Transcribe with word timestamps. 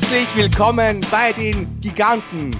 Herzlich 0.00 0.36
willkommen 0.36 1.04
bei 1.10 1.32
den 1.32 1.80
Giganten. 1.80 2.56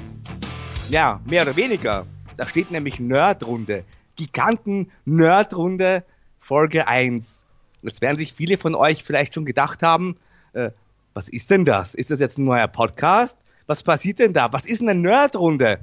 Ja, 0.90 1.20
mehr 1.24 1.42
oder 1.42 1.54
weniger. 1.54 2.04
Da 2.36 2.48
steht 2.48 2.72
nämlich 2.72 2.98
Nerdrunde. 2.98 3.84
Giganten 4.16 4.90
Nerdrunde 5.04 6.04
Folge 6.40 6.88
1. 6.88 7.46
Jetzt 7.82 8.00
werden 8.00 8.18
sich 8.18 8.32
viele 8.32 8.58
von 8.58 8.74
euch 8.74 9.04
vielleicht 9.04 9.34
schon 9.34 9.44
gedacht 9.44 9.84
haben, 9.84 10.16
äh, 10.52 10.70
was 11.14 11.28
ist 11.28 11.52
denn 11.52 11.64
das? 11.64 11.94
Ist 11.94 12.10
das 12.10 12.18
jetzt 12.18 12.38
ein 12.38 12.44
neuer 12.44 12.66
Podcast? 12.66 13.38
Was 13.68 13.84
passiert 13.84 14.18
denn 14.18 14.32
da? 14.32 14.52
Was 14.52 14.64
ist 14.64 14.82
eine 14.82 14.96
Nerdrunde? 14.96 15.78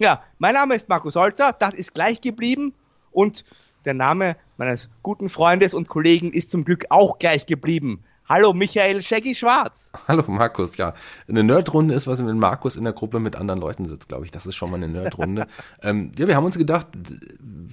Ja, 0.00 0.24
mein 0.38 0.54
Name 0.54 0.74
ist 0.74 0.88
Markus 0.88 1.14
Holzer, 1.14 1.54
das 1.56 1.74
ist 1.74 1.94
gleich 1.94 2.20
geblieben 2.20 2.74
und 3.12 3.44
der 3.84 3.94
Name 3.94 4.36
meines 4.56 4.90
guten 5.04 5.28
Freundes 5.28 5.72
und 5.72 5.86
Kollegen 5.86 6.32
ist 6.32 6.50
zum 6.50 6.64
Glück 6.64 6.86
auch 6.88 7.20
gleich 7.20 7.46
geblieben. 7.46 8.02
Hallo 8.30 8.52
Michael 8.52 9.02
Shaggy 9.02 9.34
Schwarz. 9.34 9.90
Hallo 10.06 10.22
Markus, 10.28 10.76
ja. 10.76 10.94
Eine 11.26 11.42
Nerdrunde 11.42 11.94
ist, 11.94 12.06
was 12.06 12.24
wenn 12.24 12.38
Markus 12.38 12.76
in 12.76 12.84
der 12.84 12.92
Gruppe 12.92 13.18
mit 13.18 13.34
anderen 13.34 13.60
Leuten 13.60 13.86
sitzt, 13.86 14.06
glaube 14.06 14.24
ich. 14.24 14.30
Das 14.30 14.46
ist 14.46 14.54
schon 14.54 14.70
mal 14.70 14.76
eine 14.76 14.86
Nerdrunde. 14.86 15.48
ähm, 15.82 16.12
ja, 16.16 16.28
wir 16.28 16.36
haben 16.36 16.44
uns 16.44 16.56
gedacht, 16.56 16.86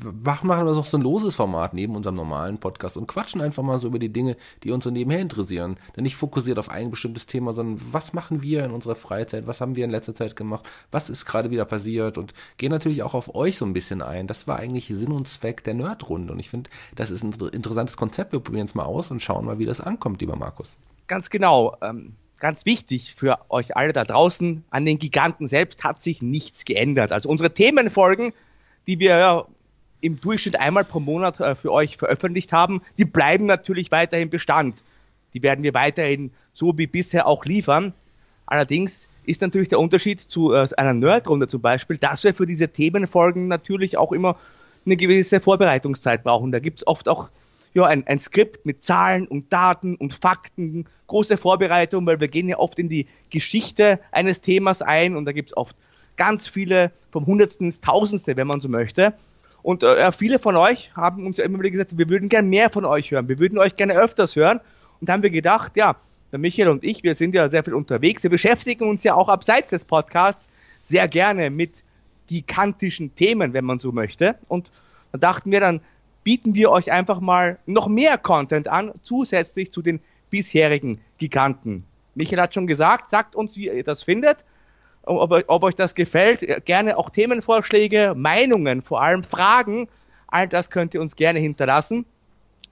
machen 0.03 0.49
wir 0.49 0.63
doch 0.65 0.83
so 0.83 0.97
ein 0.97 1.03
loses 1.03 1.35
Format 1.35 1.75
neben 1.75 1.95
unserem 1.95 2.15
normalen 2.15 2.57
Podcast 2.57 2.97
und 2.97 3.05
quatschen 3.05 3.39
einfach 3.39 3.61
mal 3.61 3.77
so 3.77 3.85
über 3.85 3.99
die 3.99 4.11
Dinge, 4.11 4.35
die 4.63 4.71
uns 4.71 4.83
so 4.83 4.89
nebenher 4.89 5.19
interessieren. 5.19 5.77
Denn 5.95 6.05
nicht 6.05 6.15
fokussiert 6.15 6.57
auf 6.57 6.69
ein 6.71 6.89
bestimmtes 6.89 7.27
Thema, 7.27 7.53
sondern 7.53 7.79
was 7.91 8.13
machen 8.13 8.41
wir 8.41 8.65
in 8.65 8.71
unserer 8.71 8.95
Freizeit, 8.95 9.45
was 9.45 9.61
haben 9.61 9.75
wir 9.75 9.85
in 9.85 9.91
letzter 9.91 10.15
Zeit 10.15 10.35
gemacht, 10.35 10.67
was 10.89 11.11
ist 11.11 11.25
gerade 11.25 11.51
wieder 11.51 11.65
passiert 11.65 12.17
und 12.17 12.33
gehen 12.57 12.71
natürlich 12.71 13.03
auch 13.03 13.13
auf 13.13 13.35
euch 13.35 13.57
so 13.57 13.65
ein 13.65 13.73
bisschen 13.73 14.01
ein. 14.01 14.25
Das 14.25 14.47
war 14.47 14.57
eigentlich 14.57 14.87
Sinn 14.87 15.11
und 15.11 15.27
Zweck 15.27 15.63
der 15.63 15.75
Nerdrunde 15.75 16.33
und 16.33 16.39
ich 16.39 16.49
finde, 16.49 16.71
das 16.95 17.11
ist 17.11 17.23
ein 17.23 17.33
interessantes 17.51 17.95
Konzept. 17.95 18.31
Wir 18.31 18.39
probieren 18.39 18.65
es 18.65 18.73
mal 18.73 18.85
aus 18.85 19.11
und 19.11 19.21
schauen 19.21 19.45
mal, 19.45 19.59
wie 19.59 19.65
das 19.65 19.81
ankommt, 19.81 20.19
lieber 20.19 20.35
Markus. 20.35 20.46
Markus. 20.47 20.77
Ganz 21.07 21.29
genau. 21.29 21.75
Ähm, 21.81 22.13
ganz 22.39 22.65
wichtig 22.65 23.15
für 23.15 23.37
euch 23.49 23.75
alle 23.75 23.91
da 23.91 24.05
draußen, 24.05 24.63
an 24.69 24.85
den 24.85 24.97
Giganten 24.97 25.47
selbst 25.49 25.83
hat 25.83 26.01
sich 26.01 26.21
nichts 26.21 26.63
geändert. 26.63 27.11
Also 27.11 27.27
unsere 27.29 27.53
Themenfolgen, 27.53 28.31
die 28.87 28.99
wir 28.99 29.45
im 29.99 30.21
Durchschnitt 30.21 30.59
einmal 30.59 30.85
pro 30.85 31.01
Monat 31.01 31.39
äh, 31.41 31.55
für 31.55 31.73
euch 31.73 31.97
veröffentlicht 31.97 32.53
haben, 32.53 32.81
die 32.97 33.03
bleiben 33.03 33.45
natürlich 33.45 33.91
weiterhin 33.91 34.29
Bestand. 34.29 34.83
Die 35.33 35.43
werden 35.43 35.63
wir 35.63 35.73
weiterhin 35.73 36.31
so 36.53 36.77
wie 36.77 36.87
bisher 36.87 37.27
auch 37.27 37.43
liefern. 37.43 37.93
Allerdings 38.45 39.09
ist 39.25 39.41
natürlich 39.41 39.67
der 39.67 39.81
Unterschied 39.81 40.21
zu 40.21 40.53
äh, 40.53 40.67
einer 40.77 40.93
Nerdrunde 40.93 41.49
zum 41.49 41.61
Beispiel, 41.61 41.97
dass 41.97 42.23
wir 42.23 42.33
für 42.33 42.45
diese 42.45 42.69
Themenfolgen 42.69 43.49
natürlich 43.49 43.97
auch 43.97 44.13
immer 44.13 44.37
eine 44.85 44.95
gewisse 44.95 45.41
Vorbereitungszeit 45.41 46.23
brauchen. 46.23 46.53
Da 46.53 46.59
gibt 46.59 46.79
es 46.79 46.87
oft 46.87 47.09
auch 47.09 47.29
ja, 47.77 47.85
ein, 47.85 48.07
ein 48.07 48.19
Skript 48.19 48.65
mit 48.65 48.83
Zahlen 48.83 49.27
und 49.27 49.53
Daten 49.53 49.95
und 49.95 50.11
Fakten, 50.11 50.85
große 51.05 51.37
Vorbereitung, 51.37 52.07
weil 52.07 52.19
wir 52.19 52.27
gehen 52.27 52.49
ja 52.49 52.57
oft 52.57 52.79
in 52.79 52.89
die 52.89 53.05
Geschichte 53.29 53.99
eines 54.11 54.41
Themas 54.41 54.81
ein 54.81 55.15
und 55.15 55.25
da 55.25 55.31
gibt 55.31 55.51
es 55.51 55.57
oft 55.57 55.75
ganz 56.15 56.47
viele, 56.47 56.91
vom 57.11 57.27
Hundertsten 57.27 57.67
ins 57.67 57.79
Tausendste, 57.79 58.35
wenn 58.35 58.47
man 58.47 58.61
so 58.61 58.67
möchte. 58.67 59.13
Und 59.61 59.83
äh, 59.83 60.11
viele 60.11 60.39
von 60.39 60.55
euch 60.55 60.91
haben 60.95 61.27
uns 61.27 61.37
ja 61.37 61.45
immer 61.45 61.59
wieder 61.59 61.69
gesagt, 61.69 61.99
wir 61.99 62.09
würden 62.09 62.29
gerne 62.29 62.47
mehr 62.47 62.71
von 62.71 62.83
euch 62.83 63.11
hören, 63.11 63.27
wir 63.27 63.37
würden 63.37 63.59
euch 63.59 63.75
gerne 63.75 63.93
öfters 63.93 64.35
hören. 64.35 64.59
Und 64.99 65.07
da 65.07 65.13
haben 65.13 65.21
wir 65.21 65.29
gedacht, 65.29 65.77
ja, 65.77 65.97
der 66.31 66.39
Michael 66.39 66.69
und 66.69 66.83
ich, 66.83 67.03
wir 67.03 67.15
sind 67.15 67.35
ja 67.35 67.47
sehr 67.47 67.63
viel 67.63 67.75
unterwegs, 67.75 68.23
wir 68.23 68.31
beschäftigen 68.31 68.89
uns 68.89 69.03
ja 69.03 69.13
auch 69.13 69.29
abseits 69.29 69.69
des 69.69 69.85
Podcasts 69.85 70.47
sehr 70.81 71.07
gerne 71.07 71.51
mit 71.51 71.83
gigantischen 72.25 73.13
Themen, 73.13 73.53
wenn 73.53 73.65
man 73.65 73.77
so 73.77 73.91
möchte. 73.91 74.35
Und 74.47 74.71
da 75.11 75.19
dachten 75.19 75.51
wir 75.51 75.59
dann, 75.59 75.81
bieten 76.27 76.55
wir 76.55 76.71
euch 76.71 76.91
einfach 76.91 77.21
mal 77.21 77.57
noch 77.67 77.87
mehr 77.87 78.17
Content 78.17 78.67
an, 78.67 78.91
zusätzlich 79.01 79.71
zu 79.71 79.81
den 79.81 80.01
bisherigen 80.29 80.99
Giganten. 81.17 81.85
Michael 82.15 82.41
hat 82.41 82.53
schon 82.53 82.67
gesagt, 82.67 83.11
sagt 83.11 83.33
uns, 83.33 83.55
wie 83.55 83.69
ihr 83.69 83.83
das 83.85 84.03
findet, 84.03 84.43
ob, 85.03 85.31
ob 85.47 85.63
euch 85.63 85.75
das 85.75 85.95
gefällt. 85.95 86.65
Gerne 86.65 86.97
auch 86.97 87.11
Themenvorschläge, 87.11 88.13
Meinungen, 88.13 88.81
vor 88.81 89.01
allem 89.01 89.23
Fragen. 89.23 89.87
All 90.27 90.49
das 90.49 90.69
könnt 90.69 90.93
ihr 90.93 90.99
uns 90.99 91.15
gerne 91.15 91.39
hinterlassen. 91.39 92.05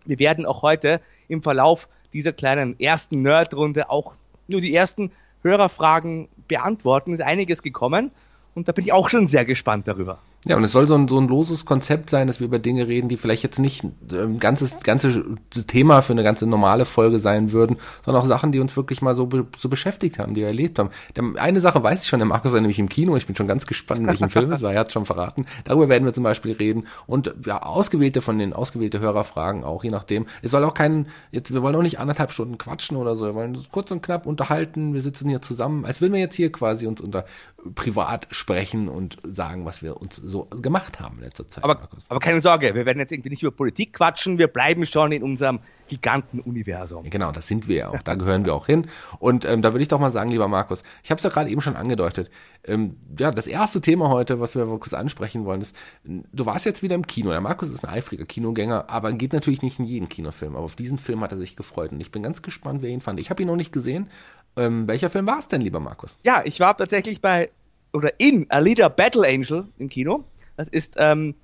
Wir 0.03 0.19
werden 0.19 0.45
auch 0.45 0.61
heute 0.61 0.99
im 1.29 1.41
Verlauf 1.41 1.87
dieser 2.11 2.33
kleinen 2.33 2.77
ersten 2.77 3.21
Nerdrunde 3.21 3.89
auch 3.89 4.15
nur 4.49 4.59
die 4.59 4.75
ersten 4.75 5.13
Hörerfragen 5.43 6.27
beantworten. 6.49 7.13
Es 7.13 7.21
ist 7.21 7.25
einiges 7.25 7.61
gekommen 7.61 8.11
und 8.53 8.67
da 8.67 8.73
bin 8.73 8.83
ich 8.83 8.91
auch 8.91 9.07
schon 9.07 9.27
sehr 9.27 9.45
gespannt 9.45 9.87
darüber. 9.87 10.19
Ja, 10.47 10.55
und 10.57 10.63
es 10.63 10.73
soll 10.73 10.85
so 10.85 10.93
ein, 10.93 11.07
so 11.07 11.17
ein 11.17 11.27
loses 11.27 11.65
Konzept 11.65 12.11
sein, 12.11 12.27
dass 12.27 12.39
wir 12.39 12.45
über 12.45 12.59
Dinge 12.59 12.87
reden, 12.87 13.09
die 13.09 13.17
vielleicht 13.17 13.41
jetzt 13.41 13.57
nicht 13.57 13.83
ein 13.83 13.95
ähm, 14.13 14.39
ganzes, 14.39 14.81
ganzes 14.83 15.17
Thema 15.65 16.03
für 16.03 16.13
eine 16.13 16.23
ganze 16.23 16.45
normale 16.45 16.85
Folge 16.85 17.17
sein 17.17 17.51
würden, 17.51 17.77
sondern 18.03 18.21
auch 18.21 18.27
Sachen, 18.27 18.51
die 18.51 18.59
uns 18.59 18.77
wirklich 18.77 19.01
mal 19.01 19.15
so, 19.15 19.27
so 19.57 19.69
beschäftigt 19.69 20.19
haben, 20.19 20.35
die 20.35 20.41
wir 20.41 20.47
erlebt 20.47 20.77
haben. 20.77 20.91
Eine 21.37 21.61
Sache 21.61 21.81
weiß 21.81 22.03
ich 22.03 22.07
schon, 22.07 22.19
der 22.19 22.27
Markus 22.27 22.53
war 22.53 22.61
nämlich 22.61 22.77
im 22.77 22.89
Kino, 22.89 23.15
ich 23.15 23.25
bin 23.25 23.35
schon 23.35 23.47
ganz 23.47 23.65
gespannt, 23.65 24.01
in 24.01 24.07
welchem 24.07 24.29
Film 24.35 24.51
es 24.51 24.61
war, 24.61 24.71
er 24.71 24.81
hat 24.81 24.91
schon 24.91 25.05
verraten. 25.05 25.47
Darüber 25.63 25.89
werden 25.89 26.05
wir 26.05 26.13
zum 26.13 26.23
Beispiel 26.23 26.51
reden 26.51 26.85
und 27.07 27.33
ja, 27.43 27.63
ausgewählte 27.63 28.21
von 28.21 28.37
den 28.37 28.53
ausgewählte 28.53 28.99
Hörerfragen 28.99 29.63
auch, 29.63 29.83
je 29.83 29.89
nachdem. 29.89 30.27
Es 30.43 30.51
soll 30.51 30.63
auch 30.63 30.75
kein, 30.75 31.07
jetzt, 31.31 31.53
wir 31.53 31.63
wollen 31.63 31.75
auch 31.75 31.81
nicht 31.81 31.99
anderthalb 31.99 32.31
Stunden 32.31 32.59
quatschen 32.59 32.97
oder 32.97 33.15
so, 33.15 33.25
wir 33.25 33.33
wollen 33.33 33.57
kurz 33.71 33.89
und 33.89 34.03
knapp 34.03 34.27
unterhalten, 34.27 34.93
wir 34.93 35.01
sitzen 35.01 35.27
hier 35.27 35.41
zusammen, 35.41 35.85
als 35.85 36.01
würden 36.01 36.13
wir 36.13 36.19
jetzt 36.19 36.35
hier 36.35 36.51
quasi 36.51 36.85
uns 36.85 37.01
unter 37.01 37.25
privat 37.73 38.27
sprechen 38.29 38.87
und 38.89 39.17
sagen, 39.23 39.65
was 39.65 39.81
wir 39.81 39.99
uns 39.99 40.17
so 40.17 40.34
gemacht 40.43 40.99
haben 40.99 41.17
in 41.17 41.23
letzter 41.23 41.47
Zeit. 41.47 41.63
Aber, 41.63 41.89
aber 42.09 42.19
keine 42.19 42.41
Sorge, 42.41 42.75
wir 42.75 42.85
werden 42.85 42.99
jetzt 42.99 43.11
irgendwie 43.11 43.29
nicht 43.29 43.43
über 43.43 43.51
Politik 43.51 43.93
quatschen, 43.93 44.37
wir 44.37 44.47
bleiben 44.47 44.85
schon 44.85 45.11
in 45.11 45.23
unserem 45.23 45.59
Gigantenuniversum. 45.87 47.03
Ja, 47.03 47.09
genau, 47.09 47.31
das 47.31 47.47
sind 47.47 47.67
wir 47.67 47.75
ja 47.75 47.89
auch, 47.89 48.01
da 48.01 48.15
gehören 48.15 48.45
wir 48.45 48.53
auch 48.53 48.65
hin. 48.65 48.87
Und 49.19 49.45
ähm, 49.45 49.61
da 49.61 49.73
würde 49.73 49.83
ich 49.83 49.87
doch 49.87 49.99
mal 49.99 50.11
sagen, 50.11 50.29
lieber 50.29 50.47
Markus, 50.47 50.83
ich 51.03 51.11
habe 51.11 51.17
es 51.17 51.23
ja 51.23 51.29
gerade 51.29 51.49
eben 51.49 51.61
schon 51.61 51.75
angedeutet, 51.75 52.29
ähm, 52.65 52.97
ja, 53.19 53.31
das 53.31 53.47
erste 53.47 53.81
Thema 53.81 54.09
heute, 54.09 54.39
was 54.39 54.55
wir 54.55 54.65
kurz 54.65 54.93
ansprechen 54.93 55.45
wollen, 55.45 55.61
ist, 55.61 55.75
du 56.03 56.45
warst 56.45 56.65
jetzt 56.65 56.81
wieder 56.81 56.95
im 56.95 57.05
Kino. 57.07 57.29
Der 57.29 57.41
Markus 57.41 57.69
ist 57.69 57.83
ein 57.83 57.89
eifriger 57.89 58.25
Kinogänger, 58.25 58.89
aber 58.89 59.13
geht 59.13 59.33
natürlich 59.33 59.61
nicht 59.61 59.79
in 59.79 59.85
jeden 59.85 60.09
Kinofilm. 60.09 60.55
Aber 60.55 60.65
auf 60.65 60.75
diesen 60.75 60.97
Film 60.97 61.21
hat 61.21 61.31
er 61.31 61.37
sich 61.37 61.55
gefreut 61.55 61.91
und 61.91 62.01
ich 62.01 62.11
bin 62.11 62.23
ganz 62.23 62.41
gespannt, 62.41 62.81
wer 62.81 62.89
ihn 62.89 63.01
fand. 63.01 63.19
Ich 63.19 63.29
habe 63.29 63.41
ihn 63.41 63.47
noch 63.47 63.55
nicht 63.55 63.71
gesehen, 63.71 64.09
ähm, 64.57 64.87
welcher 64.87 65.09
Film 65.09 65.27
war 65.27 65.39
es 65.39 65.47
denn, 65.47 65.61
lieber 65.61 65.79
Markus? 65.79 66.17
Ja, 66.25 66.41
ich 66.43 66.59
war 66.59 66.75
tatsächlich 66.75 67.21
bei 67.21 67.49
oder 67.95 68.11
in 68.17 68.49
Alita 68.49 68.89
Battle 68.89 69.27
Angel 69.27 69.65
im 69.79 69.89
Kino. 69.89 70.23
Das 70.57 70.69
ist 70.69 70.95
ähm, 70.97 71.35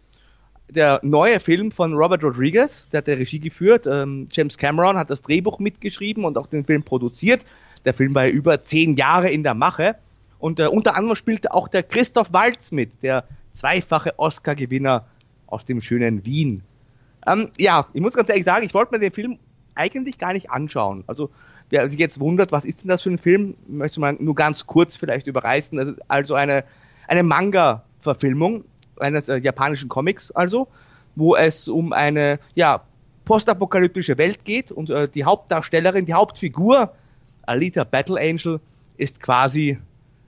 der 0.69 1.00
neue 1.03 1.39
Film 1.39 1.72
von 1.72 1.94
Robert 1.94 2.23
Rodriguez, 2.23 2.88
der 2.91 3.00
hat 3.00 3.07
der 3.07 3.17
Regie 3.17 3.39
geführt. 3.39 3.88
Ähm, 3.88 4.28
James 4.31 4.57
Cameron 4.57 4.97
hat 4.97 5.09
das 5.09 5.22
Drehbuch 5.22 5.59
mitgeschrieben 5.59 6.23
und 6.23 6.38
auch 6.38 6.47
den 6.47 6.66
Film 6.66 6.84
produziert. 6.84 7.45
Der 7.85 7.94
Film 7.94 8.16
war 8.16 8.28
über 8.28 8.63
zehn 8.63 8.95
Jahre 8.95 9.29
in 9.29 9.44
der 9.44 9.53
Mache. 9.53 9.95
Und 10.39 10.59
äh, 10.59 10.67
unter 10.67 10.95
anderem 10.95 11.16
spielte 11.16 11.53
auch 11.53 11.67
der 11.67 11.84
Christoph 11.84 12.31
Waltz 12.34 12.72
mit, 12.72 13.03
der 13.03 13.25
zweifache 13.53 14.18
Oscar-Gewinner 14.18 15.06
aus 15.47 15.66
dem 15.66 15.81
schönen 15.81 16.25
Wien. 16.25 16.63
Ähm, 17.28 17.50
ja, 17.57 17.85
ich 17.94 18.01
muss 18.01 18.13
ganz 18.13 18.29
ehrlich 18.29 18.45
sagen, 18.45 18.66
ich 18.66 18.73
wollte 18.73 18.94
mir 18.94 19.00
den 19.00 19.13
Film 19.13 19.38
eigentlich 19.75 20.18
gar 20.18 20.33
nicht 20.33 20.50
anschauen. 20.50 21.03
Also 21.07 21.29
wer 21.72 21.90
sich 21.90 22.00
jetzt 22.00 22.20
wundert, 22.20 22.52
was 22.52 22.66
ist 22.66 22.84
denn 22.84 22.90
das 22.90 23.02
für 23.02 23.09
ein 23.09 23.18
Film, 23.18 23.56
möchte 23.68 24.00
mal 24.00 24.16
nur 24.20 24.36
ganz 24.36 24.68
kurz 24.68 24.98
vielleicht 24.98 25.26
überreißen. 25.26 25.78
Das 25.78 25.90
ist 25.90 26.00
also 26.09 26.36
eine, 26.36 26.64
eine 27.08 27.24
Manga-Verfilmung 27.24 28.66
eines 29.00 29.30
äh, 29.30 29.38
japanischen 29.38 29.90
Comics, 29.90 30.31
also, 30.31 30.68
wo 31.16 31.36
es 31.36 31.68
um 31.68 31.94
eine 31.94 32.40
ja, 32.56 32.81
postapokalyptische 33.25 34.18
Welt 34.18 34.44
geht 34.44 34.72
und 34.72 34.90
äh, 34.90 35.07
die 35.07 35.24
Hauptdarstellerin, 35.24 36.06
die 36.06 36.13
Hauptfigur, 36.13 36.94
Alita 37.44 37.86
Battle 37.86 38.19
Angel, 38.19 38.60
ist 38.98 39.22
quasi 39.22 39.80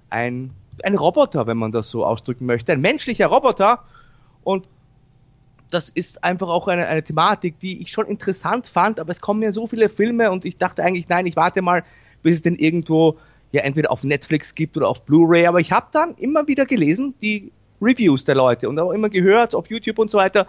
ein, 0.09 0.51
ein 0.83 0.95
Roboter, 0.95 1.45
wenn 1.45 1.57
man 1.57 1.73
das 1.73 1.89
so 1.89 2.05
ausdrücken 2.05 2.45
möchte, 2.45 2.71
ein 2.71 2.81
menschlicher 2.81 3.27
Roboter 3.27 3.83
und 4.43 4.65
das 5.73 5.89
ist 5.89 6.23
einfach 6.23 6.49
auch 6.49 6.67
eine, 6.67 6.87
eine 6.87 7.03
Thematik, 7.03 7.59
die 7.59 7.81
ich 7.81 7.91
schon 7.91 8.05
interessant 8.05 8.67
fand, 8.67 8.99
aber 8.99 9.11
es 9.11 9.21
kommen 9.21 9.41
ja 9.41 9.51
so 9.51 9.67
viele 9.67 9.89
Filme 9.89 10.31
und 10.31 10.45
ich 10.45 10.55
dachte 10.55 10.83
eigentlich, 10.83 11.09
nein, 11.09 11.25
ich 11.25 11.35
warte 11.35 11.61
mal, 11.61 11.83
bis 12.21 12.37
es 12.37 12.41
denn 12.43 12.55
irgendwo 12.55 13.17
ja 13.51 13.61
entweder 13.61 13.91
auf 13.91 14.03
Netflix 14.03 14.55
gibt 14.55 14.77
oder 14.77 14.87
auf 14.87 15.05
Blu-ray, 15.05 15.47
aber 15.47 15.59
ich 15.59 15.71
habe 15.71 15.87
dann 15.91 16.15
immer 16.15 16.47
wieder 16.47 16.65
gelesen, 16.65 17.13
die 17.21 17.51
Reviews 17.81 18.23
der 18.23 18.35
Leute 18.35 18.69
und 18.69 18.79
auch 18.79 18.91
immer 18.91 19.09
gehört 19.09 19.55
auf 19.55 19.69
YouTube 19.69 19.99
und 19.99 20.09
so 20.09 20.17
weiter. 20.17 20.47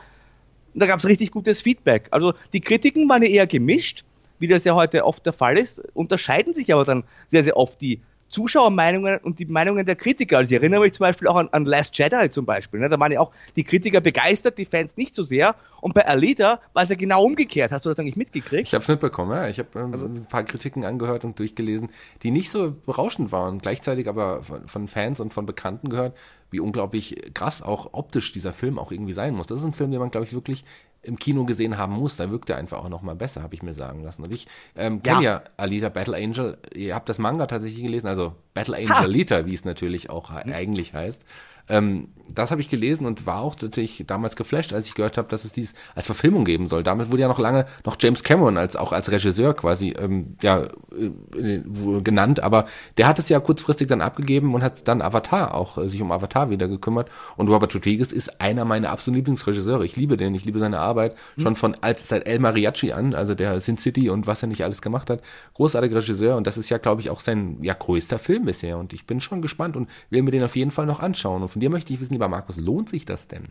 Und 0.72 0.80
da 0.80 0.86
gab 0.86 0.98
es 0.98 1.06
richtig 1.06 1.30
gutes 1.30 1.60
Feedback. 1.62 2.08
Also 2.10 2.34
die 2.52 2.60
Kritiken 2.60 3.08
waren 3.08 3.22
ja 3.22 3.28
eher 3.28 3.46
gemischt, 3.46 4.04
wie 4.38 4.48
das 4.48 4.64
ja 4.64 4.74
heute 4.74 5.04
oft 5.04 5.24
der 5.26 5.32
Fall 5.32 5.58
ist, 5.58 5.82
unterscheiden 5.94 6.52
sich 6.52 6.72
aber 6.72 6.84
dann 6.84 7.04
sehr, 7.28 7.44
sehr 7.44 7.56
oft 7.56 7.80
die 7.80 8.00
Zuschauermeinungen 8.34 9.18
und 9.18 9.38
die 9.38 9.46
Meinungen 9.46 9.86
der 9.86 9.94
Kritiker. 9.94 10.38
Also 10.38 10.50
ich 10.50 10.60
erinnere 10.60 10.80
mich 10.80 10.92
zum 10.92 11.04
Beispiel 11.04 11.28
auch 11.28 11.36
an, 11.36 11.48
an 11.52 11.64
Last 11.64 11.96
Jedi 11.96 12.28
zum 12.30 12.44
Beispiel. 12.44 12.80
Ne? 12.80 12.88
Da 12.88 12.98
waren 12.98 13.12
ja 13.12 13.20
auch 13.20 13.30
die 13.54 13.62
Kritiker 13.62 14.00
begeistert, 14.00 14.58
die 14.58 14.64
Fans 14.64 14.96
nicht 14.96 15.14
so 15.14 15.22
sehr. 15.22 15.54
Und 15.80 15.94
bei 15.94 16.06
Alita 16.06 16.60
war 16.72 16.82
es 16.82 16.88
ja 16.88 16.96
genau 16.96 17.22
umgekehrt. 17.22 17.70
Hast 17.70 17.86
du 17.86 17.90
das 17.90 17.98
eigentlich 17.98 18.16
mitgekriegt? 18.16 18.66
Ich 18.66 18.74
habe 18.74 18.82
es 18.82 18.88
mitbekommen, 18.88 19.30
ja. 19.30 19.48
Ich 19.48 19.58
habe 19.60 19.68
ähm, 19.78 19.92
also, 19.92 20.06
ein 20.06 20.26
paar 20.26 20.42
Kritiken 20.42 20.84
angehört 20.84 21.24
und 21.24 21.38
durchgelesen, 21.38 21.90
die 22.22 22.32
nicht 22.32 22.50
so 22.50 22.74
berauschend 22.86 23.30
waren. 23.30 23.58
Gleichzeitig 23.58 24.08
aber 24.08 24.42
von, 24.42 24.66
von 24.66 24.88
Fans 24.88 25.20
und 25.20 25.32
von 25.32 25.46
Bekannten 25.46 25.90
gehört, 25.90 26.16
wie 26.50 26.58
unglaublich 26.58 27.16
krass 27.34 27.62
auch 27.62 27.90
optisch 27.92 28.32
dieser 28.32 28.52
Film 28.52 28.78
auch 28.78 28.90
irgendwie 28.90 29.12
sein 29.12 29.34
muss. 29.34 29.46
Das 29.46 29.60
ist 29.60 29.64
ein 29.64 29.74
Film, 29.74 29.92
den 29.92 30.00
man, 30.00 30.10
glaube 30.10 30.26
ich, 30.26 30.32
wirklich 30.32 30.64
im 31.04 31.18
Kino 31.18 31.44
gesehen 31.44 31.78
haben 31.78 31.94
muss, 31.94 32.16
da 32.16 32.30
wirkt 32.30 32.50
er 32.50 32.56
einfach 32.56 32.78
auch 32.78 32.88
noch 32.88 33.02
mal 33.02 33.14
besser, 33.14 33.42
habe 33.42 33.54
ich 33.54 33.62
mir 33.62 33.74
sagen 33.74 34.02
lassen. 34.02 34.22
Und 34.22 34.32
ich 34.32 34.46
ähm, 34.76 35.02
kenne 35.02 35.22
ja. 35.22 35.34
ja 35.34 35.42
Alita 35.56 35.88
Battle 35.88 36.16
Angel. 36.16 36.58
Ihr 36.74 36.94
habt 36.94 37.08
das 37.08 37.18
Manga 37.18 37.46
tatsächlich 37.46 37.84
gelesen, 37.84 38.06
also 38.06 38.34
Battle 38.54 38.76
Angel 38.76 38.90
ha. 38.90 39.00
Alita, 39.02 39.46
wie 39.46 39.54
es 39.54 39.64
natürlich 39.64 40.10
auch 40.10 40.30
mhm. 40.30 40.52
eigentlich 40.52 40.94
heißt. 40.94 41.22
Ähm, 41.68 42.08
das 42.34 42.50
habe 42.50 42.60
ich 42.60 42.68
gelesen 42.68 43.06
und 43.06 43.26
war 43.26 43.40
auch 43.40 43.56
natürlich 43.60 44.04
damals 44.06 44.36
geflasht, 44.36 44.72
als 44.72 44.86
ich 44.86 44.94
gehört 44.94 45.18
habe, 45.18 45.28
dass 45.28 45.44
es 45.44 45.52
dies 45.52 45.74
als 45.94 46.06
Verfilmung 46.06 46.44
geben 46.44 46.68
soll. 46.68 46.82
Damit 46.82 47.10
wurde 47.10 47.22
ja 47.22 47.28
noch 47.28 47.38
lange 47.38 47.66
noch 47.84 47.96
James 48.00 48.22
Cameron 48.22 48.56
als 48.56 48.76
auch 48.76 48.92
als 48.92 49.10
Regisseur 49.10 49.54
quasi 49.54 49.94
ähm, 49.98 50.36
ja 50.42 50.62
äh, 50.62 51.60
genannt, 52.02 52.40
aber 52.40 52.66
der 52.96 53.06
hat 53.06 53.18
es 53.18 53.28
ja 53.28 53.40
kurzfristig 53.40 53.88
dann 53.88 54.00
abgegeben 54.00 54.54
und 54.54 54.62
hat 54.62 54.88
dann 54.88 55.02
Avatar 55.02 55.54
auch 55.54 55.78
äh, 55.78 55.88
sich 55.88 56.00
um 56.02 56.12
Avatar 56.12 56.50
wieder 56.50 56.68
gekümmert. 56.68 57.08
Und 57.36 57.48
Robert 57.48 57.74
Rodriguez 57.74 58.12
ist 58.12 58.40
einer 58.40 58.64
meiner 58.64 58.90
absoluten 58.90 59.16
Lieblingsregisseure. 59.16 59.84
Ich 59.84 59.96
liebe 59.96 60.16
den, 60.16 60.34
ich 60.34 60.44
liebe 60.44 60.58
seine 60.58 60.80
Arbeit 60.80 61.16
mhm. 61.36 61.42
schon 61.42 61.56
von 61.56 61.76
als 61.80 62.08
seit 62.08 62.26
El 62.26 62.38
Mariachi 62.38 62.92
an, 62.92 63.14
also 63.14 63.34
der 63.34 63.60
Sin 63.60 63.78
City 63.78 64.10
und 64.10 64.26
was 64.26 64.42
er 64.42 64.48
nicht 64.48 64.64
alles 64.64 64.82
gemacht 64.82 65.10
hat. 65.10 65.20
Großartiger 65.54 65.96
Regisseur 65.96 66.36
und 66.36 66.46
das 66.46 66.58
ist 66.58 66.70
ja 66.70 66.78
glaube 66.78 67.00
ich 67.00 67.10
auch 67.10 67.20
sein 67.20 67.58
ja 67.62 67.74
größter 67.74 68.18
Film 68.18 68.44
bisher 68.44 68.78
und 68.78 68.92
ich 68.92 69.06
bin 69.06 69.20
schon 69.20 69.42
gespannt 69.42 69.76
und 69.76 69.88
will 70.10 70.22
mir 70.22 70.30
den 70.30 70.42
auf 70.42 70.56
jeden 70.56 70.70
Fall 70.70 70.86
noch 70.86 71.00
anschauen. 71.00 71.42
Und 71.42 71.53
von 71.54 71.60
dir 71.60 71.70
möchte 71.70 71.92
ich 71.92 72.00
wissen, 72.00 72.14
lieber 72.14 72.28
Markus, 72.28 72.56
lohnt 72.56 72.88
sich 72.88 73.04
das 73.04 73.28
denn? 73.28 73.44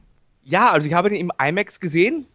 Ja, 0.44 0.72
also 0.72 0.86
ich 0.86 0.94
habe 0.94 1.10
den 1.10 1.18
im 1.20 1.32
IMAX 1.42 1.80
gesehen, 1.80 2.28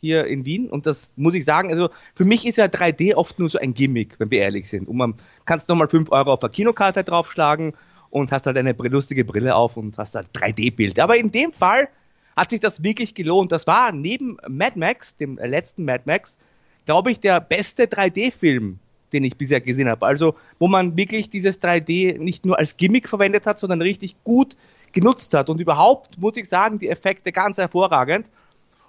hier 0.00 0.26
in 0.26 0.46
Wien, 0.46 0.70
und 0.70 0.86
das 0.86 1.12
muss 1.16 1.34
ich 1.34 1.44
sagen, 1.44 1.70
also 1.70 1.90
für 2.14 2.24
mich 2.24 2.46
ist 2.46 2.56
ja 2.56 2.64
3D 2.64 3.14
oft 3.14 3.38
nur 3.38 3.50
so 3.50 3.58
ein 3.58 3.74
Gimmick, 3.74 4.18
wenn 4.18 4.30
wir 4.30 4.40
ehrlich 4.40 4.66
sind. 4.66 4.88
Und 4.88 4.96
man 4.96 5.14
kannst 5.44 5.68
nochmal 5.68 5.88
5 5.88 6.10
Euro 6.10 6.32
auf 6.32 6.40
der 6.40 6.48
Kinokarte 6.48 7.04
draufschlagen 7.04 7.74
und 8.08 8.32
hast 8.32 8.46
halt 8.46 8.56
eine 8.56 8.72
lustige 8.72 9.26
Brille 9.26 9.54
auf 9.54 9.76
und 9.76 9.98
hast 9.98 10.14
halt 10.14 10.28
3D-Bild. 10.32 10.98
Aber 10.98 11.18
in 11.18 11.30
dem 11.30 11.52
Fall 11.52 11.88
hat 12.34 12.48
sich 12.48 12.60
das 12.60 12.82
wirklich 12.82 13.14
gelohnt. 13.14 13.52
Das 13.52 13.66
war 13.66 13.92
neben 13.92 14.38
Mad 14.48 14.78
Max, 14.78 15.16
dem 15.16 15.36
letzten 15.36 15.84
Mad 15.84 16.04
Max, 16.06 16.38
glaube 16.86 17.10
ich, 17.10 17.20
der 17.20 17.42
beste 17.42 17.84
3D-Film, 17.84 18.78
den 19.12 19.24
ich 19.24 19.36
bisher 19.36 19.60
gesehen 19.60 19.90
habe. 19.90 20.06
Also, 20.06 20.34
wo 20.58 20.66
man 20.66 20.96
wirklich 20.96 21.28
dieses 21.28 21.60
3D 21.60 22.18
nicht 22.18 22.46
nur 22.46 22.58
als 22.58 22.78
Gimmick 22.78 23.06
verwendet 23.06 23.44
hat, 23.44 23.60
sondern 23.60 23.82
richtig 23.82 24.16
gut 24.24 24.56
genutzt 24.92 25.34
hat. 25.34 25.48
Und 25.48 25.60
überhaupt 25.60 26.18
muss 26.18 26.36
ich 26.36 26.48
sagen, 26.48 26.78
die 26.78 26.88
Effekte 26.88 27.32
ganz 27.32 27.58
hervorragend. 27.58 28.26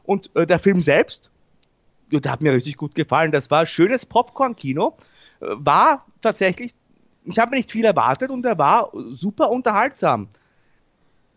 Und 0.04 0.36
äh, 0.36 0.46
der 0.46 0.60
Film 0.60 0.82
selbst, 0.82 1.30
ja, 2.12 2.20
der 2.20 2.32
hat 2.32 2.42
mir 2.42 2.54
richtig 2.54 2.78
gut 2.78 2.96
gefallen. 2.96 3.32
Das 3.32 3.52
war 3.52 3.66
schönes 3.66 4.06
Popcorn-Kino. 4.06 4.98
Äh, 5.40 5.46
war 5.50 6.06
tatsächlich, 6.22 6.74
ich 7.26 7.40
habe 7.40 7.56
nicht 7.56 7.72
viel 7.72 7.86
erwartet 7.86 8.32
und 8.32 8.46
er 8.46 8.58
war 8.58 8.92
super 9.12 9.52
unterhaltsam. 9.52 10.28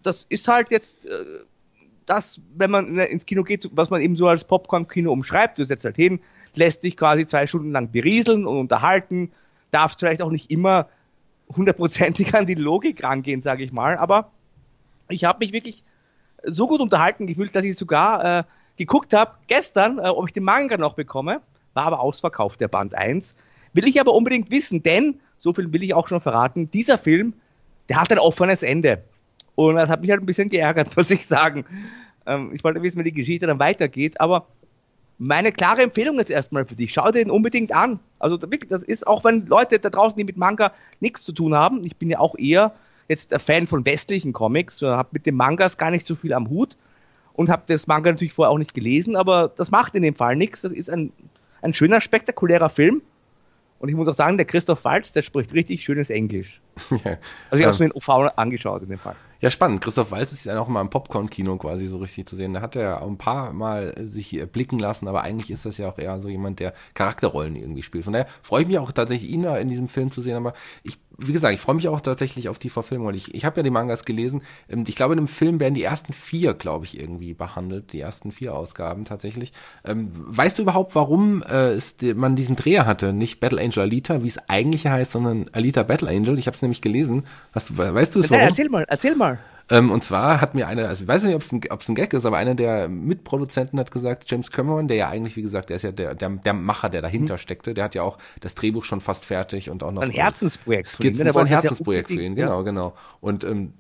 Das 0.03 0.27
ist 0.29 0.49
halt 0.49 0.71
jetzt 0.71 1.07
äh, 1.07 1.25
das, 2.07 2.41
wenn 2.55 2.71
man 2.71 2.99
ins 2.99 3.27
Kino 3.27 3.43
geht, 3.43 3.71
was 3.73 3.91
man 3.91 4.03
eben 4.03 4.17
so 4.17 4.29
als 4.29 4.45
Popcorn-Kino 4.45 5.13
umschreibt. 5.13 5.59
Du 5.59 5.65
setzt 5.65 5.85
halt 5.85 5.97
hin, 5.97 6.21
lässt 6.55 6.83
dich 6.83 6.97
quasi 6.97 7.27
zwei 7.27 7.47
Stunden 7.47 7.71
lang 7.71 7.91
berieseln 7.91 8.47
und 8.47 8.59
unterhalten, 8.59 9.33
darfst 9.71 10.01
vielleicht 10.01 10.23
auch 10.23 10.31
nicht 10.31 10.51
immer 10.51 10.89
hundertprozentig 11.55 12.35
an 12.35 12.47
die 12.47 12.55
Logik 12.55 13.03
rangehen, 13.03 13.43
sage 13.43 13.65
ich 13.65 13.73
mal, 13.73 13.97
aber 13.97 14.31
ich 15.09 15.25
habe 15.25 15.45
mich 15.45 15.53
wirklich 15.53 15.85
so 16.43 16.67
gut 16.67 16.81
unterhalten 16.81 17.27
gefühlt, 17.27 17.55
dass 17.57 17.65
ich 17.65 17.77
sogar 17.77 18.41
äh, 18.41 18.45
geguckt 18.77 19.13
habe, 19.13 19.33
gestern, 19.47 19.99
äh, 19.99 20.09
ob 20.09 20.27
ich 20.27 20.33
den 20.33 20.45
Manga 20.45 20.77
noch 20.77 20.95
bekomme. 20.95 21.41
War 21.75 21.87
aber 21.87 22.01
ausverkauft, 22.01 22.61
der 22.61 22.69
Band 22.69 22.95
1. 22.95 23.37
Will 23.73 23.89
ich 23.89 24.01
aber 24.01 24.15
unbedingt 24.15 24.51
wissen, 24.51 24.83
denn, 24.83 25.21
so 25.39 25.53
viel 25.53 25.73
will 25.73 25.83
ich 25.83 25.95
auch 25.95 26.09
schon 26.09 26.21
verraten, 26.21 26.71
dieser 26.71 26.99
Film, 26.99 27.35
der 27.89 28.01
hat 28.01 28.11
ein 28.13 28.19
offenes 28.19 28.63
Ende. 28.63 29.03
Und 29.57 29.77
das 29.77 29.91
hat 29.91 30.01
mich 30.01 30.11
halt 30.11 30.23
ein 30.23 30.27
bisschen 30.27 30.49
geärgert, 30.49 30.97
muss 30.97 31.11
ich 31.11 31.27
sagen. 31.27 31.65
Ähm, 32.27 32.51
ich 32.53 32.63
wollte 32.65 32.83
wissen, 32.83 33.01
wie 33.01 33.05
die 33.05 33.13
Geschichte 33.13 33.47
dann 33.47 33.59
weitergeht, 33.59 34.21
aber 34.21 34.47
meine 35.19 35.53
klare 35.53 35.83
Empfehlung 35.83 36.17
jetzt 36.17 36.31
erstmal 36.31 36.65
für 36.65 36.75
dich. 36.75 36.93
Schau 36.93 37.07
dir 37.07 37.25
den 37.25 37.31
unbedingt 37.31 37.73
an. 37.73 38.01
Also 38.19 38.41
wirklich, 38.43 38.69
das 38.69 38.83
ist 38.83 39.07
auch 39.07 39.25
wenn 39.25 39.47
Leute 39.47 39.79
da 39.79 39.91
draußen, 39.91 40.17
die 40.17 40.25
mit 40.25 40.37
Manga 40.37 40.73
nichts 41.01 41.23
zu 41.23 41.33
tun 41.33 41.55
haben, 41.55 41.85
ich 41.85 41.97
bin 41.97 42.11
ja 42.11 42.19
auch 42.19 42.37
eher 42.37 42.75
jetzt 43.09 43.33
ein 43.33 43.41
Fan 43.41 43.67
von 43.67 43.85
westlichen 43.85 44.33
Comics, 44.33 44.83
habe 44.83 45.09
mit 45.13 45.27
den 45.27 45.35
Mangas 45.35 45.77
gar 45.77 45.91
nicht 45.91 46.07
so 46.07 46.15
viel 46.15 46.33
am 46.33 46.49
Hut 46.49 46.77
und 47.35 47.51
habe 47.51 47.65
das 47.67 47.87
Manga 47.87 48.11
natürlich 48.11 48.33
vorher 48.33 48.51
auch 48.51 48.59
nicht 48.59 48.75
gelesen, 48.75 49.17
aber 49.17 49.51
das 49.55 49.71
macht 49.71 49.95
in 49.95 50.03
dem 50.03 50.15
Fall 50.15 50.37
nichts. 50.37 50.63
Das 50.63 50.73
ist 50.73 50.89
ein, 50.89 51.13
ein 51.63 51.75
schöner, 51.75 52.01
spektakulärer 52.01 52.71
Film. 52.71 53.03
Und 53.81 53.89
ich 53.89 53.97
muss 53.97 54.09
auch 54.09 54.15
sagen, 54.15 54.39
der 54.39 54.47
Christoph 54.47 54.85
Waltz, 54.85 55.13
der 55.13 55.23
spricht 55.23 55.53
richtig 55.53 55.83
schönes 55.83 56.09
Englisch. 56.09 56.63
Ja. 57.05 57.19
Also 57.51 57.61
ich 57.61 57.63
habe 57.63 57.71
es 57.71 57.79
mir 57.79 57.87
in 57.87 57.93
OV 57.93 58.09
angeschaut 58.37 58.83
in 58.83 58.89
dem 58.89 58.99
Fall. 58.99 59.17
Ja, 59.41 59.51
spannend. 59.51 59.83
Christoph 59.83 60.11
Waltz 60.11 60.33
ist 60.33 60.45
ja 60.45 60.59
auch 60.59 60.69
mal 60.69 60.81
im 60.81 60.89
Popcorn-Kino 60.89 61.59
quasi 61.59 61.87
so 61.87 61.99
richtig 61.99 62.27
zu 62.27 62.35
sehen. 62.35 62.55
Da 62.55 62.63
hat 62.63 62.77
er 62.77 63.03
ein 63.03 63.19
paar 63.19 63.53
Mal 63.53 63.95
sich 63.99 64.43
blicken 64.51 64.79
lassen, 64.79 65.07
aber 65.07 65.23
eigentlich 65.23 65.51
ist 65.51 65.67
das 65.67 65.77
ja 65.77 65.89
auch 65.89 65.99
eher 65.99 66.19
so 66.21 66.31
jemand, 66.31 66.61
der 66.61 66.73
Charakterrollen 66.95 67.55
irgendwie 67.55 67.83
spielt. 67.83 68.05
Von 68.05 68.15
daher 68.15 68.27
freue 68.43 68.63
ich 68.63 68.69
mich 68.69 68.79
auch 68.79 68.91
tatsächlich, 68.93 69.31
ihn 69.31 69.43
da 69.43 69.59
in 69.59 69.69
diesem 69.69 69.89
Film 69.89 70.11
zu 70.13 70.23
sehen, 70.23 70.37
aber 70.37 70.55
ich 70.83 70.99
wie 71.19 71.33
gesagt, 71.33 71.55
ich 71.55 71.61
freue 71.61 71.77
mich 71.77 71.89
auch 71.89 72.01
tatsächlich 72.01 72.49
auf 72.49 72.59
die 72.59 72.69
Verfilmung. 72.69 73.15
Ich, 73.15 73.35
ich 73.35 73.45
habe 73.45 73.59
ja 73.59 73.63
die 73.63 73.71
Mangas 73.71 74.05
gelesen. 74.05 74.43
Ähm, 74.69 74.85
ich 74.87 74.97
glaube, 74.97 75.15
in 75.15 75.19
dem 75.19 75.29
Film 75.29 75.61
werden 75.61 75.75
die 75.75 75.83
ersten 75.83 76.13
vier, 76.13 76.55
glaube 76.55 76.85
ich, 76.85 76.99
irgendwie 76.99 77.35
behandelt. 77.35 77.93
Die 77.93 78.01
ersten 78.01 78.33
vier 78.33 78.55
Ausgaben 78.55 79.05
tatsächlich. 79.05 79.53
Ähm, 79.85 80.11
weißt 80.13 80.59
du 80.59 80.63
überhaupt, 80.63 80.95
warum 80.95 81.43
äh, 81.43 81.79
man 82.15 82.37
diesen 82.37 82.57
Dreher 82.57 82.87
hatte? 82.87 83.13
Nicht 83.13 83.41
Battle 83.41 83.61
Angel 83.61 83.81
Alita, 83.81 84.23
wie 84.23 84.29
es 84.29 84.39
eigentlich 84.49 84.87
heißt, 84.87 85.13
sondern 85.13 85.47
Alita 85.53 85.83
Battle 85.83 86.09
Angel. 86.09 86.39
Ich 86.39 86.47
habe 86.47 86.57
es 86.57 86.63
nämlich 86.65 86.83
gelesen. 86.83 87.25
Was, 87.53 87.77
weißt 87.77 88.15
du 88.15 88.21
es? 88.21 88.29
Ja, 88.29 88.39
erzähl 88.39 88.69
mal, 88.69 88.85
erzähl 88.89 89.15
mal. 89.15 89.39
Ähm, 89.71 89.91
und 89.91 90.05
zwar 90.05 90.43
hat 90.43 90.55
mir 90.55 90.69
einer, 90.69 90.89
also 90.89 91.05
ich 91.05 91.09
weiß 91.09 91.23
nicht, 91.23 91.35
ob 91.35 91.41
es 91.41 91.51
ein, 91.51 91.63
ob's 91.71 91.89
ein 91.89 91.95
Gag 91.95 92.13
ist, 92.13 92.27
aber 92.27 92.37
einer 92.37 92.55
der 92.55 92.89
Mitproduzenten 92.89 93.79
hat 93.79 93.91
gesagt, 93.91 94.31
James 94.31 94.51
Cameron, 94.51 94.89
der 94.89 94.99
ja 94.99 95.09
eigentlich, 95.09 95.37
wie 95.37 95.43
gesagt, 95.43 95.71
der 95.71 95.77
ist 95.77 95.83
ja 95.83 95.93
der, 95.93 96.15
der, 96.15 96.29
der 96.29 96.53
Macher, 96.53 96.91
der 96.91 97.01
dahinter 97.01 97.35
mhm. 97.35 97.39
steckte, 97.39 97.73
der 97.73 97.85
hat 97.85 97.95
ja 97.95 98.03
auch 98.03 98.19
das 98.41 98.55
Drehbuch 98.55 98.85
schon 98.85 99.01
fast 99.01 99.25
fertig 99.25 99.71
und 99.71 99.83
auch 99.83 99.93
noch. 99.93 100.03
Ein 100.03 100.11
Herzensprojekt 100.11 100.89
für 100.89 101.07
ihn. 101.07 101.17
Das 101.17 101.35
war 101.35 101.43
ein 101.43 101.49
Herzensprojekt 101.49 102.11
für 102.11 102.21
ihn, 102.21 102.35
genau, 102.35 102.59
ja. 102.59 102.63
genau. 102.63 102.95
Und 103.21 103.45
ähm, 103.45 103.73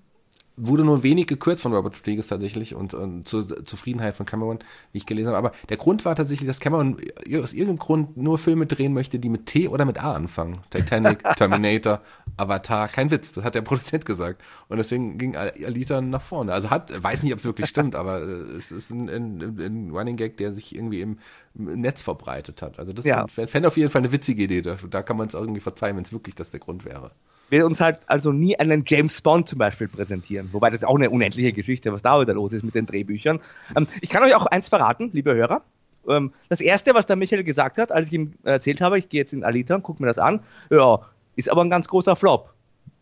wurde 0.57 0.85
nur 0.85 1.03
wenig 1.03 1.27
gekürzt 1.27 1.63
von 1.63 1.73
Robert 1.73 1.97
Rodriguez 1.97 2.29
tatsächlich 2.29 2.75
und, 2.75 2.95
und 2.95 3.27
zur 3.27 3.65
Zufriedenheit 3.65 4.17
von 4.17 4.25
Cameron, 4.25 4.61
wie 4.93 4.99
ich 4.99 5.07
gelesen 5.07 5.29
habe. 5.29 5.39
Aber 5.39 5.53
der 5.69 5.77
Grund 5.77 6.05
war 6.05 6.15
tatsächlich, 6.15 6.47
dass 6.47 6.61
Cameron 6.61 6.97
aus 7.43 7.53
irgendeinem 7.53 7.79
Grund 7.79 8.17
nur 8.17 8.39
Filme 8.39 8.67
drehen 8.67 8.93
möchte, 8.93 9.19
die 9.19 9.29
mit 9.29 9.47
T 9.47 9.69
oder 9.69 9.85
mit 9.85 10.03
A 10.03 10.13
anfangen. 10.13 10.61
Titanic, 10.71 11.25
Terminator, 11.37 12.03
Avatar, 12.37 12.89
kein 12.89 13.11
Witz, 13.11 13.33
das 13.33 13.45
hat 13.45 13.57
der 13.57 13.63
Produzent 13.63 14.05
gesagt. 14.05 14.43
Und 14.69 14.77
deswegen 14.77 15.19
ging 15.19 15.37
Alita 15.37 16.01
nach 16.01 16.23
vorne. 16.23 16.53
Also 16.53 16.71
hat, 16.71 17.03
weiß 17.03 17.25
nicht, 17.25 17.33
ob 17.33 17.41
es 17.41 17.45
wirklich 17.45 17.67
stimmt, 17.67 17.97
aber 17.97 18.21
äh, 18.21 18.57
es 18.57 18.71
ist 18.71 18.91
ein, 18.91 19.09
ein, 19.09 19.41
ein, 19.59 19.91
Running 19.91 20.17
Gag, 20.17 20.37
der 20.37 20.53
sich 20.53 20.75
irgendwie 20.75 21.01
im, 21.01 21.19
im 21.57 21.81
Netz 21.81 22.03
verbreitet 22.03 22.63
hat. 22.63 22.79
Also 22.79 22.93
das 22.93 23.05
ja. 23.05 23.27
fände 23.27 23.67
auf 23.67 23.77
jeden 23.77 23.91
Fall 23.91 24.03
eine 24.03 24.13
witzige 24.13 24.45
Idee. 24.45 24.63
Da, 24.63 24.77
da 24.89 25.03
kann 25.03 25.17
man 25.17 25.27
es 25.27 25.35
irgendwie 25.35 25.61
verzeihen, 25.61 25.97
wenn 25.97 26.05
es 26.05 26.13
wirklich 26.13 26.37
das 26.37 26.53
der 26.53 26.61
Grund 26.61 26.85
wäre 26.85 27.11
will 27.55 27.63
uns 27.63 27.81
halt 27.81 28.01
also 28.07 28.33
nie 28.33 28.59
einen 28.59 28.85
James 28.87 29.21
Bond 29.21 29.49
zum 29.49 29.59
Beispiel 29.59 29.89
präsentieren. 29.89 30.49
Wobei 30.53 30.71
das 30.71 30.83
auch 30.83 30.97
eine 30.97 31.11
unendliche 31.11 31.53
Geschichte, 31.53 31.93
was 31.93 32.03
da 32.03 32.21
wieder 32.21 32.35
los 32.35 32.53
ist 32.53 32.65
mit 32.65 32.75
den 32.75 32.87
Drehbüchern. 32.87 33.41
Ähm, 33.77 33.87
ich 34.01 34.09
kann 34.09 34.23
euch 34.25 34.35
auch 34.35 34.47
eins 34.47 34.69
verraten, 34.69 35.11
liebe 35.13 35.35
Hörer. 35.35 35.63
Ähm, 36.09 36.33
das 36.49 36.61
erste, 36.61 36.95
was 36.95 37.07
der 37.07 37.17
Michael 37.17 37.45
gesagt 37.45 37.79
hat, 37.79 37.93
als 37.93 38.09
ich 38.09 38.13
ihm 38.13 38.33
erzählt 38.43 38.81
habe, 38.81 38.99
ich 38.99 39.09
gehe 39.09 39.21
jetzt 39.21 39.33
in 39.33 39.45
Alita 39.45 39.77
und 39.77 39.83
gucke 39.83 40.03
mir 40.03 40.09
das 40.09 40.19
an, 40.19 40.41
ja, 40.71 41.01
ist 41.37 41.51
aber 41.51 41.63
ein 41.63 41.71
ganz 41.71 41.87
großer 41.87 42.17
Flop. 42.17 42.53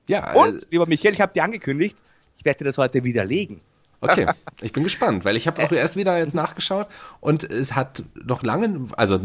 Ja. 0.08 0.34
Und, 0.34 0.62
äh, 0.62 0.66
lieber 0.70 0.86
Michael, 0.86 1.14
ich 1.14 1.20
habe 1.20 1.32
dir 1.32 1.44
angekündigt, 1.44 1.96
ich 2.36 2.44
werde 2.44 2.58
dir 2.58 2.64
das 2.64 2.76
heute 2.76 3.04
widerlegen. 3.04 3.60
Okay, 4.02 4.26
ich 4.60 4.72
bin 4.72 4.82
gespannt, 4.82 5.24
weil 5.24 5.36
ich 5.36 5.46
habe 5.46 5.62
auch 5.62 5.72
erst 5.72 5.96
wieder 5.96 6.18
jetzt 6.18 6.34
nachgeschaut 6.34 6.88
und 7.20 7.44
es 7.44 7.74
hat 7.74 8.04
noch 8.14 8.42
lange, 8.42 8.86
also 8.96 9.18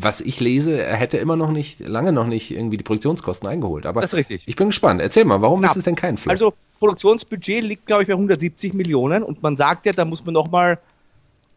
was 0.00 0.20
ich 0.20 0.38
lese, 0.38 0.80
er 0.80 0.94
hätte 0.94 1.18
immer 1.18 1.34
noch 1.34 1.50
nicht, 1.50 1.80
lange 1.80 2.12
noch 2.12 2.28
nicht 2.28 2.52
irgendwie 2.52 2.76
die 2.76 2.84
Produktionskosten 2.84 3.48
eingeholt. 3.48 3.84
Aber 3.84 4.00
das 4.00 4.12
ist 4.12 4.18
richtig. 4.18 4.44
Ich 4.46 4.54
bin 4.54 4.68
gespannt. 4.68 5.00
Erzähl 5.00 5.24
mal, 5.24 5.42
warum 5.42 5.58
Knapp. 5.58 5.72
ist 5.72 5.78
es 5.78 5.82
denn 5.82 5.96
kein 5.96 6.16
Flop? 6.16 6.30
Also 6.30 6.54
Produktionsbudget 6.78 7.64
liegt, 7.64 7.86
glaube 7.86 8.02
ich, 8.02 8.08
bei 8.08 8.14
170 8.14 8.74
Millionen 8.74 9.24
und 9.24 9.42
man 9.42 9.56
sagt 9.56 9.86
ja, 9.86 9.92
da 9.92 10.04
muss 10.04 10.24
man 10.24 10.34
nochmal 10.34 10.78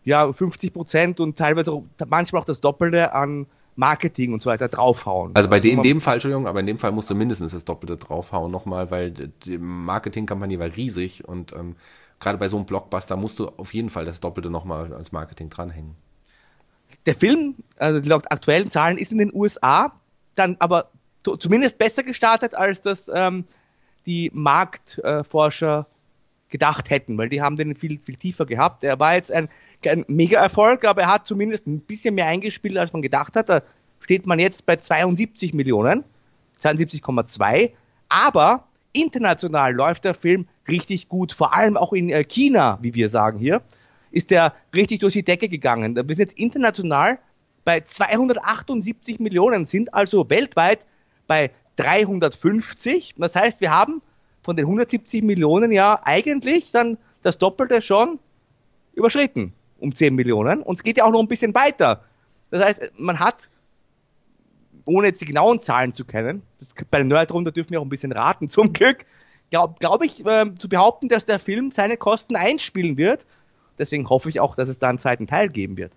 ja, 0.04 0.34
50 0.34 0.74
Prozent 0.74 1.20
und 1.20 1.38
teilweise 1.38 1.84
manchmal 2.08 2.42
auch 2.42 2.46
das 2.46 2.60
Doppelte 2.60 3.14
an 3.14 3.46
Marketing 3.76 4.34
und 4.34 4.42
so 4.42 4.50
weiter 4.50 4.70
draufhauen. 4.70 5.36
Also 5.36 5.48
bei 5.48 5.58
also 5.58 5.70
in 5.70 5.84
dem 5.84 6.02
Fall, 6.02 6.16
Entschuldigung, 6.16 6.48
aber 6.48 6.62
in 6.62 6.66
dem 6.66 6.80
Fall 6.80 6.92
musst 6.92 7.12
du 7.12 7.16
mindestens 7.16 7.52
das 7.52 7.64
Doppelte 7.64 7.98
draufhauen 7.98 8.52
nochmal, 8.52 8.90
weil 8.90 9.12
die 9.12 9.60
Marketingkampagne 9.60 10.58
war 10.58 10.76
riesig 10.76 11.28
und 11.28 11.54
ähm, 11.54 11.76
gerade 12.20 12.40
bei 12.40 12.48
so 12.48 12.58
einem 12.58 12.66
Blockbuster 12.66 13.18
musst 13.18 13.38
du 13.38 13.50
auf 13.58 13.72
jeden 13.76 13.92
Fall 13.92 14.06
das 14.06 14.20
Doppelte 14.20 14.50
nochmal 14.50 14.92
als 14.96 15.12
Marketing 15.12 15.52
dranhängen 15.52 15.96
der 17.06 17.16
Film, 17.16 17.56
also 17.78 18.08
laut 18.08 18.32
aktuellen 18.32 18.70
Zahlen, 18.70 18.98
ist 18.98 19.12
in 19.12 19.18
den 19.18 19.34
USA 19.34 19.94
dann 20.36 20.56
aber 20.60 20.90
zumindest 21.24 21.78
besser 21.78 22.04
gestartet, 22.04 22.56
als 22.56 22.82
das 22.82 23.10
ähm, 23.14 23.46
die 24.06 24.32
Marktforscher 24.34 25.88
gedacht 26.50 26.90
hätten, 26.90 27.18
weil 27.18 27.30
die 27.30 27.42
haben 27.42 27.56
den 27.56 27.76
viel, 27.76 28.00
viel 28.00 28.16
tiefer 28.16 28.46
gehabt. 28.46 28.84
Er 28.84 29.00
war 29.00 29.16
jetzt 29.16 29.32
ein, 29.32 29.48
ein 29.86 30.06
Mega-Erfolg, 30.08 30.86
aber 30.86 31.04
er 31.04 31.14
hat 31.14 31.28
zumindest 31.28 31.68
ein 31.68 31.82
bisschen 31.82 32.16
mehr 32.16 32.28
eingespielt, 32.28 32.78
als 32.78 32.92
man 32.94 33.02
gedacht 33.02 33.36
hat. 33.36 33.50
Da 33.50 33.62
steht 34.00 34.26
man 34.26 34.40
jetzt 34.40 34.66
bei 34.66 34.76
72 34.76 35.54
Millionen, 35.54 36.04
72,2. 36.62 37.72
Aber 38.10 38.66
international 38.92 39.74
läuft 39.74 40.04
der 40.04 40.14
Film 40.14 40.48
richtig 40.68 41.08
gut, 41.08 41.32
vor 41.32 41.54
allem 41.54 41.78
auch 41.78 41.94
in 41.94 42.10
äh, 42.10 42.24
China, 42.26 42.80
wie 42.82 42.94
wir 42.94 43.10
sagen 43.10 43.40
hier 43.40 43.62
ist 44.12 44.32
der 44.32 44.54
richtig 44.76 45.00
durch 45.00 45.14
die 45.14 45.24
Decke 45.24 45.50
gegangen. 45.50 45.96
Wir 45.96 46.16
sind 46.16 46.30
jetzt 46.30 46.40
international 46.40 47.20
bei 47.64 47.80
278 47.80 49.20
Millionen, 49.20 49.66
sind 49.66 49.94
also 49.94 50.30
weltweit 50.30 50.86
bei 51.28 51.52
350. 51.78 53.16
Das 53.18 53.36
heißt, 53.36 53.62
wir 53.62 53.72
haben 53.72 54.02
von 54.44 54.56
den 54.56 54.66
170 54.66 55.24
Millionen 55.24 55.72
ja 55.72 56.00
eigentlich 56.04 56.72
dann 56.72 56.98
das 57.22 57.38
Doppelte 57.38 57.82
schon 57.82 58.20
überschritten 58.94 59.54
um 59.80 59.96
10 59.96 60.16
Millionen. 60.16 60.62
Und 60.62 60.76
es 60.76 60.84
geht 60.84 60.98
ja 60.98 61.06
auch 61.06 61.12
noch 61.12 61.20
ein 61.20 61.28
bisschen 61.28 61.54
weiter. 61.56 62.04
Das 62.50 62.64
heißt, 62.64 62.94
man 62.98 63.20
hat, 63.20 63.50
ohne 64.86 65.08
jetzt 65.08 65.22
die 65.22 65.26
genauen 65.26 65.62
Zahlen 65.62 65.94
zu 65.94 66.06
kennen, 66.06 66.44
bei 66.90 67.00
den 67.00 67.08
Nerdrunden 67.08 67.54
dürfen 67.54 67.72
wir 67.72 67.80
auch 67.80 67.86
ein 67.86 67.90
bisschen 67.90 68.12
raten, 68.12 68.50
zum 68.50 68.74
Glück, 68.74 69.06
glaube 69.50 69.76
glaub 69.80 70.04
ich, 70.04 70.26
äh, 70.26 70.54
zu 70.56 70.70
behaupten, 70.70 71.08
dass 71.08 71.26
der 71.26 71.40
Film 71.40 71.72
seine 71.72 71.98
Kosten 71.98 72.36
einspielen 72.36 72.98
wird. 72.98 73.26
Deswegen 73.78 74.10
hoffe 74.10 74.30
ich 74.30 74.40
auch, 74.40 74.56
dass 74.56 74.70
es 74.70 74.80
da 74.80 74.90
einen 74.90 75.00
zweiten 75.00 75.28
Teil 75.28 75.50
geben 75.50 75.78
wird. 75.78 75.92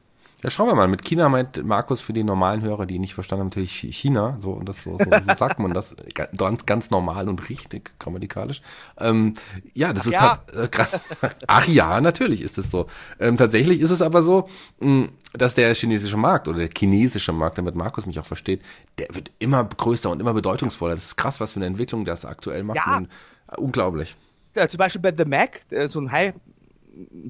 Ja, 0.45 0.51
schauen 0.51 0.67
wir 0.67 0.75
mal. 0.75 0.89
Mit 0.89 1.03
China 1.07 1.31
meint 1.31 1.65
Markus 1.65 2.03
für 2.03 2.13
die 2.13 2.23
normalen 2.23 2.61
Hörer, 2.61 2.85
die 2.85 2.99
nicht 2.99 3.15
verstanden 3.15 3.41
haben, 3.41 3.49
natürlich 3.49 3.73
China. 3.73 4.37
So, 4.41 4.51
und 4.51 4.69
das 4.69 4.83
so, 4.83 4.99
so, 4.99 5.05
so 5.11 5.35
sagt 5.39 5.59
man 5.59 5.73
das 5.73 5.97
ganz, 6.37 6.67
ganz 6.67 6.91
normal 6.91 7.31
und 7.31 7.49
richtig 7.49 7.99
grammatikalisch. 7.99 8.61
Ähm, 8.99 9.37
ja, 9.73 9.95
das 9.95 10.03
Ach 10.03 10.07
ist 10.07 10.13
ja. 10.13 10.65
Äh, 10.65 10.69
krass. 10.69 11.01
Ach 11.47 11.67
ja, 11.67 11.99
natürlich 12.03 12.43
ist 12.43 12.59
es 12.59 12.71
so. 12.71 12.89
Ähm, 13.19 13.39
tatsächlich 13.39 13.81
ist 13.81 13.89
es 13.89 14.03
aber 14.03 14.21
so, 14.21 14.51
mh, 14.81 14.87
hm, 14.87 15.09
dass 15.33 15.55
der 15.55 15.75
chinesische 15.75 16.19
Markt 16.19 16.47
oder 16.47 16.59
der 16.59 16.71
chinesische 16.77 17.33
Markt, 17.33 17.57
damit 17.57 17.75
Markus 17.75 18.05
mich 18.05 18.21
auch 18.21 18.27
versteht, 18.27 18.61
der 18.99 19.09
wird 19.15 19.33
immer 19.39 19.65
größer 19.65 20.11
und 20.11 20.21
immer 20.21 20.35
bedeutungsvoller. 20.35 20.95
Das 20.95 21.05
ist 21.05 21.17
krass, 21.17 21.41
was 21.41 21.53
für 21.53 21.57
eine 21.57 21.67
Entwicklung 21.67 22.05
das 22.05 22.27
aktuell 22.27 22.65
macht. 22.65 22.77
Ja. 22.85 22.99
Und, 22.99 23.09
äh, 23.51 23.57
unglaublich. 23.57 24.15
Ja, 24.55 24.69
zum 24.69 24.77
Beispiel 24.77 25.01
bei 25.01 25.15
The 25.17 25.25
Mac, 25.25 25.63
so 25.89 26.01
ein 26.01 26.13
High 26.13 26.35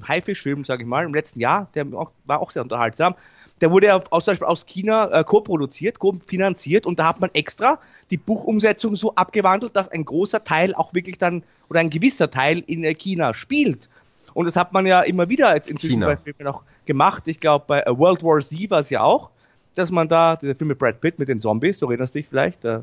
Haifischfilm, 0.07 0.63
sage 0.63 0.83
ich 0.83 0.87
mal, 0.87 1.05
im 1.05 1.13
letzten 1.13 1.39
Jahr, 1.39 1.69
der 1.75 1.91
war 1.91 2.41
auch 2.41 2.51
sehr 2.51 2.61
unterhaltsam. 2.63 3.15
Der 3.61 3.71
wurde 3.71 3.87
ja 3.87 4.01
aus, 4.09 4.27
aus 4.27 4.65
China 4.65 5.09
äh, 5.11 5.23
co-produziert, 5.23 5.99
co-finanziert 5.99 6.85
und 6.85 6.99
da 6.99 7.07
hat 7.07 7.21
man 7.21 7.29
extra 7.33 7.79
die 8.11 8.17
Buchumsetzung 8.17 8.95
so 8.95 9.15
abgewandelt, 9.15 9.75
dass 9.75 9.87
ein 9.89 10.03
großer 10.03 10.43
Teil 10.43 10.75
auch 10.75 10.93
wirklich 10.93 11.17
dann 11.17 11.43
oder 11.69 11.79
ein 11.79 11.89
gewisser 11.89 12.29
Teil 12.29 12.63
in 12.67 12.83
äh, 12.83 12.93
China 12.93 13.33
spielt. 13.33 13.89
Und 14.33 14.45
das 14.45 14.57
hat 14.57 14.73
man 14.73 14.85
ja 14.85 15.01
immer 15.01 15.29
wieder 15.29 15.55
jetzt 15.55 15.69
inzwischen 15.69 16.01
China. 16.01 16.07
bei 16.07 16.17
Filmen 16.17 16.47
auch 16.53 16.63
gemacht. 16.85 17.23
Ich 17.27 17.39
glaube, 17.39 17.63
bei 17.67 17.79
äh, 17.81 17.97
World 17.97 18.21
War 18.23 18.41
Z 18.41 18.69
war 18.69 18.81
es 18.81 18.89
ja 18.89 19.01
auch, 19.01 19.29
dass 19.75 19.91
man 19.91 20.09
da, 20.09 20.35
der 20.35 20.55
Film 20.55 20.67
mit 20.69 20.79
Brad 20.79 20.99
Pitt 20.99 21.19
mit 21.19 21.29
den 21.29 21.39
Zombies, 21.39 21.79
du 21.79 21.87
erinnerst 21.87 22.15
dich 22.15 22.27
vielleicht, 22.27 22.65
äh, 22.65 22.81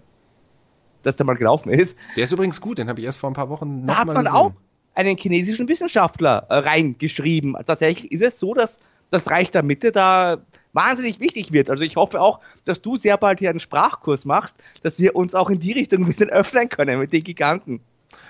dass 1.03 1.17
der 1.17 1.27
mal 1.27 1.37
gelaufen 1.37 1.71
ist. 1.71 1.99
Der 2.17 2.25
ist 2.25 2.33
übrigens 2.33 2.61
gut, 2.61 2.79
den 2.79 2.89
habe 2.89 3.01
ich 3.01 3.07
erst 3.07 3.19
vor 3.19 3.31
ein 3.31 3.35
paar 3.35 3.49
Wochen 3.51 3.85
noch 3.85 3.95
Da 3.95 4.01
hat 4.01 4.07
man 4.07 4.17
gesehen. 4.17 4.33
auch 4.33 4.53
einen 4.95 5.17
chinesischen 5.17 5.69
Wissenschaftler 5.69 6.47
äh, 6.49 6.57
reingeschrieben. 6.57 7.57
Tatsächlich 7.67 8.13
ist 8.13 8.23
es 8.23 8.39
so, 8.39 8.55
dass 8.55 8.79
das 9.11 9.31
Reich 9.31 9.51
der 9.51 9.63
Mitte 9.63 9.93
da 9.93 10.39
wahnsinnig 10.73 11.21
wichtig 11.21 11.53
wird. 11.53 11.71
Also 11.71 11.85
ich 11.85 11.97
hoffe 11.97 12.21
auch, 12.21 12.41
dass 12.65 12.81
du 12.81 12.97
sehr 12.97 13.17
bald 13.19 13.39
hier 13.39 13.51
einen 13.51 13.61
Sprachkurs 13.61 14.25
machst, 14.25 14.57
dass 14.83 14.99
wir 15.01 15.15
uns 15.15 15.35
auch 15.35 15.51
in 15.51 15.59
die 15.59 15.73
Richtung 15.73 16.03
ein 16.03 16.07
bisschen 16.07 16.31
öffnen 16.31 16.69
können 16.69 16.99
mit 16.99 17.13
den 17.13 17.23
Giganten. 17.23 17.81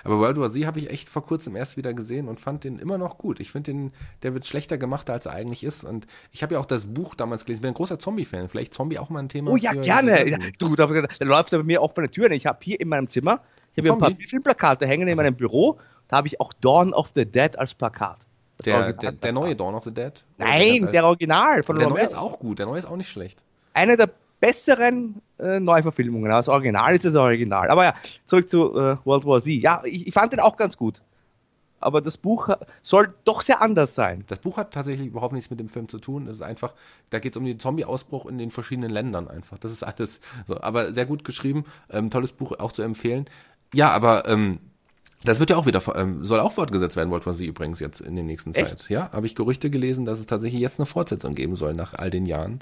Aber 0.05 0.19
World 0.19 0.37
War 0.37 0.51
Z 0.51 0.65
habe 0.65 0.79
ich 0.79 0.89
echt 0.89 1.07
vor 1.07 1.25
kurzem 1.25 1.55
erst 1.55 1.77
wieder 1.77 1.93
gesehen 1.93 2.27
und 2.27 2.41
fand 2.41 2.65
den 2.65 2.77
immer 2.77 2.97
noch 2.97 3.17
gut. 3.17 3.39
Ich 3.39 3.51
finde 3.51 3.71
den, 3.71 3.91
der 4.21 4.33
wird 4.33 4.45
schlechter 4.45 4.77
gemacht, 4.77 5.09
als 5.09 5.25
er 5.25 5.33
eigentlich 5.33 5.63
ist. 5.63 5.85
Und 5.85 6.07
ich 6.31 6.43
habe 6.43 6.55
ja 6.55 6.59
auch 6.59 6.65
das 6.65 6.85
Buch 6.85 7.15
damals 7.15 7.45
gelesen. 7.45 7.59
Ich 7.59 7.61
bin 7.61 7.71
ein 7.71 7.75
großer 7.75 7.99
Zombie-Fan. 7.99 8.49
Vielleicht 8.49 8.73
Zombie 8.73 8.99
auch 8.99 9.09
mal 9.09 9.19
ein 9.19 9.29
Thema. 9.29 9.51
Oh 9.51 9.55
ja, 9.55 9.71
gerne. 9.71 10.29
Ja, 10.29 10.37
du, 10.59 10.75
da, 10.75 10.87
da 10.87 11.25
läuft 11.25 11.51
bei 11.51 11.63
mir 11.63 11.81
auch 11.81 11.93
bei 11.93 12.01
der 12.01 12.11
Tür. 12.11 12.29
Ich 12.31 12.45
habe 12.45 12.59
hier 12.61 12.79
in 12.81 12.89
meinem 12.89 13.07
Zimmer, 13.07 13.41
ich 13.71 13.77
habe 13.77 13.87
hier 13.87 13.93
ein 13.93 13.99
paar 13.99 14.27
Filmplakate 14.27 14.85
hängen 14.85 15.07
in 15.07 15.15
meinem 15.15 15.35
Büro 15.35 15.79
da 16.07 16.17
habe 16.17 16.27
ich 16.27 16.39
auch 16.39 16.53
Dawn 16.53 16.93
of 16.93 17.11
the 17.15 17.25
Dead 17.25 17.57
als 17.57 17.73
Plakat. 17.73 18.19
Der, 18.65 18.93
der, 18.93 19.11
der, 19.11 19.31
neue 19.31 19.55
Dawn 19.55 19.75
of 19.75 19.83
the 19.83 19.91
Dead? 19.91 20.23
Nein, 20.37 20.89
der 20.91 21.05
Original 21.05 21.63
von 21.63 21.77
Der 21.77 21.89
neue 21.89 22.03
ist 22.03 22.15
auch 22.15 22.39
gut, 22.39 22.59
der 22.59 22.65
neue 22.65 22.79
ist 22.79 22.85
auch 22.85 22.95
nicht 22.95 23.09
schlecht. 23.09 23.43
Eine 23.73 23.97
der 23.97 24.09
besseren 24.39 25.21
äh, 25.39 25.59
Neuverfilmungen. 25.59 26.29
Das 26.29 26.49
Original 26.49 26.95
ist 26.95 27.05
das 27.05 27.15
Original. 27.15 27.69
Aber 27.69 27.85
ja, 27.85 27.93
zurück 28.25 28.49
zu 28.49 28.75
äh, 28.75 28.97
World 29.05 29.25
War 29.25 29.41
Z. 29.41 29.53
Ja, 29.53 29.81
ich, 29.85 30.07
ich, 30.07 30.13
fand 30.13 30.33
den 30.33 30.41
auch 30.41 30.57
ganz 30.57 30.77
gut. 30.77 31.01
Aber 31.79 32.01
das 32.01 32.17
Buch 32.17 32.49
soll 32.81 33.13
doch 33.23 33.41
sehr 33.41 33.61
anders 33.61 33.95
sein. 33.95 34.25
Das 34.27 34.39
Buch 34.39 34.57
hat 34.57 34.73
tatsächlich 34.73 35.07
überhaupt 35.07 35.33
nichts 35.33 35.49
mit 35.49 35.59
dem 35.59 35.69
Film 35.69 35.87
zu 35.87 35.97
tun. 35.97 36.27
Es 36.27 36.35
ist 36.35 36.41
einfach, 36.41 36.73
da 37.09 37.19
geht 37.19 37.33
es 37.33 37.37
um 37.37 37.45
den 37.45 37.59
Zombie-Ausbruch 37.59 38.25
in 38.25 38.37
den 38.37 38.51
verschiedenen 38.51 38.89
Ländern 38.89 39.29
einfach. 39.29 39.57
Das 39.59 39.71
ist 39.71 39.83
alles 39.83 40.19
so. 40.45 40.59
Aber 40.59 40.93
sehr 40.93 41.05
gut 41.05 41.23
geschrieben. 41.23 41.65
Ähm, 41.89 42.09
tolles 42.09 42.33
Buch 42.33 42.51
auch 42.59 42.73
zu 42.73 42.81
empfehlen. 42.81 43.29
Ja, 43.73 43.91
aber 43.91 44.27
ähm, 44.27 44.59
das 45.23 45.39
wird 45.39 45.49
ja 45.49 45.57
auch 45.57 45.65
wieder, 45.65 45.81
ähm, 45.95 46.25
soll 46.25 46.39
auch 46.39 46.51
fortgesetzt 46.51 46.95
werden, 46.95 47.09
World 47.09 47.25
War 47.25 47.33
Z 47.33 47.47
übrigens 47.47 47.79
jetzt 47.79 48.01
in 48.01 48.15
der 48.15 48.23
nächsten 48.23 48.53
Echt? 48.53 48.79
Zeit. 48.79 48.89
Ja, 48.89 49.11
habe 49.11 49.25
ich 49.25 49.35
Gerüchte 49.35 49.69
gelesen, 49.69 50.05
dass 50.05 50.19
es 50.19 50.25
tatsächlich 50.25 50.61
jetzt 50.61 50.79
eine 50.79 50.85
Fortsetzung 50.85 51.35
geben 51.35 51.55
soll 51.55 51.73
nach 51.73 51.93
all 51.93 52.09
den 52.09 52.25
Jahren. 52.25 52.59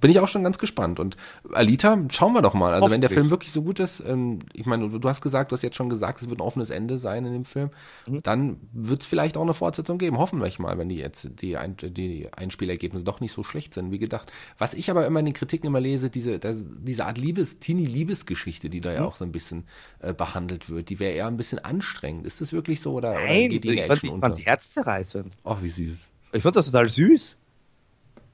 Bin 0.00 0.10
ich 0.10 0.20
auch 0.20 0.28
schon 0.28 0.42
ganz 0.42 0.58
gespannt. 0.58 0.98
Und 1.00 1.16
Alita, 1.52 1.98
schauen 2.10 2.32
wir 2.32 2.42
doch 2.42 2.54
mal. 2.54 2.72
Also 2.72 2.90
wenn 2.90 3.00
der 3.00 3.10
Film 3.10 3.30
wirklich 3.30 3.52
so 3.52 3.62
gut 3.62 3.78
ist, 3.78 4.00
ähm, 4.06 4.38
ich 4.52 4.66
meine, 4.66 4.88
du, 4.88 4.98
du, 4.98 5.08
hast 5.08 5.20
gesagt, 5.20 5.52
du 5.52 5.56
hast 5.56 5.62
jetzt 5.62 5.76
schon 5.76 5.90
gesagt, 5.90 6.22
es 6.22 6.30
wird 6.30 6.40
ein 6.40 6.42
offenes 6.42 6.70
Ende 6.70 6.98
sein 6.98 7.24
in 7.26 7.32
dem 7.32 7.44
Film, 7.44 7.70
mhm. 8.06 8.22
dann 8.22 8.56
wird 8.72 9.02
es 9.02 9.06
vielleicht 9.06 9.36
auch 9.36 9.42
eine 9.42 9.54
Fortsetzung 9.54 9.98
geben. 9.98 10.18
Hoffen 10.18 10.40
wir 10.40 10.50
mal, 10.58 10.78
wenn 10.78 10.88
die 10.88 10.96
jetzt 10.96 11.28
die, 11.40 11.56
Ein 11.56 11.76
die 11.76 12.28
Einspielergebnisse 12.34 13.04
doch 13.04 13.20
nicht 13.20 13.32
so 13.32 13.42
schlecht 13.42 13.74
sind, 13.74 13.90
wie 13.90 13.98
gedacht. 13.98 14.32
Was 14.58 14.74
ich 14.74 14.90
aber 14.90 15.06
immer 15.06 15.20
in 15.20 15.26
den 15.26 15.34
Kritiken 15.34 15.66
immer 15.66 15.80
lese, 15.80 16.10
diese, 16.10 16.38
das, 16.38 16.56
diese 16.66 17.06
Art 17.06 17.18
Liebes, 17.18 17.58
Teenie-Liebesgeschichte, 17.58 18.70
die 18.70 18.80
da 18.80 18.90
mhm. 18.90 18.96
ja 18.96 19.04
auch 19.04 19.16
so 19.16 19.24
ein 19.24 19.32
bisschen 19.32 19.64
äh, 20.00 20.14
behandelt 20.14 20.70
wird, 20.70 20.88
die 20.88 20.98
wäre 21.00 21.12
eher 21.12 21.26
ein 21.26 21.36
bisschen 21.36 21.58
anstrengend 21.58 22.01
anstrengend. 22.02 22.26
Ist 22.26 22.40
das 22.40 22.52
wirklich 22.52 22.80
so 22.80 22.94
oder, 22.94 23.14
Nein, 23.14 23.22
oder 23.22 23.48
geht 23.48 23.64
die 23.64 23.80
ich, 23.80 23.86
fand, 23.86 24.04
ich 24.04 24.10
fand 24.10 24.38
die 24.38 24.42
herzzerreißend. 24.42 25.32
Ach, 25.44 25.62
wie 25.62 25.68
süß. 25.68 26.10
Ich 26.32 26.42
fand 26.42 26.56
das 26.56 26.66
total 26.66 26.88
süß. 26.88 27.36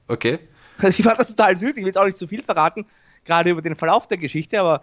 Okay. 0.07 0.39
Also 0.77 0.89
ich 0.99 1.05
fand 1.05 1.19
das 1.19 1.35
total 1.35 1.57
süß. 1.57 1.71
Ich 1.71 1.77
will 1.77 1.87
jetzt 1.87 1.97
auch 1.97 2.05
nicht 2.05 2.17
zu 2.17 2.27
viel 2.27 2.41
verraten, 2.41 2.85
gerade 3.25 3.51
über 3.51 3.61
den 3.61 3.75
Verlauf 3.75 4.07
der 4.07 4.17
Geschichte, 4.17 4.59
aber 4.59 4.81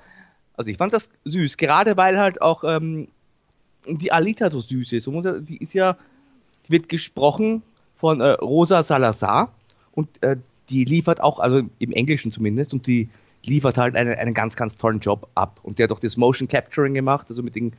also 0.54 0.70
ich 0.70 0.78
fand 0.78 0.92
das 0.92 1.10
süß, 1.24 1.56
gerade 1.56 1.96
weil 1.96 2.18
halt 2.18 2.40
auch 2.40 2.64
ähm, 2.64 3.08
die 3.86 4.12
Alita 4.12 4.50
so 4.50 4.60
süß 4.60 4.92
ist. 4.92 5.06
Die 5.06 5.58
ist 5.58 5.74
ja, 5.74 5.96
die 6.66 6.72
wird 6.72 6.88
gesprochen 6.88 7.62
von 7.94 8.20
äh, 8.20 8.30
Rosa 8.30 8.82
Salazar 8.82 9.52
und 9.92 10.08
äh, 10.22 10.36
die 10.70 10.84
liefert 10.84 11.20
auch, 11.20 11.38
also 11.38 11.62
im 11.78 11.92
Englischen 11.92 12.32
zumindest, 12.32 12.72
und 12.72 12.86
die 12.86 13.08
liefert 13.44 13.78
halt 13.78 13.94
einen, 13.94 14.14
einen 14.14 14.34
ganz, 14.34 14.56
ganz 14.56 14.76
tollen 14.76 14.98
Job 14.98 15.28
ab. 15.36 15.60
Und 15.62 15.78
der 15.78 15.84
hat 15.84 15.92
auch 15.92 16.00
das 16.00 16.16
Motion 16.16 16.48
Capturing 16.48 16.94
gemacht, 16.94 17.26
also 17.30 17.42
mit 17.44 17.54
den 17.54 17.72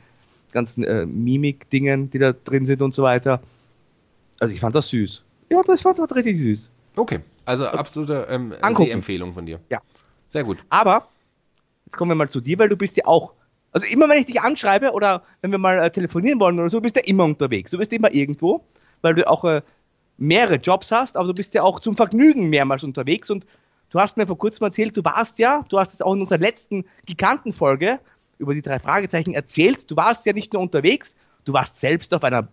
ganzen 0.52 0.84
äh, 0.84 1.06
Mimik-Dingen, 1.06 2.10
die 2.10 2.18
da 2.18 2.32
drin 2.32 2.66
sind 2.66 2.82
und 2.82 2.94
so 2.94 3.02
weiter. 3.02 3.40
Also 4.40 4.52
ich 4.52 4.60
fand 4.60 4.74
das 4.74 4.88
süß. 4.88 5.22
Ja, 5.50 5.62
das 5.62 5.82
fand 5.82 5.98
das 5.98 6.14
richtig 6.14 6.38
süß. 6.40 6.70
Okay, 6.96 7.20
also 7.44 7.66
absolute 7.66 8.26
ähm, 8.28 8.52
Empfehlung 8.60 9.32
von 9.32 9.46
dir. 9.46 9.60
Ja. 9.70 9.80
Sehr 10.30 10.44
gut. 10.44 10.58
Aber, 10.68 11.08
jetzt 11.86 11.96
kommen 11.96 12.10
wir 12.10 12.16
mal 12.16 12.28
zu 12.28 12.40
dir, 12.40 12.58
weil 12.58 12.68
du 12.68 12.76
bist 12.76 12.96
ja 12.96 13.06
auch, 13.06 13.32
also 13.72 13.86
immer 13.92 14.08
wenn 14.08 14.18
ich 14.18 14.26
dich 14.26 14.40
anschreibe 14.40 14.92
oder 14.92 15.22
wenn 15.40 15.50
wir 15.50 15.58
mal 15.58 15.78
äh, 15.78 15.90
telefonieren 15.90 16.40
wollen 16.40 16.58
oder 16.58 16.68
so, 16.68 16.80
bist 16.80 16.96
du 16.96 17.00
ja 17.00 17.06
immer 17.06 17.24
unterwegs. 17.24 17.70
Du 17.70 17.78
bist 17.78 17.92
immer 17.92 18.12
irgendwo, 18.12 18.64
weil 19.00 19.14
du 19.14 19.26
auch 19.26 19.44
äh, 19.44 19.62
mehrere 20.18 20.56
Jobs 20.56 20.90
hast, 20.90 21.16
aber 21.16 21.28
du 21.28 21.34
bist 21.34 21.54
ja 21.54 21.62
auch 21.62 21.80
zum 21.80 21.96
Vergnügen 21.96 22.50
mehrmals 22.50 22.84
unterwegs 22.84 23.30
und 23.30 23.46
du 23.90 23.98
hast 24.00 24.16
mir 24.16 24.26
vor 24.26 24.36
kurzem 24.36 24.64
erzählt, 24.66 24.96
du 24.96 25.04
warst 25.04 25.38
ja, 25.38 25.64
du 25.68 25.78
hast 25.78 25.94
es 25.94 26.02
auch 26.02 26.14
in 26.14 26.20
unserer 26.20 26.38
letzten 26.38 26.84
Gigantenfolge 27.06 28.00
über 28.38 28.54
die 28.54 28.62
drei 28.62 28.78
Fragezeichen 28.78 29.34
erzählt. 29.34 29.90
Du 29.90 29.96
warst 29.96 30.26
ja 30.26 30.32
nicht 30.32 30.52
nur 30.52 30.62
unterwegs, 30.62 31.16
du 31.44 31.52
warst 31.52 31.76
selbst 31.76 32.12
auf 32.14 32.24
einer, 32.24 32.48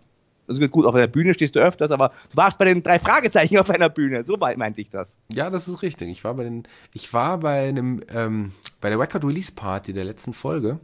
also 0.47 0.67
gut, 0.67 0.85
auf 0.85 0.95
einer 0.95 1.07
Bühne 1.07 1.33
stehst 1.33 1.55
du 1.55 1.59
öfters, 1.59 1.91
aber 1.91 2.11
du 2.31 2.37
warst 2.37 2.57
bei 2.57 2.65
den 2.65 2.83
drei 2.83 2.99
Fragezeichen 2.99 3.57
auf 3.57 3.69
einer 3.69 3.89
Bühne. 3.89 4.25
So 4.25 4.37
meinte 4.37 4.81
ich 4.81 4.89
das. 4.89 5.15
Ja, 5.31 5.49
das 5.49 5.67
ist 5.67 5.81
richtig. 5.81 6.09
Ich 6.09 6.23
war 6.23 6.33
bei 6.33 6.43
den, 6.43 6.67
ich 6.93 7.13
war 7.13 7.39
bei 7.39 7.67
einem, 7.67 8.01
ähm, 8.13 8.51
bei 8.81 8.89
der 8.89 8.99
Record 8.99 9.23
Release 9.23 9.51
Party 9.51 9.93
der 9.93 10.05
letzten 10.05 10.33
Folge. 10.33 10.79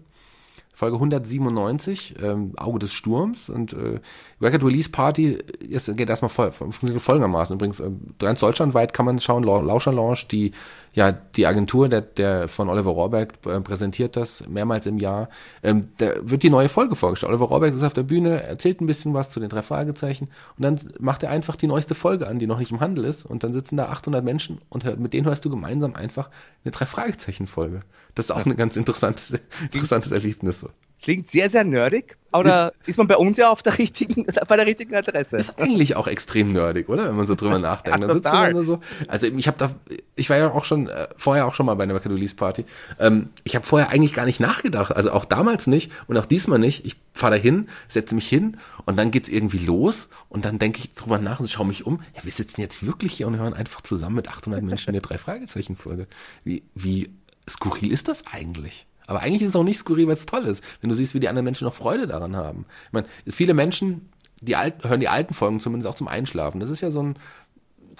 Folge 0.74 0.96
197, 0.96 2.16
ähm, 2.24 2.54
Auge 2.58 2.80
des 2.80 2.94
Sturms. 2.94 3.50
Und 3.50 3.74
äh, 3.74 4.00
Record 4.42 4.64
Release 4.64 4.90
Party 4.90 5.38
ist, 5.60 5.96
geht 5.96 6.10
erstmal 6.10 6.30
voll, 6.30 6.52
folgendermaßen. 6.52 7.56
Übrigens, 7.56 7.80
äh, 7.80 7.92
ganz 8.18 8.40
deutschlandweit 8.40 8.92
kann 8.94 9.06
man 9.06 9.20
schauen, 9.20 9.44
Lauscher 9.44 9.92
Launch, 9.92 10.28
die 10.28 10.54
ja, 10.94 11.12
die 11.12 11.48
Agentur 11.48 11.88
der, 11.88 12.02
der 12.02 12.48
von 12.48 12.68
Oliver 12.70 12.92
Rohrbeck 12.92 13.34
äh, 13.46 13.62
präsentiert 13.62 14.16
das 14.18 14.48
mehrmals 14.48 14.86
im 14.86 14.98
Jahr. 14.98 15.30
Ähm, 15.64 15.90
da 15.98 16.12
wird 16.22 16.44
die 16.44 16.50
neue 16.50 16.70
Folge 16.70 16.96
vorgestellt. 16.96 17.30
Oliver 17.30 17.46
Rohrbeck 17.46 17.74
ist 17.74 17.84
auf 17.84 17.94
der 17.94 18.04
Bühne, 18.04 18.44
erzählt 18.44 18.82
ein 18.82 18.88
bisschen 18.88 19.14
was 19.14 19.30
zu 19.30 19.40
den 19.40 19.50
drei 19.50 19.62
Fragezeichen 19.62 20.30
und 20.58 20.64
dann 20.64 20.80
macht 21.00 21.24
er 21.24 21.30
einfach 21.30 21.56
die 21.56 21.68
neueste 21.68 21.96
Folge 21.96 22.28
an, 22.28 22.40
die 22.40 22.48
noch 22.48 22.60
nicht 22.60 22.72
im 22.72 22.82
Handel 22.82 23.06
ist 23.06 23.26
und 23.26 23.44
dann 23.44 23.54
sitzen 23.54 23.78
da 23.78 23.86
800 23.86 24.24
Menschen 24.24 24.60
und 24.70 24.84
hör, 24.84 24.98
mit 24.98 25.14
denen 25.14 25.28
hörst 25.28 25.46
du 25.46 25.50
gemeinsam 25.50 25.96
einfach 25.96 26.30
eine 26.64 26.72
drei 26.72 26.86
Fragezeichen 26.86 27.48
Folge. 27.48 27.84
Das 28.16 28.26
ist 28.26 28.32
auch 28.32 28.46
ein 28.46 28.56
ganz 28.58 28.76
interessantes, 28.76 29.40
interessantes 29.72 30.12
Erlebnis. 30.12 30.66
Klingt 31.02 31.30
sehr, 31.30 31.50
sehr 31.50 31.64
nerdig. 31.64 32.18
Oder 32.34 32.74
ist 32.86 32.98
man 32.98 33.08
bei 33.08 33.18
uns 33.18 33.36
ja 33.38 33.50
auf 33.50 33.62
der 33.62 33.78
richtigen, 33.78 34.26
bei 34.48 34.56
der 34.56 34.66
richtigen 34.66 34.96
Adresse? 34.96 35.38
Ist 35.38 35.60
eigentlich 35.60 35.96
auch 35.96 36.08
extrem 36.08 36.54
nerdig, 36.54 36.88
oder? 36.88 37.10
Wenn 37.10 37.16
man 37.16 37.28
so 37.28 37.36
drüber 37.36 37.60
nachdenkt. 37.60 38.00
Ja, 38.00 38.08
dann 38.08 38.54
sitzt 38.56 38.68
so. 38.68 38.80
Also 39.08 39.28
ich 39.28 39.48
habe 39.48 39.58
da, 39.58 39.72
ich 40.16 40.30
war 40.30 40.38
ja 40.38 40.52
auch 40.52 40.64
schon 40.64 40.88
äh, 40.88 41.08
vorher 41.18 41.46
auch 41.48 41.56
schon 41.56 41.66
mal 41.66 41.74
bei 41.74 41.84
einer 41.84 42.04
Release 42.06 42.36
Party. 42.36 42.66
Ähm, 43.00 43.30
ich 43.44 43.56
habe 43.56 43.66
vorher 43.66 43.90
eigentlich 43.90 44.14
gar 44.14 44.26
nicht 44.26 44.40
nachgedacht. 44.40 44.96
Also 44.96 45.12
auch 45.12 45.26
damals 45.26 45.68
nicht 45.68 45.92
und 46.08 46.18
auch 46.18 46.26
diesmal 46.26 46.60
nicht. 46.60 46.86
Ich 46.86 46.96
fahre 47.14 47.36
da 47.36 47.42
hin, 47.42 47.68
setze 47.88 48.16
mich 48.16 48.30
hin 48.30 48.58
und 48.86 48.98
dann 48.98 49.12
geht's 49.12 49.28
irgendwie 49.28 49.66
los 49.66 50.08
und 50.30 50.46
dann 50.46 50.60
denke 50.60 50.80
ich 50.80 50.94
drüber 50.94 51.18
nach 51.18 51.40
und 51.40 51.50
schaue 51.50 51.68
mich 51.68 51.86
um. 51.86 52.02
Ja, 52.16 52.24
wir 52.24 52.32
sitzen 52.32 52.62
jetzt 52.62 52.86
wirklich 52.86 53.14
hier 53.14 53.28
und 53.28 53.38
hören 53.38 53.54
einfach 53.54 53.82
zusammen 53.82 54.16
mit 54.16 54.30
800 54.30 54.62
Menschen 54.62 54.90
eine 54.90 55.02
drei 55.02 55.18
Fragezeichen 55.18 55.76
Folge. 55.76 56.08
Wie 56.46 56.64
wie 56.76 57.10
skurril 57.50 57.92
ist 57.92 58.08
das 58.08 58.24
eigentlich? 58.32 58.88
Aber 59.12 59.22
eigentlich 59.22 59.42
ist 59.42 59.50
es 59.50 59.56
auch 59.58 59.66
nicht 59.66 59.78
skurril, 59.78 60.08
weil 60.08 60.14
es 60.14 60.26
toll 60.26 60.46
ist, 60.46 60.64
wenn 60.80 60.90
du 60.90 60.96
siehst, 60.96 61.14
wie 61.14 61.20
die 61.20 61.28
anderen 61.28 61.44
Menschen 61.44 61.66
noch 61.66 61.74
Freude 61.74 62.08
daran 62.08 62.38
haben. 62.38 62.66
Ich 62.88 62.94
meine, 62.94 63.08
viele 63.28 63.54
Menschen, 63.54 64.10
die 64.40 64.56
alten, 64.56 64.88
hören 64.88 65.02
die 65.02 65.10
alten 65.10 65.34
Folgen 65.34 65.60
zumindest 65.60 65.90
auch 65.90 65.96
zum 65.96 66.08
Einschlafen. 66.08 66.62
Das 66.62 66.70
ist 66.70 66.80
ja 66.80 66.92
so 66.92 67.04
ein, 67.04 67.16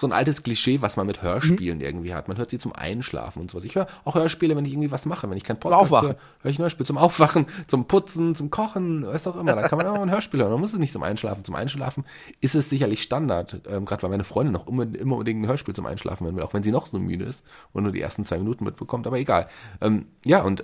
so 0.00 0.06
ein 0.06 0.12
altes 0.12 0.42
Klischee, 0.42 0.80
was 0.82 0.96
man 0.96 1.06
mit 1.06 1.22
Hörspielen 1.22 1.78
Mhm. 1.78 1.84
irgendwie 1.84 2.14
hat. 2.14 2.28
Man 2.28 2.36
hört 2.38 2.50
sie 2.50 2.58
zum 2.58 2.72
Einschlafen 2.72 3.40
und 3.42 3.50
sowas. 3.50 3.64
Ich 3.64 3.74
höre 3.74 3.86
auch 4.04 4.14
Hörspiele, 4.14 4.56
wenn 4.56 4.64
ich 4.64 4.72
irgendwie 4.72 4.90
was 4.90 5.06
mache. 5.06 5.28
Wenn 5.30 5.36
ich 5.36 5.44
keinen 5.44 5.58
Podcast 5.60 5.90
höre, 5.90 6.02
höre 6.40 6.50
ich 6.50 6.58
ein 6.58 6.62
Hörspiel 6.62 6.86
zum 6.86 6.98
Aufwachen, 6.98 7.46
zum 7.68 7.86
Putzen, 7.86 8.34
zum 8.34 8.50
Kochen, 8.50 9.06
was 9.06 9.26
auch 9.26 9.36
immer. 9.38 9.54
Da 9.54 9.68
kann 9.68 9.78
man 9.78 9.86
auch 9.86 10.00
ein 10.00 10.10
Hörspiel 10.10 10.40
hören. 10.40 10.52
Man 10.52 10.60
muss 10.60 10.72
es 10.72 10.78
nicht 10.78 10.92
zum 10.92 11.02
Einschlafen. 11.02 11.44
Zum 11.44 11.54
Einschlafen 11.54 12.04
ist 12.40 12.54
es 12.54 12.70
sicherlich 12.70 13.02
Standard. 13.02 13.60
Ähm, 13.68 13.84
Gerade 13.84 14.02
weil 14.02 14.10
meine 14.10 14.24
Freundin 14.24 14.52
noch 14.52 14.66
immer, 14.66 14.82
immer 14.82 15.12
unbedingt 15.16 15.42
ein 15.42 15.48
Hörspiel 15.48 15.74
zum 15.74 15.86
Einschlafen 15.86 16.24
hören 16.26 16.36
will, 16.36 16.42
auch 16.42 16.54
wenn 16.54 16.62
sie 16.62 16.70
noch 16.72 16.86
so 16.88 16.98
müde 16.98 17.24
ist 17.24 17.44
und 17.72 17.82
nur 17.82 17.92
die 17.92 18.00
ersten 18.00 18.24
zwei 18.24 18.38
Minuten 18.38 18.64
mitbekommt. 18.64 19.06
Aber 19.06 19.18
egal. 19.18 19.48
Ähm, 19.80 20.06
ja, 20.24 20.42
und 20.42 20.62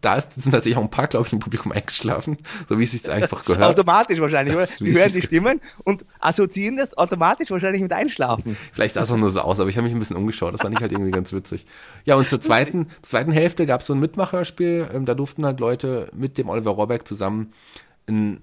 da 0.00 0.16
ist, 0.16 0.32
sind 0.40 0.52
tatsächlich 0.52 0.76
auch 0.78 0.82
ein 0.82 0.90
paar, 0.90 1.06
glaube 1.06 1.26
ich, 1.26 1.32
im 1.32 1.38
Publikum 1.38 1.72
eingeschlafen, 1.72 2.36
so 2.68 2.78
wie 2.78 2.84
es 2.84 2.92
sich 2.92 3.10
einfach 3.10 3.44
gehört. 3.44 3.64
Automatisch 3.70 4.20
wahrscheinlich, 4.20 4.54
oder? 4.54 4.68
Wie 4.78 4.84
Die 4.92 4.98
hören 4.98 5.12
die 5.12 5.22
Stimmen 5.22 5.60
und 5.84 6.04
assoziieren 6.20 6.76
das 6.76 6.96
automatisch 6.98 7.50
wahrscheinlich 7.50 7.82
mit 7.82 7.92
Einschlafen. 7.92 8.56
Vielleicht 8.72 8.94
sah 8.94 9.02
es 9.02 9.10
auch 9.10 9.16
nur 9.16 9.30
so 9.30 9.40
aus, 9.40 9.60
aber 9.60 9.68
ich 9.68 9.76
habe 9.76 9.86
mich 9.86 9.94
ein 9.94 9.98
bisschen 9.98 10.16
umgeschaut. 10.16 10.54
Das 10.54 10.62
fand 10.62 10.74
ich 10.74 10.80
halt 10.80 10.92
irgendwie 10.92 11.10
ganz 11.10 11.32
witzig. 11.32 11.66
Ja, 12.04 12.16
und 12.16 12.28
zur 12.28 12.40
zweiten, 12.40 12.88
zweiten 13.02 13.32
Hälfte 13.32 13.66
gab 13.66 13.80
es 13.80 13.86
so 13.86 13.94
ein 13.94 14.00
Mitmachhörspiel. 14.00 14.88
Ähm, 14.92 15.04
da 15.04 15.14
durften 15.14 15.44
halt 15.44 15.60
Leute 15.60 16.10
mit 16.14 16.38
dem 16.38 16.48
Oliver 16.48 16.70
Rohrbeck 16.70 17.06
zusammen 17.06 17.52
ein, 18.08 18.40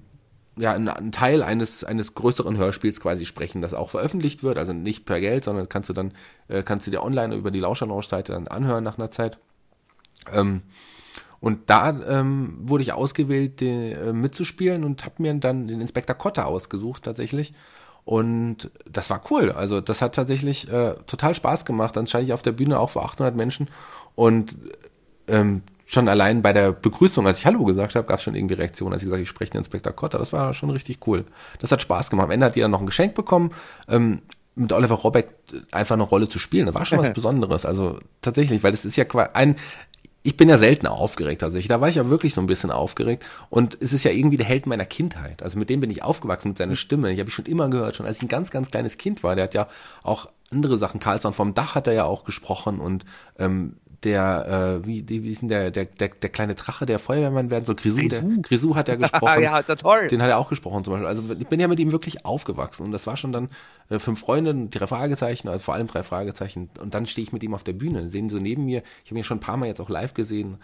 ja, 0.58 0.74
ein, 0.74 1.12
Teil 1.12 1.42
eines, 1.42 1.84
eines 1.84 2.14
größeren 2.16 2.58
Hörspiels 2.58 3.00
quasi 3.00 3.26
sprechen, 3.26 3.62
das 3.62 3.74
auch 3.74 3.90
veröffentlicht 3.90 4.44
wird. 4.44 4.58
Also 4.58 4.74
nicht 4.74 5.06
per 5.06 5.20
Geld, 5.20 5.44
sondern 5.44 5.70
kannst 5.70 5.90
du 5.90 5.94
dann, 5.94 6.14
äh, 6.48 6.64
kannst 6.64 6.88
du 6.88 6.92
dir 6.92 7.04
online 7.04 7.36
über 7.36 7.52
die 7.52 7.60
Lauscher-Launch-Seite 7.60 8.34
dann 8.34 8.48
anhören 8.48 8.84
nach 8.84 8.98
einer 8.98 9.12
Zeit. 9.12 9.38
Ähm, 10.32 10.62
und 11.44 11.70
da 11.70 11.90
ähm, 11.90 12.56
wurde 12.58 12.84
ich 12.84 12.94
ausgewählt, 12.94 13.60
den, 13.60 13.92
äh, 13.92 14.14
mitzuspielen 14.14 14.86
und 14.86 15.04
habe 15.04 15.16
mir 15.22 15.34
dann 15.34 15.68
den 15.68 15.82
Inspektor 15.82 16.16
Kotter 16.16 16.46
ausgesucht 16.46 17.04
tatsächlich. 17.04 17.54
Und 18.06 18.70
das 18.90 19.10
war 19.10 19.22
cool. 19.32 19.52
Also 19.52 19.80
das 19.80 20.02
hat 20.02 20.16
tatsächlich 20.16 20.70
äh, 20.72 20.96
total 21.08 21.36
Spaß 21.36 21.66
gemacht. 21.66 21.96
Ich 21.98 22.34
auf 22.34 22.42
der 22.42 22.52
Bühne 22.52 22.80
auch 22.80 22.90
vor 22.90 23.06
800 23.06 23.36
Menschen 23.36 23.70
und 24.16 24.58
ähm, 25.28 25.62
schon 25.86 26.10
allein 26.10 26.42
bei 26.42 26.54
der 26.54 26.72
Begrüßung, 26.72 27.26
als 27.28 27.40
ich 27.40 27.46
Hallo 27.46 27.64
gesagt 27.64 27.96
habe, 27.96 28.08
gab 28.08 28.18
es 28.18 28.24
schon 28.24 28.36
irgendwie 28.36 28.56
Reaktionen, 28.56 28.94
als 28.94 29.04
ich 29.04 29.06
gesagt 29.06 29.18
habe, 29.18 29.24
ich 29.24 29.30
spreche 29.30 29.52
den 29.52 29.60
Inspektor 29.60 29.94
Kotter. 29.94 30.18
Das 30.18 30.34
war 30.34 30.54
schon 30.54 30.70
richtig 30.70 31.00
cool. 31.08 31.26
Das 31.60 31.72
hat 31.72 31.82
Spaß 31.82 32.10
gemacht. 32.10 32.26
Am 32.26 32.32
Ende 32.32 32.46
hat 32.46 32.56
jeder 32.56 32.68
noch 32.68 32.80
ein 32.80 32.86
Geschenk 32.86 33.16
bekommen. 33.16 33.52
Ähm, 33.88 34.22
mit 34.56 34.72
Oliver 34.72 34.96
Rohrbeck 34.96 35.34
einfach 35.72 35.96
eine 35.96 36.04
Rolle 36.04 36.30
zu 36.30 36.38
spielen, 36.38 36.68
das 36.68 36.76
war 36.76 36.86
schon 36.86 37.00
was 37.00 37.14
Besonderes. 37.14 37.66
Also 37.66 38.00
tatsächlich, 38.22 38.64
weil 38.64 38.74
es 38.74 38.86
ist 38.86 38.96
ja 38.96 39.06
ein, 39.34 39.56
ich 40.24 40.38
bin 40.38 40.48
ja 40.48 40.58
selten 40.58 40.88
aufgeregt 40.88 41.42
tatsächlich. 41.42 41.68
Da 41.68 41.82
war 41.82 41.90
ich 41.90 41.96
ja 41.96 42.10
wirklich 42.10 42.34
so 42.34 42.40
ein 42.40 42.48
bisschen 42.48 42.72
aufgeregt. 42.72 43.26
Und 43.50 43.78
es 43.82 43.92
ist 43.92 44.06
ja 44.06 44.12
irgendwie 44.12 44.38
der 44.38 44.46
Held 44.46 44.66
meiner 44.66 44.86
Kindheit. 44.86 45.44
Also 45.44 45.60
mit 45.60 45.70
dem 45.70 45.82
bin 45.82 45.92
ich 45.92 46.02
aufgewachsen, 46.02 46.50
mit 46.50 46.58
seiner 46.58 46.78
Stimme. 46.78 47.12
Ich 47.12 47.20
habe 47.20 47.30
ich 47.30 47.36
schon 47.36 47.46
immer 47.46 47.70
gehört, 47.70 47.98
schon 47.98 48.06
als 48.06 48.18
ich 48.18 48.24
ein 48.24 48.30
ganz, 48.30 48.50
ganz 48.50 48.72
kleines 48.72 48.98
Kind 48.98 49.22
war. 49.22 49.36
Der 49.36 49.44
hat 49.44 49.54
ja 49.54 49.68
auch 50.02 50.30
andere 50.50 50.78
Sachen. 50.78 51.02
Karlsson 51.02 51.34
vom 51.34 51.54
Dach 51.54 51.76
hat 51.76 51.88
er 51.88 51.94
ja 51.94 52.06
auch 52.06 52.24
gesprochen 52.24 52.80
und 52.80 53.04
ähm, 53.38 53.76
der, 54.04 54.82
äh, 54.84 54.88
wie, 54.88 55.08
wie 55.08 55.30
ist 55.30 55.42
denn 55.42 55.50
der, 55.50 55.72
der, 55.72 55.86
der, 55.86 56.10
der 56.10 56.30
kleine 56.30 56.56
Drache, 56.56 56.86
der 56.86 57.00
Feuerwehrmann 57.00 57.50
werden 57.50 57.66
soll, 57.66 57.76
Grisou, 57.76 58.08
der, 58.08 58.22
Grisou. 58.22 58.42
Grisou 58.42 58.76
hat 58.76 58.90
er 58.90 58.98
gesprochen. 58.98 59.42
ja, 59.42 59.60
ist 59.60 59.70
ja 59.70 59.76
toll. 59.76 60.08
Den 60.08 60.22
hat 60.22 60.30
er 60.30 60.38
auch 60.38 60.50
gesprochen 60.50 60.84
zum 60.84 60.94
Beispiel. 60.94 61.08
Also 61.08 61.24
ich 61.40 61.48
bin 61.48 61.60
ja 61.60 61.68
mit 61.68 61.80
ihm 61.80 61.92
wirklich 61.92 62.26
aufgewachsen 62.26 62.86
und 62.86 62.92
das 62.92 63.08
war 63.08 63.18
schon 63.18 63.32
dann 63.32 63.50
äh, 63.90 64.00
fünf 64.00 64.20
Freunde, 64.20 64.68
drei 64.70 64.88
Fragezeichen, 64.88 65.48
also 65.48 65.64
vor 65.64 65.74
allem 65.74 65.88
drei 65.88 66.04
Fragezeichen. 66.04 66.70
Und 66.80 66.94
dann 66.94 67.06
stehe 67.06 67.24
ich 67.24 67.34
mit 67.34 67.44
ihm 67.44 67.54
auf 67.54 67.64
der 67.64 67.74
Bühne, 67.74 68.10
sehen 68.10 68.30
so 68.30 68.38
neben 68.38 68.66
mir. 68.66 68.84
Ich 69.04 69.12
habe 69.12 69.20
ihn 69.20 69.24
schon 69.24 69.38
ein 69.38 69.42
paar 69.42 69.58
Mal 69.58 69.68
jetzt 69.68 69.82
auch 69.82 69.90
live 69.90 70.14
gesehen. 70.14 70.58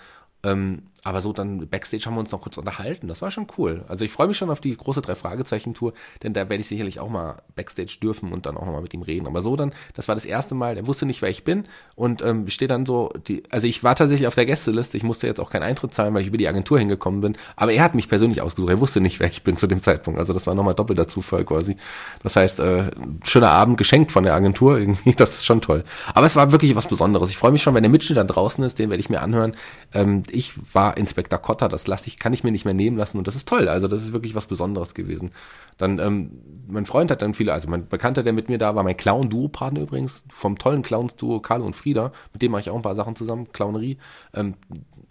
Ähm, 0.44 0.84
aber 1.04 1.22
so 1.22 1.34
dann 1.34 1.68
Backstage 1.68 2.06
haben 2.06 2.16
wir 2.16 2.20
uns 2.20 2.32
noch 2.32 2.42
kurz 2.42 2.58
unterhalten. 2.58 3.08
Das 3.08 3.22
war 3.22 3.32
schon 3.32 3.48
cool. 3.58 3.84
Also 3.88 4.06
ich 4.06 4.12
freue 4.12 4.28
mich 4.28 4.38
schon 4.38 4.50
auf 4.50 4.60
die 4.60 4.76
große 4.76 5.02
drei 5.02 5.16
Fragezeichen 5.16 5.74
Tour, 5.74 5.94
denn 6.24 6.34
da 6.34 6.50
werde 6.50 6.62
ich 6.62 6.68
sicherlich 6.68 7.00
auch 7.00 7.10
mal 7.10 7.38
Backstage 7.56 7.98
dürfen 8.02 8.34
und 8.34 8.46
dann 8.46 8.58
auch 8.58 8.66
nochmal 8.66 8.82
mit 8.82 8.94
ihm 8.94 9.02
reden. 9.02 9.28
Aber 9.28 9.42
so 9.42 9.56
dann, 9.56 9.72
das 9.94 10.08
war 10.08 10.16
das 10.16 10.26
erste 10.26 10.56
Mal. 10.56 10.76
Der 10.76 10.88
wusste 10.88 11.06
nicht, 11.06 11.22
wer 11.22 11.30
ich 11.30 11.44
bin 11.44 11.64
und 11.96 12.22
ähm, 12.22 12.50
stehe 12.50 12.68
dann 12.68 12.86
so. 12.86 13.10
Die, 13.28 13.44
also 13.50 13.68
ich 13.68 13.84
war 13.84 13.96
tatsächlich 13.96 14.28
auf 14.28 14.36
der 14.36 14.46
Gästeliste. 14.46 14.98
Ich 14.98 15.04
musste 15.04 15.28
jetzt 15.28 15.40
auch 15.40 15.50
keinen 15.50 15.64
Eintritt 15.64 15.94
zahlen, 15.94 16.14
weil 16.14 16.22
ich 16.22 16.28
über 16.28 16.38
die 16.38 16.48
Agentur 16.48 16.80
hingekommen 16.80 17.22
bin. 17.22 17.38
Aber 17.56 17.72
er 17.72 17.84
hat 17.84 17.96
mich 17.96 18.10
persönlich 18.10 18.42
ausgesucht. 18.42 18.72
Er 18.72 18.80
wusste 18.80 19.02
nicht, 19.02 19.20
wer 19.20 19.30
ich 19.30 19.44
bin 19.44 19.58
zu 19.58 19.68
dem 19.68 19.82
Zeitpunkt. 19.82 20.20
Also 20.20 20.34
das 20.34 20.48
war 20.48 20.56
nochmal 20.56 20.76
doppelter 20.76 21.08
Zufall 21.08 21.46
quasi. 21.46 21.78
Das 22.24 22.36
heißt, 22.36 22.60
äh, 22.60 22.92
schöner 23.24 23.52
Abend 23.52 23.78
geschenkt 23.78 24.12
von 24.12 24.24
der 24.24 24.34
Agentur 24.34 24.78
irgendwie. 24.78 25.14
Das 25.20 25.32
ist 25.32 25.46
schon 25.46 25.60
toll. 25.60 25.84
Aber 26.14 26.26
es 26.26 26.38
war 26.38 26.54
wirklich 26.54 26.76
was 26.76 26.88
Besonderes. 26.88 27.30
Ich 27.30 27.38
freue 27.38 27.52
mich 27.52 27.62
schon, 27.62 27.74
wenn 27.74 27.84
der 27.84 27.92
Mitschnitt 27.92 28.18
dann 28.18 28.28
draußen 28.28 28.64
ist. 28.64 28.80
Den 28.80 28.90
werde 28.90 29.02
ich 29.02 29.10
mir 29.10 29.22
anhören. 29.22 29.52
Ähm, 29.94 30.24
ich 30.30 30.54
war 30.74 30.98
Inspektor 30.98 31.40
Kotter. 31.40 31.70
Das 31.70 31.88
lasse 31.88 32.08
ich, 32.08 32.20
kann 32.20 32.34
ich 32.34 32.44
mir 32.44 32.52
nicht 32.52 32.66
mehr 32.66 32.74
nehmen 32.74 32.98
lassen. 32.98 33.18
Und 33.18 33.28
das 33.28 33.36
ist 33.36 33.48
toll. 33.48 33.68
Also 33.68 33.88
das 33.88 34.04
ist 34.04 34.14
wirklich 34.14 34.36
was 34.36 34.48
Besonderes 34.48 34.94
gewesen. 34.94 35.32
Dann, 35.78 36.00
ähm, 36.00 36.32
mein 36.68 36.86
Freund 36.86 37.12
hat 37.12 37.22
dann 37.22 37.34
viele, 37.34 37.54
also 37.54 37.70
mein 37.70 37.88
Bekannter, 37.88 38.24
der 38.24 38.34
mit 38.34 38.50
mir 38.50 38.58
da 38.58 38.76
war, 38.76 38.84
mein 38.84 38.98
Clown-Duo-Partner 38.98 39.82
übrigens, 39.82 40.24
vom 40.30 40.58
tollen 40.58 40.82
Clown-Duo 40.82 41.40
Carlo 41.40 41.66
und 41.66 41.76
Frieda, 41.76 42.12
mit 42.34 42.42
dem 42.42 42.52
mache 42.52 42.62
ich 42.62 42.70
auch 42.70 42.76
ein 42.76 42.82
paar 42.82 42.96
Sachen 42.96 43.16
zusammen, 43.16 43.52
Clownerie, 43.52 43.98
ähm, 44.34 44.56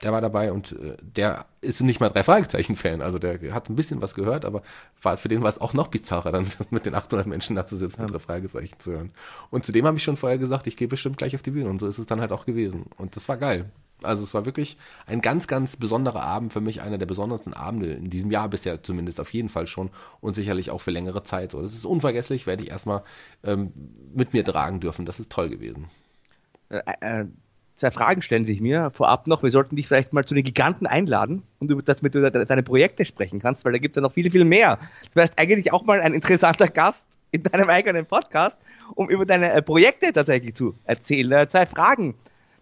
der 0.03 0.13
war 0.13 0.21
dabei 0.21 0.53
und 0.53 0.73
äh, 0.73 0.97
der 1.01 1.47
ist 1.61 1.81
nicht 1.81 2.01
mal 2.01 2.09
drei 2.09 2.23
Fragezeichen-Fan, 2.23 3.03
also 3.03 3.19
der 3.19 3.53
hat 3.53 3.69
ein 3.69 3.75
bisschen 3.75 4.01
was 4.01 4.15
gehört, 4.15 4.45
aber 4.45 4.63
war, 5.03 5.17
für 5.17 5.29
den 5.29 5.43
war 5.43 5.49
es 5.49 5.61
auch 5.61 5.75
noch 5.75 5.89
bizarrer, 5.89 6.31
dann 6.31 6.47
mit 6.71 6.87
den 6.87 6.95
800 6.95 7.27
Menschen 7.27 7.57
da 7.57 7.67
zu 7.67 7.77
sitzen 7.77 8.03
und 8.03 8.13
drei 8.13 8.19
Fragezeichen 8.19 8.79
zu 8.79 8.93
hören. 8.93 9.13
Und 9.51 9.65
zudem 9.65 9.87
habe 9.87 9.97
ich 9.97 10.05
schon 10.05 10.17
vorher 10.17 10.39
gesagt, 10.39 10.67
ich 10.67 10.77
gehe 10.77 10.89
bestimmt 10.89 11.19
gleich 11.19 11.35
auf 11.35 11.43
die 11.43 11.51
Bühne 11.51 11.69
und 11.69 11.81
so 11.81 11.87
ist 11.87 11.99
es 11.99 12.07
dann 12.07 12.21
halt 12.21 12.33
auch 12.33 12.47
gewesen. 12.47 12.87
Und 12.97 13.17
das 13.17 13.29
war 13.29 13.37
geil. 13.37 13.71
Also 14.03 14.23
es 14.23 14.33
war 14.35 14.45
wirklich 14.47 14.77
ein 15.07 15.21
ganz, 15.21 15.47
ganz 15.47 15.77
besonderer 15.77 16.23
Abend 16.23 16.53
für 16.53 16.61
mich, 16.61 16.83
einer 16.83 16.99
der 16.99 17.07
besondersten 17.07 17.53
Abende 17.53 17.93
in 17.93 18.11
diesem 18.11 18.31
Jahr 18.31 18.49
bisher 18.49 18.83
zumindest 18.83 19.21
auf 19.21 19.33
jeden 19.33 19.49
Fall 19.49 19.67
schon 19.67 19.91
und 20.21 20.35
sicherlich 20.35 20.71
auch 20.71 20.81
für 20.81 20.93
längere 20.93 21.23
Zeit. 21.25 21.53
So, 21.53 21.61
das 21.63 21.75
ist 21.75 21.85
unvergesslich, 21.85 22.47
werde 22.47 22.63
ich 22.63 22.71
erstmal 22.71 23.03
ähm, 23.43 23.73
mit 24.15 24.33
mir 24.33 24.45
tragen 24.45 24.81
dürfen. 24.81 25.05
Das 25.05 25.19
ist 25.19 25.31
toll 25.31 25.49
gewesen. 25.49 25.87
Äh, 26.69 26.81
äh, 27.01 27.25
zwei 27.75 27.91
Fragen 27.91 28.23
stellen 28.23 28.45
sich 28.45 28.61
mir 28.61 28.91
vorab 28.91 29.27
noch. 29.27 29.43
Wir 29.43 29.51
sollten 29.51 29.77
dich 29.77 29.89
vielleicht 29.89 30.13
mal 30.13 30.25
zu 30.25 30.35
den 30.35 30.45
Giganten 30.45 30.87
einladen 30.87 31.43
und 31.59 31.71
über 31.71 31.83
das 31.83 32.03
mit 32.03 32.15
de- 32.15 32.45
deine 32.45 32.63
Projekte 32.63 33.05
sprechen 33.05 33.41
kannst, 33.41 33.65
weil 33.65 33.73
da 33.73 33.79
gibt 33.79 33.97
es 33.97 34.01
ja 34.01 34.07
noch 34.07 34.13
viel, 34.13 34.31
viel 34.31 34.45
mehr. 34.45 34.79
Du 35.11 35.17
wärst 35.17 35.39
eigentlich 35.39 35.73
auch 35.73 35.85
mal 35.85 36.01
ein 36.01 36.15
interessanter 36.15 36.69
Gast 36.69 37.09
in 37.31 37.43
deinem 37.43 37.69
eigenen 37.69 38.07
Podcast, 38.07 38.59
um 38.95 39.11
über 39.11 39.27
deine 39.27 39.53
äh, 39.53 39.63
Projekte 39.63 40.13
tatsächlich 40.13 40.55
zu 40.55 40.75
erzählen. 40.85 41.33
Äh, 41.33 41.49
zwei 41.49 41.67
Fragen, 41.67 42.15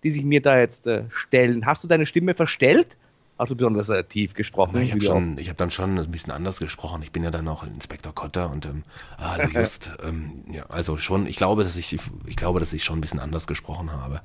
die 0.03 0.13
sich 0.13 0.25
mir 0.25 0.43
da 0.43 0.59
jetzt 0.59 0.87
äh, 0.87 1.05
stellen. 1.11 1.67
Hast 1.67 1.85
du 1.85 1.89
deine 1.89 2.07
Stimme 2.07 2.35
verstellt? 2.35 2.97
Hast 3.39 3.51
du 3.51 3.57
besonders 3.57 3.91
äh, 3.91 4.03
tief 4.03 4.33
gesprochen? 4.33 4.81
Ich 4.81 4.93
habe 4.93 5.03
schon, 5.03 5.37
ich 5.37 5.49
habe 5.49 5.59
dann 5.59 5.71
schon 5.71 5.99
ein 5.99 6.11
bisschen 6.11 6.33
anders 6.33 6.59
gesprochen. 6.59 7.03
Ich 7.03 7.13
bin 7.13 7.23
ja 7.23 7.31
dann 7.31 7.45
noch 7.45 7.67
Inspektor 7.67 8.15
Kotter 8.15 8.51
und 8.51 8.65
ähm, 8.65 8.83
ah, 9.19 9.39
Just, 9.53 9.93
ähm, 10.07 10.45
ja, 10.51 10.65
also 10.69 10.97
schon. 10.97 11.27
Ich 11.27 11.37
glaube, 11.37 11.63
dass 11.63 11.77
ich, 11.77 11.99
ich 12.27 12.37
glaube, 12.37 12.61
dass 12.61 12.73
ich 12.73 12.83
schon 12.83 12.99
ein 12.99 13.03
bisschen 13.03 13.21
anders 13.21 13.47
gesprochen 13.47 13.93
habe. 13.93 14.23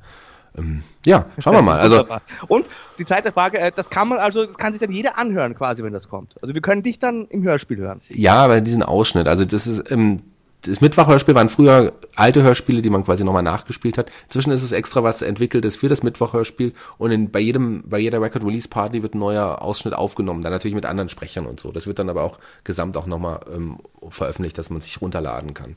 Ähm, 0.58 0.84
ja, 1.06 1.26
schauen 1.40 1.56
wir 1.56 1.62
mal. 1.62 1.80
Also. 1.82 2.06
Und 2.48 2.66
die 2.98 3.06
zweite 3.06 3.32
Frage, 3.32 3.60
äh, 3.60 3.72
das 3.76 3.90
kann 3.90 4.08
man 4.08 4.20
also, 4.20 4.46
das 4.46 4.58
kann 4.58 4.72
sich 4.72 4.82
dann 4.82 4.92
jeder 4.92 5.18
anhören 5.18 5.56
quasi, 5.56 5.84
wenn 5.84 5.94
das 5.94 6.08
kommt. 6.08 6.36
Also 6.42 6.54
wir 6.54 6.62
können 6.62 6.84
dich 6.84 7.00
dann 7.00 7.28
im 7.28 7.44
Hörspiel 7.44 7.78
hören. 7.78 8.02
Ja, 8.10 8.36
aber 8.36 8.62
diesen 8.62 8.84
Ausschnitt, 8.84 9.28
also 9.28 9.44
das 9.46 9.68
ist, 9.68 9.92
ähm, 9.92 10.22
das 10.62 10.82
Mittwochhörspiel 10.82 11.36
waren 11.36 11.50
früher 11.50 11.94
alte 12.16 12.44
Hörspiele, 12.44 12.82
die 12.82 12.90
man 12.90 13.04
quasi 13.04 13.24
nochmal 13.24 13.44
nachgespielt 13.44 13.98
hat. 13.98 14.12
Inzwischen 14.26 14.52
ist 14.52 14.64
es 14.64 14.72
extra 14.72 15.04
was 15.04 15.22
entwickeltes 15.22 15.76
für 15.76 15.90
das 15.90 16.04
Mittwochhörspiel 16.04 16.74
und 16.98 17.12
in, 17.12 17.32
bei 17.32 17.40
jedem, 17.40 17.84
bei 17.86 18.00
jeder 18.00 18.22
Record 18.22 18.44
Release 18.46 18.68
Party 18.68 19.02
wird 19.02 19.16
ein 19.16 19.20
neuer 19.20 19.62
Ausschnitt 19.62 19.94
aufgenommen, 19.94 20.42
dann 20.42 20.52
natürlich 20.52 20.76
mit 20.76 20.86
anderen 20.86 21.10
Sprechern 21.10 21.46
und 21.46 21.60
so. 21.60 21.72
Das 21.72 21.88
wird 21.88 22.00
dann 22.00 22.10
aber 22.10 22.24
auch 22.24 22.40
gesamt 22.64 22.96
auch 22.98 23.08
nochmal 23.08 23.40
ähm, 23.54 23.80
veröffentlicht, 24.10 24.58
dass 24.58 24.70
man 24.70 24.82
sich 24.82 25.02
runterladen 25.02 25.54
kann. 25.54 25.76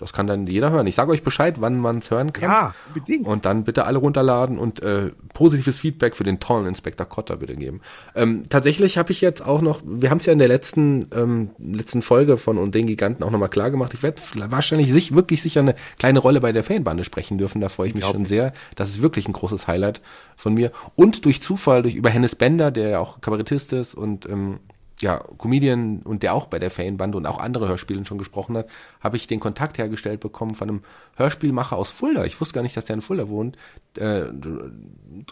Das 0.00 0.12
kann 0.12 0.26
dann 0.26 0.46
jeder 0.46 0.70
hören. 0.70 0.86
Ich 0.86 0.94
sage 0.94 1.12
euch 1.12 1.22
Bescheid, 1.22 1.56
wann 1.58 1.78
man 1.78 1.98
es 1.98 2.10
hören 2.10 2.32
kann. 2.32 2.50
Ja, 2.50 2.74
bedingt. 2.94 3.26
Und 3.26 3.44
dann 3.44 3.64
bitte 3.64 3.84
alle 3.84 3.98
runterladen 3.98 4.58
und 4.58 4.82
äh, 4.82 5.10
positives 5.34 5.78
Feedback 5.78 6.16
für 6.16 6.24
den 6.24 6.40
tollen 6.40 6.66
Inspektor 6.66 7.06
Kotter 7.06 7.36
bitte 7.36 7.56
geben. 7.56 7.80
Ähm, 8.14 8.44
tatsächlich 8.48 8.98
habe 8.98 9.12
ich 9.12 9.20
jetzt 9.20 9.44
auch 9.44 9.60
noch, 9.60 9.80
wir 9.84 10.10
haben 10.10 10.18
es 10.18 10.26
ja 10.26 10.32
in 10.32 10.38
der 10.38 10.48
letzten 10.48 11.06
ähm, 11.14 11.50
letzten 11.58 12.02
Folge 12.02 12.38
von 12.38 12.58
und 12.58 12.74
den 12.74 12.86
Giganten 12.86 13.22
auch 13.22 13.30
nochmal 13.30 13.48
klar 13.48 13.70
gemacht. 13.70 13.92
Ich 13.94 14.02
werde 14.02 14.20
wahrscheinlich 14.48 14.92
sich, 14.92 15.14
wirklich 15.14 15.42
sicher 15.42 15.60
eine 15.60 15.74
kleine 15.98 16.18
Rolle 16.18 16.40
bei 16.40 16.52
der 16.52 16.64
Fanbande 16.64 17.04
sprechen 17.04 17.38
dürfen. 17.38 17.60
Da 17.60 17.68
freue 17.68 17.88
ich 17.88 17.94
mich 17.94 18.04
schon 18.04 18.24
sehr. 18.24 18.52
Das 18.76 18.88
ist 18.88 19.02
wirklich 19.02 19.28
ein 19.28 19.32
großes 19.32 19.66
Highlight 19.68 20.00
von 20.36 20.54
mir. 20.54 20.72
Und 20.96 21.24
durch 21.24 21.42
Zufall, 21.42 21.82
durch 21.82 21.94
über 21.94 22.10
Hennes 22.10 22.34
Bender, 22.34 22.70
der 22.70 22.88
ja 22.88 22.98
auch 23.00 23.20
Kabarettist 23.20 23.72
ist 23.72 23.94
und 23.94 24.28
ähm, 24.28 24.60
ja, 25.00 25.18
Comedian 25.38 26.02
und 26.02 26.22
der 26.22 26.34
auch 26.34 26.46
bei 26.46 26.58
der 26.58 26.70
Fanbande 26.70 27.16
und 27.16 27.26
auch 27.26 27.38
andere 27.38 27.68
Hörspielen 27.68 28.04
schon 28.04 28.18
gesprochen 28.18 28.56
hat, 28.56 28.68
habe 29.00 29.16
ich 29.16 29.26
den 29.26 29.40
Kontakt 29.40 29.78
hergestellt 29.78 30.20
bekommen 30.20 30.54
von 30.54 30.68
einem 30.68 30.82
Hörspielmacher 31.16 31.76
aus 31.76 31.90
Fulda. 31.90 32.24
Ich 32.24 32.40
wusste 32.40 32.54
gar 32.54 32.62
nicht, 32.62 32.76
dass 32.76 32.84
der 32.84 32.96
in 32.96 33.00
Fulda 33.00 33.28
wohnt. 33.28 33.56
Äh, 33.96 34.24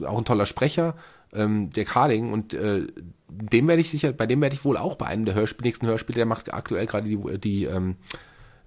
auch 0.05 0.19
ein 0.19 0.25
toller 0.25 0.47
Sprecher, 0.47 0.95
ähm, 1.35 1.71
der 1.71 1.87
Harding 1.87 2.33
und 2.33 2.55
äh, 2.55 2.87
dem 3.29 3.69
werde 3.69 3.83
ich 3.83 3.91
sicher, 3.91 4.13
bei 4.13 4.27
dem 4.27 4.41
werde 4.41 4.55
ich 4.55 4.65
wohl 4.65 4.79
auch 4.79 4.95
bei 4.95 5.07
einem 5.07 5.27
der 5.27 5.35
Hörspiel, 5.35 5.67
nächsten 5.67 5.87
Hörspiele, 5.87 6.17
der 6.17 6.27
macht 6.27 6.53
aktuell 6.53 6.87
gerade 6.87 7.09
die, 7.09 7.39
die 7.39 7.65
ähm, 7.65 7.97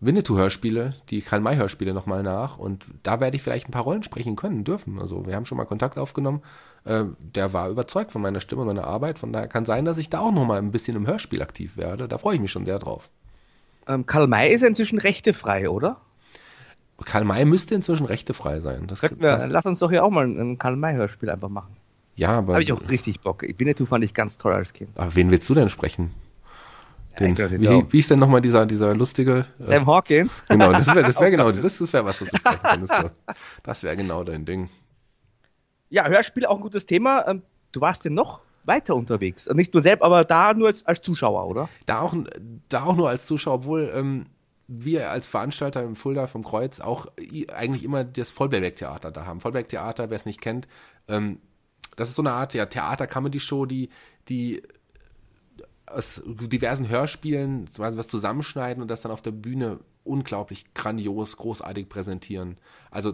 Winnetou-Hörspiele, 0.01 0.95
die 1.09 1.21
Karl-May-Hörspiele 1.21 1.93
nochmal 1.93 2.23
nach 2.23 2.57
und 2.57 2.85
da 3.03 3.19
werde 3.19 3.37
ich 3.37 3.43
vielleicht 3.43 3.69
ein 3.69 3.71
paar 3.71 3.83
Rollen 3.83 4.03
sprechen 4.03 4.35
können, 4.35 4.63
dürfen. 4.63 4.99
Also 4.99 5.25
wir 5.25 5.35
haben 5.35 5.45
schon 5.45 5.57
mal 5.57 5.65
Kontakt 5.65 5.97
aufgenommen 5.97 6.41
äh, 6.83 7.03
der 7.19 7.53
war 7.53 7.69
überzeugt 7.69 8.11
von 8.11 8.21
meiner 8.21 8.39
Stimme 8.39 8.61
und 8.61 8.67
meiner 8.67 8.85
Arbeit. 8.85 9.19
Von 9.19 9.31
daher 9.31 9.47
kann 9.47 9.65
sein, 9.65 9.85
dass 9.85 9.97
ich 9.97 10.09
da 10.09 10.19
auch 10.19 10.31
noch 10.31 10.45
mal 10.45 10.57
ein 10.57 10.71
bisschen 10.71 10.95
im 10.95 11.05
Hörspiel 11.05 11.41
aktiv 11.41 11.77
werde. 11.77 12.07
Da 12.07 12.17
freue 12.17 12.35
ich 12.35 12.41
mich 12.41 12.51
schon 12.51 12.65
sehr 12.65 12.79
drauf. 12.79 13.11
Ähm, 13.87 14.05
Karl 14.05 14.27
May 14.27 14.51
ist 14.51 14.63
inzwischen 14.63 14.99
rechtefrei, 14.99 15.69
oder? 15.69 15.97
Karl 17.03 17.23
May 17.23 17.45
müsste 17.45 17.75
inzwischen 17.75 18.05
rechtefrei 18.05 18.59
sein. 18.59 18.87
Das, 18.87 19.01
wir, 19.01 19.09
das, 19.09 19.49
lass 19.49 19.65
uns 19.65 19.79
doch 19.79 19.89
hier 19.89 20.03
auch 20.03 20.11
mal 20.11 20.25
ein 20.25 20.57
Karl 20.57 20.75
May-Hörspiel 20.75 21.29
einfach 21.29 21.49
machen. 21.49 21.75
Ja, 22.15 22.29
aber. 22.29 22.53
Habe 22.53 22.63
ich 22.63 22.71
auch 22.71 22.89
richtig 22.89 23.21
Bock. 23.21 23.43
Winnetou 23.57 23.85
fand 23.85 24.03
ich 24.03 24.13
ganz 24.13 24.37
toll 24.37 24.53
als 24.53 24.73
Kind. 24.73 24.89
Aber 24.95 25.15
wen 25.15 25.31
willst 25.31 25.49
du 25.49 25.55
denn 25.55 25.69
sprechen? 25.69 26.11
Den, 27.19 27.35
ja, 27.35 27.51
wie, 27.51 27.85
wie 27.91 27.99
ist 27.99 28.09
denn 28.09 28.19
nochmal 28.19 28.41
dieser, 28.41 28.65
dieser 28.65 28.95
lustige. 28.95 29.45
Äh, 29.59 29.63
Sam 29.63 29.85
Hawkins? 29.85 30.43
Genau, 30.49 30.71
das 30.71 30.87
wäre 30.87 31.01
das 31.01 31.19
wär 31.19 31.31
genau, 31.31 31.51
das, 31.51 31.61
das 31.77 31.93
wäre 31.93 32.05
was, 32.05 32.21
was 32.21 32.29
du 32.29 32.37
sprechen 32.37 32.59
könntest. 32.63 33.11
Das 33.63 33.83
wäre 33.83 33.97
genau 33.97 34.23
dein 34.23 34.45
Ding. 34.45 34.69
Ja, 35.89 36.07
Hörspiel 36.07 36.45
auch 36.45 36.55
ein 36.55 36.61
gutes 36.61 36.85
Thema. 36.85 37.25
Ähm, 37.27 37.41
du 37.73 37.81
warst 37.81 38.05
ja 38.05 38.11
noch 38.11 38.41
weiter 38.63 38.95
unterwegs. 38.95 39.47
Also 39.47 39.57
nicht 39.57 39.73
nur 39.73 39.83
selbst, 39.83 40.03
aber 40.03 40.23
da 40.23 40.53
nur 40.53 40.67
als, 40.67 40.85
als 40.85 41.01
Zuschauer, 41.01 41.47
oder? 41.47 41.69
Da 41.85 41.99
auch, 41.99 42.15
da 42.69 42.83
auch 42.83 42.95
nur 42.95 43.09
als 43.09 43.25
Zuschauer, 43.25 43.55
obwohl 43.55 43.91
ähm, 43.93 44.27
wir 44.67 45.09
als 45.09 45.27
Veranstalter 45.27 45.83
im 45.83 45.95
Fulda 45.95 46.27
vom 46.27 46.43
Kreuz 46.43 46.79
auch 46.79 47.07
eigentlich 47.53 47.83
immer 47.83 48.03
das 48.03 48.31
Vollberg-Theater 48.31 49.11
da 49.11 49.25
haben. 49.25 49.41
Vollberg-Theater, 49.41 50.09
wer 50.09 50.15
es 50.15 50.25
nicht 50.25 50.41
kennt, 50.41 50.67
ähm, 51.07 51.39
das 51.97 52.09
ist 52.09 52.15
so 52.15 52.21
eine 52.21 52.31
Art 52.31 52.53
ja, 52.53 52.65
Theater-Comedy-Show, 52.65 53.65
die, 53.65 53.89
die 54.29 54.63
aus 55.93 56.21
diversen 56.25 56.89
Hörspielen 56.89 57.69
was 57.77 58.07
zusammenschneiden 58.07 58.81
und 58.81 58.89
das 58.89 59.01
dann 59.01 59.11
auf 59.11 59.21
der 59.21 59.31
Bühne 59.31 59.79
unglaublich 60.03 60.73
grandios, 60.73 61.37
großartig 61.37 61.87
präsentieren. 61.87 62.57
Also 62.89 63.11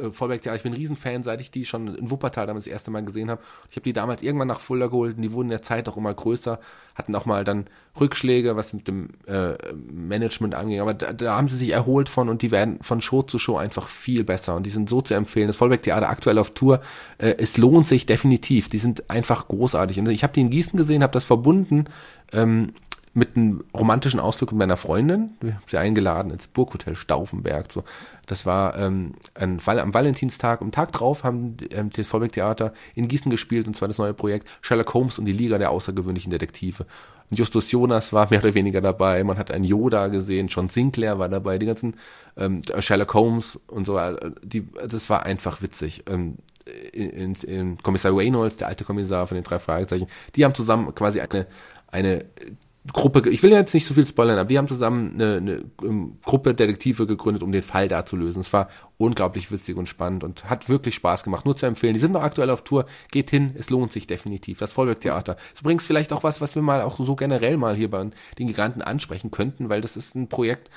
äh, 0.00 0.10
Vollberg 0.10 0.40
Theater, 0.40 0.56
ich 0.56 0.62
bin 0.62 0.72
ein 0.72 0.76
Riesenfan, 0.76 1.22
seit 1.22 1.40
ich 1.40 1.50
die 1.50 1.64
schon 1.64 1.94
in 1.96 2.10
Wuppertal 2.10 2.46
damals 2.46 2.64
das 2.64 2.72
erste 2.72 2.90
Mal 2.90 3.04
gesehen 3.04 3.28
habe. 3.28 3.42
Ich 3.70 3.76
habe 3.76 3.84
die 3.84 3.92
damals 3.92 4.22
irgendwann 4.22 4.48
nach 4.48 4.60
Fulda 4.60 4.86
geholt 4.86 5.16
und 5.16 5.22
die 5.22 5.32
wurden 5.32 5.48
in 5.48 5.50
der 5.50 5.62
Zeit 5.62 5.88
auch 5.88 5.96
immer 5.96 6.14
größer, 6.14 6.60
hatten 6.94 7.14
auch 7.14 7.26
mal 7.26 7.44
dann 7.44 7.66
Rückschläge, 7.98 8.56
was 8.56 8.72
mit 8.72 8.86
dem 8.86 9.10
äh, 9.26 9.54
Management 9.74 10.54
anging. 10.54 10.80
Aber 10.80 10.94
da, 10.94 11.12
da 11.12 11.36
haben 11.36 11.48
sie 11.48 11.58
sich 11.58 11.70
erholt 11.70 12.08
von 12.08 12.28
und 12.28 12.40
die 12.42 12.52
werden 12.52 12.78
von 12.82 13.00
Show 13.00 13.22
zu 13.22 13.38
Show 13.38 13.56
einfach 13.56 13.88
viel 13.88 14.22
besser 14.22 14.54
und 14.54 14.64
die 14.64 14.70
sind 14.70 14.88
so 14.88 15.02
zu 15.02 15.14
empfehlen. 15.14 15.48
Das 15.48 15.56
Vollberg 15.56 15.82
Theater 15.82 16.08
aktuell 16.08 16.38
auf 16.38 16.54
Tour, 16.54 16.80
äh, 17.18 17.34
es 17.38 17.56
lohnt 17.56 17.88
sich 17.88 18.06
definitiv. 18.06 18.68
Die 18.68 18.78
sind 18.78 19.10
einfach 19.10 19.48
großartig. 19.48 19.98
Und 19.98 20.08
ich 20.08 20.22
habe 20.22 20.32
die 20.32 20.40
in 20.40 20.50
Gießen 20.50 20.76
gesehen, 20.76 21.02
habe 21.02 21.12
das 21.12 21.24
verbunden 21.24 21.86
ähm, 22.32 22.72
mit 23.18 23.36
einem 23.36 23.64
romantischen 23.74 24.20
Ausflug 24.20 24.52
mit 24.52 24.60
meiner 24.60 24.76
Freundin. 24.76 25.30
Wir 25.40 25.54
haben 25.54 25.62
sie 25.66 25.76
eingeladen 25.76 26.30
ins 26.30 26.46
Burghotel 26.46 26.94
Stauffenberg. 26.94 27.72
So, 27.72 27.82
das 28.26 28.46
war 28.46 28.78
ähm, 28.78 29.14
ein, 29.34 29.60
am 29.66 29.92
Valentinstag. 29.92 30.62
Am 30.62 30.70
Tag 30.70 30.92
drauf 30.92 31.24
haben 31.24 31.56
ähm, 31.70 31.90
das 31.90 32.06
Vollbeck 32.06 32.32
Theater 32.32 32.72
in 32.94 33.08
Gießen 33.08 33.28
gespielt 33.28 33.66
und 33.66 33.76
zwar 33.76 33.88
das 33.88 33.98
neue 33.98 34.14
Projekt 34.14 34.48
Sherlock 34.60 34.94
Holmes 34.94 35.18
und 35.18 35.24
die 35.24 35.32
Liga 35.32 35.58
der 35.58 35.72
außergewöhnlichen 35.72 36.30
Detektive. 36.30 36.86
Und 37.28 37.38
Justus 37.38 37.72
Jonas 37.72 38.12
war 38.12 38.30
mehr 38.30 38.38
oder 38.38 38.54
weniger 38.54 38.80
dabei. 38.80 39.24
Man 39.24 39.36
hat 39.36 39.50
einen 39.50 39.64
Yoda 39.64 40.06
gesehen, 40.06 40.46
John 40.46 40.68
Sinclair 40.68 41.18
war 41.18 41.28
dabei, 41.28 41.58
die 41.58 41.66
ganzen 41.66 41.96
ähm, 42.36 42.62
Sherlock 42.78 43.12
Holmes 43.14 43.58
und 43.66 43.84
so. 43.84 43.98
Die, 44.44 44.64
das 44.86 45.10
war 45.10 45.26
einfach 45.26 45.60
witzig. 45.60 46.04
Ähm, 46.08 46.36
in, 46.92 47.34
in 47.34 47.78
Kommissar 47.78 48.16
Reynolds, 48.16 48.58
der 48.58 48.68
alte 48.68 48.84
Kommissar 48.84 49.26
von 49.26 49.34
den 49.34 49.44
drei 49.44 49.58
Fragezeichen, 49.58 50.06
die 50.36 50.44
haben 50.44 50.54
zusammen 50.54 50.94
quasi 50.94 51.20
eine 51.20 51.46
eine 51.90 52.24
Gruppe, 52.92 53.28
ich 53.28 53.42
will 53.42 53.50
jetzt 53.50 53.74
nicht 53.74 53.86
so 53.86 53.94
viel 53.94 54.06
spoilern, 54.06 54.38
aber 54.38 54.48
die 54.48 54.58
haben 54.58 54.68
zusammen 54.68 55.14
eine, 55.14 55.36
eine 55.36 55.64
ähm, 55.82 56.18
Gruppe 56.24 56.54
Detektive 56.54 57.06
gegründet, 57.06 57.42
um 57.42 57.52
den 57.52 57.62
Fall 57.62 57.88
da 57.88 58.04
zu 58.04 58.16
lösen. 58.16 58.40
Es 58.40 58.52
war 58.52 58.68
unglaublich 58.96 59.50
witzig 59.50 59.76
und 59.76 59.88
spannend 59.88 60.24
und 60.24 60.48
hat 60.48 60.68
wirklich 60.68 60.94
Spaß 60.94 61.22
gemacht. 61.22 61.44
Nur 61.44 61.56
zu 61.56 61.66
empfehlen. 61.66 61.94
Die 61.94 62.00
sind 62.00 62.12
noch 62.12 62.22
aktuell 62.22 62.50
auf 62.50 62.62
Tour. 62.62 62.86
Geht 63.10 63.30
hin, 63.30 63.54
es 63.58 63.70
lohnt 63.70 63.92
sich 63.92 64.06
definitiv. 64.06 64.58
Das 64.58 64.72
Vollwerk 64.72 65.00
Theater. 65.00 65.36
Ist 65.52 65.60
übrigens 65.60 65.86
vielleicht 65.86 66.12
auch 66.12 66.22
was, 66.22 66.40
was 66.40 66.54
wir 66.54 66.62
mal 66.62 66.82
auch 66.82 66.98
so 66.98 67.16
generell 67.16 67.56
mal 67.56 67.76
hier 67.76 67.90
bei 67.90 68.06
den 68.38 68.46
Giganten 68.46 68.82
ansprechen 68.82 69.30
könnten, 69.30 69.68
weil 69.68 69.80
das 69.80 69.96
ist 69.96 70.14
ein 70.14 70.28
Projekt, 70.28 70.70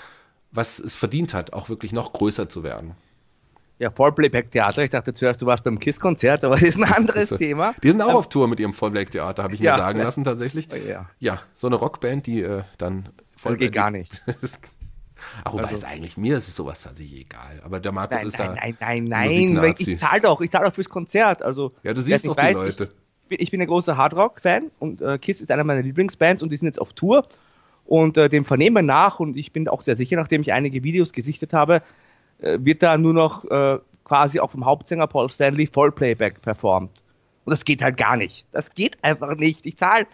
was 0.52 0.80
es 0.80 0.96
verdient 0.96 1.34
hat, 1.34 1.54
auch 1.54 1.70
wirklich 1.70 1.94
noch 1.94 2.14
größer 2.14 2.50
zu 2.50 2.64
werden. 2.64 2.96
Ja, 3.82 3.90
Vollplayback-Theater. 3.90 4.84
Ich 4.84 4.92
dachte 4.92 5.12
zuerst, 5.12 5.42
du 5.42 5.48
warst 5.48 5.64
beim 5.64 5.80
KISS-Konzert, 5.80 6.46
aber 6.46 6.54
das 6.54 6.62
ist 6.70 6.78
ein 6.78 6.84
anderes 6.84 7.32
also, 7.32 7.38
Thema. 7.38 7.74
Die 7.82 7.90
sind 7.90 8.00
auch 8.04 8.10
ähm, 8.10 8.16
auf 8.16 8.30
Tour 8.30 8.48
mit 8.48 8.60
ihrem 8.60 8.74
Vollplayback-Theater, 8.74 9.42
habe 9.42 9.56
ich 9.56 9.60
ja, 9.60 9.72
mir 9.72 9.78
sagen 9.80 9.98
ja. 9.98 10.06
lassen 10.06 10.24
tatsächlich. 10.24 10.68
Oh, 10.72 10.76
ja. 10.88 11.10
ja, 11.18 11.42
so 11.56 11.66
eine 11.66 11.78
Rockband, 11.78 12.28
die 12.28 12.44
äh, 12.44 12.62
dann 12.78 13.10
voll. 13.36 13.54
Das 13.54 13.60
geht 13.60 13.74
gar 13.74 13.90
nicht. 13.90 14.24
Ach, 15.44 15.54
wobei 15.54 15.64
also, 15.64 15.78
es 15.78 15.84
eigentlich, 15.84 16.16
mir 16.16 16.38
ist 16.38 16.56
sowas 16.56 16.84
tatsächlich 16.84 17.22
egal. 17.22 17.60
Aber 17.64 17.80
der 17.80 17.92
Markus 17.92 18.18
nein, 18.18 18.28
ist 18.28 18.38
nein, 18.38 18.48
da. 18.50 18.54
Nein, 18.54 18.78
nein, 18.80 19.04
nein, 19.06 19.54
nein. 19.54 19.76
Ich 19.80 19.98
zahle 19.98 20.22
doch, 20.22 20.42
ich 20.42 20.52
zahle 20.52 20.68
doch 20.68 20.76
fürs 20.76 20.90
Konzert. 20.90 21.42
Also, 21.42 21.74
ja, 21.82 21.96
du 21.96 22.04
siehst 22.04 22.24
doch 22.28 22.36
die 22.36 22.42
weiß, 22.44 22.54
Leute. 22.54 22.84
Ich 23.24 23.30
bin, 23.30 23.38
ich 23.42 23.50
bin 23.50 23.62
ein 23.62 23.68
großer 23.68 23.98
Hardrock-Fan 23.98 24.70
und 24.78 25.02
äh, 25.02 25.18
Kiss 25.18 25.42
ist 25.42 25.50
einer 25.50 25.64
meiner 25.64 25.82
Lieblingsbands 25.82 26.44
und 26.44 26.50
die 26.52 26.58
sind 26.58 26.68
jetzt 26.68 26.80
auf 26.80 26.94
Tour. 26.94 27.26
Und 27.86 28.16
äh, 28.18 28.30
dem 28.30 28.46
vernehmen 28.46 28.86
nach 28.86 29.20
und 29.20 29.36
ich 29.36 29.52
bin 29.52 29.68
auch 29.68 29.82
sehr 29.82 29.96
sicher, 29.96 30.18
nachdem 30.18 30.44
ich 30.44 30.54
einige 30.54 30.84
Videos 30.84 31.14
gesichtet 31.14 31.52
habe, 31.52 31.82
wird 32.42 32.84
da 32.84 32.98
nur 32.98 33.14
noch 33.14 33.46
äh, 33.46 33.80
quasi 34.04 34.40
auch 34.40 34.52
vom 34.52 34.66
Hauptsänger 34.66 35.08
Paul 35.08 35.30
Stanley 35.30 35.68
Vollplayback 35.68 36.42
performt. 36.42 36.92
Und 37.46 37.52
das 37.52 37.66
geht 37.66 37.82
halt 37.82 37.98
gar 37.98 38.18
nicht. 38.18 38.46
Das 38.52 38.74
geht 38.74 39.04
einfach 39.04 39.36
nicht. 39.36 39.66
Ich 39.66 39.78
zahle 39.78 40.06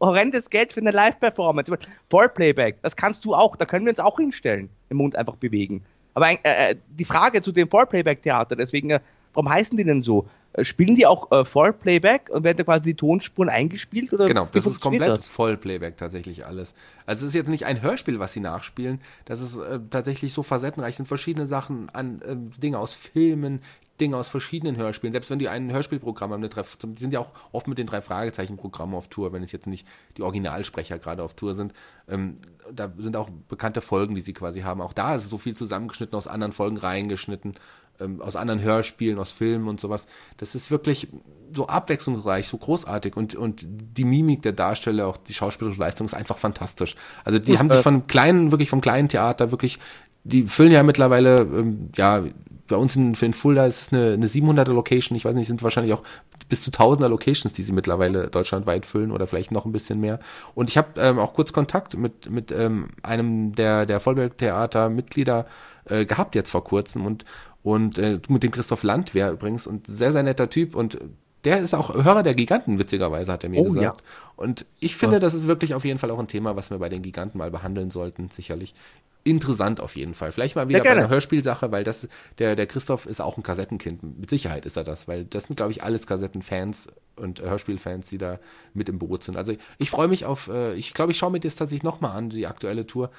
horrendes 0.00 0.50
Geld 0.50 0.72
für 0.72 0.80
eine 0.80 0.90
Live-Performance. 0.90 1.76
Vollplayback, 2.10 2.80
das 2.82 2.96
kannst 2.96 3.24
du 3.24 3.34
auch, 3.34 3.56
da 3.56 3.64
können 3.64 3.86
wir 3.86 3.90
uns 3.90 4.00
auch 4.00 4.16
hinstellen, 4.18 4.68
den 4.90 4.96
Mund 4.96 5.16
einfach 5.16 5.36
bewegen. 5.36 5.82
Aber 6.14 6.30
äh, 6.30 6.36
äh 6.42 6.76
die 6.88 7.04
Frage 7.04 7.42
zu 7.42 7.52
dem 7.52 7.68
Vollplayback-Theater, 7.68 8.56
deswegen, 8.56 8.90
äh, 8.90 9.00
warum 9.34 9.50
heißen 9.50 9.76
die 9.76 9.84
denn 9.84 10.02
so? 10.02 10.28
Äh, 10.52 10.64
spielen 10.64 10.96
die 10.96 11.06
auch 11.06 11.30
äh, 11.30 11.44
Vollplayback 11.44 12.30
und 12.30 12.44
werden 12.44 12.56
da 12.56 12.64
quasi 12.64 12.82
die 12.82 12.94
Tonspuren 12.94 13.48
eingespielt? 13.48 14.12
Oder 14.12 14.26
genau, 14.26 14.48
das 14.50 14.66
ist 14.66 14.80
komplett 14.80 15.08
das? 15.08 15.26
Vollplayback 15.26 15.96
tatsächlich 15.96 16.46
alles. 16.46 16.74
Also 17.06 17.26
es 17.26 17.30
ist 17.30 17.34
jetzt 17.34 17.48
nicht 17.48 17.66
ein 17.66 17.82
Hörspiel, 17.82 18.18
was 18.18 18.32
sie 18.32 18.40
nachspielen, 18.40 19.00
das 19.24 19.40
ist 19.40 19.56
äh, 19.56 19.80
tatsächlich 19.90 20.32
so 20.32 20.42
facettenreich, 20.42 20.96
sind 20.96 21.06
verschiedene 21.06 21.46
Sachen 21.46 21.90
an 21.90 22.22
äh, 22.22 22.36
Dinge 22.60 22.78
aus 22.78 22.94
Filmen, 22.94 23.60
Dinge 24.00 24.16
aus 24.16 24.28
verschiedenen 24.28 24.76
Hörspielen. 24.76 25.12
Selbst 25.12 25.28
wenn 25.30 25.38
die 25.38 25.48
ein 25.48 25.72
Hörspielprogramm 25.72 26.32
haben, 26.32 26.42
die 26.42 27.00
sind 27.00 27.12
ja 27.12 27.20
auch 27.20 27.32
oft 27.52 27.66
mit 27.66 27.78
den 27.78 27.86
drei 27.86 28.00
Fragezeichen-Programmen 28.00 28.94
auf 28.94 29.08
Tour, 29.08 29.32
wenn 29.32 29.42
es 29.42 29.52
jetzt 29.52 29.66
nicht 29.66 29.86
die 30.16 30.22
Originalsprecher 30.22 30.98
gerade 30.98 31.22
auf 31.22 31.34
Tour 31.34 31.54
sind. 31.54 31.72
Ähm, 32.08 32.36
da 32.72 32.92
sind 32.98 33.16
auch 33.16 33.28
bekannte 33.48 33.80
Folgen, 33.80 34.14
die 34.14 34.20
sie 34.20 34.34
quasi 34.34 34.60
haben. 34.60 34.80
Auch 34.80 34.92
da 34.92 35.16
ist 35.16 35.28
so 35.28 35.38
viel 35.38 35.56
zusammengeschnitten, 35.56 36.16
aus 36.16 36.28
anderen 36.28 36.52
Folgen 36.52 36.76
reingeschnitten 36.76 37.54
ähm, 38.00 38.20
aus 38.20 38.36
anderen 38.36 38.62
Hörspielen, 38.62 39.18
aus 39.18 39.32
Filmen 39.32 39.68
und 39.68 39.80
sowas. 39.80 40.06
Das 40.36 40.54
ist 40.54 40.70
wirklich 40.70 41.08
so 41.52 41.66
abwechslungsreich, 41.66 42.46
so 42.46 42.58
großartig 42.58 43.16
und, 43.16 43.34
und 43.34 43.64
die 43.66 44.04
Mimik 44.04 44.42
der 44.42 44.52
Darsteller, 44.52 45.06
auch 45.06 45.16
die 45.16 45.34
schauspielerische 45.34 45.80
Leistung 45.80 46.06
ist 46.06 46.14
einfach 46.14 46.38
fantastisch. 46.38 46.94
Also 47.24 47.38
die 47.38 47.52
und, 47.52 47.58
haben 47.58 47.68
sich 47.68 47.78
äh, 47.78 47.82
von 47.82 48.06
kleinen, 48.06 48.50
wirklich 48.50 48.70
vom 48.70 48.80
kleinen 48.80 49.08
Theater 49.08 49.50
wirklich, 49.50 49.78
die 50.24 50.46
füllen 50.46 50.72
ja 50.72 50.82
mittlerweile, 50.82 51.40
ähm, 51.40 51.90
ja, 51.96 52.24
bei 52.68 52.76
uns 52.76 52.96
in, 52.96 53.14
in 53.14 53.32
Fulda 53.32 53.66
ist 53.66 53.80
es 53.80 53.92
eine, 53.92 54.12
eine 54.12 54.26
700er 54.26 54.72
Location, 54.72 55.16
ich 55.16 55.24
weiß 55.24 55.34
nicht, 55.34 55.46
sind 55.46 55.62
wahrscheinlich 55.62 55.94
auch 55.94 56.02
bis 56.48 56.62
zu 56.62 56.70
tausender 56.70 57.08
Locations, 57.08 57.52
die 57.54 57.62
sie 57.62 57.72
mittlerweile 57.72 58.28
deutschlandweit 58.28 58.86
füllen 58.86 59.10
oder 59.10 59.26
vielleicht 59.26 59.52
noch 59.52 59.64
ein 59.64 59.72
bisschen 59.72 60.00
mehr. 60.00 60.20
Und 60.54 60.68
ich 60.68 60.76
habe 60.76 61.00
ähm, 61.00 61.18
auch 61.18 61.34
kurz 61.34 61.52
Kontakt 61.52 61.96
mit, 61.96 62.30
mit 62.30 62.52
ähm, 62.52 62.90
einem 63.02 63.54
der, 63.54 63.86
der 63.86 64.00
Vollberg-Theater-Mitglieder 64.00 65.46
äh, 65.86 66.04
gehabt 66.04 66.34
jetzt 66.34 66.50
vor 66.50 66.64
kurzem 66.64 67.06
und 67.06 67.24
und 67.68 67.98
äh, 67.98 68.18
mit 68.28 68.42
dem 68.42 68.50
Christoph 68.50 68.82
Landwehr 68.82 69.30
übrigens 69.30 69.66
und 69.66 69.86
sehr, 69.86 70.12
sehr 70.12 70.22
netter 70.22 70.48
Typ 70.48 70.74
und 70.74 70.98
der 71.44 71.60
ist 71.60 71.74
auch 71.74 71.94
Hörer 71.94 72.22
der 72.22 72.34
Giganten, 72.34 72.78
witzigerweise, 72.78 73.30
hat 73.30 73.44
er 73.44 73.50
mir 73.50 73.60
oh, 73.60 73.64
gesagt. 73.64 74.00
Ja. 74.00 74.06
Und 74.36 74.64
ich 74.80 74.96
finde, 74.96 75.20
das 75.20 75.34
ist 75.34 75.46
wirklich 75.46 75.74
auf 75.74 75.84
jeden 75.84 75.98
Fall 75.98 76.10
auch 76.10 76.18
ein 76.18 76.28
Thema, 76.28 76.56
was 76.56 76.70
wir 76.70 76.78
bei 76.78 76.88
den 76.88 77.02
Giganten 77.02 77.38
mal 77.38 77.50
behandeln 77.50 77.90
sollten, 77.90 78.30
sicherlich. 78.30 78.74
interessant 79.22 79.80
auf 79.80 79.96
jeden 79.96 80.14
Fall. 80.14 80.32
Vielleicht 80.32 80.56
mal 80.56 80.68
wieder 80.68 80.80
bei 80.80 80.90
einer 80.90 81.08
Hörspielsache, 81.08 81.70
weil 81.70 81.84
das, 81.84 82.08
der, 82.38 82.56
der 82.56 82.66
Christoph 82.66 83.06
ist 83.06 83.20
auch 83.20 83.36
ein 83.36 83.42
Kassettenkind. 83.42 84.18
Mit 84.18 84.30
Sicherheit 84.30 84.64
ist 84.64 84.76
er 84.76 84.84
das, 84.84 85.06
weil 85.06 85.26
das 85.26 85.44
sind, 85.44 85.56
glaube 85.56 85.72
ich, 85.72 85.82
alles 85.82 86.06
Kassettenfans 86.06 86.88
und 87.16 87.42
Hörspielfans, 87.42 88.08
die 88.08 88.18
da 88.18 88.38
mit 88.72 88.88
im 88.88 88.98
Boot 88.98 89.24
sind. 89.24 89.36
Also 89.36 89.52
ich, 89.52 89.58
ich 89.78 89.90
freue 89.90 90.08
mich 90.08 90.24
auf, 90.24 90.48
äh, 90.48 90.74
ich 90.74 90.94
glaube, 90.94 91.12
ich 91.12 91.18
schaue 91.18 91.30
mir 91.30 91.40
das 91.40 91.56
tatsächlich 91.56 91.82
nochmal 91.82 92.16
an, 92.16 92.30
die 92.30 92.46
aktuelle 92.46 92.86
Tour. 92.86 93.10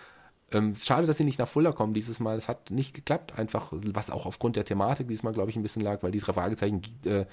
Ähm, 0.54 0.76
schade, 0.76 1.08
dass 1.08 1.18
sie 1.18 1.24
nicht 1.24 1.40
nach 1.40 1.48
Fuller 1.48 1.74
kommen 1.74 1.94
dieses 1.94 2.20
Mal. 2.20 2.38
Es 2.38 2.48
hat 2.48 2.72
nicht 2.72 2.94
geklappt, 2.94 3.38
einfach, 3.38 3.72
was 3.72 4.10
auch 4.10 4.26
aufgrund 4.26 4.56
der 4.56 4.66
Thematik 4.66 5.08
diesmal, 5.08 5.34
glaube 5.34 5.50
ich, 5.50 5.56
ein 5.56 5.64
bisschen 5.64 5.82
lag, 5.82 6.04
weil 6.04 6.12
die 6.12 6.20
drei 6.20 6.34
Fragezeichen 6.34 6.82
äh, 7.06 7.26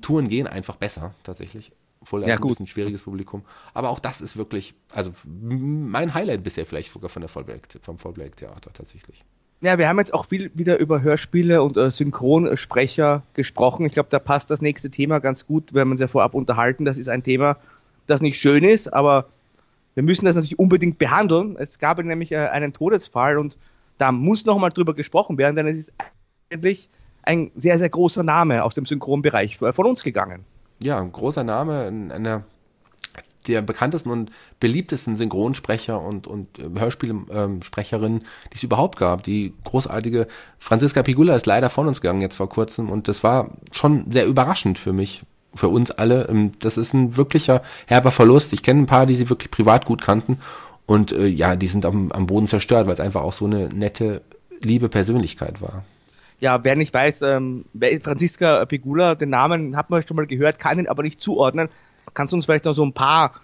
Touren 0.00 0.28
gehen 0.28 0.46
einfach 0.46 0.76
besser, 0.76 1.14
tatsächlich. 1.22 1.72
Fuller 2.02 2.26
ja, 2.26 2.34
ist 2.34 2.40
ein 2.40 2.42
gut. 2.42 2.52
bisschen 2.52 2.66
schwieriges 2.66 3.02
Publikum. 3.02 3.44
Aber 3.74 3.90
auch 3.90 3.98
das 3.98 4.20
ist 4.20 4.36
wirklich, 4.36 4.74
also 4.90 5.12
mein 5.24 6.14
Highlight 6.14 6.42
bisher 6.42 6.64
vielleicht 6.64 6.92
sogar 6.92 7.10
von 7.10 7.20
der 7.20 7.28
Vollblack, 7.28 7.68
vom 7.82 7.98
Vollblack-Theater 7.98 8.72
tatsächlich. 8.72 9.24
Ja, 9.62 9.76
wir 9.76 9.88
haben 9.88 9.98
jetzt 9.98 10.14
auch 10.14 10.26
viel 10.26 10.50
wieder 10.54 10.78
über 10.78 11.02
Hörspiele 11.02 11.62
und 11.62 11.76
äh, 11.76 11.90
Synchronsprecher 11.90 13.22
gesprochen. 13.34 13.84
Ich 13.84 13.92
glaube, 13.92 14.08
da 14.08 14.18
passt 14.18 14.48
das 14.48 14.62
nächste 14.62 14.90
Thema 14.90 15.18
ganz 15.18 15.46
gut. 15.46 15.74
Wir 15.74 15.82
haben 15.82 15.90
uns 15.90 16.00
ja 16.00 16.08
vorab 16.08 16.34
unterhalten. 16.34 16.86
Das 16.86 16.96
ist 16.96 17.10
ein 17.10 17.22
Thema, 17.22 17.58
das 18.06 18.22
nicht 18.22 18.40
schön 18.40 18.64
ist, 18.64 18.90
aber 18.90 19.28
wir 19.94 20.02
müssen 20.02 20.24
das 20.24 20.34
natürlich 20.34 20.58
unbedingt 20.58 20.98
behandeln. 20.98 21.56
Es 21.58 21.78
gab 21.78 22.02
nämlich 22.02 22.32
äh, 22.32 22.36
einen 22.36 22.72
Todesfall 22.72 23.38
und 23.38 23.56
da 23.98 24.12
muss 24.12 24.46
nochmal 24.46 24.70
drüber 24.70 24.94
gesprochen 24.94 25.36
werden, 25.38 25.56
denn 25.56 25.66
es 25.66 25.78
ist 25.78 25.92
eigentlich 26.50 26.88
ein 27.22 27.50
sehr, 27.54 27.78
sehr 27.78 27.90
großer 27.90 28.22
Name 28.22 28.64
aus 28.64 28.74
dem 28.74 28.86
Synchronbereich 28.86 29.58
von 29.58 29.86
uns 29.86 30.02
gegangen. 30.02 30.44
Ja, 30.82 30.98
ein 30.98 31.12
großer 31.12 31.44
Name, 31.44 32.08
einer 32.10 32.44
der 33.46 33.62
bekanntesten 33.62 34.10
und 34.10 34.30
beliebtesten 34.58 35.16
Synchronsprecher 35.16 36.00
und, 36.00 36.26
und 36.26 36.58
äh, 36.58 36.78
Hörspielsprecherin, 36.78 38.12
ähm, 38.14 38.22
die 38.52 38.56
es 38.56 38.62
überhaupt 38.62 38.98
gab. 38.98 39.22
Die 39.22 39.54
großartige 39.64 40.26
Franziska 40.58 41.02
Pigula 41.02 41.34
ist 41.34 41.46
leider 41.46 41.70
von 41.70 41.88
uns 41.88 42.00
gegangen 42.00 42.20
jetzt 42.20 42.36
vor 42.36 42.48
kurzem 42.48 42.90
und 42.90 43.08
das 43.08 43.24
war 43.24 43.50
schon 43.72 44.10
sehr 44.12 44.26
überraschend 44.26 44.78
für 44.78 44.92
mich, 44.92 45.22
für 45.54 45.68
uns 45.68 45.90
alle. 45.90 46.28
Ähm, 46.28 46.52
das 46.60 46.76
ist 46.76 46.94
ein 46.94 47.16
wirklicher 47.16 47.62
herber 47.86 48.10
Verlust. 48.10 48.52
Ich 48.52 48.62
kenne 48.62 48.82
ein 48.82 48.86
paar, 48.86 49.06
die 49.06 49.14
sie 49.14 49.30
wirklich 49.30 49.50
privat 49.50 49.86
gut 49.86 50.02
kannten 50.02 50.38
und 50.90 51.12
äh, 51.12 51.26
ja, 51.26 51.54
die 51.54 51.68
sind 51.68 51.84
am, 51.86 52.10
am 52.10 52.26
Boden 52.26 52.48
zerstört, 52.48 52.88
weil 52.88 52.94
es 52.94 53.00
einfach 53.00 53.22
auch 53.22 53.32
so 53.32 53.46
eine 53.46 53.68
nette, 53.68 54.22
liebe 54.60 54.88
Persönlichkeit 54.88 55.62
war. 55.62 55.84
Ja, 56.40 56.64
wer 56.64 56.74
nicht 56.74 56.92
weiß, 56.92 57.22
ähm, 57.22 57.64
Franziska 58.02 58.64
Pigula, 58.64 59.14
den 59.14 59.30
Namen 59.30 59.76
hat 59.76 59.90
man 59.90 60.04
schon 60.04 60.16
mal 60.16 60.26
gehört, 60.26 60.58
kann 60.58 60.80
ihn 60.80 60.88
aber 60.88 61.04
nicht 61.04 61.22
zuordnen. 61.22 61.68
Kannst 62.12 62.32
du 62.32 62.36
uns 62.36 62.46
vielleicht 62.46 62.64
noch 62.64 62.72
so 62.72 62.84
ein 62.84 62.92
paar, 62.92 63.34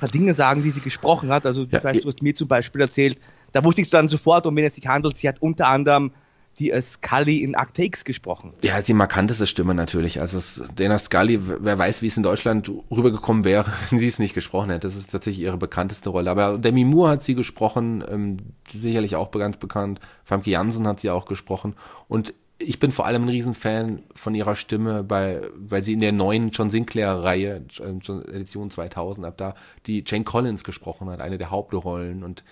paar 0.00 0.08
Dinge 0.08 0.32
sagen, 0.32 0.62
die 0.62 0.70
sie 0.70 0.80
gesprochen 0.80 1.28
hat? 1.28 1.44
Also 1.44 1.64
ja, 1.64 1.80
vielleicht, 1.80 2.04
du 2.04 2.08
hast 2.08 2.22
mir 2.22 2.34
zum 2.34 2.48
Beispiel 2.48 2.80
erzählt, 2.80 3.18
da 3.52 3.62
wusste 3.62 3.82
ich 3.82 3.90
dann 3.90 4.08
sofort, 4.08 4.46
um 4.46 4.56
wen 4.56 4.64
es 4.64 4.76
sich 4.76 4.86
handelt. 4.86 5.18
Sie 5.18 5.28
hat 5.28 5.42
unter 5.42 5.66
anderem 5.66 6.12
die 6.58 6.70
äh, 6.70 6.80
Scully 6.80 7.42
in 7.42 7.54
Akte 7.54 7.82
X 7.82 8.04
gesprochen. 8.04 8.52
Ja, 8.62 8.80
die 8.80 8.94
markanteste 8.94 9.46
Stimme 9.46 9.74
natürlich. 9.74 10.20
Also 10.20 10.40
Dana 10.74 10.98
Scully, 10.98 11.40
wer 11.42 11.78
weiß, 11.78 12.02
wie 12.02 12.06
es 12.06 12.16
in 12.16 12.22
Deutschland 12.22 12.70
rübergekommen 12.90 13.44
wäre, 13.44 13.66
wenn 13.90 13.98
sie 13.98 14.08
es 14.08 14.18
nicht 14.18 14.34
gesprochen 14.34 14.70
hätte. 14.70 14.86
Das 14.86 14.96
ist 14.96 15.10
tatsächlich 15.10 15.44
ihre 15.44 15.58
bekannteste 15.58 16.10
Rolle. 16.10 16.30
Aber 16.30 16.58
Demi 16.58 16.84
Moore 16.84 17.10
hat 17.10 17.22
sie 17.22 17.34
gesprochen, 17.34 18.04
ähm, 18.08 18.38
sicherlich 18.72 19.16
auch 19.16 19.30
ganz 19.30 19.56
bekannt. 19.56 20.00
Famke 20.24 20.50
Jansen 20.50 20.86
hat 20.86 21.00
sie 21.00 21.10
auch 21.10 21.26
gesprochen. 21.26 21.74
Und 22.08 22.34
ich 22.58 22.78
bin 22.78 22.90
vor 22.90 23.04
allem 23.06 23.24
ein 23.24 23.28
Riesenfan 23.28 24.02
von 24.14 24.34
ihrer 24.34 24.56
Stimme, 24.56 25.04
bei, 25.04 25.42
weil 25.54 25.82
sie 25.82 25.92
in 25.92 26.00
der 26.00 26.12
neuen 26.12 26.50
John 26.50 26.70
Sinclair-Reihe, 26.70 27.66
Edition 27.78 28.70
2000, 28.70 29.26
ab 29.26 29.36
da, 29.36 29.54
die 29.86 30.02
Jane 30.06 30.24
Collins 30.24 30.64
gesprochen 30.64 31.10
hat, 31.10 31.20
eine 31.20 31.36
der 31.36 31.50
Hauptrollen. 31.50 32.24
Und 32.24 32.44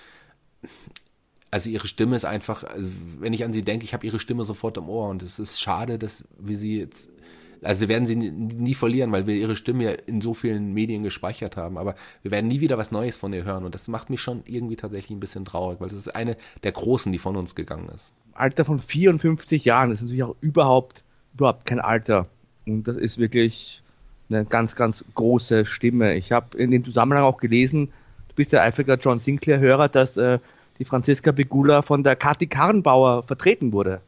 also 1.55 1.71
ihre 1.71 1.87
Stimme 1.87 2.17
ist 2.17 2.25
einfach, 2.25 2.64
also 2.64 2.88
wenn 3.21 3.33
ich 3.33 3.45
an 3.45 3.53
sie 3.53 3.62
denke, 3.62 3.85
ich 3.85 3.95
habe 3.95 4.05
ihre 4.05 4.19
Stimme 4.19 4.43
sofort 4.43 4.77
im 4.77 4.88
Ohr 4.88 5.09
und 5.09 5.23
es 5.23 5.38
ist 5.38 5.61
schade, 5.61 6.01
dass 6.01 6.25
wir 6.37 6.59
sie 6.59 6.81
jetzt, 6.81 7.11
also 7.62 7.83
wir 7.83 7.88
werden 7.90 8.07
sie 8.07 8.17
nie 8.17 8.75
verlieren, 8.75 9.12
weil 9.12 9.29
wir 9.29 9.37
ihre 9.37 9.55
Stimme 9.55 9.85
ja 9.85 9.90
in 9.93 10.21
so 10.21 10.35
vielen 10.35 10.75
Medien 10.75 11.05
gespeichert 11.05 11.57
haben, 11.57 11.79
aber 11.79 11.95
wir 12.23 12.33
werden 12.33 12.49
nie 12.49 12.61
wieder 12.61 12.77
was 12.77 12.90
Neues 12.90 13.17
von 13.17 13.33
ihr 13.33 13.45
hören 13.45 13.64
und 13.64 13.73
das 13.73 13.87
macht 13.87 14.11
mich 14.11 14.21
schon 14.21 14.43
irgendwie 14.47 14.75
tatsächlich 14.75 15.17
ein 15.17 15.21
bisschen 15.21 15.45
traurig, 15.45 15.81
weil 15.81 15.90
das 15.90 15.99
ist 15.99 16.17
eine 16.17 16.37
der 16.64 16.73
Großen, 16.73 17.12
die 17.12 17.21
von 17.21 17.37
uns 17.37 17.55
gegangen 17.55 17.88
ist. 17.95 18.11
Alter 18.33 18.64
von 18.64 18.81
54 18.81 19.64
Jahren, 19.64 19.93
ist 19.93 20.03
natürlich 20.03 20.25
auch 20.25 20.35
überhaupt, 20.40 21.05
überhaupt 21.35 21.67
kein 21.67 21.79
Alter 21.79 22.27
und 22.67 22.88
das 22.88 22.97
ist 22.97 23.19
wirklich 23.19 23.81
eine 24.29 24.45
ganz, 24.45 24.75
ganz 24.75 25.05
große 25.14 25.67
Stimme. 25.67 26.17
Ich 26.17 26.33
habe 26.33 26.59
in 26.59 26.73
dem 26.73 26.83
Zusammenhang 26.83 27.23
auch 27.23 27.37
gelesen, 27.37 27.93
du 28.27 28.35
bist 28.35 28.51
ja 28.51 28.61
eifriger 28.62 28.97
John 28.97 29.21
Sinclair-Hörer, 29.21 29.88
dass 29.88 30.17
äh, 30.17 30.40
die 30.79 30.85
Franziska 30.85 31.33
Begula 31.33 31.83
von 31.83 32.03
der 32.03 32.17
Kathi 32.17 32.47
Karrenbauer 32.47 33.23
vertreten 33.23 33.73
wurde. 33.73 34.01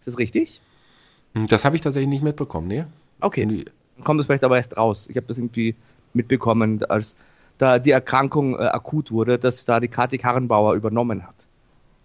Ist 0.00 0.06
das 0.06 0.18
richtig? 0.18 0.60
Hm, 1.34 1.46
das 1.46 1.64
habe 1.64 1.76
ich 1.76 1.82
tatsächlich 1.82 2.10
nicht 2.10 2.22
mitbekommen, 2.22 2.68
ne? 2.68 2.86
Okay. 3.20 3.46
Dann 3.46 4.04
kommt 4.04 4.20
das 4.20 4.26
vielleicht 4.26 4.44
aber 4.44 4.56
erst 4.56 4.76
raus. 4.76 5.06
Ich 5.10 5.16
habe 5.16 5.26
das 5.26 5.38
irgendwie 5.38 5.74
mitbekommen, 6.14 6.82
als 6.84 7.16
da 7.58 7.78
die 7.78 7.90
Erkrankung 7.90 8.54
äh, 8.54 8.62
akut 8.62 9.12
wurde, 9.12 9.38
dass 9.38 9.64
da 9.64 9.80
die 9.80 9.88
Kathi 9.88 10.18
Karrenbauer 10.18 10.74
übernommen 10.74 11.26
hat. 11.26 11.34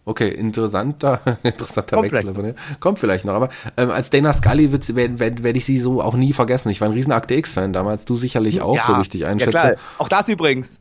Okay, 0.07 0.29
interessanter, 0.29 1.19
interessanter 1.43 1.95
Kommt 1.95 2.11
Wechsel. 2.11 2.33
Vielleicht 2.35 2.57
ne? 2.57 2.77
Kommt 2.79 2.99
vielleicht 2.99 3.25
noch. 3.25 3.33
Aber 3.33 3.49
ähm, 3.75 3.89
als 3.89 4.11
Dana 4.11 4.33
Scully 4.33 4.71
werde 4.71 5.19
werd, 5.19 5.43
werd 5.43 5.57
ich 5.57 5.65
sie 5.65 5.79
so 5.79 6.01
auch 6.01 6.15
nie 6.15 6.33
vergessen. 6.33 6.69
Ich 6.69 6.79
war 6.79 6.89
ein 6.89 6.93
riesen 6.93 7.11
Akte 7.11 7.33
X-Fan 7.33 7.73
damals, 7.73 8.05
du 8.05 8.15
sicherlich 8.15 8.61
auch, 8.61 8.75
ja, 8.75 8.83
so 8.85 8.93
richtig 8.93 9.25
einschätze. 9.25 9.57
Ja 9.57 9.63
klar, 9.63 9.75
auch 9.97 10.07
das 10.07 10.29
übrigens. 10.29 10.79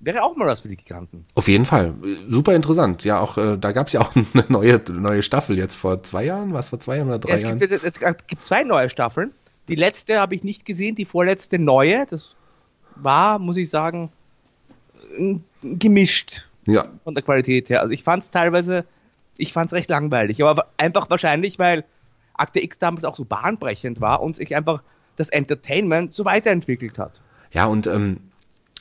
Wäre 0.00 0.22
auch 0.22 0.36
mal 0.36 0.46
was 0.46 0.60
für 0.60 0.68
die 0.68 0.76
Giganten. 0.76 1.24
Auf 1.34 1.48
jeden 1.48 1.66
Fall. 1.66 1.94
Super 2.28 2.54
interessant. 2.54 3.02
Ja, 3.04 3.18
auch 3.18 3.36
äh, 3.36 3.56
da 3.58 3.72
gab 3.72 3.88
es 3.88 3.94
ja 3.94 4.00
auch 4.00 4.14
eine 4.14 4.44
neue, 4.48 4.80
neue 4.90 5.22
Staffel 5.22 5.58
jetzt 5.58 5.76
vor 5.76 6.02
zwei 6.02 6.24
Jahren, 6.24 6.52
was 6.52 6.68
vor 6.68 6.78
zwei 6.78 6.98
Jahren 6.98 7.08
oder 7.08 7.18
drei 7.18 7.34
es 7.34 7.42
Jahren? 7.42 7.58
Gibt, 7.58 7.72
es, 7.72 7.82
es 7.82 7.98
gibt 8.26 8.44
zwei 8.44 8.62
neue 8.62 8.90
Staffeln. 8.90 9.32
Die 9.66 9.74
letzte 9.74 10.20
habe 10.20 10.34
ich 10.34 10.44
nicht 10.44 10.64
gesehen, 10.64 10.94
die 10.94 11.04
vorletzte 11.04 11.58
neue. 11.58 12.06
Das 12.08 12.36
war, 12.94 13.38
muss 13.38 13.56
ich 13.56 13.70
sagen, 13.70 14.10
gemischt 15.62 16.48
ja. 16.66 16.86
von 17.04 17.14
der 17.14 17.24
Qualität 17.24 17.68
her. 17.68 17.80
Also 17.82 17.92
ich 17.92 18.02
fand 18.02 18.22
es 18.22 18.30
teilweise, 18.30 18.84
ich 19.36 19.52
fand 19.52 19.72
es 19.72 19.76
recht 19.76 19.90
langweilig. 19.90 20.42
Aber 20.44 20.68
einfach 20.76 21.10
wahrscheinlich, 21.10 21.58
weil 21.58 21.84
Akte 22.34 22.62
X 22.62 22.78
damals 22.78 23.04
auch 23.04 23.16
so 23.16 23.24
bahnbrechend 23.24 24.00
war 24.00 24.22
und 24.22 24.36
sich 24.36 24.54
einfach 24.54 24.82
das 25.16 25.28
Entertainment 25.28 26.14
so 26.14 26.24
weiterentwickelt 26.24 26.98
hat. 26.98 27.20
Ja, 27.52 27.66
und 27.66 27.86
ähm, 27.86 28.20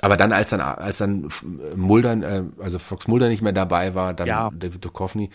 aber 0.02 0.18
dann, 0.18 0.32
als 0.32 0.52
dann, 0.52 0.62
als 0.62 1.00
dann 1.00 1.30
Mulder, 1.76 2.14
äh, 2.14 2.44
also 2.60 2.80
Fox 2.80 3.08
Mulder 3.08 3.30
nicht 3.30 3.42
mehr 3.42 3.54
dabei 3.54 3.96
war, 3.96 4.14
dann 4.14 4.28
ja. 4.28 4.52
David 4.54 4.84
Duchovny, 4.86 5.30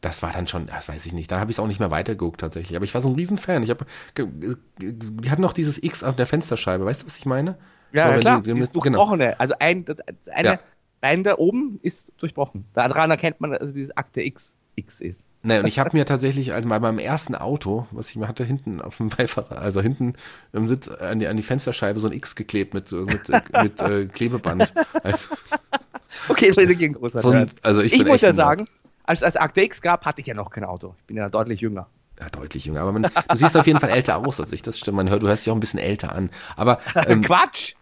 das 0.00 0.22
war 0.22 0.32
dann 0.32 0.46
schon, 0.46 0.66
das 0.66 0.88
weiß 0.88 1.04
ich 1.06 1.12
nicht, 1.12 1.30
da 1.30 1.40
habe 1.40 1.50
ich 1.50 1.56
es 1.56 1.60
auch 1.60 1.66
nicht 1.66 1.80
mehr 1.80 1.90
weitergeguckt 1.90 2.40
tatsächlich. 2.40 2.76
Aber 2.76 2.84
ich 2.84 2.94
war 2.94 3.02
so 3.02 3.08
ein 3.08 3.14
Riesenfan. 3.16 3.62
Ich 3.62 3.70
habe, 3.70 3.84
die 4.16 5.30
hatten 5.30 5.42
noch 5.42 5.52
dieses 5.52 5.82
X 5.82 6.04
auf 6.04 6.16
der 6.16 6.26
Fensterscheibe, 6.26 6.84
weißt 6.84 7.02
du, 7.02 7.06
was 7.06 7.18
ich 7.18 7.26
meine? 7.26 7.58
Ja, 7.92 8.10
ja 8.10 8.18
klar, 8.18 8.42
die, 8.42 8.52
die, 8.52 8.54
genau. 8.54 8.66
durchbrochene. 8.72 9.24
Genau. 9.24 9.36
Also 9.38 9.54
ein, 9.58 9.84
eine 10.32 10.48
ja. 10.48 10.58
Bein 11.00 11.24
da 11.24 11.36
oben 11.36 11.78
ist 11.82 12.12
durchbrochen. 12.18 12.64
Daran 12.74 13.10
erkennt 13.10 13.40
man, 13.40 13.50
dass 13.50 13.60
also 13.60 13.74
dieses 13.74 13.96
Akte 13.96 14.22
X 14.22 14.56
X 14.74 15.00
ist. 15.00 15.24
Naja, 15.48 15.60
und 15.60 15.66
ich 15.66 15.78
habe 15.78 15.96
mir 15.96 16.04
tatsächlich 16.04 16.52
also 16.52 16.68
bei 16.68 16.78
meinem 16.78 16.98
ersten 16.98 17.34
Auto, 17.34 17.86
was 17.90 18.10
ich 18.10 18.16
mir 18.16 18.28
hatte, 18.28 18.44
hinten 18.44 18.82
auf 18.82 18.98
dem 18.98 19.08
Beifahrer, 19.16 19.58
also 19.58 19.80
hinten 19.80 20.12
im 20.52 20.68
Sitz 20.68 20.88
an 20.88 21.20
die, 21.20 21.26
an 21.26 21.38
die 21.38 21.42
Fensterscheibe 21.42 22.00
so 22.00 22.08
ein 22.08 22.12
X 22.12 22.36
geklebt 22.36 22.74
mit, 22.74 22.92
mit, 22.92 23.28
mit 23.28 23.80
äh, 23.80 24.06
Klebeband. 24.06 24.74
okay, 26.28 26.48
das 26.48 26.64
ist 26.64 26.82
ein 26.82 26.92
großer 26.92 27.22
so 27.22 27.30
ein, 27.30 27.50
Also 27.62 27.80
ich, 27.80 27.94
ich 27.94 28.04
muss 28.04 28.20
ja 28.20 28.34
sagen, 28.34 28.68
als 29.04 29.22
es 29.22 29.36
Akte 29.36 29.62
X 29.62 29.80
gab, 29.80 30.04
hatte 30.04 30.20
ich 30.20 30.26
ja 30.26 30.34
noch 30.34 30.50
kein 30.50 30.64
Auto. 30.64 30.94
Ich 31.00 31.06
bin 31.06 31.16
ja 31.16 31.30
deutlich 31.30 31.62
jünger. 31.62 31.86
Ja, 32.20 32.28
deutlich 32.28 32.66
jünger. 32.66 32.82
Aber 32.82 32.92
man, 32.92 33.04
du 33.04 33.36
siehst 33.36 33.56
auf 33.56 33.66
jeden 33.66 33.80
Fall 33.80 33.90
älter 33.90 34.18
aus 34.18 34.38
als 34.40 34.52
ich. 34.52 34.60
Das 34.60 34.78
stimmt. 34.78 34.98
Man 34.98 35.08
hört, 35.08 35.22
du 35.22 35.28
hörst 35.28 35.46
dich 35.46 35.50
auch 35.50 35.56
ein 35.56 35.60
bisschen 35.60 35.80
älter 35.80 36.12
an. 36.12 36.28
Aber 36.56 36.78
ähm, 37.06 37.22
Quatsch! 37.22 37.72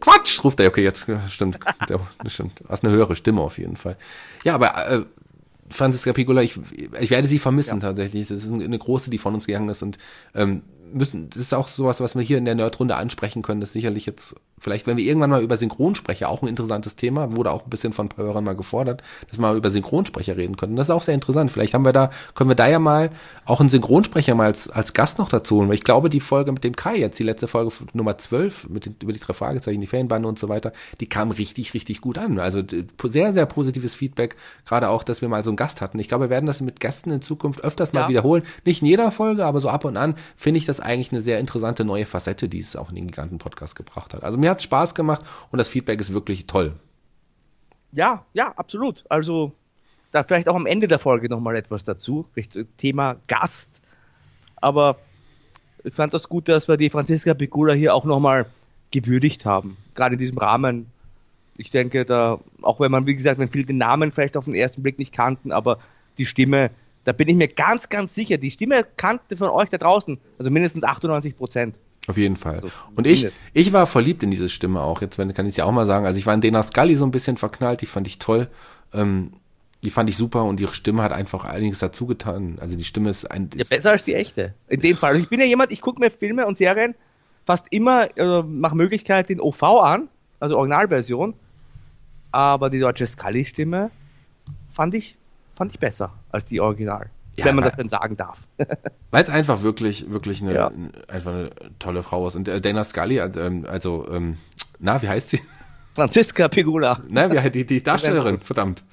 Quatsch, 0.00 0.44
ruft 0.44 0.60
er. 0.60 0.68
Okay, 0.68 0.84
jetzt 0.84 1.06
stimmt. 1.28 1.58
Stimmt. 2.26 2.60
Du 2.60 2.68
hast 2.68 2.84
eine 2.84 2.92
höhere 2.92 3.16
Stimme 3.16 3.40
auf 3.40 3.58
jeden 3.58 3.76
Fall. 3.76 3.96
Ja, 4.44 4.54
aber 4.54 4.88
äh, 4.88 5.02
Franziska 5.70 6.12
Piccola, 6.12 6.42
ich, 6.42 6.58
ich 7.00 7.10
werde 7.10 7.28
sie 7.28 7.38
vermissen 7.38 7.80
ja. 7.80 7.88
tatsächlich. 7.88 8.28
Das 8.28 8.44
ist 8.44 8.52
eine 8.52 8.78
große, 8.78 9.10
die 9.10 9.18
von 9.18 9.34
uns 9.34 9.46
gegangen 9.46 9.68
ist 9.68 9.82
und 9.82 9.98
ähm, 10.34 10.62
müssen, 10.92 11.30
das 11.30 11.38
ist 11.38 11.54
auch 11.54 11.68
sowas, 11.68 12.00
was 12.00 12.14
wir 12.14 12.22
hier 12.22 12.38
in 12.38 12.44
der 12.44 12.54
Nerdrunde 12.54 12.96
ansprechen 12.96 13.42
können, 13.42 13.60
das 13.60 13.72
sicherlich 13.72 14.06
jetzt 14.06 14.36
vielleicht, 14.58 14.86
wenn 14.86 14.96
wir 14.96 15.04
irgendwann 15.04 15.30
mal 15.30 15.42
über 15.42 15.56
Synchronsprecher, 15.56 16.28
auch 16.28 16.42
ein 16.42 16.48
interessantes 16.48 16.96
Thema, 16.96 17.36
wurde 17.36 17.50
auch 17.50 17.64
ein 17.64 17.70
bisschen 17.70 17.92
von 17.92 18.08
Hörern 18.16 18.44
mal 18.44 18.56
gefordert, 18.56 19.02
dass 19.28 19.38
wir 19.38 19.42
mal 19.42 19.56
über 19.56 19.70
Synchronsprecher 19.70 20.36
reden 20.36 20.56
können. 20.56 20.76
Das 20.76 20.88
ist 20.88 20.94
auch 20.94 21.02
sehr 21.02 21.14
interessant. 21.14 21.50
Vielleicht 21.50 21.74
haben 21.74 21.84
wir 21.84 21.92
da, 21.92 22.10
können 22.34 22.50
wir 22.50 22.54
da 22.54 22.68
ja 22.68 22.78
mal 22.78 23.10
auch 23.44 23.60
einen 23.60 23.68
Synchronsprecher 23.68 24.34
mal 24.34 24.46
als, 24.46 24.68
als 24.70 24.94
Gast 24.94 25.18
noch 25.18 25.28
dazu 25.28 25.56
holen, 25.56 25.68
weil 25.68 25.74
ich 25.74 25.84
glaube, 25.84 26.08
die 26.08 26.20
Folge 26.20 26.52
mit 26.52 26.64
dem 26.64 26.74
Kai 26.74 26.96
jetzt, 26.96 27.18
die 27.18 27.22
letzte 27.22 27.48
Folge 27.48 27.72
Nummer 27.92 28.16
12, 28.16 28.68
mit 28.68 28.86
den, 28.86 28.96
über 29.02 29.12
die 29.12 29.20
drei 29.20 29.34
Fragezeichen, 29.34 29.80
die 29.80 29.86
Fanbande 29.86 30.28
und 30.28 30.38
so 30.38 30.48
weiter, 30.48 30.72
die 31.00 31.08
kam 31.08 31.30
richtig, 31.30 31.74
richtig 31.74 32.00
gut 32.00 32.18
an. 32.18 32.38
Also 32.38 32.62
sehr, 33.04 33.32
sehr 33.32 33.46
positives 33.46 33.94
Feedback, 33.94 34.36
gerade 34.64 34.88
auch, 34.88 35.02
dass 35.02 35.20
wir 35.20 35.28
mal 35.28 35.44
so 35.44 35.50
einen 35.50 35.56
Gast 35.56 35.80
hatten. 35.80 35.98
Ich 35.98 36.08
glaube, 36.08 36.24
wir 36.24 36.30
werden 36.30 36.46
das 36.46 36.60
mit 36.60 36.80
Gästen 36.80 37.10
in 37.10 37.22
Zukunft 37.22 37.62
öfters 37.62 37.92
mal 37.92 38.02
ja. 38.02 38.08
wiederholen. 38.08 38.42
Nicht 38.64 38.82
in 38.82 38.88
jeder 38.88 39.10
Folge, 39.10 39.44
aber 39.44 39.60
so 39.60 39.68
ab 39.68 39.84
und 39.84 39.96
an 39.96 40.14
finde 40.34 40.58
ich 40.58 40.64
das 40.64 40.80
eigentlich 40.80 41.12
eine 41.12 41.20
sehr 41.20 41.38
interessante 41.38 41.84
neue 41.84 42.06
Facette, 42.06 42.48
die 42.48 42.58
es 42.58 42.76
auch 42.76 42.88
in 42.88 42.96
den 42.96 43.06
Giganten-Podcast 43.06 43.76
gebracht 43.76 44.14
hat. 44.14 44.24
Also 44.24 44.38
mir 44.46 44.50
hat 44.50 44.58
es 44.58 44.64
Spaß 44.64 44.94
gemacht 44.94 45.22
und 45.50 45.58
das 45.58 45.66
Feedback 45.68 46.00
ist 46.00 46.12
wirklich 46.12 46.46
toll. 46.46 46.72
Ja, 47.90 48.24
ja, 48.32 48.52
absolut. 48.56 49.04
Also 49.08 49.52
da 50.12 50.22
vielleicht 50.22 50.48
auch 50.48 50.54
am 50.54 50.66
Ende 50.66 50.86
der 50.86 51.00
Folge 51.00 51.28
nochmal 51.28 51.56
etwas 51.56 51.82
dazu, 51.82 52.26
Richtung 52.36 52.66
Thema 52.76 53.16
Gast. 53.26 53.68
Aber 54.56 54.98
ich 55.82 55.94
fand 55.94 56.14
das 56.14 56.28
gut, 56.28 56.48
dass 56.48 56.68
wir 56.68 56.76
die 56.76 56.90
Franziska 56.90 57.34
Pegula 57.34 57.72
hier 57.72 57.92
auch 57.92 58.04
nochmal 58.04 58.46
gewürdigt 58.92 59.44
haben. 59.46 59.76
Gerade 59.94 60.14
in 60.14 60.20
diesem 60.20 60.38
Rahmen. 60.38 60.86
Ich 61.58 61.70
denke, 61.70 62.04
da, 62.04 62.38
auch 62.62 62.78
wenn 62.78 62.92
man, 62.92 63.06
wie 63.06 63.16
gesagt, 63.16 63.38
man 63.38 63.48
viele 63.48 63.64
den 63.64 63.78
Namen 63.78 64.12
vielleicht 64.12 64.36
auf 64.36 64.44
den 64.44 64.54
ersten 64.54 64.82
Blick 64.82 64.98
nicht 65.00 65.12
kannten, 65.12 65.50
aber 65.50 65.78
die 66.18 66.26
Stimme, 66.26 66.70
da 67.02 67.12
bin 67.12 67.28
ich 67.28 67.34
mir 67.34 67.48
ganz, 67.48 67.88
ganz 67.88 68.14
sicher, 68.14 68.36
die 68.38 68.50
Stimme 68.50 68.86
kannte 68.96 69.36
von 69.36 69.48
euch 69.48 69.70
da 69.70 69.78
draußen, 69.78 70.18
also 70.38 70.50
mindestens 70.52 70.84
98 70.84 71.36
Prozent. 71.36 71.76
Auf 72.06 72.16
jeden 72.16 72.36
Fall. 72.36 72.56
Also, 72.56 72.70
und 72.94 73.06
ich, 73.06 73.28
ich 73.52 73.72
war 73.72 73.86
verliebt 73.86 74.22
in 74.22 74.30
diese 74.30 74.48
Stimme 74.48 74.80
auch. 74.80 75.00
Jetzt 75.00 75.16
kann 75.16 75.46
ich 75.46 75.50
es 75.50 75.56
ja 75.56 75.64
auch 75.64 75.72
mal 75.72 75.86
sagen. 75.86 76.06
Also 76.06 76.18
ich 76.18 76.26
war 76.26 76.34
in 76.34 76.40
Dana 76.40 76.62
Scully 76.62 76.96
so 76.96 77.04
ein 77.04 77.10
bisschen 77.10 77.36
verknallt. 77.36 77.80
Die 77.80 77.86
fand 77.86 78.06
ich 78.06 78.18
toll. 78.18 78.48
Ähm, 78.92 79.32
die 79.82 79.90
fand 79.90 80.08
ich 80.08 80.16
super 80.16 80.44
und 80.44 80.60
ihre 80.60 80.74
Stimme 80.74 81.02
hat 81.02 81.12
einfach 81.12 81.44
einiges 81.44 81.80
dazu 81.80 82.06
getan. 82.06 82.58
Also 82.60 82.76
die 82.76 82.84
Stimme 82.84 83.10
ist 83.10 83.30
ein. 83.30 83.50
Ja, 83.54 83.64
besser 83.68 83.90
als 83.90 84.04
die 84.04 84.14
echte. 84.14 84.54
In 84.68 84.80
dem 84.80 84.96
Fall. 84.96 85.10
Also 85.10 85.22
ich 85.22 85.28
bin 85.28 85.40
ja 85.40 85.46
jemand, 85.46 85.72
ich 85.72 85.80
gucke 85.80 86.00
mir 86.00 86.10
Filme 86.10 86.46
und 86.46 86.58
Serien 86.58 86.94
fast 87.44 87.66
immer 87.70 88.08
äh, 88.18 88.42
nach 88.42 88.74
Möglichkeit 88.74 89.30
in 89.30 89.40
OV 89.40 89.62
an, 89.62 90.08
also 90.40 90.56
Originalversion. 90.56 91.34
Aber 92.32 92.70
die 92.70 92.80
deutsche 92.80 93.06
Scully-Stimme 93.06 93.90
fand 94.70 94.94
ich, 94.94 95.16
fand 95.54 95.72
ich 95.72 95.78
besser 95.78 96.12
als 96.30 96.44
die 96.44 96.60
Original. 96.60 97.10
Ja, 97.36 97.44
wenn 97.46 97.54
man 97.54 97.64
das 97.64 97.76
denn 97.76 97.88
sagen 97.88 98.16
darf. 98.16 98.40
weil 99.10 99.22
es 99.22 99.28
einfach 99.28 99.62
wirklich, 99.62 100.10
wirklich 100.10 100.42
eine, 100.42 100.54
ja. 100.54 100.70
einfach 101.08 101.32
eine 101.32 101.50
tolle 101.78 102.02
Frau 102.02 102.26
ist. 102.28 102.34
Und 102.34 102.48
äh, 102.48 102.60
Dana 102.60 102.84
Scully, 102.84 103.18
äh, 103.18 103.62
also, 103.66 104.06
ähm, 104.10 104.38
na, 104.78 105.00
wie 105.02 105.08
heißt 105.08 105.30
sie? 105.30 105.40
Franziska 105.94 106.48
Pegula. 106.48 107.00
Na, 107.08 107.30
wie 107.32 107.38
heißt 107.38 107.54
die, 107.54 107.66
die 107.66 107.82
Darstellerin, 107.84 108.40
verdammt. 108.40 108.84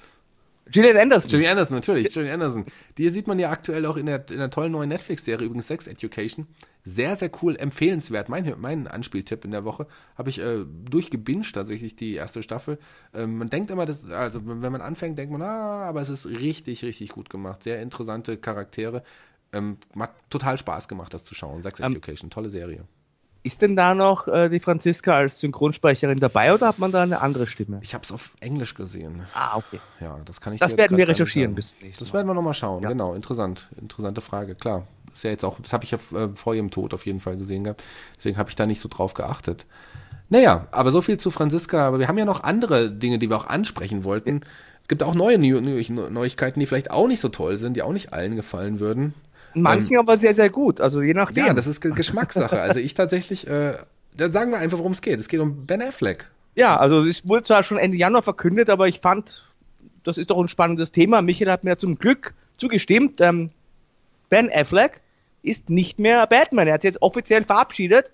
Gillian 0.74 0.98
Anderson. 0.98 1.30
Gillian 1.30 1.52
Anderson, 1.52 1.76
natürlich. 1.76 2.12
Gillian 2.12 2.34
Anderson. 2.34 2.66
Die 2.98 3.08
sieht 3.10 3.28
man 3.28 3.38
ja 3.38 3.52
aktuell 3.52 3.86
auch 3.86 3.96
in 3.96 4.08
der, 4.08 4.28
in 4.30 4.40
der 4.40 4.50
tollen 4.50 4.72
neuen 4.72 4.90
Netflix-Serie, 4.90 5.46
übrigens 5.46 5.68
Sex 5.68 5.88
Education. 5.88 6.48
Sehr, 6.84 7.16
sehr 7.16 7.30
cool, 7.42 7.56
empfehlenswert. 7.56 8.28
Mein, 8.28 8.56
mein 8.58 8.88
Anspieltipp 8.88 9.46
in 9.46 9.52
der 9.52 9.64
Woche 9.64 9.88
habe 10.18 10.30
ich 10.30 10.40
äh, 10.40 10.66
durchgebinged, 10.90 11.54
tatsächlich 11.54 11.96
die 11.96 12.16
erste 12.16 12.44
Staffel. 12.44 12.80
Ähm, 13.14 13.38
man 13.38 13.50
denkt 13.50 13.72
immer, 13.72 13.86
das, 13.86 14.10
also 14.10 14.42
wenn 14.44 14.72
man 14.72 14.82
anfängt, 14.82 15.18
denkt 15.18 15.32
man, 15.32 15.44
ah, 15.44 15.86
aber 15.88 16.02
es 16.02 16.10
ist 16.10 16.26
richtig, 16.26 16.84
richtig 16.84 17.10
gut 17.12 17.30
gemacht. 17.30 17.64
Sehr 17.64 17.82
interessante 17.82 18.38
Charaktere. 18.38 19.04
Ähm, 19.54 19.78
hat 19.98 20.16
total 20.30 20.58
Spaß 20.58 20.88
gemacht, 20.88 21.14
das 21.14 21.24
zu 21.24 21.36
schauen. 21.36 21.62
Sex 21.62 21.80
um, 21.80 21.86
ähm, 21.86 21.92
Education, 21.94 22.32
tolle 22.32 22.50
Serie. 22.50 22.86
Ist 23.46 23.62
denn 23.62 23.76
da 23.76 23.94
noch 23.94 24.30
äh, 24.30 24.48
die 24.48 24.62
Franziska 24.62 25.12
als 25.12 25.40
Synchronsprecherin 25.40 26.18
dabei 26.18 26.54
oder 26.54 26.68
hat 26.68 26.80
man 26.80 26.94
da 26.94 27.04
eine 27.04 27.20
andere 27.20 27.46
Stimme? 27.46 27.80
Ich 27.82 27.94
habe 27.94 28.06
es 28.06 28.12
auf 28.14 28.34
Englisch 28.40 28.74
gesehen. 28.74 29.24
Ah, 29.34 29.58
okay. 29.58 29.82
Ja, 30.00 30.18
das 30.24 30.40
kann 30.40 30.54
ich. 30.54 30.62
Das 30.62 30.78
werden 30.78 30.98
wir 30.98 31.08
recherchieren 31.08 31.54
bis 31.54 31.74
Das 32.00 32.14
werden 32.14 32.26
wir 32.26 32.34
nochmal 32.34 32.54
schauen. 32.54 32.84
Ja. 32.84 32.90
Genau, 32.90 33.14
interessant, 33.14 33.68
interessante 33.80 34.22
Frage. 34.22 34.56
Klar, 34.56 34.88
das 35.08 35.16
ist 35.16 35.24
ja 35.24 35.32
jetzt 35.32 35.44
auch, 35.44 35.60
das 35.60 35.74
habe 35.74 35.84
ich 35.84 35.92
ja 35.92 35.98
äh, 35.98 36.30
vor 36.36 36.56
ihrem 36.56 36.72
Tod 36.72 36.94
auf 36.94 37.06
jeden 37.06 37.20
Fall 37.20 37.36
gesehen 37.36 37.66
gehabt. 37.66 37.84
Deswegen 38.16 38.38
habe 38.38 38.50
ich 38.50 38.56
da 38.56 38.66
nicht 38.66 38.80
so 38.80 38.88
drauf 38.88 39.14
geachtet. 39.14 39.66
Naja, 40.30 40.68
aber 40.72 40.92
so 40.92 41.02
viel 41.02 41.18
zu 41.18 41.30
Franziska. 41.30 41.86
Aber 41.86 42.00
wir 42.00 42.08
haben 42.08 42.18
ja 42.18 42.26
noch 42.26 42.44
andere 42.44 42.90
Dinge, 42.90 43.20
die 43.20 43.30
wir 43.30 43.36
auch 43.36 43.48
ansprechen 43.48 44.06
wollten. 44.06 44.42
Es 44.84 44.88
gibt 44.88 45.04
auch 45.04 45.16
neue 45.16 45.38
Neuigkeiten, 45.38 46.60
die 46.60 46.66
vielleicht 46.66 46.92
auch 46.92 47.08
nicht 47.08 47.20
so 47.20 47.30
toll 47.30 47.58
sind, 47.58 47.76
die 47.76 47.84
auch 47.84 47.92
nicht 47.92 48.14
allen 48.14 48.36
gefallen 48.36 48.80
würden. 48.80 49.14
Manchen 49.56 49.94
ähm, 49.94 50.00
aber 50.00 50.18
sehr, 50.18 50.36
sehr 50.36 50.50
gut, 50.50 50.82
also 50.82 51.02
je 51.02 51.14
nachdem. 51.14 51.46
Ja, 51.46 51.54
das 51.54 51.68
ist 51.68 51.82
Geschmackssache. 51.82 52.60
also 52.60 52.80
ich 52.80 52.94
tatsächlich, 52.94 53.48
äh, 53.48 53.76
dann 54.16 54.32
sagen 54.32 54.52
wir 54.52 54.58
einfach, 54.58 54.78
worum 54.78 54.94
es 54.94 55.02
geht. 55.02 55.20
Es 55.20 55.28
geht 55.28 55.40
um 55.40 55.66
Ben 55.66 55.82
Affleck. 55.82 56.30
Ja, 56.56 56.78
also 56.78 57.04
es 57.04 57.28
wurde 57.28 57.44
zwar 57.44 57.64
schon 57.64 57.78
Ende 57.78 57.98
Januar 57.98 58.24
verkündet, 58.24 58.70
aber 58.70 58.88
ich 58.88 59.00
fand, 59.00 59.48
das 60.04 60.18
ist 60.18 60.30
doch 60.30 60.40
ein 60.40 60.48
spannendes 60.48 60.92
Thema. 60.92 61.22
Michael 61.22 61.52
hat 61.52 61.64
mir 61.64 61.78
zum 61.78 61.98
Glück 61.98 62.34
zugestimmt. 62.58 63.22
Ähm, 63.22 63.50
ben 64.30 64.50
Affleck 64.54 65.02
ist 65.42 65.70
nicht 65.70 66.00
mehr 66.00 66.28
Batman. 66.28 66.68
Er 66.68 66.76
hat 66.76 66.82
sich 66.82 66.90
jetzt 66.90 67.02
offiziell 67.02 67.44
verabschiedet. 67.44 68.12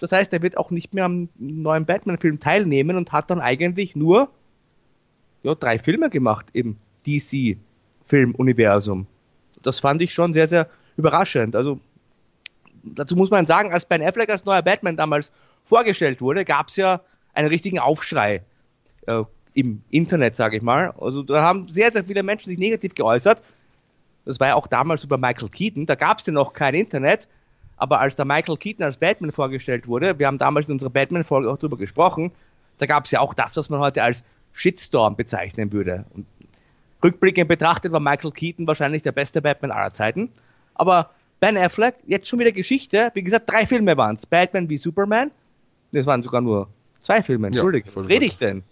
Das 0.00 0.12
heißt, 0.12 0.32
er 0.32 0.42
wird 0.42 0.58
auch 0.58 0.70
nicht 0.70 0.94
mehr 0.94 1.04
am 1.04 1.28
neuen 1.38 1.86
Batman-Film 1.86 2.40
teilnehmen 2.40 2.96
und 2.96 3.12
hat 3.12 3.30
dann 3.30 3.40
eigentlich 3.40 3.96
nur 3.96 4.30
ja, 5.42 5.54
drei 5.54 5.78
Filme 5.78 6.10
gemacht 6.10 6.46
im 6.52 6.76
DC-Filmuniversum 7.06 9.06
das 9.62 9.80
fand 9.80 10.02
ich 10.02 10.12
schon 10.12 10.32
sehr, 10.32 10.48
sehr 10.48 10.68
überraschend. 10.96 11.56
Also 11.56 11.80
dazu 12.82 13.16
muss 13.16 13.30
man 13.30 13.46
sagen, 13.46 13.72
als 13.72 13.86
Ben 13.86 14.02
Affleck 14.02 14.30
als 14.30 14.44
neuer 14.44 14.62
Batman 14.62 14.96
damals 14.96 15.32
vorgestellt 15.64 16.20
wurde, 16.20 16.44
gab 16.44 16.68
es 16.68 16.76
ja 16.76 17.00
einen 17.34 17.48
richtigen 17.48 17.78
Aufschrei 17.78 18.42
äh, 19.06 19.22
im 19.54 19.82
Internet, 19.90 20.36
sage 20.36 20.56
ich 20.56 20.62
mal. 20.62 20.94
Also 20.98 21.22
da 21.22 21.42
haben 21.42 21.68
sehr, 21.68 21.92
sehr 21.92 22.04
viele 22.04 22.22
Menschen 22.22 22.50
sich 22.50 22.58
negativ 22.58 22.94
geäußert. 22.94 23.42
Das 24.24 24.40
war 24.40 24.48
ja 24.48 24.54
auch 24.54 24.66
damals 24.66 25.04
über 25.04 25.18
Michael 25.18 25.48
Keaton. 25.48 25.86
Da 25.86 25.94
gab 25.94 26.18
es 26.18 26.26
ja 26.26 26.32
noch 26.32 26.52
kein 26.52 26.74
Internet. 26.74 27.28
Aber 27.76 28.00
als 28.00 28.16
der 28.16 28.24
Michael 28.24 28.56
Keaton 28.56 28.84
als 28.84 28.96
Batman 28.96 29.32
vorgestellt 29.32 29.86
wurde, 29.86 30.18
wir 30.18 30.26
haben 30.26 30.38
damals 30.38 30.66
in 30.66 30.72
unserer 30.72 30.90
Batman-Folge 30.90 31.50
auch 31.50 31.58
darüber 31.58 31.76
gesprochen, 31.76 32.32
da 32.78 32.86
gab 32.86 33.04
es 33.04 33.10
ja 33.10 33.20
auch 33.20 33.34
das, 33.34 33.56
was 33.56 33.70
man 33.70 33.80
heute 33.80 34.02
als 34.02 34.24
Shitstorm 34.52 35.16
bezeichnen 35.16 35.72
würde. 35.72 36.06
Und 36.14 36.26
rückblickend 37.02 37.48
betrachtet 37.48 37.92
war 37.92 38.00
Michael 38.00 38.32
Keaton 38.32 38.66
wahrscheinlich 38.66 39.02
der 39.02 39.12
beste 39.12 39.42
Batman 39.42 39.70
aller 39.70 39.92
Zeiten. 39.92 40.30
Aber 40.74 41.10
Ben 41.40 41.56
Affleck, 41.56 41.96
jetzt 42.06 42.28
schon 42.28 42.38
wieder 42.38 42.52
Geschichte. 42.52 43.10
Wie 43.14 43.22
gesagt, 43.22 43.50
drei 43.50 43.66
Filme 43.66 43.96
waren 43.96 44.16
es. 44.16 44.26
Batman 44.26 44.68
wie 44.68 44.78
Superman. 44.78 45.30
Das 45.92 46.06
waren 46.06 46.22
sogar 46.22 46.40
nur 46.40 46.68
zwei 47.00 47.22
Filme. 47.22 47.48
Entschuldigung, 47.48 47.90
ja, 47.90 47.96
was 47.96 48.08
rede 48.08 48.24
ich 48.24 48.36
denn? 48.36 48.62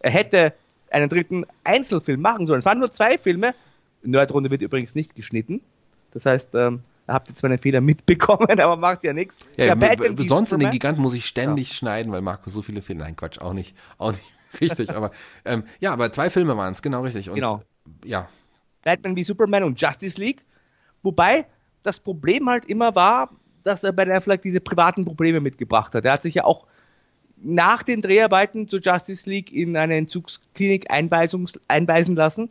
Er 0.00 0.10
hätte 0.10 0.52
einen 0.90 1.08
dritten 1.08 1.46
Einzelfilm 1.64 2.20
machen 2.20 2.46
sollen. 2.46 2.58
Es 2.58 2.64
waren 2.64 2.78
nur 2.78 2.92
zwei 2.92 3.16
Filme. 3.16 3.54
Nerdrunde 4.02 4.50
wird 4.50 4.62
übrigens 4.62 4.94
nicht 4.94 5.14
geschnitten. 5.14 5.62
Das 6.12 6.26
heißt, 6.26 6.54
ähm, 6.54 6.80
ihr 7.08 7.14
habt 7.14 7.28
jetzt 7.28 7.42
einen 7.44 7.58
Fehler 7.58 7.80
mitbekommen, 7.80 8.48
aber 8.60 8.76
macht 8.76 9.04
ja 9.04 9.12
nichts. 9.12 9.38
Ja, 9.56 9.66
ja 9.66 9.74
Batman 9.74 10.18
sonst 10.28 10.52
in 10.52 10.60
den 10.60 10.70
Giganten 10.70 11.02
muss 11.02 11.14
ich 11.14 11.24
ständig 11.24 11.70
ja. 11.70 11.74
schneiden, 11.76 12.12
weil 12.12 12.20
Marco 12.20 12.50
so 12.50 12.60
viele 12.60 12.82
Fehler. 12.82 13.04
Nein, 13.04 13.16
Quatsch, 13.16 13.38
auch 13.40 13.54
nicht. 13.54 13.74
Auch 13.96 14.12
nicht 14.12 14.22
richtig, 14.60 14.90
aber 14.90 15.10
ähm, 15.44 15.64
ja, 15.80 15.92
aber 15.92 16.12
zwei 16.12 16.30
Filme 16.30 16.56
waren 16.56 16.72
es, 16.72 16.82
genau 16.82 17.02
richtig. 17.02 17.28
Und, 17.28 17.36
genau. 17.36 17.62
Ja. 18.04 18.28
Batman 18.84 19.16
wie 19.16 19.24
Superman 19.24 19.64
und 19.64 19.80
Justice 19.80 20.20
League. 20.20 20.44
Wobei 21.02 21.46
das 21.82 22.00
Problem 22.00 22.48
halt 22.48 22.64
immer 22.66 22.94
war, 22.94 23.30
dass 23.62 23.84
er 23.84 23.92
bei 23.92 24.06
Affleck 24.14 24.42
diese 24.42 24.60
privaten 24.60 25.04
Probleme 25.04 25.40
mitgebracht 25.40 25.94
hat. 25.94 26.04
Er 26.04 26.12
hat 26.12 26.22
sich 26.22 26.34
ja 26.34 26.44
auch 26.44 26.66
nach 27.36 27.82
den 27.82 28.02
Dreharbeiten 28.02 28.68
zur 28.68 28.80
Justice 28.80 29.28
League 29.28 29.52
in 29.52 29.76
eine 29.76 29.96
Entzugsklinik 29.96 30.90
einweisen 30.90 32.16
lassen. 32.16 32.48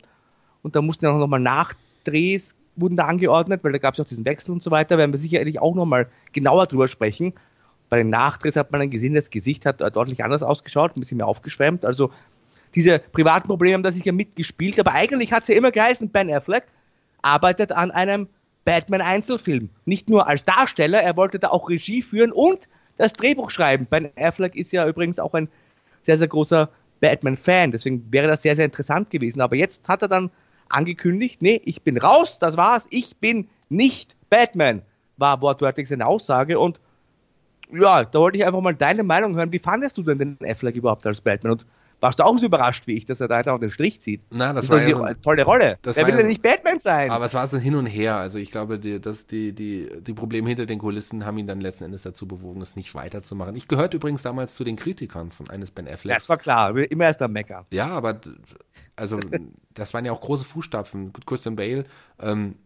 Und 0.62 0.76
da 0.76 0.82
mussten 0.82 1.04
ja 1.04 1.12
auch 1.12 1.18
nochmal 1.18 1.40
Nachdrehs 1.40 2.56
wurden 2.76 2.96
da 2.96 3.04
angeordnet, 3.04 3.62
weil 3.64 3.72
da 3.72 3.78
gab 3.78 3.94
es 3.94 4.00
auch 4.00 4.06
diesen 4.06 4.24
Wechsel 4.24 4.52
und 4.52 4.62
so 4.62 4.70
weiter. 4.70 4.98
Werden 4.98 5.12
wir 5.12 5.20
sicherlich 5.20 5.60
auch 5.60 5.74
nochmal 5.74 6.08
genauer 6.32 6.66
drüber 6.66 6.88
sprechen. 6.88 7.34
Bei 7.92 7.98
den 7.98 8.08
Nachdrehs 8.08 8.56
hat 8.56 8.72
man 8.72 8.80
dann 8.80 8.88
gesehen, 8.88 9.12
das 9.12 9.28
Gesicht 9.28 9.66
hat 9.66 9.82
deutlich 9.82 10.24
anders 10.24 10.42
ausgeschaut, 10.42 10.96
ein 10.96 11.00
bisschen 11.00 11.18
mehr 11.18 11.26
aufgeschwemmt. 11.26 11.84
Also 11.84 12.10
diese 12.74 12.98
privaten 12.98 13.48
Probleme 13.48 13.74
haben 13.74 13.82
da 13.82 13.92
sicher 13.92 14.12
mitgespielt, 14.12 14.80
aber 14.80 14.92
eigentlich 14.92 15.30
hat 15.30 15.42
es 15.42 15.48
ja 15.48 15.56
immer 15.56 15.70
geheißen, 15.70 16.08
Ben 16.08 16.32
Affleck 16.32 16.64
arbeitet 17.20 17.70
an 17.70 17.90
einem 17.90 18.28
Batman-Einzelfilm. 18.64 19.68
Nicht 19.84 20.08
nur 20.08 20.26
als 20.26 20.46
Darsteller, 20.46 21.02
er 21.02 21.18
wollte 21.18 21.38
da 21.38 21.48
auch 21.48 21.68
Regie 21.68 22.00
führen 22.00 22.32
und 22.32 22.66
das 22.96 23.12
Drehbuch 23.12 23.50
schreiben. 23.50 23.84
Ben 23.84 24.10
Affleck 24.16 24.56
ist 24.56 24.72
ja 24.72 24.88
übrigens 24.88 25.18
auch 25.18 25.34
ein 25.34 25.50
sehr, 26.02 26.16
sehr 26.16 26.28
großer 26.28 26.70
Batman-Fan, 27.00 27.72
deswegen 27.72 28.10
wäre 28.10 28.26
das 28.26 28.40
sehr, 28.40 28.56
sehr 28.56 28.64
interessant 28.64 29.10
gewesen. 29.10 29.42
Aber 29.42 29.56
jetzt 29.56 29.86
hat 29.86 30.00
er 30.00 30.08
dann 30.08 30.30
angekündigt, 30.70 31.42
nee, 31.42 31.60
ich 31.62 31.82
bin 31.82 31.98
raus, 31.98 32.38
das 32.38 32.56
war's, 32.56 32.86
ich 32.88 33.18
bin 33.18 33.50
nicht 33.68 34.16
Batman, 34.30 34.80
war 35.18 35.42
wortwörtlich 35.42 35.90
seine 35.90 36.06
Aussage 36.06 36.58
und 36.58 36.80
ja, 37.72 38.04
da 38.04 38.18
wollte 38.18 38.38
ich 38.38 38.46
einfach 38.46 38.60
mal 38.60 38.74
deine 38.74 39.02
Meinung 39.02 39.36
hören. 39.36 39.52
Wie 39.52 39.58
fandest 39.58 39.98
du 39.98 40.02
denn 40.02 40.18
den 40.18 40.38
Affleck 40.44 40.76
überhaupt 40.76 41.06
als 41.06 41.20
Batman? 41.20 41.52
Und 41.52 41.66
warst 42.02 42.18
du 42.18 42.24
auch 42.24 42.36
so 42.36 42.46
überrascht 42.46 42.88
wie 42.88 42.96
ich, 42.96 43.04
dass 43.04 43.20
er 43.20 43.28
da 43.28 43.36
einfach 43.36 43.60
den 43.60 43.70
Strich 43.70 44.00
zieht? 44.00 44.22
Na, 44.30 44.52
das, 44.52 44.66
das 44.66 44.80
war 44.80 44.88
ja 44.88 45.00
eine 45.00 45.20
tolle 45.20 45.44
Rolle. 45.44 45.78
Das 45.82 45.96
Wer 45.96 46.06
will 46.08 46.16
ja 46.16 46.24
nicht 46.24 46.42
Batman 46.42 46.80
sein? 46.80 47.12
Aber 47.12 47.26
es 47.26 47.34
war 47.34 47.46
so 47.46 47.58
hin 47.58 47.76
und 47.76 47.86
her. 47.86 48.16
Also 48.16 48.40
ich 48.40 48.50
glaube, 48.50 48.80
die, 48.80 49.00
dass 49.00 49.26
die, 49.26 49.52
die, 49.54 49.88
die 50.00 50.12
Probleme 50.12 50.48
hinter 50.48 50.66
den 50.66 50.80
Kulissen 50.80 51.24
haben 51.24 51.38
ihn 51.38 51.46
dann 51.46 51.60
letzten 51.60 51.84
Endes 51.84 52.02
dazu 52.02 52.26
bewogen, 52.26 52.60
es 52.60 52.74
nicht 52.74 52.96
weiterzumachen. 52.96 53.54
Ich 53.54 53.68
gehörte 53.68 53.98
übrigens 53.98 54.22
damals 54.22 54.56
zu 54.56 54.64
den 54.64 54.74
Kritikern 54.74 55.30
von 55.30 55.48
eines 55.48 55.70
Ben 55.70 55.86
Affleck. 55.86 56.16
Das 56.16 56.28
war 56.28 56.38
klar, 56.38 56.76
immer 56.76 57.04
erst 57.04 57.22
am 57.22 57.30
Mecker. 57.30 57.66
Ja, 57.72 57.86
aber 57.86 58.20
also 58.96 59.20
das 59.74 59.94
waren 59.94 60.04
ja 60.04 60.10
auch 60.10 60.20
große 60.20 60.44
Fußstapfen. 60.44 61.12
Christian 61.24 61.54
Bale. 61.54 61.84
Ähm, 62.20 62.56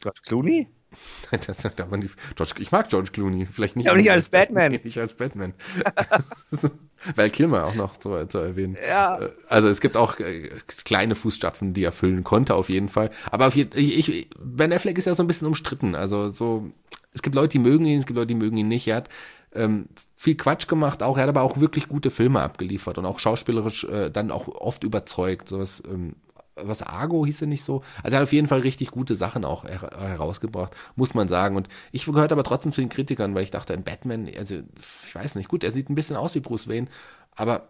George 0.00 0.20
Clooney? 0.26 0.68
Das, 1.46 1.58
da 1.58 1.68
die, 1.68 2.10
George, 2.34 2.54
ich 2.58 2.72
mag 2.72 2.88
George 2.88 3.10
Clooney, 3.12 3.46
vielleicht 3.46 3.76
nicht. 3.76 3.86
Ja, 3.86 3.92
aber 3.92 4.00
nicht 4.00 4.10
als 4.10 4.28
Batman. 4.28 4.72
Nicht 4.84 4.98
als 4.98 5.14
Batman. 5.14 5.54
Val 7.16 7.30
Kilmer 7.30 7.64
auch 7.64 7.74
noch 7.74 7.96
zu, 7.96 8.26
zu 8.26 8.38
erwähnen. 8.38 8.76
Ja. 8.86 9.20
Äh, 9.20 9.30
also 9.48 9.68
es 9.68 9.80
gibt 9.80 9.96
auch 9.96 10.18
äh, 10.18 10.50
kleine 10.84 11.14
Fußstapfen, 11.14 11.72
die 11.72 11.84
er 11.84 11.92
füllen 11.92 12.24
konnte, 12.24 12.54
auf 12.54 12.68
jeden 12.68 12.88
Fall. 12.88 13.10
Aber 13.30 13.46
auf 13.46 13.56
jeden, 13.56 13.78
ich, 13.78 14.08
ich, 14.08 14.30
Ben 14.38 14.72
Affleck 14.72 14.98
ist 14.98 15.06
ja 15.06 15.14
so 15.14 15.22
ein 15.22 15.26
bisschen 15.26 15.46
umstritten. 15.46 15.94
Also 15.94 16.28
so, 16.28 16.70
es 17.12 17.22
gibt 17.22 17.36
Leute, 17.36 17.52
die 17.52 17.58
mögen 17.60 17.86
ihn, 17.86 18.00
es 18.00 18.06
gibt 18.06 18.16
Leute, 18.16 18.28
die 18.28 18.34
mögen 18.34 18.56
ihn 18.56 18.68
nicht. 18.68 18.86
Er 18.88 18.96
hat 18.96 19.08
ähm, 19.54 19.88
viel 20.16 20.36
Quatsch 20.36 20.68
gemacht 20.68 21.02
auch. 21.02 21.16
Er 21.16 21.22
hat 21.22 21.30
aber 21.30 21.42
auch 21.42 21.60
wirklich 21.60 21.88
gute 21.88 22.10
Filme 22.10 22.40
abgeliefert 22.40 22.98
und 22.98 23.06
auch 23.06 23.18
schauspielerisch 23.18 23.84
äh, 23.84 24.10
dann 24.10 24.30
auch 24.30 24.48
oft 24.48 24.84
überzeugt. 24.84 25.48
Sowas, 25.48 25.82
ähm, 25.88 26.16
was 26.64 26.82
Argo 26.82 27.24
hieß 27.24 27.42
er 27.42 27.46
nicht 27.46 27.64
so. 27.64 27.82
Also 28.02 28.14
er 28.14 28.18
hat 28.18 28.24
auf 28.24 28.32
jeden 28.32 28.48
Fall 28.48 28.60
richtig 28.60 28.90
gute 28.90 29.14
Sachen 29.14 29.44
auch 29.44 29.64
her 29.64 29.90
herausgebracht, 29.98 30.74
muss 30.96 31.14
man 31.14 31.28
sagen. 31.28 31.56
Und 31.56 31.68
ich 31.92 32.06
gehört 32.06 32.32
aber 32.32 32.44
trotzdem 32.44 32.72
zu 32.72 32.80
den 32.80 32.88
Kritikern, 32.88 33.34
weil 33.34 33.44
ich 33.44 33.50
dachte, 33.50 33.72
ein 33.72 33.84
Batman, 33.84 34.28
also 34.38 34.56
ich 34.56 35.14
weiß 35.14 35.34
nicht, 35.34 35.48
gut, 35.48 35.64
er 35.64 35.72
sieht 35.72 35.90
ein 35.90 35.94
bisschen 35.94 36.16
aus 36.16 36.34
wie 36.34 36.40
Bruce 36.40 36.68
Wayne, 36.68 36.88
aber 37.34 37.68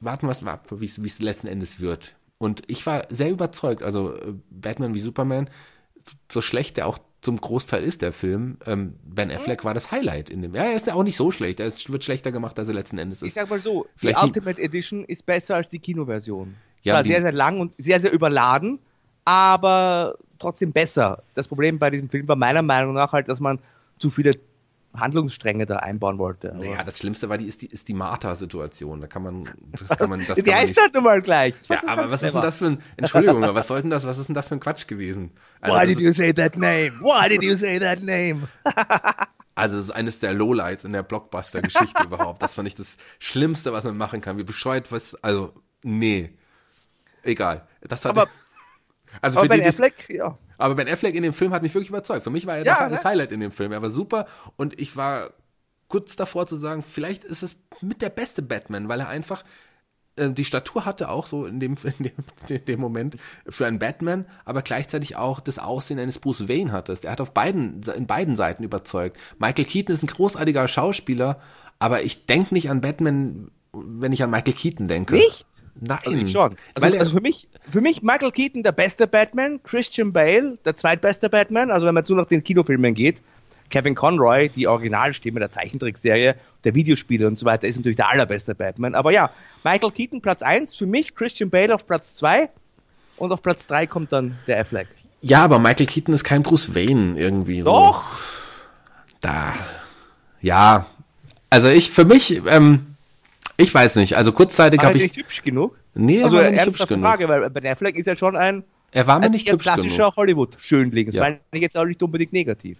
warten 0.00 0.26
wir 0.26 0.36
mal 0.42 0.52
ab, 0.52 0.68
wie 0.70 0.86
es 0.86 1.18
letzten 1.18 1.46
Endes 1.46 1.80
wird. 1.80 2.14
Und 2.38 2.62
ich 2.68 2.86
war 2.86 3.02
sehr 3.10 3.30
überzeugt, 3.30 3.82
also 3.82 4.14
äh, 4.14 4.32
Batman 4.50 4.94
wie 4.94 5.00
Superman, 5.00 5.50
so 6.32 6.40
schlecht 6.40 6.78
der 6.78 6.86
auch 6.86 6.98
zum 7.20 7.38
Großteil 7.38 7.84
ist 7.84 8.02
der 8.02 8.12
Film. 8.12 8.56
Ähm, 8.66 8.94
ben 9.04 9.30
Affleck 9.30 9.64
war 9.64 9.74
das 9.74 9.90
Highlight 9.90 10.30
in 10.30 10.40
dem. 10.42 10.54
Ja, 10.54 10.64
er 10.64 10.74
ist 10.74 10.86
ja 10.86 10.94
auch 10.94 11.02
nicht 11.02 11.16
so 11.16 11.30
schlecht. 11.30 11.60
Er 11.60 11.70
wird 11.70 12.04
schlechter 12.04 12.32
gemacht, 12.32 12.58
als 12.58 12.68
er 12.68 12.74
letzten 12.74 12.98
Endes 12.98 13.20
ist. 13.20 13.28
Ich 13.28 13.34
sag 13.34 13.50
mal 13.50 13.60
so, 13.60 13.86
Vielleicht 13.94 14.18
die 14.18 14.24
Ultimate 14.24 14.60
Edition 14.60 15.04
ist 15.04 15.26
besser 15.26 15.56
als 15.56 15.68
die 15.68 15.78
Kinoversion. 15.78 16.56
Ja, 16.82 16.94
war 16.94 17.04
sehr, 17.04 17.22
sehr 17.22 17.32
lang 17.32 17.60
und 17.60 17.72
sehr, 17.78 18.00
sehr 18.00 18.12
überladen, 18.12 18.78
aber 19.24 20.16
trotzdem 20.38 20.72
besser. 20.72 21.22
Das 21.34 21.48
Problem 21.48 21.78
bei 21.78 21.90
diesem 21.90 22.08
Film 22.08 22.26
war 22.28 22.36
meiner 22.36 22.62
Meinung 22.62 22.94
nach 22.94 23.12
halt, 23.12 23.28
dass 23.28 23.40
man 23.40 23.58
zu 23.98 24.10
viele 24.10 24.32
Handlungsstränge 24.94 25.66
da 25.66 25.76
einbauen 25.76 26.18
wollte. 26.18 26.52
Aber 26.52 26.64
naja, 26.64 26.82
das 26.82 26.98
Schlimmste 26.98 27.28
war 27.28 27.38
die, 27.38 27.46
ist 27.46 27.62
die, 27.62 27.66
ist 27.66 27.86
die 27.86 27.94
Martha-Situation. 27.94 29.00
Da 29.00 29.06
kann 29.06 29.22
man, 29.22 29.48
das 29.78 29.96
kann 29.96 30.10
man, 30.10 30.26
das 30.26 30.36
die 30.44 30.52
heißt 30.52 30.80
halt 30.80 30.94
nun 30.94 31.04
mal 31.04 31.22
gleich. 31.22 31.54
Ja, 31.68 31.82
aber 31.86 32.10
was 32.10 32.22
ist 32.22 32.34
denn 32.34 32.42
das 32.42 32.58
für 32.58 32.66
ein, 32.66 32.78
Entschuldigung, 32.96 33.42
was 33.42 33.68
soll 33.68 33.82
denn 33.82 33.90
das, 33.90 34.04
was 34.04 34.18
ist 34.18 34.26
denn 34.26 34.34
das 34.34 34.48
für 34.48 34.54
ein 34.54 34.60
Quatsch 34.60 34.86
gewesen? 34.88 35.30
Also, 35.60 35.76
Why 35.76 35.86
did 35.86 36.00
you 36.00 36.12
say 36.12 36.32
that 36.32 36.56
name? 36.56 36.92
Why 37.00 37.28
did 37.28 37.42
you 37.42 37.54
say 37.54 37.78
that 37.78 38.02
name? 38.02 38.48
Also 39.56 39.76
das 39.76 39.86
ist 39.86 39.90
eines 39.90 40.18
der 40.20 40.32
Lowlights 40.32 40.84
in 40.84 40.92
der 40.94 41.02
Blockbuster-Geschichte 41.02 42.04
überhaupt. 42.04 42.40
Das 42.40 42.54
fand 42.54 42.66
ich 42.66 42.76
das 42.76 42.96
Schlimmste, 43.18 43.74
was 43.74 43.84
man 43.84 43.94
machen 43.98 44.22
kann. 44.22 44.38
Wie 44.38 44.42
bescheuert 44.42 44.90
was, 44.90 45.14
also, 45.16 45.52
nee. 45.82 46.30
Egal. 47.22 47.66
Das 47.82 48.04
hat, 48.04 48.10
aber, 48.10 48.28
also 49.20 49.38
aber 49.38 49.48
für 49.48 49.58
Ben 49.58 49.66
Affleck, 49.66 50.08
ja. 50.08 50.38
Aber 50.58 50.74
Ben 50.74 50.88
Affleck 50.88 51.14
in 51.14 51.22
dem 51.22 51.32
Film 51.32 51.52
hat 51.52 51.62
mich 51.62 51.74
wirklich 51.74 51.88
überzeugt. 51.88 52.22
Für 52.22 52.30
mich 52.30 52.46
war 52.46 52.58
er 52.58 52.64
Ja, 52.64 52.88
das 52.88 53.02
ne? 53.02 53.10
Highlight 53.10 53.32
in 53.32 53.40
dem 53.40 53.52
Film. 53.52 53.72
Er 53.72 53.82
war 53.82 53.90
super 53.90 54.26
und 54.56 54.78
ich 54.80 54.96
war 54.96 55.30
kurz 55.88 56.16
davor 56.16 56.46
zu 56.46 56.56
sagen, 56.56 56.82
vielleicht 56.82 57.24
ist 57.24 57.42
es 57.42 57.56
mit 57.80 58.02
der 58.02 58.10
beste 58.10 58.42
Batman, 58.42 58.88
weil 58.88 59.00
er 59.00 59.08
einfach 59.08 59.44
äh, 60.16 60.30
die 60.30 60.44
Statur 60.44 60.84
hatte 60.84 61.08
auch 61.08 61.26
so 61.26 61.46
in 61.46 61.60
dem, 61.60 61.74
in 61.98 62.04
dem, 62.04 62.12
in 62.48 62.64
dem 62.64 62.80
Moment 62.80 63.16
für 63.48 63.66
einen 63.66 63.78
Batman, 63.78 64.26
aber 64.44 64.62
gleichzeitig 64.62 65.16
auch 65.16 65.40
das 65.40 65.58
Aussehen 65.58 65.98
eines 65.98 66.18
Bruce 66.18 66.48
Wayne 66.48 66.72
hattest. 66.72 67.04
Er 67.04 67.12
hat 67.12 67.20
auf 67.20 67.32
beiden, 67.32 67.82
in 67.96 68.06
beiden 68.06 68.36
Seiten 68.36 68.62
überzeugt. 68.62 69.18
Michael 69.38 69.64
Keaton 69.64 69.94
ist 69.94 70.02
ein 70.02 70.08
großartiger 70.08 70.68
Schauspieler, 70.68 71.40
aber 71.78 72.02
ich 72.02 72.26
denke 72.26 72.54
nicht 72.54 72.70
an 72.70 72.80
Batman, 72.80 73.50
wenn 73.72 74.12
ich 74.12 74.22
an 74.22 74.30
Michael 74.30 74.54
Keaton 74.54 74.88
denke. 74.88 75.14
Nicht? 75.14 75.46
Nein. 75.78 75.98
Also 76.04 76.18
ich 76.18 76.30
schon. 76.30 76.56
Also, 76.74 76.88
Weil 76.88 76.98
also 76.98 77.12
für 77.12 77.20
mich, 77.20 77.48
für 77.70 77.80
mich 77.80 78.02
Michael 78.02 78.32
Keaton 78.32 78.62
der 78.62 78.72
beste 78.72 79.06
Batman, 79.06 79.62
Christian 79.62 80.12
Bale 80.12 80.58
der 80.64 80.76
zweitbeste 80.76 81.28
Batman, 81.28 81.70
also 81.70 81.86
wenn 81.86 81.94
man 81.94 82.04
zu 82.04 82.14
nach 82.14 82.26
den 82.26 82.42
Kinofilmen 82.42 82.94
geht, 82.94 83.22
Kevin 83.70 83.94
Conroy, 83.94 84.48
die 84.48 84.66
Originalstimme 84.66 85.40
der 85.40 85.50
Zeichentrickserie, 85.50 86.34
der 86.64 86.74
Videospiele 86.74 87.26
und 87.26 87.38
so 87.38 87.46
weiter, 87.46 87.68
ist 87.68 87.76
natürlich 87.76 87.96
der 87.96 88.10
allerbeste 88.10 88.54
Batman. 88.54 88.94
Aber 88.94 89.12
ja, 89.12 89.30
Michael 89.64 89.92
Keaton 89.92 90.20
Platz 90.20 90.42
1, 90.42 90.74
für 90.74 90.86
mich 90.86 91.14
Christian 91.14 91.50
Bale 91.50 91.74
auf 91.74 91.86
Platz 91.86 92.16
2 92.16 92.50
und 93.16 93.32
auf 93.32 93.42
Platz 93.42 93.66
3 93.66 93.86
kommt 93.86 94.12
dann 94.12 94.38
der 94.46 94.60
Affleck. 94.60 94.88
Ja, 95.22 95.44
aber 95.44 95.58
Michael 95.58 95.86
Keaton 95.86 96.14
ist 96.14 96.24
kein 96.24 96.42
Bruce 96.42 96.74
Wayne 96.74 97.18
irgendwie. 97.18 97.62
So. 97.62 97.70
Doch! 97.70 98.04
Da. 99.20 99.54
Ja. 100.40 100.86
Also 101.50 101.68
ich, 101.68 101.90
für 101.90 102.04
mich, 102.04 102.40
ähm, 102.46 102.89
ich 103.60 103.74
weiß 103.74 103.96
nicht. 103.96 104.16
Also 104.16 104.32
kurzzeitig 104.32 104.80
habe 104.82 104.96
ich. 104.96 105.02
nicht 105.04 105.16
hübsch 105.16 105.42
genug? 105.42 105.78
Nee, 105.94 106.22
Also 106.22 106.36
er 106.38 106.44
war 106.44 106.50
nicht 106.52 106.66
hübsch 106.66 106.86
genug. 106.86 107.04
Frage, 107.04 107.28
weil 107.28 107.48
Ben 107.50 107.66
Affleck 107.66 107.96
ist 107.96 108.06
ja 108.06 108.16
schon 108.16 108.36
ein, 108.36 108.64
Er 108.92 109.06
war 109.06 109.18
mir 109.18 109.26
ein 109.26 109.32
nicht 109.32 109.50
hübsch 109.50 109.64
klassischer 109.64 109.96
genug. 110.04 110.16
Hollywood-Schönling. 110.16 111.06
Das 111.06 111.14
Ja. 111.14 111.22
meine 111.22 111.40
ich 111.52 111.60
jetzt 111.60 111.76
auch 111.76 111.84
nicht 111.84 112.02
unbedingt 112.02 112.32
negativ. 112.32 112.78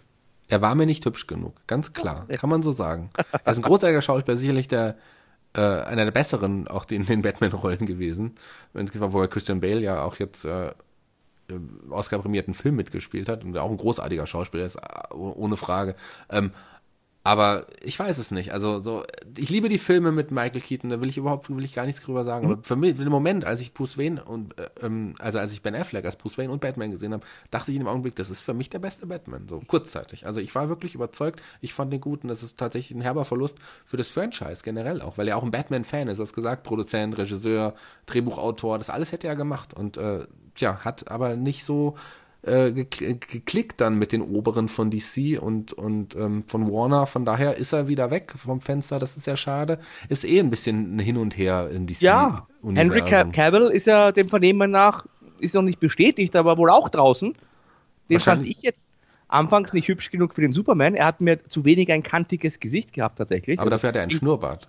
Er 0.48 0.60
war 0.60 0.74
mir 0.74 0.86
nicht 0.86 1.04
hübsch 1.04 1.26
genug. 1.26 1.54
Ganz 1.66 1.92
klar. 1.92 2.26
Kann 2.28 2.50
man 2.50 2.62
so 2.62 2.72
sagen. 2.72 3.10
Er 3.44 3.52
ist 3.52 3.58
ein 3.58 3.62
großartiger 3.62 4.02
Schauspieler, 4.02 4.36
sicherlich 4.36 4.66
der, 4.66 4.96
äh, 5.56 5.60
einer 5.60 6.04
der 6.04 6.10
besseren, 6.10 6.66
auch 6.66 6.88
in 6.90 7.06
den 7.06 7.22
Batman-Rollen 7.22 7.86
gewesen. 7.86 8.34
Wo 8.72 9.26
Christian 9.28 9.60
Bale 9.60 9.80
ja 9.80 10.02
auch 10.02 10.16
jetzt, 10.16 10.44
äh, 10.44 10.72
Oscar-prämierten 11.90 12.54
Film 12.54 12.76
mitgespielt 12.76 13.28
hat 13.28 13.44
und 13.44 13.56
auch 13.58 13.70
ein 13.70 13.76
großartiger 13.76 14.26
Schauspieler 14.26 14.64
ist, 14.64 14.76
äh, 14.76 15.14
ohne 15.14 15.56
Frage. 15.56 15.94
Ähm, 16.30 16.52
aber 17.30 17.66
ich 17.80 17.96
weiß 17.96 18.18
es 18.18 18.32
nicht. 18.32 18.52
Also 18.52 18.82
so, 18.82 19.04
ich 19.38 19.50
liebe 19.50 19.68
die 19.68 19.78
Filme 19.78 20.10
mit 20.10 20.32
Michael 20.32 20.60
Keaton, 20.60 20.90
da 20.90 21.00
will 21.00 21.08
ich 21.08 21.16
überhaupt 21.16 21.48
will 21.48 21.64
ich 21.64 21.72
gar 21.72 21.86
nichts 21.86 22.02
drüber 22.02 22.24
sagen. 22.24 22.44
Aber 22.44 22.60
für 22.64 22.74
mich, 22.74 22.98
im 22.98 23.08
Moment, 23.08 23.44
als 23.44 23.60
ich 23.60 23.72
Bruce 23.72 23.96
Wayne 23.96 24.24
und 24.24 24.58
äh, 24.58 24.68
ähm, 24.82 25.14
also 25.20 25.38
als 25.38 25.52
ich 25.52 25.62
Ben 25.62 25.76
Affleck 25.76 26.04
als 26.04 26.16
Bruce 26.16 26.38
Wayne 26.38 26.50
und 26.50 26.60
Batman 26.60 26.90
gesehen 26.90 27.12
habe, 27.12 27.24
dachte 27.52 27.70
ich 27.70 27.76
in 27.76 27.84
dem 27.84 27.86
Augenblick, 27.86 28.16
das 28.16 28.30
ist 28.30 28.42
für 28.42 28.52
mich 28.52 28.68
der 28.68 28.80
beste 28.80 29.06
Batman. 29.06 29.46
So 29.48 29.60
kurzzeitig. 29.64 30.26
Also 30.26 30.40
ich 30.40 30.52
war 30.56 30.68
wirklich 30.68 30.96
überzeugt. 30.96 31.40
Ich 31.60 31.72
fand 31.72 31.92
den 31.92 32.00
gut 32.00 32.24
und 32.24 32.30
das 32.30 32.42
ist 32.42 32.58
tatsächlich 32.58 32.98
ein 32.98 33.00
herber 33.00 33.24
Verlust 33.24 33.58
für 33.86 33.96
das 33.96 34.10
Franchise 34.10 34.62
generell 34.64 35.00
auch, 35.00 35.16
weil 35.16 35.28
er 35.28 35.36
auch 35.36 35.44
ein 35.44 35.52
Batman-Fan 35.52 36.08
ist. 36.08 36.18
Du 36.18 36.24
hast 36.24 36.32
gesagt, 36.32 36.64
Produzent, 36.64 37.16
Regisseur, 37.16 37.74
Drehbuchautor, 38.06 38.76
das 38.76 38.90
alles 38.90 39.12
hätte 39.12 39.28
er 39.28 39.36
gemacht 39.36 39.72
und 39.72 39.98
äh, 39.98 40.26
tja, 40.56 40.80
hat 40.84 41.08
aber 41.08 41.36
nicht 41.36 41.64
so 41.64 41.94
äh, 42.42 42.66
gekl- 42.68 43.18
geklickt 43.26 43.80
dann 43.80 43.96
mit 43.96 44.12
den 44.12 44.22
Oberen 44.22 44.68
von 44.68 44.90
DC 44.90 45.40
und, 45.40 45.72
und 45.72 46.14
ähm, 46.16 46.44
von 46.46 46.72
Warner. 46.72 47.06
Von 47.06 47.24
daher 47.24 47.56
ist 47.56 47.72
er 47.72 47.88
wieder 47.88 48.10
weg 48.10 48.32
vom 48.36 48.60
Fenster. 48.60 48.98
Das 48.98 49.16
ist 49.16 49.26
ja 49.26 49.36
schade. 49.36 49.78
Ist 50.08 50.24
eh 50.24 50.40
ein 50.40 50.50
bisschen 50.50 50.98
hin 50.98 51.16
und 51.16 51.36
her 51.36 51.68
in 51.70 51.86
DC. 51.86 52.00
Ja, 52.00 52.46
Henry 52.78 53.00
Ca- 53.02 53.24
Cavill 53.32 53.66
ist 53.68 53.86
ja 53.86 54.10
dem 54.12 54.28
Vernehmen 54.28 54.70
nach, 54.70 55.06
ist 55.38 55.54
noch 55.54 55.62
nicht 55.62 55.80
bestätigt, 55.80 56.34
aber 56.36 56.56
wohl 56.56 56.70
auch 56.70 56.88
draußen. 56.88 57.32
Den 58.08 58.20
fand 58.20 58.46
ich 58.46 58.62
jetzt 58.62 58.88
anfangs 59.28 59.72
nicht 59.72 59.86
hübsch 59.86 60.10
genug 60.10 60.34
für 60.34 60.40
den 60.40 60.52
Superman. 60.52 60.94
Er 60.94 61.06
hat 61.06 61.20
mir 61.20 61.38
zu 61.48 61.64
wenig 61.64 61.92
ein 61.92 62.02
kantiges 62.02 62.58
Gesicht 62.58 62.92
gehabt 62.92 63.18
tatsächlich. 63.18 63.58
Aber 63.60 63.70
dafür 63.70 63.88
hat 63.90 63.96
er 63.96 64.02
einen 64.02 64.10
Schnurrbart. 64.10 64.68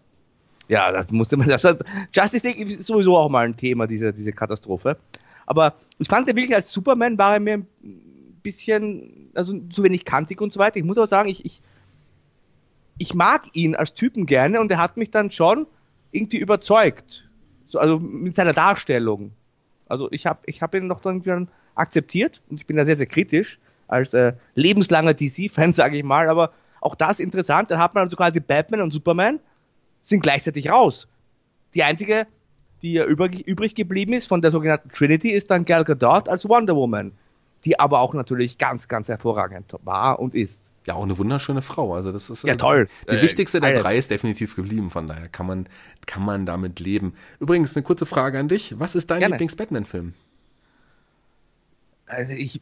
Ja, 0.68 0.92
das 0.92 1.12
musste 1.12 1.38
man. 1.38 1.48
Das 1.50 1.64
hat, 1.64 1.84
Justice 2.14 2.46
League 2.48 2.60
ist 2.60 2.84
sowieso 2.84 3.18
auch 3.18 3.30
mal 3.30 3.46
ein 3.46 3.58
Thema, 3.58 3.88
diese, 3.88 4.14
diese 4.14 4.32
Katastrophe. 4.32 4.98
Aber 5.46 5.76
ich 5.98 6.08
fand 6.08 6.28
er 6.28 6.36
wirklich 6.36 6.56
als 6.56 6.72
Superman 6.72 7.18
war 7.18 7.34
er 7.34 7.40
mir 7.40 7.56
ein 7.56 8.40
bisschen, 8.44 9.32
also 9.34 9.58
zu 9.70 9.84
wenig 9.84 10.06
kantig 10.06 10.42
und 10.42 10.54
so 10.54 10.60
weiter. 10.60 10.78
Ich 10.78 10.84
muss 10.84 10.98
aber 10.98 11.08
sagen, 11.08 11.30
ich, 11.30 11.46
ich, 11.46 11.62
ich 12.98 13.14
mag 13.14 13.48
ihn 13.54 13.76
als 13.76 13.94
Typen 13.94 14.26
gerne 14.26 14.60
und 14.60 14.72
er 14.72 14.78
hat 14.78 14.98
mich 14.98 15.12
dann 15.12 15.32
schon 15.32 15.68
irgendwie 16.12 16.38
überzeugt. 16.38 17.30
So, 17.68 17.80
also 17.80 18.00
mit 18.00 18.36
seiner 18.36 18.54
Darstellung. 18.54 19.32
Also 19.88 20.10
ich 20.12 20.26
habe 20.26 20.40
ich 20.46 20.62
hab 20.62 20.76
ihn 20.76 20.88
noch 20.88 21.02
dann 21.02 21.22
irgendwie 21.22 21.52
akzeptiert 21.76 22.42
und 22.50 22.60
ich 22.60 22.68
bin 22.68 22.78
da 22.78 22.86
sehr, 22.86 22.98
sehr 22.98 23.08
kritisch 23.08 23.60
als 23.88 24.14
äh, 24.14 24.34
lebenslanger 24.56 25.14
DC-Fan, 25.14 25.74
sage 25.74 25.98
ich 25.98 26.04
mal. 26.04 26.30
Aber 26.30 26.52
auch 26.80 26.96
das 26.96 27.20
interessant, 27.20 27.72
dann 27.72 27.80
hat 27.80 27.94
man 27.94 28.06
also 28.06 28.18
quasi 28.18 28.40
Batman 28.40 28.82
und 28.82 28.94
Superman 28.94 29.40
sind 30.04 30.24
gleichzeitig 30.24 30.70
raus. 30.70 31.08
Die 31.74 31.84
einzige, 31.84 32.28
die 32.82 32.94
ja 32.94 33.06
übrig, 33.06 33.48
übrig 33.48 33.76
geblieben 33.76 34.14
ist 34.14 34.28
von 34.28 34.42
der 34.42 34.52
sogenannten 34.52 34.90
Trinity, 34.90 35.30
ist 35.30 35.52
dann 35.52 35.66
Gal 35.66 35.84
Gadot 35.84 36.28
als 36.30 36.48
Wonder 36.48 36.76
Woman, 36.76 37.12
die 37.66 37.80
aber 37.80 38.00
auch 38.00 38.14
natürlich 38.14 38.58
ganz, 38.58 38.88
ganz 38.88 39.08
hervorragend 39.10 39.76
war 39.84 40.20
und 40.20 40.34
ist. 40.36 40.64
Ja, 40.88 40.96
auch 40.96 41.04
eine 41.04 41.16
wunderschöne 41.18 41.62
Frau. 41.62 41.94
Also 41.94 42.12
das 42.12 42.32
ist 42.32 42.44
Ja, 42.44 42.56
toll. 42.56 42.88
Die 43.08 43.16
Äh, 43.18 43.22
wichtigste 43.22 43.62
der 43.62 43.74
geil. 43.74 43.82
drei 43.84 43.98
ist 43.98 44.10
definitiv 44.10 44.56
geblieben. 44.56 44.90
Von 44.90 45.06
daher 45.06 45.30
kann 45.30 45.46
man 45.46 45.68
kann 46.08 46.26
man 46.26 46.48
damit 46.48 46.80
leben. 46.80 47.14
Übrigens 47.40 47.76
eine 47.76 47.84
kurze 47.84 48.08
Frage 48.08 48.40
an 48.40 48.48
dich. 48.48 48.80
Was 48.80 48.96
ist 48.96 49.12
dein. 49.12 49.22
Lieblings-Batman-Film? 49.22 50.16
Also 52.08 52.34
ich, 52.34 52.62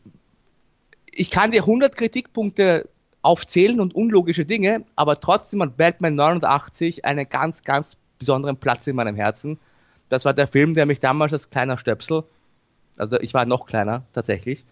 ich 1.12 1.32
kann 1.32 1.52
dir 1.52 1.62
100 1.62 1.96
Kritikpunkte 1.96 2.90
aufzählen 3.22 3.80
und 3.80 3.96
unlogische 3.96 4.46
Dinge, 4.46 4.84
aber 4.96 5.20
trotzdem 5.20 5.62
hat 5.62 5.78
Batman 5.78 6.16
89 6.16 7.06
einen 7.06 7.28
ganz, 7.28 7.64
ganz 7.64 7.98
besonderen 8.18 8.58
Platz 8.58 8.86
in 8.88 8.96
meinem 8.96 9.16
Herzen. 9.16 9.58
Das 10.10 10.26
war 10.26 10.34
der 10.34 10.48
Film, 10.48 10.74
der 10.74 10.86
mich 10.86 11.00
damals 11.00 11.34
als 11.34 11.50
kleiner 11.50 11.78
Stöpsel, 11.78 12.24
also 12.98 13.20
ich 13.20 13.34
war 13.34 13.46
noch 13.46 13.66
kleiner 13.66 14.04
tatsächlich, 14.14 14.66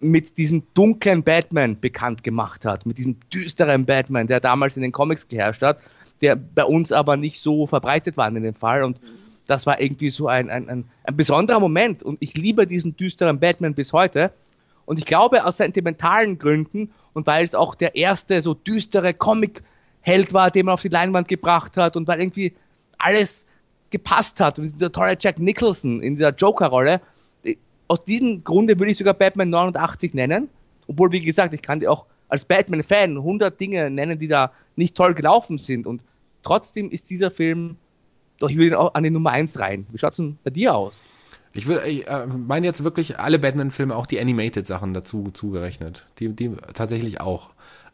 mit 0.00 0.38
diesem 0.38 0.64
dunklen 0.74 1.22
Batman 1.22 1.78
bekannt 1.78 2.22
gemacht 2.22 2.64
hat, 2.64 2.86
mit 2.86 2.98
diesem 2.98 3.18
düsteren 3.32 3.84
Batman, 3.84 4.26
der 4.26 4.40
damals 4.40 4.76
in 4.76 4.82
den 4.82 4.92
Comics 4.92 5.28
geherrscht 5.28 5.62
hat, 5.62 5.78
der 6.20 6.36
bei 6.36 6.64
uns 6.64 6.92
aber 6.92 7.16
nicht 7.16 7.40
so 7.40 7.66
verbreitet 7.66 8.16
war 8.16 8.28
in 8.28 8.42
dem 8.42 8.54
Fall. 8.54 8.82
Und 8.82 9.00
das 9.46 9.66
war 9.66 9.80
irgendwie 9.80 10.10
so 10.10 10.26
ein, 10.26 10.48
ein, 10.48 10.68
ein, 10.68 10.84
ein 11.04 11.16
besonderer 11.16 11.60
Moment. 11.60 12.02
Und 12.02 12.16
ich 12.20 12.34
liebe 12.34 12.66
diesen 12.66 12.96
düsteren 12.96 13.40
Batman 13.40 13.74
bis 13.74 13.92
heute. 13.92 14.32
Und 14.86 14.98
ich 14.98 15.04
glaube 15.04 15.44
aus 15.44 15.58
sentimentalen 15.58 16.38
Gründen 16.38 16.90
und 17.12 17.26
weil 17.26 17.44
es 17.44 17.54
auch 17.54 17.74
der 17.74 17.94
erste 17.94 18.42
so 18.42 18.54
düstere 18.54 19.14
Comic-Held 19.14 20.32
war, 20.32 20.50
den 20.50 20.66
man 20.66 20.74
auf 20.74 20.82
die 20.82 20.88
Leinwand 20.88 21.28
gebracht 21.28 21.76
hat 21.76 21.96
und 21.96 22.08
weil 22.08 22.20
irgendwie 22.20 22.54
alles 22.98 23.46
gepasst 23.94 24.40
hat 24.40 24.58
und 24.58 24.64
dieser 24.64 24.90
tolle 24.90 25.16
Jack 25.18 25.38
Nicholson 25.38 26.02
in 26.02 26.16
dieser 26.16 26.34
Joker-Rolle, 26.34 27.00
aus 27.86 28.04
diesem 28.04 28.42
Grunde 28.42 28.76
würde 28.78 28.90
ich 28.90 28.98
sogar 28.98 29.14
Batman 29.14 29.50
89 29.50 30.14
nennen, 30.14 30.48
obwohl, 30.88 31.12
wie 31.12 31.20
gesagt, 31.20 31.54
ich 31.54 31.62
kann 31.62 31.78
dir 31.78 31.92
auch 31.92 32.06
als 32.28 32.44
Batman-Fan 32.44 33.16
100 33.16 33.60
Dinge 33.60 33.90
nennen, 33.90 34.18
die 34.18 34.26
da 34.26 34.50
nicht 34.74 34.96
toll 34.96 35.14
gelaufen 35.14 35.58
sind. 35.58 35.86
Und 35.86 36.02
trotzdem 36.42 36.90
ist 36.90 37.08
dieser 37.10 37.30
Film, 37.30 37.76
doch 38.40 38.50
ich 38.50 38.56
will 38.56 38.68
ihn 38.68 38.74
auch 38.74 38.94
an 38.94 39.04
die 39.04 39.10
Nummer 39.10 39.30
1 39.30 39.60
rein. 39.60 39.86
Wie 39.92 39.98
schaut's 39.98 40.16
denn 40.16 40.38
bei 40.42 40.50
dir 40.50 40.74
aus? 40.74 41.02
Ich 41.52 41.68
würde, 41.68 41.86
ich 41.86 42.08
äh, 42.08 42.26
meine 42.26 42.66
jetzt 42.66 42.82
wirklich 42.82 43.20
alle 43.20 43.38
Batman-Filme, 43.38 43.94
auch 43.94 44.06
die 44.06 44.18
Animated-Sachen 44.18 44.92
dazu 44.92 45.30
zugerechnet. 45.32 46.04
Die, 46.18 46.30
die 46.30 46.50
tatsächlich 46.72 47.20
auch. 47.20 47.50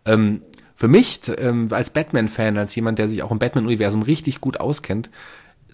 Ähm, 0.07 0.41
für 0.75 0.89
mich, 0.89 1.21
ähm, 1.37 1.69
als 1.71 1.91
Batman-Fan, 1.91 2.57
als 2.57 2.75
jemand, 2.75 2.99
der 2.99 3.09
sich 3.11 3.23
auch 3.23 3.31
im 3.31 3.39
Batman-Universum 3.39 4.01
richtig 4.01 4.41
gut 4.41 4.61
auskennt, 4.61 5.11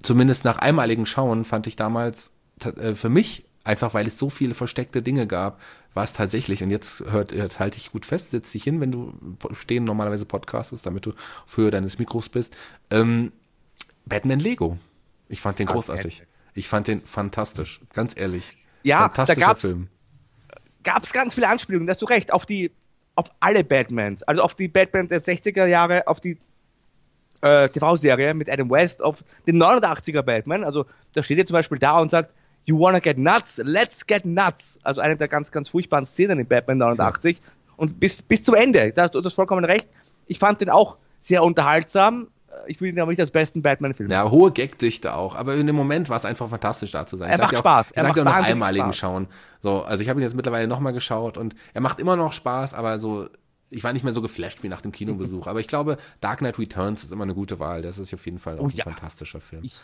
zumindest 0.06 0.44
nach 0.44 0.58
einmaligen 0.58 1.04
Schauen, 1.04 1.44
fand 1.44 1.66
ich 1.66 1.76
damals 1.76 2.30
äh, 2.64 2.94
für 2.94 3.08
mich, 3.08 3.44
einfach 3.64 3.92
weil 3.92 4.06
es 4.06 4.18
so 4.18 4.30
viele 4.30 4.54
versteckte 4.54 5.02
Dinge 5.02 5.26
gab, 5.26 5.60
war 5.94 6.04
es 6.04 6.12
tatsächlich, 6.12 6.62
und 6.62 6.70
jetzt 6.70 7.00
hört, 7.10 7.32
jetzt 7.32 7.58
halte 7.58 7.76
ich 7.78 7.90
gut 7.90 8.06
fest, 8.06 8.30
setz 8.30 8.52
dich 8.52 8.62
hin, 8.62 8.80
wenn 8.80 8.92
du 8.92 9.14
stehen 9.58 9.84
normalerweise 9.84 10.24
podcastest, 10.24 10.86
damit 10.86 11.06
du 11.06 11.10
auf 11.46 11.56
Höhe 11.56 11.70
deines 11.70 11.98
Mikros 11.98 12.28
bist, 12.28 12.54
ähm, 12.90 13.32
Batman 14.04 14.38
Lego. 14.38 14.78
Ich 15.28 15.40
fand 15.40 15.58
den 15.58 15.66
großartig. 15.66 16.22
Ich 16.54 16.68
fand 16.68 16.86
den 16.86 17.02
fantastisch, 17.02 17.80
ganz 17.92 18.12
ehrlich. 18.16 18.52
Ja, 18.84 19.08
da 19.08 19.34
gab's, 19.34 19.62
Film. 19.62 19.88
gab's 20.84 21.12
ganz 21.12 21.34
viele 21.34 21.48
Anspielungen, 21.48 21.86
da 21.86 21.92
hast 21.92 22.02
du 22.02 22.06
recht, 22.06 22.32
auf 22.32 22.46
die, 22.46 22.70
auf 23.16 23.26
alle 23.40 23.64
Batmans, 23.64 24.22
also 24.22 24.42
auf 24.42 24.54
die 24.54 24.68
Batman 24.68 25.08
der 25.08 25.20
60er 25.20 25.66
Jahre, 25.66 26.06
auf 26.06 26.20
die 26.20 26.38
äh, 27.42 27.68
TV-Serie 27.68 28.34
mit 28.34 28.50
Adam 28.50 28.70
West, 28.70 29.02
auf 29.02 29.24
den 29.46 29.62
89er 29.62 30.22
Batman, 30.22 30.64
also 30.64 30.86
da 31.12 31.22
steht 31.22 31.38
er 31.38 31.46
zum 31.46 31.54
Beispiel 31.54 31.78
da 31.78 31.98
und 32.00 32.10
sagt, 32.10 32.32
You 32.68 32.80
wanna 32.80 32.98
get 32.98 33.16
nuts? 33.16 33.60
Let's 33.62 34.04
get 34.04 34.26
nuts. 34.26 34.80
Also 34.82 35.00
eine 35.00 35.16
der 35.16 35.28
ganz, 35.28 35.52
ganz 35.52 35.68
furchtbaren 35.68 36.04
Szenen 36.04 36.40
in 36.40 36.48
Batman 36.48 36.78
89. 36.78 37.36
Ja. 37.36 37.42
Und 37.76 38.00
bis, 38.00 38.22
bis 38.22 38.42
zum 38.42 38.56
Ende, 38.56 38.90
da 38.90 39.04
hast 39.04 39.14
du 39.14 39.20
das 39.20 39.34
vollkommen 39.34 39.64
recht. 39.64 39.88
Ich 40.26 40.40
fand 40.40 40.60
den 40.60 40.70
auch 40.70 40.96
sehr 41.20 41.44
unterhaltsam 41.44 42.26
ich 42.66 42.80
will 42.80 42.92
ihn 42.92 43.00
aber 43.00 43.10
nicht 43.10 43.20
als 43.20 43.30
besten 43.30 43.62
Batman-Film. 43.62 44.10
Ja, 44.10 44.30
hohe 44.30 44.52
Gagdichte 44.52 45.14
auch. 45.14 45.34
Aber 45.34 45.54
in 45.54 45.66
dem 45.66 45.76
Moment 45.76 46.08
war 46.08 46.16
es 46.16 46.24
einfach 46.24 46.48
fantastisch 46.48 46.90
da 46.90 47.06
zu 47.06 47.16
sein. 47.16 47.28
Er 47.28 47.38
macht 47.38 47.56
Spaß. 47.56 47.92
Er 47.92 48.04
sagt 48.04 48.16
ja 48.16 48.24
nach 48.24 48.42
einmaligen 48.42 48.86
Spaß. 48.86 48.96
Schauen. 48.96 49.26
So, 49.62 49.82
also 49.82 50.02
ich 50.02 50.08
habe 50.08 50.20
ihn 50.20 50.22
jetzt 50.22 50.36
mittlerweile 50.36 50.66
nochmal 50.66 50.92
geschaut 50.92 51.36
und 51.36 51.54
er 51.74 51.80
macht 51.80 52.00
immer 52.00 52.16
noch 52.16 52.32
Spaß, 52.32 52.74
aber 52.74 52.98
so, 52.98 53.28
ich 53.70 53.82
war 53.82 53.92
nicht 53.92 54.04
mehr 54.04 54.12
so 54.12 54.22
geflasht 54.22 54.62
wie 54.62 54.68
nach 54.68 54.80
dem 54.80 54.92
Kinobesuch. 54.92 55.46
aber 55.48 55.60
ich 55.60 55.68
glaube, 55.68 55.98
Dark 56.20 56.38
Knight 56.38 56.58
Returns 56.58 57.04
ist 57.04 57.12
immer 57.12 57.24
eine 57.24 57.34
gute 57.34 57.58
Wahl. 57.58 57.82
Das 57.82 57.98
ist 57.98 58.12
auf 58.14 58.24
jeden 58.24 58.38
Fall 58.38 58.58
auch 58.58 58.64
oh, 58.64 58.68
ein 58.68 58.70
ja. 58.70 58.84
fantastischer 58.84 59.40
Film. 59.40 59.62
Ich, 59.64 59.80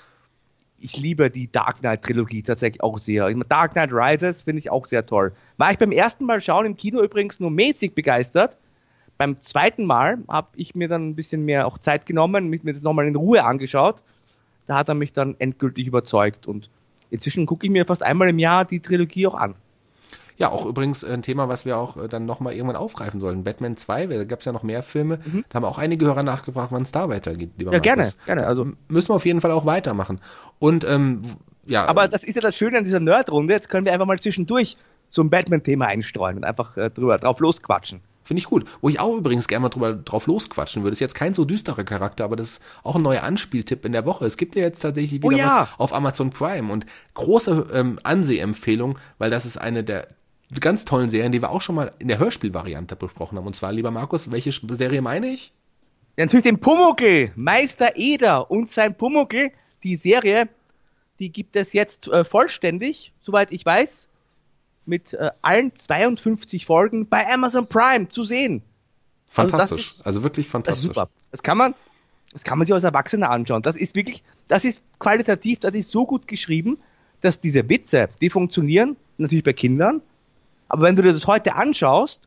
ich 0.78 0.96
liebe 0.96 1.30
die 1.30 1.50
Dark 1.50 1.80
Knight 1.80 2.02
Trilogie 2.02 2.42
tatsächlich 2.42 2.82
auch 2.82 2.98
sehr. 2.98 3.32
Dark 3.48 3.72
Knight 3.72 3.90
Rises 3.92 4.42
finde 4.42 4.60
ich 4.60 4.70
auch 4.70 4.86
sehr 4.86 5.04
toll. 5.04 5.32
War 5.56 5.72
ich 5.72 5.78
beim 5.78 5.92
ersten 5.92 6.24
Mal 6.24 6.40
schauen 6.40 6.66
im 6.66 6.76
Kino 6.76 7.02
übrigens 7.02 7.40
nur 7.40 7.50
mäßig 7.50 7.94
begeistert 7.94 8.56
beim 9.22 9.40
zweiten 9.40 9.84
Mal 9.84 10.18
habe 10.28 10.48
ich 10.56 10.74
mir 10.74 10.88
dann 10.88 11.10
ein 11.10 11.14
bisschen 11.14 11.44
mehr 11.44 11.68
auch 11.68 11.78
Zeit 11.78 12.06
genommen, 12.06 12.48
mich 12.48 12.64
mir 12.64 12.72
das 12.72 12.82
nochmal 12.82 13.06
in 13.06 13.14
Ruhe 13.14 13.44
angeschaut. 13.44 14.02
Da 14.66 14.74
hat 14.74 14.88
er 14.88 14.94
mich 14.94 15.12
dann 15.12 15.36
endgültig 15.38 15.86
überzeugt 15.86 16.48
und 16.48 16.70
inzwischen 17.08 17.46
gucke 17.46 17.66
ich 17.66 17.72
mir 17.72 17.86
fast 17.86 18.02
einmal 18.02 18.28
im 18.28 18.40
Jahr 18.40 18.64
die 18.64 18.80
Trilogie 18.80 19.28
auch 19.28 19.34
an. 19.34 19.54
Ja, 20.42 20.50
auch 20.50 20.66
übrigens 20.66 21.04
ein 21.04 21.22
Thema, 21.22 21.48
was 21.48 21.64
wir 21.64 21.78
auch 21.78 21.96
äh, 21.96 22.08
dann 22.08 22.26
nochmal 22.26 22.54
irgendwann 22.54 22.74
aufgreifen 22.74 23.20
sollen. 23.20 23.44
Batman 23.44 23.76
2, 23.76 24.06
da 24.08 24.24
gab 24.24 24.40
es 24.40 24.44
ja 24.44 24.50
noch 24.50 24.64
mehr 24.64 24.82
Filme. 24.82 25.20
Mhm. 25.24 25.44
Da 25.48 25.56
haben 25.56 25.64
auch 25.64 25.78
einige 25.78 26.04
Hörer 26.04 26.24
nachgefragt, 26.24 26.72
wann 26.72 26.82
es 26.82 26.90
da 26.90 27.08
weitergeht. 27.08 27.52
ja, 27.58 27.66
Markus. 27.66 27.82
gerne, 27.82 28.12
gerne. 28.26 28.46
Also 28.48 28.66
müssen 28.88 29.10
wir 29.10 29.14
auf 29.14 29.24
jeden 29.24 29.40
Fall 29.40 29.52
auch 29.52 29.66
weitermachen. 29.66 30.20
Und 30.58 30.82
ähm, 30.82 31.22
ja. 31.64 31.86
Aber 31.86 32.08
das 32.08 32.24
ist 32.24 32.34
ja 32.34 32.40
das 32.40 32.56
Schöne 32.56 32.78
an 32.78 32.82
dieser 32.82 32.98
Nerd-Runde. 32.98 33.54
Jetzt 33.54 33.68
können 33.68 33.86
wir 33.86 33.92
einfach 33.92 34.06
mal 34.06 34.18
zwischendurch 34.18 34.76
zum 35.10 35.30
Batman-Thema 35.30 35.86
einstreuen 35.86 36.38
und 36.38 36.44
einfach 36.44 36.76
äh, 36.76 36.90
drüber 36.90 37.18
drauf 37.18 37.38
losquatschen. 37.38 38.00
Finde 38.24 38.40
ich 38.40 38.46
gut. 38.46 38.64
Wo 38.80 38.88
ich 38.88 38.98
auch 38.98 39.16
übrigens 39.16 39.46
gerne 39.46 39.62
mal 39.62 39.68
drüber 39.68 39.92
drauf 39.92 40.26
losquatschen 40.26 40.82
würde, 40.82 40.94
ist 40.94 41.00
jetzt 41.00 41.14
kein 41.14 41.34
so 41.34 41.44
düsterer 41.44 41.84
Charakter, 41.84 42.24
aber 42.24 42.34
das 42.34 42.54
ist 42.54 42.62
auch 42.82 42.96
ein 42.96 43.02
neuer 43.02 43.22
Anspieltipp 43.22 43.84
in 43.84 43.92
der 43.92 44.06
Woche. 44.06 44.26
Es 44.26 44.36
gibt 44.36 44.56
ja 44.56 44.62
jetzt 44.62 44.80
tatsächlich 44.80 45.22
oh 45.22 45.30
wieder 45.30 45.44
oh 45.44 45.46
ja. 45.46 45.68
was 45.70 45.80
auf 45.80 45.94
Amazon 45.94 46.30
Prime 46.30 46.72
und 46.72 46.84
große 47.14 47.68
ähm, 47.72 48.00
Ansehempfehlung, 48.02 48.98
weil 49.18 49.30
das 49.30 49.46
ist 49.46 49.56
eine 49.56 49.84
der 49.84 50.08
ganz 50.60 50.84
tollen 50.84 51.08
Serien, 51.08 51.32
die 51.32 51.40
wir 51.40 51.50
auch 51.50 51.62
schon 51.62 51.74
mal 51.74 51.92
in 51.98 52.08
der 52.08 52.18
Hörspielvariante 52.18 52.96
besprochen 52.96 53.38
haben. 53.38 53.46
Und 53.46 53.56
zwar, 53.56 53.72
lieber 53.72 53.90
Markus, 53.90 54.30
welche 54.30 54.52
Serie 54.52 55.02
meine 55.02 55.28
ich? 55.28 55.52
Ja, 56.18 56.24
natürlich 56.26 56.44
den 56.44 56.58
Pumuckel, 56.58 57.32
Meister 57.36 57.92
Eder 57.96 58.50
und 58.50 58.70
sein 58.70 58.94
Pumuckel. 58.94 59.50
Die 59.82 59.96
Serie, 59.96 60.48
die 61.18 61.30
gibt 61.30 61.56
es 61.56 61.72
jetzt 61.72 62.08
äh, 62.08 62.24
vollständig, 62.24 63.12
soweit 63.22 63.52
ich 63.52 63.64
weiß 63.64 64.08
mit 64.84 65.14
äh, 65.14 65.30
allen 65.42 65.74
52 65.74 66.66
Folgen 66.66 67.08
bei 67.08 67.26
Amazon 67.32 67.66
Prime 67.66 68.08
zu 68.08 68.24
sehen. 68.24 68.62
Fantastisch. 69.28 69.70
Also, 69.70 69.76
ist, 69.76 70.06
also 70.06 70.22
wirklich 70.22 70.48
fantastisch. 70.48 70.88
Das 70.88 70.94
super. 70.94 71.08
Das 71.30 71.42
kann 71.42 71.56
man, 71.56 71.74
das 72.32 72.44
kann 72.44 72.58
man 72.58 72.66
sich 72.66 72.74
als 72.74 72.84
Erwachsener 72.84 73.30
anschauen. 73.30 73.62
Das 73.62 73.76
ist 73.76 73.94
wirklich, 73.94 74.22
das 74.48 74.64
ist 74.64 74.82
qualitativ, 74.98 75.60
das 75.60 75.72
ist 75.74 75.90
so 75.90 76.04
gut 76.04 76.28
geschrieben, 76.28 76.78
dass 77.20 77.40
diese 77.40 77.68
Witze, 77.68 78.08
die 78.20 78.28
funktionieren, 78.28 78.96
natürlich 79.16 79.44
bei 79.44 79.52
Kindern, 79.52 80.02
aber 80.72 80.84
wenn 80.84 80.96
du 80.96 81.02
dir 81.02 81.12
das 81.12 81.26
heute 81.26 81.54
anschaust, 81.54 82.22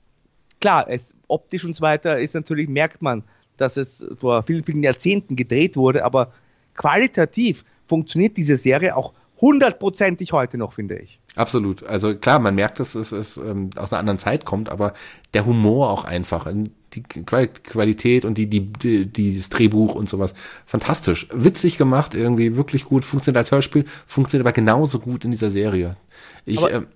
klar, 0.61 0.85
es 0.87 1.15
optisch 1.27 1.65
und 1.65 1.75
so 1.75 1.81
weiter 1.81 2.19
ist 2.19 2.35
natürlich, 2.35 2.69
merkt 2.69 3.01
man, 3.01 3.23
dass 3.57 3.75
es 3.75 4.05
vor 4.19 4.43
vielen, 4.43 4.63
vielen 4.63 4.83
Jahrzehnten 4.83 5.35
gedreht 5.35 5.75
wurde, 5.75 6.05
aber 6.05 6.31
qualitativ 6.75 7.65
funktioniert 7.87 8.37
diese 8.37 8.55
Serie 8.55 8.95
auch 8.95 9.13
hundertprozentig 9.41 10.31
heute 10.31 10.59
noch, 10.59 10.73
finde 10.73 10.99
ich. 10.99 11.19
Absolut. 11.35 11.83
Also 11.83 12.15
klar, 12.15 12.37
man 12.37 12.53
merkt, 12.53 12.79
dass 12.79 12.93
es, 12.93 13.11
es 13.11 13.35
ähm, 13.37 13.71
aus 13.77 13.91
einer 13.91 13.99
anderen 13.99 14.19
Zeit 14.19 14.45
kommt, 14.45 14.69
aber 14.69 14.93
der 15.33 15.47
Humor 15.47 15.89
auch 15.89 16.05
einfach, 16.05 16.47
die 16.93 17.01
Qualität 17.01 18.25
und 18.25 18.37
die, 18.37 18.45
die, 18.45 18.71
die, 18.71 19.07
die 19.07 19.37
das 19.37 19.49
Drehbuch 19.49 19.95
und 19.95 20.07
sowas, 20.07 20.35
fantastisch. 20.67 21.27
Witzig 21.33 21.79
gemacht, 21.79 22.13
irgendwie 22.13 22.55
wirklich 22.55 22.85
gut, 22.85 23.05
funktioniert 23.05 23.37
als 23.37 23.51
Hörspiel, 23.51 23.85
funktioniert 24.05 24.45
aber 24.45 24.53
genauso 24.53 24.99
gut 24.99 25.25
in 25.25 25.31
dieser 25.31 25.49
Serie. 25.49 25.97
Ich, 26.45 26.59
aber 26.59 26.71
ähm, 26.71 26.87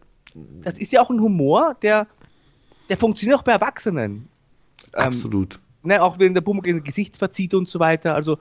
das 0.61 0.79
ist 0.79 0.91
ja 0.91 1.01
auch 1.01 1.09
ein 1.09 1.19
Humor, 1.19 1.75
der, 1.81 2.07
der 2.89 2.97
funktioniert 2.97 3.39
auch 3.39 3.43
bei 3.43 3.53
Erwachsenen. 3.53 4.27
Ähm, 4.93 5.03
Absolut. 5.03 5.55
Ähm, 5.55 5.89
ne, 5.89 6.03
auch 6.03 6.19
wenn 6.19 6.33
der 6.33 6.41
Bummel 6.41 6.81
Gesicht 6.81 7.17
verzieht 7.17 7.53
und 7.53 7.69
so 7.69 7.79
weiter. 7.79 8.15
Also 8.15 8.37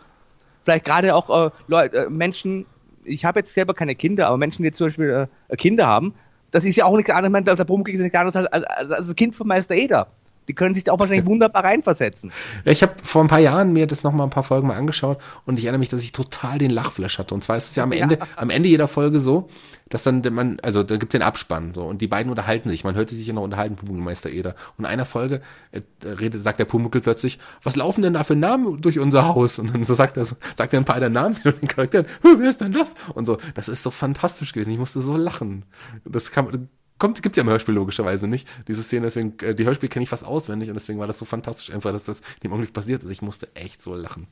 vielleicht 0.65 0.85
gerade 0.85 1.15
auch 1.15 1.47
äh, 1.47 1.51
Leute, 1.67 2.07
äh, 2.07 2.11
Menschen, 2.11 2.67
ich 3.05 3.25
habe 3.25 3.41
jetzt 3.41 3.55
selber 3.55 3.75
keine 3.75 3.95
Kinder, 3.95 4.29
aber 4.29 4.37
Menschen, 4.37 4.63
die 4.63 4.73
zum 4.73 4.89
Beispiel 4.89 5.29
äh, 5.49 5.57
Kinder 5.57 5.87
haben, 5.87 6.15
das 6.51 6.65
ist 6.65 6.77
ja 6.77 6.85
auch 6.85 6.97
nichts 6.97 7.11
anderes, 7.11 7.47
als 7.47 7.57
der 7.57 7.65
Pumuckl 7.65 7.93
ist 7.93 8.01
nichts 8.01 8.17
anderes 8.17 8.37
als, 8.37 8.47
als, 8.47 8.65
als, 8.65 8.91
als 8.91 9.07
das 9.07 9.17
Kind 9.17 9.37
von 9.37 9.47
Meister 9.47 9.75
Eder. 9.75 10.09
Die 10.49 10.55
können 10.55 10.75
sich 10.75 10.85
da 10.85 10.93
auch 10.93 10.99
wahrscheinlich 10.99 11.27
wunderbar 11.27 11.65
reinversetzen. 11.65 12.33
Ja, 12.65 12.73
ich 12.73 12.83
habe 12.83 12.95
vor 13.03 13.23
ein 13.23 13.29
paar 13.29 13.39
Jahren 13.39 13.73
mir 13.73 13.87
das 13.87 14.03
noch 14.03 14.13
mal 14.13 14.25
ein 14.25 14.31
paar 14.31 14.43
Folgen 14.43 14.67
mal 14.67 14.77
angeschaut 14.77 15.19
und 15.45 15.59
ich 15.59 15.67
erinnere 15.67 15.81
mich, 15.81 15.91
dass 15.91 16.03
ich 16.03 16.13
total 16.13 16.59
den 16.59 16.71
Lachflash 16.71 17.19
hatte. 17.19 17.35
Und 17.35 17.45
zwar 17.45 17.57
ist 17.57 17.71
es 17.71 17.77
ja 17.77 17.83
am 17.85 17.93
Ende, 17.99 18.19
ja. 18.19 18.27
am 18.37 18.51
Ende 18.51 18.69
jeder 18.69 18.89
Folge 18.89 19.21
so, 19.21 19.49
dass 19.89 20.03
dann 20.03 20.23
man, 20.31 20.59
also 20.63 20.83
da 20.83 20.97
gibt's 20.97 21.13
den 21.13 21.23
Abspann 21.23 21.73
so 21.75 21.83
und 21.83 22.03
die 22.03 22.07
beiden 22.07 22.31
unterhalten 22.31 22.69
sich. 22.69 22.85
Man 22.85 22.95
hört 22.95 23.11
sich 23.11 23.27
ja 23.27 23.33
noch 23.33 23.43
unterhalten, 23.43 23.77
Pumuckl 23.77 24.29
Eder. 24.29 24.55
Und 24.77 24.85
in 24.85 24.91
einer 24.91 25.05
Folge 25.05 25.41
äh, 25.73 25.81
redet, 26.05 26.43
sagt 26.43 26.59
der 26.59 26.65
Pumuckl 26.65 27.01
plötzlich, 27.01 27.39
was 27.63 27.77
laufen 27.77 28.03
denn 28.03 28.15
da 28.15 28.25
für 28.25 28.37
Namen 28.37 28.81
durch 28.81 28.99
unser 28.99 29.29
Haus? 29.29 29.59
Und 29.59 29.75
dann 29.75 29.85
so 29.85 29.95
sagt 29.95 30.17
er, 30.17 30.25
sagt 30.25 30.73
er 30.73 30.79
ein 30.79 30.85
paar 30.85 31.01
der 31.01 31.11
Namen 31.11 31.35
für 31.35 31.53
den 31.53 31.69
Charakteren, 31.69 32.07
wer 32.23 32.49
ist 32.49 32.61
denn 32.61 32.73
das? 32.73 32.95
Und 33.15 33.27
so, 33.27 33.39
das 33.55 33.69
ist 33.69 33.83
so 33.83 33.91
fantastisch 33.91 34.53
gewesen. 34.53 34.71
Ich 34.71 34.79
musste 34.79 35.01
so 35.01 35.17
lachen. 35.17 35.65
Das 36.05 36.31
kann, 36.31 36.69
kommt, 36.99 37.23
gibt's 37.23 37.37
ja 37.37 37.43
im 37.43 37.49
Hörspiel 37.49 37.75
logischerweise 37.75 38.27
nicht, 38.27 38.49
diese 38.67 38.83
Szene, 38.83 39.07
deswegen, 39.07 39.39
äh, 39.41 39.55
die 39.55 39.65
Hörspiel 39.65 39.89
kenne 39.89 40.03
ich 40.03 40.09
fast 40.09 40.25
auswendig 40.25 40.69
und 40.69 40.75
deswegen 40.75 40.99
war 40.99 41.07
das 41.07 41.19
so 41.19 41.25
fantastisch 41.25 41.73
einfach, 41.73 41.93
dass 41.93 42.05
das 42.05 42.21
in 42.21 42.41
dem 42.45 42.53
Augenblick 42.53 42.73
passiert 42.73 43.03
ist. 43.03 43.11
Ich 43.11 43.23
musste 43.23 43.49
echt 43.55 43.83
so 43.83 43.95
lachen. 43.95 44.27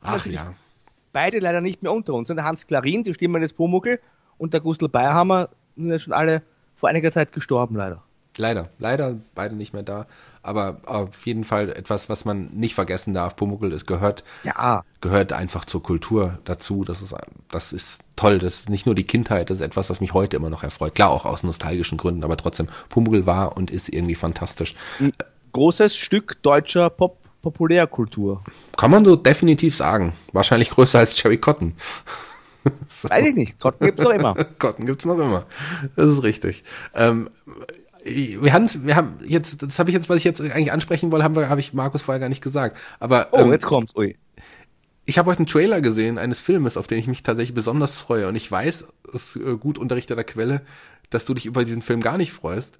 Ach 0.00 0.24
ja. 0.26 0.54
Beide 1.12 1.38
leider 1.38 1.60
nicht 1.60 1.82
mehr 1.82 1.92
unter 1.92 2.14
uns. 2.14 2.30
Und 2.30 2.36
der 2.36 2.44
Hans 2.44 2.66
Klarin, 2.66 3.02
die 3.02 3.14
Stimme 3.14 3.40
des 3.40 3.54
Pumuckl, 3.54 4.00
und 4.38 4.52
der 4.52 4.60
Gustl 4.60 4.88
Bayerhammer 4.88 5.48
sind 5.76 5.90
ja 5.90 5.98
schon 5.98 6.12
alle 6.12 6.42
vor 6.74 6.88
einiger 6.88 7.10
Zeit 7.10 7.32
gestorben, 7.32 7.76
leider. 7.76 8.02
Leider, 8.38 8.68
leider 8.78 9.16
beide 9.34 9.54
nicht 9.54 9.72
mehr 9.72 9.82
da. 9.82 10.06
Aber 10.42 10.80
auf 10.86 11.26
jeden 11.26 11.44
Fall 11.44 11.70
etwas, 11.70 12.08
was 12.08 12.24
man 12.24 12.48
nicht 12.52 12.74
vergessen 12.74 13.14
darf. 13.14 13.36
Pumuckl, 13.36 13.72
es 13.72 13.86
gehört, 13.86 14.24
ja. 14.44 14.84
gehört 15.00 15.32
einfach 15.32 15.64
zur 15.64 15.82
Kultur 15.82 16.38
dazu. 16.44 16.84
Das 16.84 17.02
ist, 17.02 17.14
das 17.50 17.72
ist 17.72 18.00
toll. 18.14 18.38
Das 18.38 18.60
ist 18.60 18.68
nicht 18.68 18.86
nur 18.86 18.94
die 18.94 19.04
Kindheit, 19.06 19.50
das 19.50 19.58
ist 19.58 19.66
etwas, 19.66 19.90
was 19.90 20.00
mich 20.00 20.14
heute 20.14 20.36
immer 20.36 20.50
noch 20.50 20.62
erfreut. 20.62 20.94
Klar, 20.94 21.10
auch 21.10 21.24
aus 21.24 21.42
nostalgischen 21.42 21.98
Gründen, 21.98 22.24
aber 22.24 22.36
trotzdem, 22.36 22.68
Pumuckl 22.88 23.26
war 23.26 23.56
und 23.56 23.70
ist 23.70 23.88
irgendwie 23.88 24.14
fantastisch. 24.14 24.74
Ein 25.00 25.12
großes 25.52 25.96
Stück 25.96 26.42
deutscher 26.42 26.90
Pop 26.90 27.18
Populärkultur. 27.46 28.42
Kann 28.76 28.90
man 28.90 29.04
so 29.04 29.14
definitiv 29.14 29.76
sagen. 29.76 30.14
Wahrscheinlich 30.32 30.70
größer 30.70 30.98
als 30.98 31.14
Cherry 31.14 31.38
Cotton. 31.38 31.74
so. 32.88 33.08
Weiß 33.08 33.24
ich 33.24 33.36
nicht. 33.36 33.60
Cotton 33.60 33.86
gibt's 33.86 34.02
noch 34.02 34.10
immer. 34.10 34.34
Cotton 34.58 34.84
gibt's 34.84 35.04
noch 35.04 35.16
immer. 35.16 35.44
Das 35.94 36.06
ist 36.08 36.24
richtig. 36.24 36.64
Ähm, 36.92 37.30
wir 38.06 38.52
haben, 38.52 38.68
wir 38.86 38.96
haben 38.96 39.18
jetzt, 39.24 39.62
das 39.62 39.78
habe 39.78 39.90
ich 39.90 39.94
jetzt, 39.94 40.08
was 40.08 40.18
ich 40.18 40.24
jetzt 40.24 40.40
eigentlich 40.40 40.72
ansprechen 40.72 41.10
wollte, 41.10 41.24
habe 41.24 41.48
hab 41.48 41.58
ich 41.58 41.74
Markus 41.74 42.02
vorher 42.02 42.20
gar 42.20 42.28
nicht 42.28 42.42
gesagt. 42.42 42.76
Aber 43.00 43.28
oh, 43.32 43.38
ähm, 43.38 43.52
jetzt 43.52 43.66
kommt's. 43.66 43.96
Ui. 43.96 44.16
Ich 45.04 45.18
habe 45.18 45.30
heute 45.30 45.40
einen 45.40 45.46
Trailer 45.46 45.80
gesehen 45.80 46.18
eines 46.18 46.40
Filmes, 46.40 46.76
auf 46.76 46.86
den 46.86 46.98
ich 46.98 47.06
mich 47.06 47.22
tatsächlich 47.22 47.54
besonders 47.54 47.94
freue. 47.96 48.28
Und 48.28 48.36
ich 48.36 48.50
weiß 48.50 48.86
aus 49.12 49.36
äh, 49.36 49.56
gut 49.56 49.78
unterrichteter 49.78 50.24
Quelle, 50.24 50.62
dass 51.10 51.24
du 51.24 51.34
dich 51.34 51.46
über 51.46 51.64
diesen 51.64 51.82
Film 51.82 52.00
gar 52.00 52.18
nicht 52.18 52.32
freust. 52.32 52.78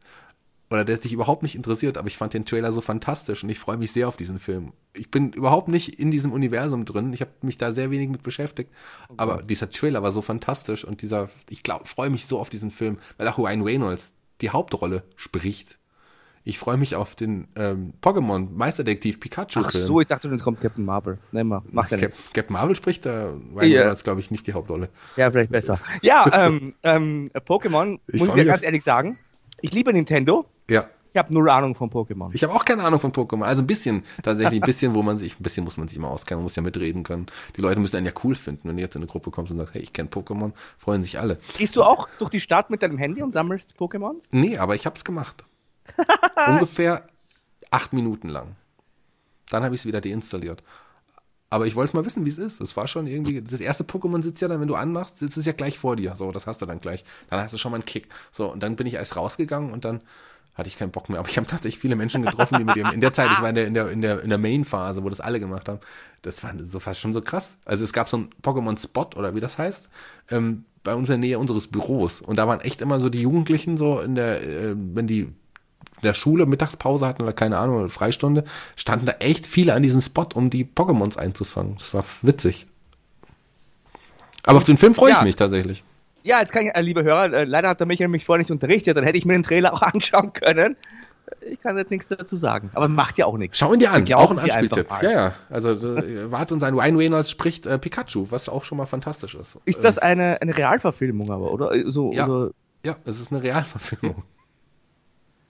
oder 0.71 0.85
der 0.85 0.99
dich 0.99 1.13
überhaupt 1.13 1.43
nicht 1.43 1.55
interessiert, 1.55 1.97
aber 1.97 2.09
ich 2.09 2.17
fand 2.17 2.35
den 2.35 2.45
Trailer 2.45 2.73
so 2.73 2.81
fantastisch 2.81 3.45
und 3.45 3.51
ich 3.51 3.59
freue 3.59 3.77
mich 3.77 3.93
sehr 3.93 4.09
auf 4.09 4.17
diesen 4.17 4.39
Film. 4.39 4.73
Ich 4.95 5.11
bin 5.11 5.33
überhaupt 5.33 5.69
nicht 5.69 6.01
in 6.01 6.11
diesem 6.11 6.33
Universum 6.33 6.85
drin, 6.85 7.13
ich 7.13 7.21
habe 7.21 7.31
mich 7.43 7.59
da 7.59 7.73
sehr 7.73 7.91
wenig 7.91 8.09
mit 8.09 8.23
beschäftigt, 8.23 8.71
okay. 9.05 9.15
Oh 9.19 9.23
aber 9.23 9.43
dieser 9.43 9.71
Trailer 9.71 10.03
war 10.03 10.11
so 10.11 10.23
fantastisch 10.23 10.85
und 10.85 11.03
dieser, 11.03 11.29
ich 11.51 11.63
glaube, 11.63 11.87
freue 11.87 12.11
mich 12.11 12.27
so 12.27 12.41
auf 12.41 12.51
diesen 12.51 12.71
Film, 12.71 12.99
weil 13.17 13.29
auch 13.29 13.39
Ryan 13.39 13.63
Reynolds 13.63 14.13
die 14.41 14.51
Hauptrolle 14.51 15.03
spricht. 15.17 15.79
Ich 16.45 16.61
freue 16.61 16.77
mich 16.77 16.95
auf 16.95 17.17
den 17.17 17.49
ähm, 17.57 17.95
Pokémon 18.01 18.49
Meisterdetektiv 18.53 19.19
Pikachu. 19.19 19.63
Ach 19.65 19.71
so, 19.71 20.01
ich 20.01 20.07
dachte, 20.07 20.29
dann 20.29 20.39
kommt 20.39 20.61
Captain 20.61 20.85
Marvel. 20.85 21.19
Nein, 21.33 21.49
mal, 21.49 21.63
macht 21.73 21.91
er 21.91 21.99
Cap 21.99 22.13
nicht. 22.13 22.35
Captain 22.35 22.53
Marvel 22.53 22.77
spricht 22.77 23.05
da 23.05 23.31
Ryan 23.31 23.69
yeah. 23.69 23.81
Reynolds, 23.81 24.05
glaube 24.05 24.21
ich, 24.21 24.31
nicht 24.31 24.47
die 24.47 24.53
Hauptrolle. 24.53 24.89
Ja, 25.17 25.29
vielleicht 25.31 25.51
besser. 25.51 25.81
Ja, 26.03 26.25
ähm, 26.47 26.75
ähm, 26.85 27.31
Pokémon, 27.35 27.99
muss 28.13 28.29
ich 28.29 28.35
dir 28.35 28.45
ganz 28.45 28.63
ehrlich 28.63 28.85
sagen, 28.85 29.19
ich 29.61 29.75
liebe 29.75 29.93
Nintendo. 29.93 30.47
Ja. 30.71 30.89
Ich 31.17 31.19
habe 31.19 31.33
null 31.33 31.49
Ahnung 31.49 31.75
von 31.75 31.89
Pokémon. 31.89 32.29
Ich 32.35 32.43
habe 32.43 32.53
auch 32.53 32.67
keine 32.67 32.85
Ahnung 32.85 33.01
von 33.01 33.11
Pokémon. 33.11 33.45
Also 33.45 33.63
ein 33.63 33.67
bisschen, 33.67 34.05
tatsächlich 34.23 34.61
ein 34.61 34.67
bisschen, 34.67 34.95
wo 34.95 35.03
man 35.03 35.17
sich, 35.17 35.41
ein 35.41 35.43
bisschen 35.43 35.65
muss 35.65 35.79
man 35.79 35.89
sich 35.89 35.97
immer 35.97 36.11
auskennen, 36.11 36.41
man 36.41 36.45
muss 36.45 36.57
ja 36.57 36.63
mitreden 36.63 37.05
können. 37.05 37.25
Die 37.57 37.63
Leute 37.63 37.81
müssen 37.81 37.97
einen 37.97 38.05
ja 38.05 38.13
cool 38.23 38.35
finden. 38.35 38.69
Wenn 38.69 38.77
du 38.77 38.83
jetzt 38.83 38.97
in 38.97 39.01
eine 39.01 39.11
Gruppe 39.11 39.31
kommst 39.31 39.51
und 39.51 39.59
sagst, 39.59 39.73
hey, 39.73 39.81
ich 39.81 39.95
kenne 39.95 40.11
Pokémon, 40.11 40.53
freuen 40.77 41.03
sich 41.03 41.19
alle. 41.19 41.39
Gehst 41.57 41.75
du 41.75 41.83
auch 41.83 42.07
durch 42.19 42.29
die 42.29 42.41
Stadt 42.41 42.69
mit 42.69 42.83
deinem 42.83 42.99
Handy 42.99 43.23
und 43.23 43.33
sammelst 43.33 43.77
Pokémon? 43.79 44.17
Nee, 44.31 44.59
aber 44.59 44.75
ich 44.75 44.85
habe 44.85 44.95
es 44.95 45.05
gemacht. 45.05 45.43
Ungefähr 46.49 47.07
acht 47.71 47.95
Minuten 47.95 48.29
lang. 48.29 48.55
Dann 49.49 49.65
habe 49.65 49.75
ich 49.75 49.81
es 49.81 49.87
wieder 49.87 50.03
deinstalliert. 50.03 50.63
Aber 51.49 51.67
ich 51.67 51.77
wollte 51.77 51.97
mal 51.97 52.05
wissen, 52.05 52.27
wie 52.27 52.31
es 52.31 52.37
ist. 52.37 52.61
Es 52.61 52.77
war 52.77 52.89
schon 52.89 53.07
irgendwie, 53.07 53.41
das 53.41 53.61
erste 53.61 53.85
Pokémon 53.85 54.23
sitzt 54.23 54.43
ja 54.43 54.49
dann, 54.49 54.61
wenn 54.61 54.69
du 54.69 54.75
anmachst, 54.75 55.17
sitzt 55.17 55.39
es 55.39 55.47
ja 55.47 55.53
gleich 55.53 55.79
vor 55.79 55.97
dir. 55.97 56.15
So, 56.19 56.31
das 56.31 56.47
hast 56.47 56.61
du 56.61 56.67
dann 56.67 56.81
gleich. 56.81 57.05
Dann 57.31 57.41
hast 57.41 57.55
du 57.55 57.59
schon 57.59 57.71
mal 57.71 57.77
einen 57.77 57.87
Kick. 57.87 58.09
So, 58.33 58.53
und 58.53 58.63
dann 58.63 58.77
bin 58.77 58.87
ich 58.87 58.95
erst 58.95 59.17
rausgegangen 59.17 59.73
und 59.73 59.87
dann 59.87 60.03
hatte 60.57 60.69
ich 60.69 60.79
keinen 60.79 60.91
Bock 60.91 61.09
mehr. 61.09 61.19
Aber 61.19 61.29
ich 61.29 61.37
habe 61.37 61.47
tatsächlich 61.47 61.79
viele 61.79 61.97
Menschen 61.97 62.23
getroffen, 62.23 62.59
die 62.59 62.65
mit 62.65 62.77
dem, 62.77 62.87
in 62.87 63.01
der 63.01 63.13
Zeit, 63.13 63.31
ich 63.31 63.43
war 63.43 63.51
in 63.51 63.55
der, 63.55 63.67
in 63.67 63.75
der, 63.75 63.91
in 63.91 64.01
der, 64.01 64.23
in 64.23 64.31
der 64.31 64.39
Main-Phase, 64.39 65.05
wo 65.05 65.11
das 65.11 65.21
alle 65.21 65.39
gemacht 65.39 65.69
haben. 65.69 65.81
Das 66.23 66.43
war 66.43 66.53
so 66.59 66.81
fast 66.81 67.01
schon 67.01 67.13
so 67.13 67.21
krass. 67.21 67.59
Also 67.67 67.85
es 67.85 67.93
gab 67.93 68.09
so 68.09 68.17
ein 68.17 68.31
Pokémon-Spot 68.43 69.11
oder 69.17 69.35
wie 69.35 69.41
das 69.41 69.59
heißt, 69.59 69.89
ähm, 70.31 70.65
bei 70.83 70.95
uns 70.95 71.09
in 71.09 71.21
der 71.21 71.29
Nähe 71.29 71.39
unseres 71.39 71.67
Büros. 71.67 72.23
Und 72.23 72.37
da 72.37 72.49
waren 72.49 72.61
echt 72.61 72.81
immer 72.81 73.01
so 73.01 73.11
die 73.11 73.21
Jugendlichen 73.21 73.77
so 73.77 74.01
in 74.01 74.15
der, 74.15 74.43
äh, 74.43 74.75
wenn 74.75 75.07
die 75.07 75.21
in 75.21 76.03
der 76.03 76.15
Schule 76.15 76.47
Mittagspause 76.47 77.07
hatten 77.07 77.23
oder 77.23 77.33
keine 77.33 77.59
Ahnung, 77.59 77.79
oder 77.79 77.89
Freistunde, 77.89 78.45
standen 78.77 79.07
da 79.07 79.13
echt 79.19 79.47
viele 79.47 79.75
an 79.75 79.83
diesem 79.83 80.01
Spot, 80.01 80.29
um 80.35 80.49
die 80.49 80.65
Pokémons 80.65 81.17
einzufangen. 81.17 81.77
Das 81.79 81.93
war 81.93 82.05
witzig. 82.23 82.67
Aber 84.43 84.59
auf 84.59 84.65
den 84.65 84.77
Film 84.77 84.95
freue 84.95 85.11
ich 85.11 85.17
ja. 85.19 85.23
mich 85.23 85.37
tatsächlich. 85.37 85.85
Ja, 86.27 86.41
jetzt 86.41 86.53
kann 86.53 86.67
ich, 86.67 86.75
äh, 86.75 86.81
liebe 86.81 87.05
Hörer, 87.05 87.33
äh, 87.33 87.45
leider 87.45 87.69
hat 87.69 87.79
der 87.79 87.87
Michael 87.87 88.09
mich 88.09 88.25
vorher 88.25 88.41
nicht 88.41 88.51
unterrichtet, 88.51 88.97
dann 88.97 89.05
hätte 89.05 89.17
ich 89.17 89.25
mir 89.25 89.35
den 89.35 89.45
Trailer 89.45 89.73
auch 89.73 89.83
anschauen 89.95 90.33
können. 90.33 90.77
Ich 91.41 91.61
kann 91.61 91.79
jetzt 91.79 91.91
nichts 91.91 92.09
dazu 92.09 92.37
sagen, 92.37 92.71
aber 92.75 92.89
macht 92.89 93.17
ja 93.19 93.27
auch 93.27 93.37
nichts. 93.39 93.59
Schau 93.59 93.73
ihn 93.73 93.79
dir 93.79 93.93
an, 93.93 94.05
auch 94.15 94.31
ein 94.33 94.39
Anspieltipp. 94.39 94.89
Ja, 95.03 95.11
ja, 95.11 95.33
also 95.49 95.71
äh, 95.71 96.31
wart 96.31 96.51
uns 96.51 96.63
ein 96.65 96.75
Ryan 96.75 96.97
Reynolds 96.97 97.31
spricht 97.31 97.67
äh, 97.67 97.79
Pikachu, 97.79 98.27
was 98.31 98.49
auch 98.49 98.65
schon 98.65 98.79
mal 98.79 98.87
fantastisch 98.87 99.37
ist. 99.37 99.59
Ist 99.65 99.85
das 99.85 99.99
eine, 99.99 100.41
eine 100.41 100.57
Realverfilmung 100.57 101.31
aber, 101.31 101.53
oder? 101.53 101.73
So, 101.91 102.13
ja, 102.13 102.27
oder? 102.27 102.51
ja, 102.85 102.97
es 103.05 103.21
ist 103.21 103.33
eine 103.33 103.43
Realverfilmung. 103.43 104.25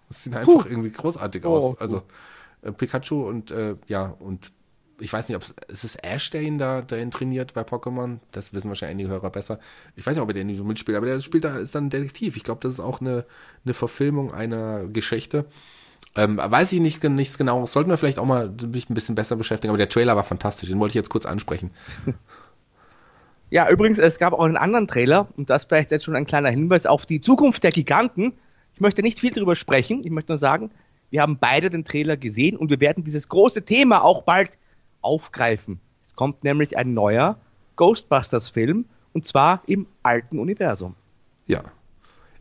Das 0.09 0.25
sieht 0.25 0.37
einfach 0.37 0.53
Puh. 0.53 0.69
irgendwie 0.69 0.91
großartig 0.91 1.45
aus. 1.45 1.65
Oh, 1.65 1.77
also 1.81 2.03
äh, 2.63 2.73
Pikachu 2.73 3.27
und 3.27 3.51
äh, 3.51 3.77
ja, 3.89 4.15
und 4.19 4.53
ich 4.99 5.13
weiß 5.13 5.29
nicht, 5.29 5.37
ob 5.37 5.45
es 5.69 5.85
ist 5.85 6.05
Ash, 6.05 6.31
der 6.31 6.43
ihn 6.43 6.59
da, 6.59 6.81
der 6.81 7.03
ihn 7.03 7.11
trainiert 7.11 7.55
bei 7.55 7.63
Pokémon. 7.63 8.19
Das 8.33 8.55
wissen 8.55 8.69
wahrscheinlich 8.69 8.95
einige 8.95 9.09
Hörer 9.11 9.31
besser. 9.31 9.59
Ich 9.95 10.07
weiß 10.07 10.15
nicht, 10.15 10.23
ob 10.23 10.29
er 10.29 10.35
den 10.35 10.47
nicht 10.47 10.57
so 10.57 10.65
mitspielt, 10.65 10.97
aber 10.97 11.07
der 11.07 11.21
spielt 11.21 11.45
da, 11.45 11.59
ist 11.59 11.75
dann 11.75 11.91
Detektiv. 11.91 12.37
Ich 12.37 12.45
glaube, 12.45 12.61
das 12.63 12.73
ist 12.73 12.81
auch 12.81 13.01
eine, 13.01 13.25
eine 13.65 13.75
Verfilmung 13.75 14.33
einer 14.33 14.87
Geschichte. 14.87 15.47
Ähm, 16.15 16.39
weiß 16.39 16.73
ich 16.73 16.81
nicht, 16.81 17.03
nichts 17.05 17.37
genau. 17.37 17.67
Sollten 17.67 17.91
wir 17.91 17.99
vielleicht 17.99 18.19
auch 18.19 18.25
mal 18.25 18.51
mich 18.73 18.89
ein 18.89 18.95
bisschen 18.95 19.15
besser 19.15 19.37
beschäftigen, 19.37 19.71
aber 19.71 19.79
der 19.79 19.89
Trailer 19.89 20.17
war 20.17 20.25
fantastisch. 20.25 20.69
Den 20.69 20.81
wollte 20.81 20.93
ich 20.93 20.97
jetzt 20.97 21.11
kurz 21.11 21.27
ansprechen. 21.27 21.71
Ja, 23.49 23.71
übrigens, 23.71 23.99
es 23.99 24.19
gab 24.19 24.33
auch 24.33 24.45
einen 24.45 24.57
anderen 24.57 24.89
Trailer 24.89 25.29
und 25.37 25.51
das 25.51 25.67
vielleicht 25.67 25.93
jetzt 25.93 26.05
schon 26.05 26.17
ein 26.17 26.27
kleiner 26.27 26.49
Hinweis 26.49 26.85
auf 26.85 27.07
die 27.07 27.21
Zukunft 27.21 27.63
der 27.63 27.71
Giganten. 27.71 28.33
Ich 28.75 28.81
möchte 28.81 29.03
nicht 29.03 29.21
viel 29.21 29.31
darüber 29.31 29.55
sprechen. 29.55 30.03
Ich 30.05 30.11
möchte 30.11 30.33
nur 30.33 30.39
sagen, 30.39 30.73
wir 31.11 31.23
haben 31.23 31.39
beide 31.39 31.71
den 31.71 31.85
Trailer 31.85 32.17
gesehen 32.17 32.57
und 32.57 32.71
wir 32.71 32.81
werden 32.81 33.05
dieses 33.05 33.29
große 33.29 33.65
Thema 33.65 34.03
auch 34.03 34.23
bald 34.23 34.51
aufgreifen. 35.07 35.81
Es 36.03 36.15
kommt 36.15 36.45
nämlich 36.45 36.77
ein 36.77 36.93
neuer 36.93 37.39
Ghostbusters-Film 37.77 38.87
und 39.13 39.27
zwar 39.27 39.63
im 39.67 39.87
alten 40.03 40.39
Universum. 40.39 40.95
Ja 41.47 41.63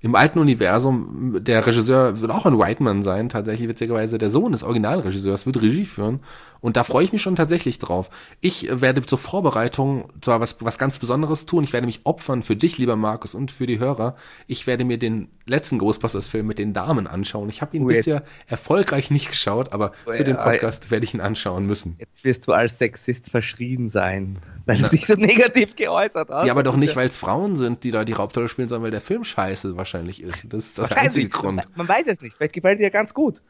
im 0.06 0.14
alten 0.14 0.38
Universum, 0.38 1.44
der 1.44 1.66
Regisseur 1.66 2.22
wird 2.22 2.30
auch 2.30 2.46
ein 2.46 2.60
Whiteman 2.60 3.02
sein, 3.02 3.28
tatsächlich 3.28 3.68
witzigerweise 3.68 4.20
der 4.20 4.30
Sohn 4.30 4.52
des 4.52 4.62
Originalregisseurs 4.62 5.48
wird 5.48 5.60
Regie 5.60 5.86
führen 5.86 6.20
und 6.62 6.78
da 6.78 6.84
freue 6.84 7.06
ich 7.06 7.12
mich 7.12 7.24
schon 7.24 7.36
tatsächlich 7.36 7.80
drauf. 7.80 8.12
Ich 8.40 8.70
werde 8.70 9.04
zur 9.04 9.18
Vorbereitung 9.18 10.10
zwar 10.22 10.40
was, 10.40 10.58
was 10.60 10.78
ganz 10.78 11.00
Besonderes 11.00 11.48
tun, 11.48 11.64
ich 11.64 11.74
werde 11.74 11.88
mich 11.88 12.02
opfern 12.04 12.44
für 12.44 12.56
dich, 12.56 12.78
lieber 12.78 12.96
Markus, 12.96 13.34
und 13.34 13.52
für 13.52 13.66
die 13.66 13.80
Hörer. 13.80 14.16
Ich 14.46 14.68
werde 14.68 14.86
mir 14.86 15.00
den 15.00 15.30
letzten 15.46 15.78
Ghostbusters-Film 15.80 16.46
mit 16.46 16.60
den 16.60 16.74
Damen 16.74 17.08
anschauen. 17.08 17.50
Ich 17.50 17.62
habe 17.62 17.76
ihn 17.76 17.84
oh, 17.84 17.88
bisher 17.88 18.24
erfolgreich 18.48 19.12
nicht 19.12 19.30
geschaut, 19.30 19.74
aber 19.74 19.92
oh, 20.06 20.12
für 20.12 20.24
den 20.24 20.38
Podcast 20.38 20.92
werde 20.92 21.06
ich 21.06 21.14
ihn 21.14 21.22
anschauen 21.22 21.66
müssen. 21.66 21.96
Jetzt 22.00 22.24
wirst 22.24 22.48
du 22.48 22.52
als 22.54 22.78
Sexist 22.78 23.32
verschrien 23.32 23.90
sein, 23.90 24.38
weil 24.66 24.78
du 24.78 24.90
dich 24.90 25.06
so 25.06 25.14
negativ 25.14 25.76
geäußert 25.76 26.30
hast. 26.30 26.46
Ja, 26.46 26.54
aber 26.54 26.64
doch 26.64 26.76
nicht, 26.76 26.96
weil 26.96 27.08
es 27.08 27.18
Frauen 27.18 27.58
sind, 27.58 27.84
die 27.84 27.92
da 27.92 28.06
die 28.06 28.16
Hauptrolle 28.16 28.50
spielen, 28.50 28.70
sondern 28.70 28.84
weil 28.84 28.92
der 28.92 29.02
Film 29.02 29.24
scheiße 29.24 29.78
wahrscheinlich 29.78 29.96
wahrscheinlich 29.96 30.22
ist. 30.22 30.54
Das 30.54 30.66
ist 30.66 30.78
der 30.78 30.98
einzige 30.98 31.30
Grund. 31.30 31.62
Man 31.76 31.88
weiß 31.88 32.08
es 32.08 32.22
nicht. 32.22 32.36
Vielleicht 32.36 32.54
gefällt 32.54 32.80
dir 32.80 32.90
ganz 32.90 33.14
gut. 33.14 33.42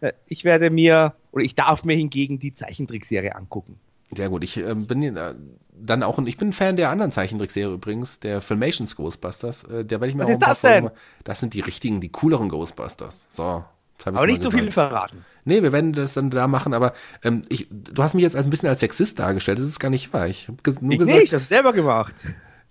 Äh, 0.00 0.12
ich 0.26 0.44
werde 0.44 0.70
mir, 0.70 1.14
oder 1.32 1.44
ich 1.44 1.54
darf 1.54 1.84
mir 1.84 1.96
hingegen 1.96 2.38
die 2.38 2.54
Zeichentrickserie 2.54 3.34
angucken. 3.34 3.78
Sehr 4.14 4.28
gut. 4.28 4.44
Ich 4.44 4.56
äh, 4.56 4.74
bin 4.74 5.02
äh, 5.02 5.34
dann 5.72 6.02
auch, 6.02 6.18
ich 6.18 6.36
bin 6.36 6.52
Fan 6.52 6.76
der 6.76 6.90
anderen 6.90 7.12
Zeichentrickserie 7.12 7.74
übrigens, 7.74 8.20
der 8.20 8.40
Filmations 8.40 8.96
Ghostbusters. 8.96 9.64
Äh, 9.64 9.84
der 9.84 10.00
werde 10.00 10.10
ich 10.10 10.14
mir 10.14 10.22
Was 10.22 10.28
auch 10.28 10.32
ist 10.32 10.42
das 10.42 10.60
denn? 10.60 10.90
Das 11.24 11.40
sind 11.40 11.54
die 11.54 11.60
richtigen, 11.60 12.00
die 12.00 12.10
cooleren 12.10 12.48
Ghostbusters. 12.48 13.26
So. 13.30 13.64
Aber 14.04 14.26
nicht 14.26 14.42
zu 14.42 14.50
so 14.50 14.56
viel 14.56 14.70
verraten. 14.70 15.24
Nee, 15.44 15.62
wir 15.62 15.72
werden 15.72 15.92
das 15.92 16.14
dann 16.14 16.30
da 16.30 16.46
machen, 16.46 16.72
aber 16.72 16.92
ähm, 17.24 17.42
ich, 17.48 17.66
du 17.70 18.02
hast 18.02 18.14
mich 18.14 18.22
jetzt 18.22 18.36
als 18.36 18.46
ein 18.46 18.50
bisschen 18.50 18.68
als 18.68 18.80
Sexist 18.80 19.18
dargestellt, 19.18 19.58
das 19.58 19.66
ist 19.66 19.80
gar 19.80 19.90
nicht 19.90 20.12
wahr. 20.12 20.28
Ich 20.28 20.46
habe 20.46 20.58
nur 20.80 20.92
ich 20.92 20.98
gesagt, 21.00 21.18
nicht, 21.18 21.32
das 21.32 21.48
selber 21.48 21.72
gemacht. 21.72 22.14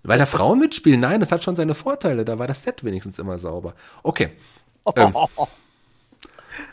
Weil 0.04 0.18
da 0.18 0.26
Frauen 0.26 0.58
mitspielen, 0.58 1.00
nein, 1.00 1.20
das 1.20 1.30
hat 1.32 1.44
schon 1.44 1.56
seine 1.56 1.74
Vorteile. 1.74 2.24
Da 2.24 2.38
war 2.38 2.46
das 2.46 2.62
Set 2.62 2.84
wenigstens 2.84 3.18
immer 3.18 3.38
sauber. 3.38 3.74
Okay. 4.02 4.30
Ähm. 4.96 5.14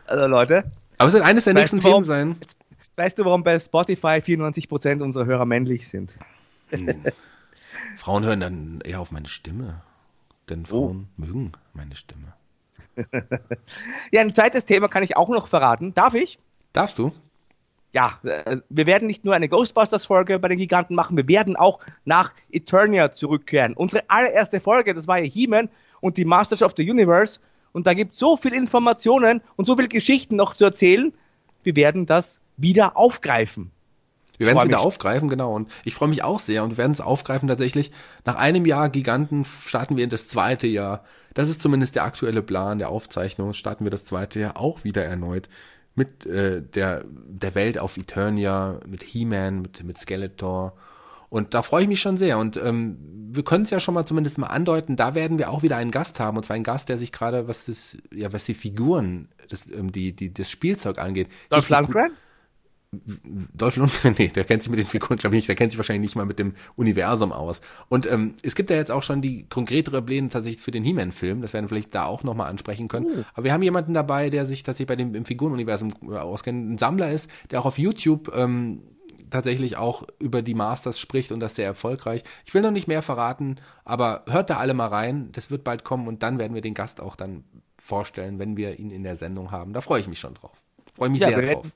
Also 0.07 0.27
Leute. 0.27 0.63
Aber 0.97 1.07
es 1.07 1.13
wird 1.13 1.23
eines 1.23 1.43
der 1.43 1.53
nächsten 1.53 1.83
warum, 1.83 2.03
Themen 2.03 2.05
sein. 2.05 2.35
Weißt 2.95 3.17
du, 3.17 3.25
warum 3.25 3.43
bei 3.43 3.59
Spotify 3.59 4.19
94% 4.19 5.01
unserer 5.01 5.25
Hörer 5.25 5.45
männlich 5.45 5.87
sind? 5.89 6.15
Hm. 6.69 7.03
Frauen 7.97 8.23
hören 8.23 8.39
dann 8.39 8.81
eher 8.83 9.01
auf 9.01 9.11
meine 9.11 9.27
Stimme. 9.27 9.81
Denn 10.49 10.63
oh. 10.63 10.67
Frauen 10.67 11.07
oh. 11.09 11.21
mögen 11.21 11.51
meine 11.73 11.95
Stimme. 11.95 12.33
ja, 14.11 14.21
ein 14.21 14.33
zweites 14.33 14.65
Thema 14.65 14.87
kann 14.87 15.03
ich 15.03 15.17
auch 15.17 15.29
noch 15.29 15.47
verraten. 15.47 15.93
Darf 15.93 16.13
ich? 16.13 16.37
Darfst 16.71 16.97
du? 16.97 17.11
ja, 17.95 18.19
äh, 18.23 18.57
wir 18.69 18.85
werden 18.85 19.07
nicht 19.07 19.23
nur 19.23 19.33
eine 19.35 19.47
Ghostbusters-Folge 19.47 20.37
bei 20.37 20.49
den 20.49 20.57
Giganten 20.57 20.95
machen, 20.95 21.15
wir 21.15 21.29
werden 21.29 21.55
auch 21.55 21.79
nach 22.03 22.33
Eternia 22.51 23.13
zurückkehren. 23.13 23.73
Unsere 23.73 24.03
allererste 24.09 24.59
Folge, 24.59 24.93
das 24.93 25.07
war 25.07 25.19
ja 25.19 25.23
He-Man 25.23 25.69
und 26.01 26.17
die 26.17 26.25
Masters 26.25 26.61
of 26.61 26.73
the 26.75 26.89
Universe. 26.89 27.39
Und 27.71 27.87
da 27.87 27.93
gibt 27.93 28.13
es 28.13 28.19
so 28.19 28.35
viele 28.35 28.57
Informationen 28.57 29.41
und 29.55 29.65
so 29.65 29.77
viele 29.77 29.87
Geschichten 29.87 30.35
noch 30.35 30.55
zu 30.55 30.65
erzählen. 30.65 31.13
Wir 31.63 31.77
werden 31.77 32.05
das 32.05 32.41
wieder 32.57 32.97
aufgreifen. 32.97 33.71
Wir 34.37 34.47
werden 34.47 34.57
es 34.57 34.65
wieder 34.65 34.81
aufgreifen, 34.81 35.29
genau. 35.29 35.53
Und 35.53 35.71
ich 35.83 35.95
freue 35.95 36.09
mich 36.09 36.23
auch 36.23 36.39
sehr 36.39 36.63
und 36.63 36.71
wir 36.71 36.77
werden 36.77 36.91
es 36.91 37.01
aufgreifen 37.01 37.47
tatsächlich. 37.47 37.91
Nach 38.25 38.35
einem 38.35 38.65
Jahr 38.65 38.89
Giganten 38.89 39.45
starten 39.45 39.95
wir 39.97 40.03
in 40.03 40.09
das 40.09 40.27
zweite 40.27 40.67
Jahr. 40.67 41.03
Das 41.33 41.49
ist 41.49 41.61
zumindest 41.61 41.95
der 41.95 42.03
aktuelle 42.03 42.41
Plan 42.41 42.79
der 42.79 42.89
Aufzeichnung. 42.89 43.53
Starten 43.53 43.85
wir 43.85 43.91
das 43.91 44.05
zweite 44.05 44.39
Jahr 44.39 44.57
auch 44.57 44.83
wieder 44.83 45.03
erneut 45.03 45.49
mit 45.95 46.25
äh, 46.25 46.61
der, 46.61 47.05
der 47.07 47.55
Welt 47.55 47.77
auf 47.77 47.97
Eternia, 47.97 48.79
mit 48.85 49.03
He-Man, 49.03 49.61
mit, 49.61 49.83
mit 49.83 49.97
Skeletor. 49.97 50.73
Und 51.29 51.53
da 51.53 51.63
freue 51.63 51.83
ich 51.83 51.87
mich 51.87 52.01
schon 52.01 52.17
sehr. 52.17 52.37
Und 52.37 52.57
ähm, 52.57 52.97
wir 53.31 53.43
können 53.43 53.63
es 53.63 53.69
ja 53.69 53.79
schon 53.79 53.93
mal 53.93 54.05
zumindest 54.05 54.37
mal 54.37 54.47
andeuten, 54.47 54.95
da 54.95 55.15
werden 55.15 55.37
wir 55.37 55.49
auch 55.49 55.63
wieder 55.63 55.77
einen 55.77 55.91
Gast 55.91 56.19
haben. 56.19 56.37
Und 56.37 56.45
zwar 56.45 56.55
einen 56.55 56.63
Gast, 56.63 56.89
der 56.89 56.97
sich 56.97 57.11
gerade, 57.11 57.47
was 57.47 57.65
das, 57.65 57.97
ja, 58.13 58.31
was 58.31 58.45
die 58.45 58.53
Figuren, 58.53 59.29
das, 59.49 59.65
ähm, 59.71 59.91
die, 59.91 60.13
die, 60.13 60.33
das 60.33 60.49
Spielzeug 60.49 60.99
angeht. 60.99 61.29
Dolph 61.49 61.69
Lundgren? 61.69 62.11
Dolph 63.53 63.75
Lundgren, 63.77 64.15
nee, 64.19 64.27
der 64.27 64.43
kennt 64.43 64.63
sich 64.63 64.69
mit 64.69 64.79
den 64.79 64.87
Figuren, 64.87 65.17
glaube 65.17 65.35
ich 65.35 65.39
nicht, 65.39 65.47
der 65.47 65.55
kennt 65.55 65.71
sich 65.71 65.77
wahrscheinlich 65.77 66.09
nicht 66.09 66.15
mal 66.15 66.25
mit 66.25 66.39
dem 66.39 66.53
Universum 66.75 67.31
aus. 67.31 67.61
Und 67.89 68.09
ähm, 68.11 68.35
es 68.43 68.55
gibt 68.55 68.69
ja 68.69 68.75
jetzt 68.75 68.91
auch 68.91 69.03
schon 69.03 69.21
die 69.21 69.47
konkretere 69.47 70.01
Pläne 70.01 70.29
tatsächlich 70.29 70.61
für 70.61 70.71
den 70.71 70.83
He-Man-Film, 70.83 71.41
das 71.41 71.53
werden 71.53 71.65
wir 71.65 71.69
vielleicht 71.69 71.95
da 71.95 72.05
auch 72.05 72.23
nochmal 72.23 72.49
ansprechen 72.49 72.87
können. 72.87 73.05
Uh. 73.05 73.23
Aber 73.33 73.43
wir 73.45 73.53
haben 73.53 73.63
jemanden 73.63 73.93
dabei, 73.93 74.29
der 74.29 74.45
sich 74.45 74.63
tatsächlich 74.63 74.87
bei 74.87 74.95
dem 74.95 75.15
im 75.15 75.25
Figurenuniversum 75.25 75.93
äh, 76.09 76.15
auskennt, 76.15 76.71
ein 76.71 76.77
Sammler 76.77 77.11
ist, 77.11 77.29
der 77.51 77.61
auch 77.61 77.65
auf 77.65 77.77
YouTube 77.77 78.31
ähm, 78.35 78.81
tatsächlich 79.29 79.77
auch 79.77 80.03
über 80.19 80.41
die 80.41 80.53
Masters 80.53 80.99
spricht 80.99 81.31
und 81.31 81.39
das 81.39 81.55
sehr 81.55 81.65
erfolgreich. 81.65 82.23
Ich 82.45 82.53
will 82.53 82.61
noch 82.61 82.71
nicht 82.71 82.87
mehr 82.87 83.01
verraten, 83.01 83.57
aber 83.83 84.23
hört 84.29 84.49
da 84.49 84.57
alle 84.57 84.73
mal 84.73 84.87
rein, 84.87 85.29
das 85.31 85.51
wird 85.51 85.63
bald 85.63 85.83
kommen 85.83 86.07
und 86.07 86.23
dann 86.23 86.39
werden 86.39 86.53
wir 86.53 86.61
den 86.61 86.73
Gast 86.73 87.01
auch 87.01 87.15
dann 87.15 87.43
vorstellen, 87.81 88.39
wenn 88.39 88.57
wir 88.57 88.79
ihn 88.79 88.91
in 88.91 89.03
der 89.03 89.15
Sendung 89.15 89.51
haben. 89.51 89.73
Da 89.73 89.81
freue 89.81 89.99
ich 89.99 90.07
mich 90.07 90.19
schon 90.19 90.33
drauf. 90.33 90.61
Freue 90.95 91.09
mich 91.09 91.21
Ja, 91.21 91.27
sehr 91.27 91.41
drauf. 91.41 91.47
werden 91.47 91.71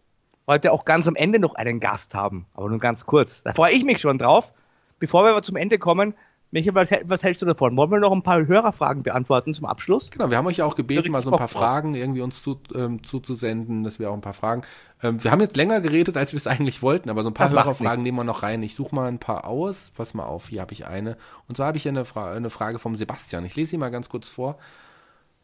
heute 0.50 0.74
auch 0.74 0.84
ganz 0.84 1.08
am 1.08 1.16
Ende 1.16 1.40
noch 1.40 1.56
einen 1.56 1.80
Gast 1.80 2.16
haben, 2.16 2.46
aber 2.54 2.70
nur 2.70 2.80
ganz 2.80 3.06
kurz. 3.06 3.44
Da 3.44 3.54
freue 3.54 3.72
ich 3.72 3.86
mich 3.86 4.00
schon 4.00 4.18
drauf. 4.18 4.52
Bevor 5.00 5.24
wir 5.24 5.30
aber 5.30 5.44
zum 5.44 5.56
Ende 5.56 5.78
kommen, 5.78 6.14
Michael, 6.52 6.74
was, 6.74 6.90
was 7.06 7.22
hältst 7.22 7.44
du 7.44 7.46
davon? 7.46 7.78
Wollen 7.78 7.92
wir 7.92 8.00
noch 8.00 8.12
ein 8.12 8.24
paar 8.24 8.48
Hörerfragen 8.48 9.04
beantworten 9.04 9.54
zum 9.54 9.66
Abschluss? 9.66 10.10
Genau, 10.10 10.32
wir 10.32 10.38
haben 10.38 10.48
euch 10.48 10.58
ja 10.58 10.66
auch 10.66 10.76
gebeten, 10.76 11.12
mal 11.12 11.22
so 11.22 11.32
ein 11.32 11.38
paar. 11.38 11.48
Fragen 11.48 11.94
irgendwie 11.94 12.22
uns 12.22 12.42
zu, 12.42 12.60
ähm, 12.74 13.04
zuzusenden, 13.04 13.84
dass 13.84 14.00
wir 14.00 14.10
auch 14.10 14.16
ein 14.16 14.22
paar 14.22 14.34
Fragen. 14.34 14.64
Ähm, 15.04 15.24
wir 15.24 15.30
haben 15.30 15.42
jetzt 15.42 15.56
länger 15.56 15.80
geredet, 15.80 16.18
als 16.18 16.34
wir 16.34 16.38
es 16.38 16.48
eigentlich 16.48 16.82
wollten, 16.82 17.12
aber 17.12 17.22
so 17.22 17.30
ein 17.30 17.36
paar 17.36 17.52
Hörerfragen 17.52 18.04
nehmen 18.04 18.18
wir 18.18 18.24
noch 18.24 18.42
rein. 18.42 18.64
Ich 18.64 18.74
suche 18.74 18.96
mal 18.96 19.08
ein 19.08 19.20
paar 19.20 19.46
aus. 19.46 19.92
Pass 19.96 20.16
mal 20.16 20.26
auf, 20.26 20.50
hier 20.50 20.62
habe 20.62 20.74
ich 20.74 20.88
eine. 20.88 21.18
Und 21.48 21.58
zwar 21.58 21.68
habe 21.68 21.78
ich 21.78 21.84
hier 21.84 21.92
eine, 21.92 22.04
Fra 22.04 22.32
eine 22.32 22.50
Frage 22.50 22.80
vom 22.80 22.96
Sebastian. 22.96 23.46
Ich 23.46 23.56
lese 23.56 23.72
sie 23.72 23.78
mal 23.78 23.90
ganz 23.90 24.10
kurz 24.10 24.28
vor. 24.28 24.58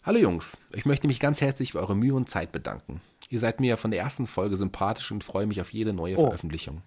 Hallo 0.05 0.19
Jungs, 0.19 0.59
ich 0.71 0.85
möchte 0.85 1.07
mich 1.07 1.19
ganz 1.19 1.41
herzlich 1.41 1.71
für 1.71 1.79
eure 1.79 1.95
Mühe 1.95 2.13
und 2.13 2.29
Zeit 2.29 2.51
bedanken. 2.51 3.01
Ihr 3.31 3.39
seid 3.39 3.59
mir 3.59 3.75
von 3.75 3.89
der 3.89 4.01
ersten 4.01 4.27
Folge 4.27 4.55
sympathisch 4.55 5.11
und 5.11 5.23
freue 5.23 5.47
mich 5.47 5.59
auf 5.61 5.73
jede 5.73 5.93
neue 5.93 6.15
Oh. 6.19 6.27
Veröffentlichung. 6.27 6.83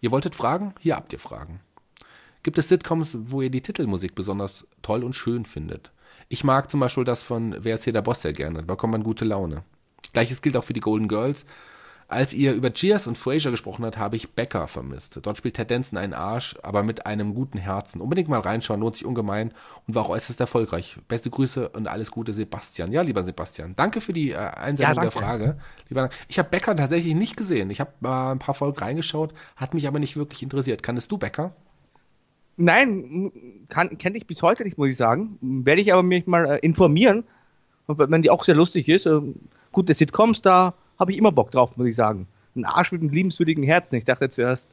Ihr 0.00 0.10
wolltet 0.10 0.34
Fragen? 0.34 0.74
Hier 0.80 0.96
habt 0.96 1.12
ihr 1.12 1.18
Fragen. 1.18 1.60
Gibt 2.42 2.56
es 2.56 2.70
Sitcoms, 2.70 3.18
wo 3.20 3.42
ihr 3.42 3.50
die 3.50 3.60
Titelmusik 3.60 4.14
besonders 4.14 4.66
toll 4.80 5.04
und 5.04 5.12
schön 5.12 5.44
findet? 5.44 5.92
Ich 6.30 6.44
mag 6.44 6.70
zum 6.70 6.80
Beispiel 6.80 7.04
das 7.04 7.22
von 7.22 7.54
Wer 7.58 7.74
ist 7.74 7.84
hier 7.84 7.92
der 7.92 8.00
Boss 8.00 8.22
sehr 8.22 8.32
gerne, 8.32 8.60
da 8.60 8.64
bekommt 8.64 8.92
man 8.92 9.02
gute 9.02 9.26
Laune. 9.26 9.62
Gleiches 10.14 10.40
gilt 10.40 10.56
auch 10.56 10.64
für 10.64 10.72
die 10.72 10.80
Golden 10.80 11.08
Girls. 11.08 11.44
Als 12.08 12.32
ihr 12.32 12.52
über 12.52 12.72
Cheers 12.72 13.08
und 13.08 13.18
Frasier 13.18 13.50
gesprochen 13.50 13.84
habt, 13.84 13.98
habe 13.98 14.14
ich 14.14 14.30
Becker 14.30 14.68
vermisst. 14.68 15.18
Dort 15.20 15.36
spielt 15.36 15.56
Ted 15.56 15.72
Danson 15.72 15.98
einen 15.98 16.14
Arsch, 16.14 16.54
aber 16.62 16.84
mit 16.84 17.04
einem 17.04 17.34
guten 17.34 17.58
Herzen. 17.58 18.00
Unbedingt 18.00 18.28
mal 18.28 18.38
reinschauen, 18.38 18.80
lohnt 18.80 18.94
sich 18.94 19.04
ungemein 19.04 19.52
und 19.88 19.96
war 19.96 20.04
auch 20.04 20.10
äußerst 20.10 20.38
erfolgreich. 20.38 20.98
Beste 21.08 21.30
Grüße 21.30 21.70
und 21.70 21.88
alles 21.88 22.12
Gute, 22.12 22.32
Sebastian. 22.32 22.92
Ja, 22.92 23.02
lieber 23.02 23.24
Sebastian, 23.24 23.74
danke 23.74 24.00
für 24.00 24.12
die 24.12 24.30
äh, 24.30 24.36
Einsendung 24.36 24.94
Ja, 24.94 25.02
der. 25.02 25.10
Frage. 25.10 25.58
Lieber, 25.88 26.10
ich 26.28 26.38
habe 26.38 26.48
Becker 26.48 26.76
tatsächlich 26.76 27.16
nicht 27.16 27.36
gesehen. 27.36 27.70
Ich 27.70 27.80
habe 27.80 27.90
mal 27.98 28.30
ein 28.30 28.38
paar 28.38 28.54
Folgen 28.54 28.78
reingeschaut, 28.78 29.34
hat 29.56 29.74
mich 29.74 29.88
aber 29.88 29.98
nicht 29.98 30.16
wirklich 30.16 30.44
interessiert. 30.44 30.84
Kannst 30.84 31.10
du 31.10 31.18
Becker? 31.18 31.56
Nein, 32.56 33.32
kann, 33.68 33.98
kenne 33.98 34.16
ich 34.16 34.28
bis 34.28 34.42
heute 34.42 34.62
nicht, 34.62 34.78
muss 34.78 34.88
ich 34.88 34.96
sagen. 34.96 35.38
Werde 35.40 35.82
ich 35.82 35.92
aber 35.92 36.04
mich 36.04 36.28
mal 36.28 36.46
äh, 36.46 36.58
informieren, 36.58 37.24
wenn 37.88 38.22
die 38.22 38.30
auch 38.30 38.44
sehr 38.44 38.54
lustig 38.54 38.88
ist. 38.88 39.06
Äh, 39.06 39.20
gute 39.72 39.92
Sitcoms, 39.92 40.40
da 40.40 40.74
habe 40.98 41.12
ich 41.12 41.18
immer 41.18 41.32
Bock 41.32 41.50
drauf, 41.50 41.76
muss 41.76 41.86
ich 41.86 41.96
sagen. 41.96 42.28
Ein 42.54 42.64
Arsch 42.64 42.92
mit 42.92 43.02
einem 43.02 43.10
liebenswürdigen 43.10 43.64
Herzen. 43.64 43.96
Ich 43.96 44.04
dachte 44.04 44.30
zuerst, 44.30 44.68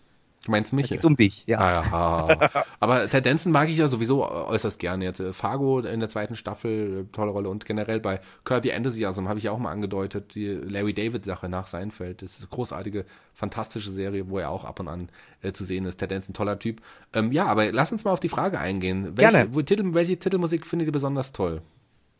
Du 0.45 0.51
meinst 0.51 0.73
mich? 0.73 0.89
geht's 0.89 1.05
um 1.05 1.15
dich. 1.15 1.45
Ja. 1.47 1.59
Ah, 1.59 2.27
ja. 2.29 2.65
Aber 2.81 3.09
Ted 3.09 3.25
Danson 3.25 3.53
mag 3.53 3.69
ich 3.69 3.77
ja 3.77 3.87
sowieso 3.87 4.29
äußerst 4.29 4.77
gerne. 4.77 5.05
Jetzt 5.05 5.21
äh, 5.21 5.31
Fargo 5.31 5.79
in 5.79 6.01
der 6.01 6.09
zweiten 6.09 6.35
Staffel, 6.35 7.05
äh, 7.07 7.11
tolle 7.13 7.31
Rolle. 7.31 7.47
Und 7.47 7.65
generell 7.65 8.01
bei 8.01 8.19
the 8.61 8.69
Enthusiasm 8.69 9.29
habe 9.29 9.39
ich 9.39 9.45
ja 9.45 9.51
auch 9.51 9.57
mal 9.57 9.71
angedeutet, 9.71 10.35
die 10.35 10.47
Larry 10.49 10.93
David-Sache 10.93 11.47
nach 11.47 11.67
Seinfeld. 11.67 12.21
Das 12.21 12.33
ist 12.33 12.41
eine 12.41 12.49
großartige, 12.49 13.05
fantastische 13.33 13.91
Serie, 13.91 14.29
wo 14.29 14.37
er 14.37 14.49
auch 14.49 14.65
ab 14.65 14.81
und 14.81 14.89
an 14.89 15.09
äh, 15.41 15.53
zu 15.53 15.63
sehen 15.63 15.85
ist. 15.85 15.97
Ted 15.97 16.11
Danson, 16.11 16.33
toller 16.33 16.59
Typ. 16.59 16.81
Ähm, 17.13 17.31
ja, 17.31 17.45
aber 17.45 17.71
lass 17.71 17.93
uns 17.93 18.03
mal 18.03 18.11
auf 18.11 18.19
die 18.19 18.29
Frage 18.29 18.59
eingehen. 18.59 19.17
Welche, 19.17 19.31
Gerne. 19.31 19.55
Wo, 19.55 19.61
Titel, 19.61 19.93
welche 19.93 20.19
Titelmusik 20.19 20.65
findet 20.65 20.87
ihr 20.87 20.93
besonders 20.93 21.31
toll? 21.31 21.61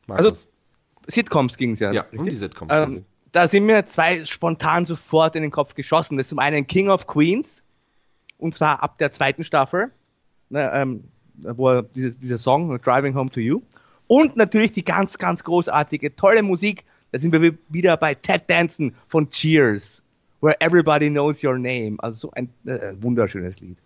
Also, 0.08 0.30
Markus? 0.30 0.47
Sitcoms 1.08 1.58
ging 1.58 1.72
es 1.72 1.82
ja. 1.82 1.91
ja, 1.91 2.04
richtig? 2.04 2.20
um 2.20 2.26
die 2.26 2.36
Sitcoms. 2.38 2.72
Ähm, 2.74 3.06
da 3.34 3.47
sind 3.49 3.65
mir 3.65 3.86
zwei 3.86 4.23
spontan 4.23 4.86
sofort 4.86 5.36
in 5.36 5.41
den 5.41 5.51
Kopf 5.51 5.75
geschossen. 5.75 6.15
Das 6.15 6.25
ist 6.25 6.29
zum 6.29 6.39
einen 6.39 6.65
King 6.65 6.89
of 6.89 7.05
Queens, 7.07 7.63
und 8.38 8.55
zwar 8.55 8.81
ab 8.81 8.97
der 8.99 9.11
zweiten 9.11 9.43
Staffel, 9.43 9.91
ne, 10.49 10.71
ähm, 10.73 11.03
wo 11.41 11.81
diese, 11.81 12.11
dieser 12.11 12.38
Song 12.38 12.79
Driving 12.79 13.15
Home 13.15 13.29
to 13.29 13.41
You. 13.41 13.61
Und 14.07 14.38
natürlich 14.38 14.71
die 14.71 14.84
ganz, 14.84 15.17
ganz 15.17 15.43
großartige, 15.43 16.15
tolle 16.15 16.43
Musik. 16.43 16.86
Da 17.11 17.19
sind 17.19 17.31
wir 17.31 17.41
wi- 17.41 17.57
wieder 17.69 17.97
bei 17.97 18.13
Ted 18.13 18.43
Danson 18.47 18.93
von 19.07 19.29
Cheers, 19.29 20.01
Where 20.41 20.59
Everybody 20.61 21.09
Knows 21.09 21.43
Your 21.43 21.57
Name. 21.57 21.95
Also 21.99 22.15
so 22.27 22.31
ein 22.31 22.49
äh, 22.65 22.93
wunderschönes 23.01 23.59
Lied. 23.61 23.77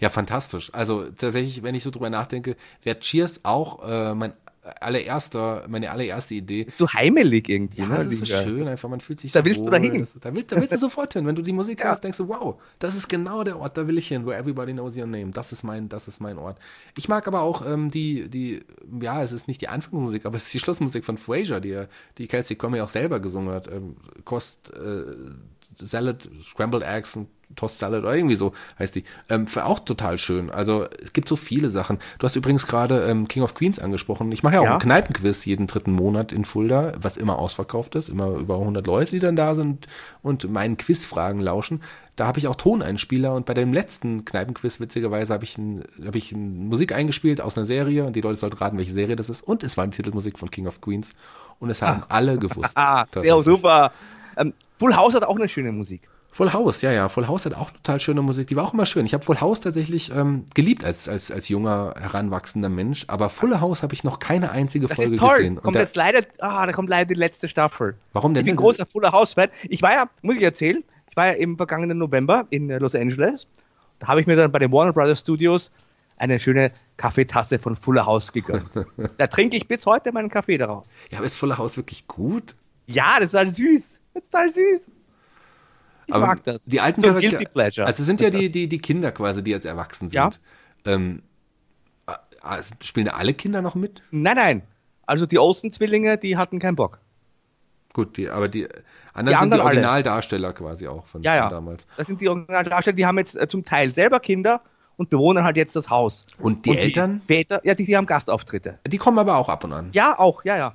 Ja, 0.00 0.10
fantastisch. 0.10 0.70
Also 0.74 1.04
tatsächlich, 1.04 1.62
wenn 1.62 1.76
ich 1.76 1.84
so 1.84 1.90
drüber 1.90 2.10
nachdenke, 2.10 2.56
wäre 2.82 2.98
Cheers 2.98 3.44
auch 3.44 3.88
äh, 3.88 4.14
mein 4.14 4.32
allererster, 4.80 5.64
meine 5.68 5.90
allererste 5.90 6.34
Idee. 6.34 6.62
Ist 6.62 6.78
so 6.78 6.88
heimelig 6.92 7.48
irgendwie. 7.48 7.80
Ja, 7.80 7.88
ne? 7.88 7.96
das 7.96 8.06
ist 8.06 8.18
so 8.20 8.26
schön, 8.26 8.68
einfach 8.68 8.88
man 8.88 9.00
fühlt 9.00 9.20
sich 9.20 9.32
Da 9.32 9.40
so 9.40 9.44
willst 9.44 9.60
du 9.60 9.64
wohl. 9.64 9.70
dahin. 9.72 10.00
Das, 10.00 10.10
da, 10.20 10.34
willst, 10.34 10.52
da 10.52 10.56
willst 10.56 10.72
du 10.72 10.78
sofort 10.78 11.12
hin. 11.14 11.26
Wenn 11.26 11.34
du 11.34 11.42
die 11.42 11.52
Musik 11.52 11.80
Ja. 11.82 11.88
hörst, 11.88 12.04
denkst 12.04 12.18
du, 12.18 12.28
wow, 12.28 12.60
das 12.78 12.94
ist 12.94 13.08
genau 13.08 13.42
der 13.42 13.58
Ort, 13.58 13.76
da 13.76 13.88
will 13.88 13.98
ich 13.98 14.08
hin, 14.08 14.24
where 14.24 14.38
everybody 14.38 14.72
knows 14.72 14.96
your 14.96 15.06
name. 15.06 15.30
Das 15.32 15.52
ist 15.52 15.64
mein, 15.64 15.88
das 15.88 16.06
ist 16.06 16.20
mein 16.20 16.38
Ort. 16.38 16.58
Ich 16.96 17.08
mag 17.08 17.26
aber 17.26 17.40
auch 17.40 17.66
ähm, 17.66 17.90
die, 17.90 18.28
die, 18.28 18.62
ja, 19.00 19.22
es 19.22 19.32
ist 19.32 19.48
nicht 19.48 19.60
die 19.60 19.68
Anfangsmusik, 19.68 20.26
aber 20.26 20.36
es 20.36 20.44
ist 20.44 20.54
die 20.54 20.60
Schlussmusik 20.60 21.04
von 21.04 21.18
Frasier, 21.18 21.60
die, 21.60 21.82
die 22.18 22.28
Kelsey 22.28 22.56
Conway 22.56 22.82
auch 22.82 22.88
selber 22.88 23.18
gesungen 23.20 23.52
hat. 23.52 23.66
Ähm, 23.66 23.96
Kost, 24.24 24.72
äh, 24.76 25.04
Salad, 25.76 26.28
Scrambled 26.44 26.82
Eggs 26.84 27.16
und 27.16 27.28
Toast 27.54 27.78
Salad 27.78 28.02
oder 28.02 28.14
irgendwie 28.16 28.36
so 28.36 28.52
heißt 28.78 28.94
die. 28.94 29.04
Ähm, 29.28 29.46
für 29.46 29.66
auch 29.66 29.80
total 29.80 30.16
schön. 30.16 30.48
Also 30.50 30.86
es 31.02 31.12
gibt 31.12 31.28
so 31.28 31.36
viele 31.36 31.68
Sachen. 31.68 31.98
Du 32.18 32.26
hast 32.26 32.34
übrigens 32.34 32.66
gerade 32.66 33.02
ähm, 33.04 33.28
King 33.28 33.42
of 33.42 33.54
Queens 33.54 33.78
angesprochen. 33.78 34.32
Ich 34.32 34.42
mache 34.42 34.54
ja 34.54 34.60
auch 34.60 34.64
Ja. 34.64 34.70
einen 34.72 34.80
Kneipenquiz 34.80 35.44
jeden 35.44 35.66
dritten 35.66 35.92
Monat 35.92 36.32
in 36.32 36.46
Fulda, 36.46 36.92
was 36.98 37.18
immer 37.18 37.38
ausverkauft 37.38 37.94
ist, 37.94 38.08
immer 38.08 38.28
über 38.28 38.54
100 38.58 38.86
Leute, 38.86 39.10
die 39.10 39.18
dann 39.18 39.36
da 39.36 39.54
sind 39.54 39.86
und 40.22 40.50
meinen 40.50 40.78
Quizfragen 40.78 41.42
lauschen. 41.42 41.82
Da 42.16 42.26
habe 42.26 42.38
ich 42.38 42.48
auch 42.48 42.56
Toneinspieler 42.56 43.34
und 43.34 43.44
bei 43.44 43.52
dem 43.54 43.72
letzten 43.74 44.24
Kneipenquiz, 44.24 44.80
witzigerweise, 44.80 45.34
habe 45.34 45.44
ich, 45.44 45.58
ein, 45.58 45.82
hab 46.06 46.14
ich 46.14 46.32
ein 46.32 46.68
Musik 46.68 46.94
eingespielt 46.94 47.42
aus 47.42 47.56
einer 47.58 47.66
Serie 47.66 48.04
und 48.06 48.16
die 48.16 48.20
Leute 48.22 48.38
sollten 48.38 48.56
raten, 48.58 48.78
welche 48.78 48.92
Serie 48.92 49.16
das 49.16 49.28
ist. 49.28 49.42
Und 49.42 49.62
es 49.62 49.76
war 49.76 49.86
die 49.86 49.96
Titelmusik 49.96 50.38
von 50.38 50.50
King 50.50 50.66
of 50.68 50.80
Queens 50.80 51.12
und 51.58 51.68
es 51.68 51.82
haben 51.82 52.02
alle 52.08 52.38
gewusst. 52.38 52.76
Ah, 52.76 53.04
sehr 53.14 53.42
super. 53.42 53.92
Ähm, 54.36 54.54
Full 54.78 54.96
House 54.96 55.14
hat 55.14 55.24
auch 55.24 55.36
eine 55.36 55.48
schöne 55.48 55.72
Musik. 55.72 56.08
Full 56.34 56.54
House, 56.54 56.80
ja, 56.80 56.90
ja. 56.90 57.10
Full 57.10 57.28
House 57.28 57.44
hat 57.44 57.54
auch 57.54 57.70
total 57.70 58.00
schöne 58.00 58.22
Musik. 58.22 58.46
Die 58.46 58.56
war 58.56 58.64
auch 58.64 58.72
immer 58.72 58.86
schön. 58.86 59.04
Ich 59.04 59.12
habe 59.12 59.22
Full 59.22 59.40
House 59.42 59.60
tatsächlich 59.60 60.10
ähm, 60.14 60.46
geliebt 60.54 60.82
als, 60.82 61.06
als, 61.06 61.30
als 61.30 61.48
junger, 61.48 61.94
heranwachsender 62.00 62.70
Mensch. 62.70 63.04
Aber 63.08 63.28
Full 63.28 63.60
House 63.60 63.82
habe 63.82 63.92
ich 63.92 64.02
noch 64.02 64.18
keine 64.18 64.50
einzige 64.50 64.86
Das 64.86 64.96
Folge 64.96 65.14
ist 65.14 65.20
toll. 65.20 65.36
gesehen. 65.36 65.56
Kommt 65.56 65.76
da, 65.76 65.80
jetzt 65.80 65.94
leider, 65.94 66.20
ah, 66.38 66.64
da 66.64 66.72
kommt 66.72 66.88
leider 66.88 67.08
die 67.14 67.20
letzte 67.20 67.48
Staffel. 67.48 67.96
warum 68.14 68.32
denn? 68.32 68.44
Ich 68.44 68.46
bin 68.46 68.56
großer 68.56 68.86
Fuller 68.86 69.12
House-Fan. 69.12 69.48
Ich 69.68 69.82
war 69.82 69.92
ja, 69.92 70.04
muss 70.22 70.36
ich 70.36 70.42
erzählen, 70.42 70.82
ich 71.10 71.16
war 71.16 71.26
ja 71.26 71.32
im 71.34 71.58
vergangenen 71.58 71.98
November 71.98 72.46
in 72.48 72.70
äh, 72.70 72.78
Los 72.78 72.94
Angeles. 72.94 73.46
Da 73.98 74.08
habe 74.08 74.22
ich 74.22 74.26
mir 74.26 74.34
dann 74.34 74.50
bei 74.50 74.58
den 74.58 74.72
Warner 74.72 74.94
Brothers 74.94 75.20
Studios 75.20 75.70
eine 76.16 76.40
schöne 76.40 76.72
Kaffeetasse 76.96 77.58
von 77.58 77.76
Fuller 77.76 78.06
House 78.06 78.32
gegönnt. 78.32 78.70
da 79.18 79.26
trinke 79.26 79.58
ich 79.58 79.68
bis 79.68 79.84
heute 79.84 80.12
meinen 80.12 80.30
Kaffee 80.30 80.56
daraus. 80.56 80.88
Ja, 81.10 81.18
aber 81.18 81.26
ist 81.26 81.36
Full 81.36 81.58
House 81.58 81.76
wirklich 81.76 82.06
gut? 82.06 82.54
Ja, 82.86 83.16
das 83.18 83.28
ist 83.28 83.34
halt 83.34 83.54
süß. 83.54 84.00
Das 84.14 84.24
ist 84.24 84.32
total 84.32 84.50
süß. 84.50 84.90
Ich 86.06 86.14
Aber 86.14 86.26
mag 86.26 86.44
das. 86.44 86.64
Die 86.64 86.80
alten 86.80 87.00
so 87.00 87.12
Guilty 87.12 87.46
Pleasure. 87.46 87.86
Also 87.86 88.02
es 88.02 88.06
sind 88.06 88.20
ja 88.20 88.30
die, 88.30 88.50
die, 88.50 88.68
die 88.68 88.78
Kinder 88.78 89.12
quasi, 89.12 89.42
die 89.42 89.50
jetzt 89.50 89.66
erwachsen 89.66 90.10
sind. 90.10 90.40
Ja. 90.84 90.92
Ähm, 90.92 91.22
äh, 92.06 92.12
äh, 92.58 92.62
spielen 92.82 93.06
da 93.06 93.12
alle 93.12 93.34
Kinder 93.34 93.62
noch 93.62 93.74
mit? 93.74 94.02
nein, 94.10 94.36
nein. 94.36 94.62
Also 95.06 95.26
die 95.26 95.38
Olsen-Zwillinge, 95.38 96.16
die 96.18 96.36
hatten 96.36 96.58
keinen 96.58 96.76
Bock. 96.76 97.00
Gut, 97.92 98.16
die, 98.16 98.30
aber 98.30 98.48
die 98.48 98.66
anderen 98.66 98.80
Die 99.12 99.22
sind 99.22 99.26
die 99.26 99.34
anderen 99.34 99.60
alle. 99.60 99.64
Originaldarsteller 99.64 100.52
quasi 100.54 100.88
auch 100.88 101.06
von, 101.06 101.22
Ja, 101.22 101.32
von 101.32 101.42
ja. 101.42 101.50
damals. 101.50 101.86
Das 101.96 102.06
sind 102.06 102.20
die 102.20 102.28
Originaldarsteller, 102.28 102.96
die 102.96 103.06
haben 103.06 103.18
jetzt 103.18 103.36
äh, 103.36 103.46
zum 103.48 103.64
Teil 103.64 103.92
selber 103.92 104.20
Kinder 104.20 104.62
und 104.96 105.10
bewohnen 105.10 105.44
halt 105.44 105.56
jetzt 105.56 105.76
das 105.76 105.90
Haus. 105.90 106.24
Und 106.38 106.64
die 106.66 106.76
Eltern? 106.78 107.20
Väter, 107.26 107.60
ja, 107.64 107.74
die, 107.74 107.84
die 107.84 107.96
haben 107.96 108.06
Gastauftritte. 108.06 108.78
Die 108.86 108.98
kommen 108.98 109.18
aber 109.18 109.36
auch 109.36 109.48
ab 109.48 109.64
und 109.64 109.72
an. 109.72 109.90
Ja, 109.92 110.18
auch, 110.18 110.44
ja, 110.44 110.56
ja. 110.56 110.74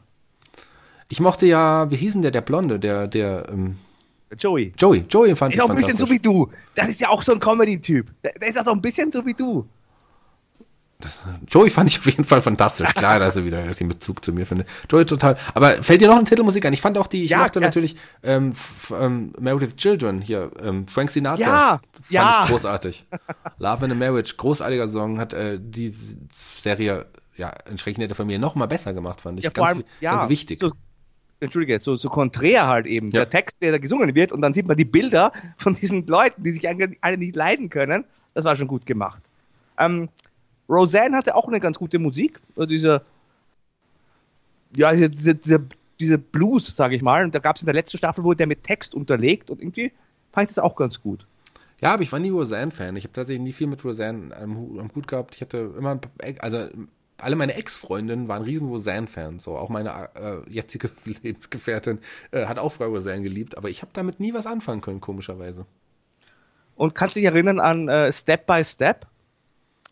Ich 1.10 1.20
mochte 1.20 1.46
ja, 1.46 1.90
wie 1.90 1.96
hieß 1.96 2.14
denn 2.14 2.22
der, 2.22 2.32
der 2.32 2.42
Blonde, 2.42 2.80
der, 2.80 3.08
der, 3.08 3.48
ähm, 3.50 3.78
Joey. 4.38 4.74
Joey. 4.78 5.06
Joey 5.10 5.36
fand 5.36 5.54
ich 5.54 5.60
Ist 5.60 5.64
auch 5.64 5.70
ein 5.70 5.76
bisschen 5.76 5.98
so 5.98 6.10
wie 6.10 6.20
du. 6.20 6.50
Das 6.76 6.90
ist 6.90 7.00
ja 7.00 7.10
auch 7.10 7.24
so 7.24 7.32
ein 7.32 7.40
Comedy-Typ. 7.40 8.12
Der, 8.24 8.48
ist 8.48 8.60
auch 8.60 8.66
so 8.66 8.72
ein 8.72 8.82
bisschen 8.82 9.12
so 9.12 9.26
wie 9.26 9.34
du. 9.34 9.66
Das, 11.00 11.22
Joey 11.48 11.70
fand 11.70 11.92
ich 11.92 12.00
auf 12.00 12.06
jeden 12.08 12.24
Fall 12.24 12.42
fantastisch. 12.42 12.94
Klar, 12.94 13.20
dass 13.20 13.36
er 13.36 13.46
wieder 13.46 13.74
den 13.74 13.88
Bezug 13.88 14.26
zu 14.26 14.34
mir 14.34 14.46
findet. 14.46 14.68
Joey 14.90 15.06
total. 15.06 15.38
Aber 15.54 15.82
fällt 15.82 16.02
dir 16.02 16.08
noch 16.08 16.18
eine 16.18 16.26
Titelmusik 16.26 16.66
ein? 16.66 16.74
Ich 16.74 16.82
fand 16.82 16.98
auch 16.98 17.08
die, 17.08 17.24
ich 17.24 17.32
Ja, 17.32 17.38
mochte 17.38 17.60
ja. 17.60 17.68
natürlich 17.68 17.96
ähm, 18.24 18.54
ähm, 19.00 19.34
Married 19.40 19.62
with 19.62 19.76
Children 19.78 20.22
hier, 20.22 20.52
ähm, 20.62 20.88
Frank 20.88 21.12
Sinatra. 21.12 21.40
Ja, 21.40 21.70
fand 21.70 22.10
ja. 22.10 22.42
ich 22.44 22.50
großartig. 22.50 23.06
Love 23.60 23.86
in 23.86 23.92
a 23.92 23.96
Marriage, 23.96 24.34
großartiger 24.36 24.90
Song, 24.90 25.20
hat 25.20 25.34
äh, 25.34 25.60
die 25.62 25.96
Serie 26.60 27.06
ja 27.38 27.54
entsprechend 27.66 28.10
der 28.10 28.16
Familie 28.16 28.40
noch 28.40 28.56
mal 28.56 28.66
besser 28.66 28.94
gemacht, 28.94 29.22
fand 29.22 29.40
ich. 29.40 29.46
Ja, 29.46 29.52
ganz, 29.52 29.68
allem, 29.68 29.84
ja. 30.02 30.16
ganz 30.16 30.30
wichtig. 30.30 30.60
So, 30.60 30.72
Entschuldige, 31.40 31.80
so, 31.80 31.96
so 31.96 32.10
konträr 32.10 32.68
halt 32.68 32.88
eben. 32.88 33.12
Ja. 33.12 33.22
Der 33.22 33.30
Text, 33.30 33.62
der 33.62 33.72
da 33.72 33.78
gesungen 33.78 34.16
wird 34.16 34.32
und 34.32 34.42
dann 34.42 34.54
sieht 34.54 34.68
man 34.68 34.78
die 34.78 34.86
Bilder 34.86 35.32
von 35.58 35.76
diesen 35.76 36.06
Leuten, 36.08 36.44
die 36.44 36.52
sich 36.52 36.68
eigentlich 36.68 36.98
alle 37.02 37.18
nicht 37.18 37.36
leiden 37.36 37.70
können. 37.70 38.06
Das 38.34 38.44
war 38.44 38.56
schon 38.56 38.68
gut 38.68 38.86
gemacht. 38.86 39.22
Ähm, 39.80 40.10
Roseanne 40.70 41.16
hatte 41.16 41.36
auch 41.36 41.48
eine 41.48 41.60
ganz 41.60 41.78
gute 41.78 42.00
Musik. 42.00 42.40
So 42.56 42.66
Diese, 42.66 43.02
ja, 44.76 44.94
diese, 44.94 45.36
diese, 45.36 45.64
diese, 46.00 46.18
Blues, 46.18 46.76
sage 46.76 46.96
ich 46.96 47.02
mal. 47.02 47.24
Und 47.24 47.34
da 47.36 47.40
gab 47.40 47.56
es 47.56 47.62
in 47.62 47.68
der 47.68 47.76
letzten 47.76 47.98
Staffel, 47.98 48.24
wurde 48.24 48.38
der 48.38 48.48
mit 48.48 48.64
Text 48.64 48.96
unterlegt 48.96 49.50
und 49.50 49.62
irgendwie 49.62 49.92
fand 50.32 50.50
ich 50.50 50.56
das 50.56 50.64
auch 50.64 50.76
ganz 50.76 51.02
gut. 51.02 51.26
Ja, 51.80 51.94
aber 51.94 52.02
ich 52.02 52.12
war 52.12 52.20
nie 52.20 52.30
Roseanne-Fan. 52.30 52.96
Ich 52.96 53.04
habe 53.04 53.14
tatsächlich 53.14 53.44
nie 53.44 53.54
viel 53.54 53.68
mit 53.68 53.84
Roseanne 53.84 54.36
am 54.36 54.92
Hut 54.96 55.08
gehabt. 55.08 55.36
Ich 55.36 55.42
hatte 55.42 55.74
immer, 55.78 56.00
also 56.40 56.68
alle 57.18 57.36
meine 57.36 57.56
Ex-Freundinnen 57.56 58.28
waren 58.28 58.44
riesen 58.44 58.68
Roseanne-Fans. 58.68 59.44
So, 59.44 59.58
auch 59.58 59.70
meine 59.70 60.10
äh, 60.16 60.50
jetzige 60.50 60.90
Lebensgefährtin 61.24 62.00
äh, 62.32 62.46
hat 62.46 62.60
auch 62.60 62.70
früher 62.72 62.88
Roseanne 62.88 63.22
geliebt, 63.22 63.58
aber 63.58 63.70
ich 63.70 63.82
habe 63.82 63.92
damit 63.94 64.20
nie 64.20 64.34
was 64.34 64.46
anfangen 64.46 64.82
können, 64.82 65.02
komischerweise. 65.02 65.66
Und 66.76 66.94
kannst 66.94 67.16
dich 67.16 67.24
erinnern 67.26 67.60
an 67.60 67.88
äh, 67.90 68.14
Step 68.14 68.46
by 68.46 68.64
Step? 68.64 69.08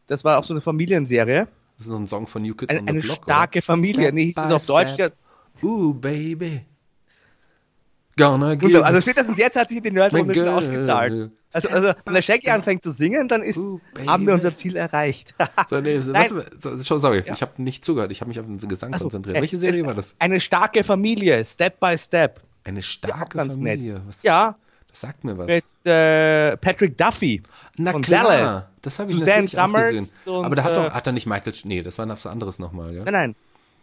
Das 0.07 0.23
war 0.23 0.37
auch 0.37 0.43
so 0.43 0.53
eine 0.53 0.61
Familienserie. 0.61 1.47
Das 1.77 1.87
ist 1.87 1.91
so 1.91 1.97
ein 1.97 2.07
Song 2.07 2.27
von 2.27 2.43
New 2.43 2.53
Kids 2.53 2.69
Eine, 2.69 2.81
on 2.81 2.85
the 2.85 2.91
eine 2.91 3.01
Block. 3.01 3.23
starke 3.23 3.61
Familie. 3.61 4.03
Step 4.03 4.13
Nee, 4.13 4.25
hieß 4.25 4.37
es 4.37 4.51
auf 4.53 4.65
Deutsch. 4.67 4.93
step. 4.93 5.15
Ooh, 5.63 5.93
baby. 5.93 6.61
Gonna 8.17 8.55
give 8.55 8.77
Oder? 8.77 8.85
Also 8.85 9.01
spätestens 9.01 9.37
jetzt 9.37 9.57
hat 9.57 9.69
sich 9.69 9.81
die 9.81 9.91
Nerdrunde 9.91 10.53
ausgezahlt. 10.53 11.31
Also, 11.55 11.69
also 11.69 11.93
wenn 12.05 12.13
der 12.13 12.21
Shaggy 12.21 12.49
anfängt 12.49 12.83
zu 12.83 12.91
singen, 12.91 13.27
dann 13.27 13.41
ist, 13.41 13.55
baby. 13.93 14.05
haben 14.07 14.27
wir 14.27 14.33
unser 14.33 14.53
Ziel 14.55 14.75
erreicht. 14.75 15.33
So, 15.69 15.79
nee, 15.79 15.97
was, 15.97 16.29
so, 16.61 16.77
so, 16.77 16.99
sorry, 16.99 17.23
Ja. 17.25 17.33
ich 17.33 17.41
habe 17.41 17.61
nicht 17.61 17.83
zugehört. 17.85 18.11
Ich 18.11 18.21
habe 18.21 18.27
mich 18.29 18.39
auf 18.39 18.45
den 18.45 18.57
Gesang 18.67 18.93
so, 18.93 18.99
konzentriert. 19.05 19.37
äh, 19.37 19.41
Welche 19.41 19.57
Serie 19.57 19.83
äh, 19.83 19.85
war 19.87 19.93
das? 19.95 20.15
Eine 20.19 20.39
starke 20.41 20.83
Familie, 20.83 21.43
Step 21.45 21.79
by 21.79 21.97
Step. 21.97 22.41
Eine 22.63 22.83
starke 22.83 23.37
nett. 23.37 23.53
Familie. 23.53 24.01
Was, 24.05 24.21
Ja, 24.23 24.55
Das 24.89 25.01
sagt 25.01 25.23
mir 25.23 25.37
was. 25.37 25.47
mit 25.47 25.63
äh, 25.85 26.57
Patrick 26.57 26.97
Duffy 26.97 27.41
Na 27.77 27.91
von 27.91 28.01
klar, 28.01 28.23
Dallas. 28.25 28.69
das 28.81 28.99
habe 28.99 29.11
ich 29.11 29.17
Suzanne 29.19 29.43
natürlich 29.43 29.57
auch 29.59 29.63
Summers 29.65 29.89
gesehen. 29.91 30.09
und, 30.25 30.45
Aber 30.45 30.55
da 30.55 30.63
hat, 30.63 30.75
doch, 30.75 30.85
äh, 30.87 30.91
hat 30.91 31.07
er 31.07 31.13
nicht 31.13 31.25
Michael, 31.25 31.53
nee, 31.63 31.81
das 31.83 31.97
war 31.97 32.07
was 32.09 32.25
anderes 32.27 32.59
nochmal, 32.59 32.91
gell? 32.93 33.03
Nein, 33.03 33.13
nein. 33.13 33.35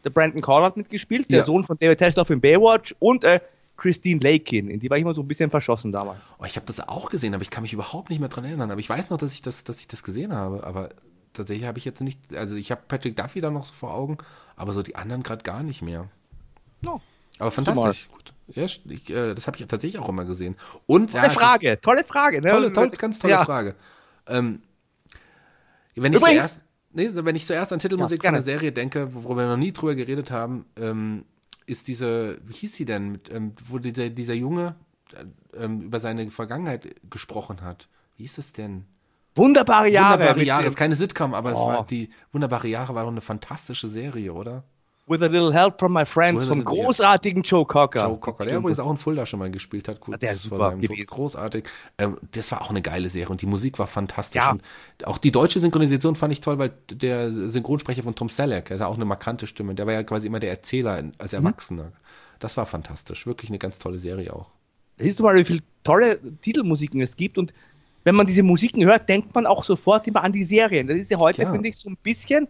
Der 0.05 0.11
Brandon 0.11 0.41
Call 0.41 0.65
hat 0.65 0.77
mitgespielt, 0.77 1.31
der 1.31 1.39
Ja. 1.39 1.45
Sohn 1.45 1.63
von 1.65 1.79
David 1.79 2.01
Hasselhoff 2.03 2.31
in 2.31 2.41
Baywatch 2.41 2.95
und 2.99 3.23
äh, 3.25 3.41
Christine 3.83 4.21
Lakin. 4.21 4.69
In 4.69 4.79
die 4.79 4.89
war 4.89 4.97
ich 4.97 5.03
immer 5.03 5.13
so 5.15 5.23
ein 5.23 5.29
bisschen 5.29 5.51
verschossen 5.51 5.91
damals. 5.91 6.21
Oh, 6.39 6.45
ich 6.45 6.55
habe 6.55 6.67
das 6.67 6.87
auch 6.89 7.11
gesehen, 7.11 7.35
aber 7.35 7.43
ich 7.43 7.51
kann 7.51 7.63
mich 7.63 7.73
überhaupt 7.73 8.11
nicht 8.11 8.21
mehr 8.21 8.29
dran 8.29 8.45
erinnern. 8.45 8.71
Aber 8.71 8.79
ich 8.79 8.89
weiß 8.89 9.11
noch, 9.11 9.19
dass 9.19 9.33
ich 9.33 9.43
das, 9.43 9.65
dass 9.65 9.81
ich 9.81 9.89
das 9.89 10.05
gesehen 10.05 10.33
habe. 10.33 10.63
Aber 10.65 10.91
tatsächlich 11.33 11.67
habe 11.67 11.79
ich 11.79 11.85
jetzt 11.85 12.01
nicht, 12.01 12.33
also 12.37 12.55
ich 12.55 12.71
habe 12.71 12.83
Patrick 12.87 13.17
Duffy 13.17 13.41
da 13.41 13.51
noch 13.51 13.67
so 13.67 13.75
vor 13.75 13.93
Augen, 13.93 14.19
aber 14.55 14.73
so 14.73 14.85
die 14.85 14.95
anderen 14.95 15.25
gerade 15.25 15.43
gar 15.43 15.65
nicht 15.65 15.83
mehr. 15.83 16.09
No. 16.81 17.01
Aber 17.41 17.51
fantastisch. 17.51 18.09
Gut. 18.13 18.33
Ja, 18.55 18.65
ich, 18.65 19.11
äh, 19.11 19.35
das 19.35 19.49
habe 19.49 19.57
ich 19.57 19.67
tatsächlich 19.67 20.01
auch 20.01 20.09
immer 20.09 20.25
gesehen. 20.25 20.55
Und 20.87 21.11
Tolle 21.11 21.25
ja, 21.25 21.29
es 21.29 21.35
ist- 21.37 21.43
Frage, 21.43 21.81
tolle 21.81 22.05
Frage. 22.05 22.41
Ne? 22.41 22.51
Tolle, 22.51 22.73
tolle, 22.73 22.91
ganz 22.91 23.19
tolle 23.19 23.33
ja. 23.33 23.45
Frage. 23.45 23.75
Ähm, 24.29 24.63
wenn, 25.97 26.13
ich 26.13 26.21
zuerst, 26.21 26.57
nee, 26.93 27.11
wenn 27.13 27.35
ich 27.35 27.47
zuerst 27.49 27.73
an 27.73 27.81
Titelmusik 27.81 28.23
Ja, 28.23 28.29
von 28.29 28.35
der 28.35 28.45
Serie 28.45 28.71
denke, 28.71 29.13
worüber 29.13 29.43
wir 29.43 29.49
noch 29.49 29.57
nie 29.57 29.73
drüber 29.73 29.97
geredet 29.97 30.31
haben, 30.31 30.67
ähm, 30.77 31.25
ist 31.67 31.89
diese, 31.89 32.39
wie 32.45 32.53
hieß 32.53 32.75
sie 32.77 32.85
denn, 32.85 33.13
mit, 33.13 33.31
ähm, 33.33 33.53
wo 33.69 33.79
dieser, 33.79 34.11
dieser 34.11 34.35
Junge 34.35 34.75
äh, 35.55 35.67
über 35.67 36.01
seine 36.01 36.31
Vergangenheit 36.31 36.95
gesprochen 37.11 37.63
hat. 37.63 37.89
Wie 38.17 38.23
hieß 38.25 38.39
es 38.39 38.53
denn? 38.53 38.85
Wunderbare 39.35 39.89
Jahre. 39.89 40.19
Wunderbare 40.21 40.45
Jahre, 40.45 40.67
ist 40.67 40.77
keine 40.77 40.95
Sitcom, 40.95 41.35
aber 41.35 41.53
es 41.53 41.57
Oh. 41.59 41.67
war 41.69 41.87
die 41.87 42.11
Wunderbare 42.33 42.69
Jahre 42.69 42.95
war 42.95 43.05
doch 43.05 43.11
eine 43.11 43.21
fantastische 43.21 43.89
Serie, 43.89 44.33
oder? 44.33 44.65
With 45.13 45.23
a 45.23 45.27
little 45.27 45.53
help 45.53 45.79
from 45.79 45.93
my 45.93 46.07
friends 46.07 46.47
vom 46.47 46.65
großartigen 46.65 47.43
Joe 47.43 47.67
Cocker. 47.67 48.07
Joe 48.09 48.17
Cocker, 48.19 48.47
der 48.47 48.59
übrigens 48.59 48.81
auch 48.81 48.91
in 48.91 48.97
Fulda 48.97 49.27
schon 49.27 49.39
mal 49.41 49.51
gespielt 49.51 49.89
hat. 49.89 50.01
Kurz 50.01 50.15
Ah, 50.15 50.19
der 50.19 50.33
ist 50.33 50.47
vor 50.49 50.57
super 50.59 50.71
seinem 50.71 50.81
Tod. 50.81 50.91
gewesen. 50.91 51.07
Großartig. 51.11 51.65
Ähm, 51.99 52.17
das 52.33 52.51
war 52.53 52.63
auch 52.63 52.71
eine 52.71 52.81
geile 52.83 53.09
Serie 53.11 53.29
und 53.29 53.43
die 53.43 53.47
Musik 53.47 53.79
war 53.79 53.87
fantastisch. 53.87 54.41
Ja. 54.43 54.53
Und 54.53 54.63
auch 55.05 55.19
die 55.19 55.31
deutsche 55.31 55.61
Synchronisation 55.61 56.17
fand 56.17 56.33
ich 56.33 56.41
toll, 56.41 56.59
weil 56.59 56.73
der 56.91 57.31
Synchronsprecher 57.31 58.03
von 58.03 58.15
Tom 58.15 58.29
Selleck, 58.29 58.67
der 58.67 58.79
hat 58.81 58.87
auch 58.87 58.95
eine 58.97 59.05
markante 59.05 59.47
Stimme. 59.47 59.75
Der 59.75 59.87
war 59.87 59.93
ja 59.93 60.03
quasi 60.03 60.27
immer 60.27 60.41
der 60.41 60.51
Erzähler 60.51 60.99
in- 60.99 61.07
Mhm. 61.07 61.13
als 61.19 61.33
Erwachsener. 61.35 61.93
Das 62.39 62.57
war 62.57 62.67
fantastisch. 62.67 63.27
Wirklich 63.27 63.51
eine 63.51 63.59
ganz 63.59 63.79
tolle 63.79 63.99
Serie 63.99 64.33
auch. 64.35 64.51
Siehst 64.99 65.21
du 65.21 65.25
mal, 65.25 65.35
wie 65.37 65.45
viele 65.45 65.61
tolle 65.85 66.19
Titelmusiken 66.41 67.01
es 67.01 67.17
gibt 67.17 67.39
und 67.39 67.53
wenn 68.05 68.15
man 68.17 68.27
diese 68.27 68.43
Musiken 68.43 68.85
hört, 68.85 69.09
denkt 69.09 69.33
man 69.35 69.47
auch 69.47 69.63
sofort 69.63 70.09
immer 70.09 70.25
an 70.25 70.33
die 70.33 70.43
Serien. 70.43 70.89
Das 70.89 70.97
ist 70.97 71.11
ja 71.11 71.19
heute, 71.19 71.43
Ja. 71.43 71.53
finde 71.53 71.69
ich, 71.69 71.77
so 71.77 71.89
ein 71.89 71.97
bisschen 72.03 72.49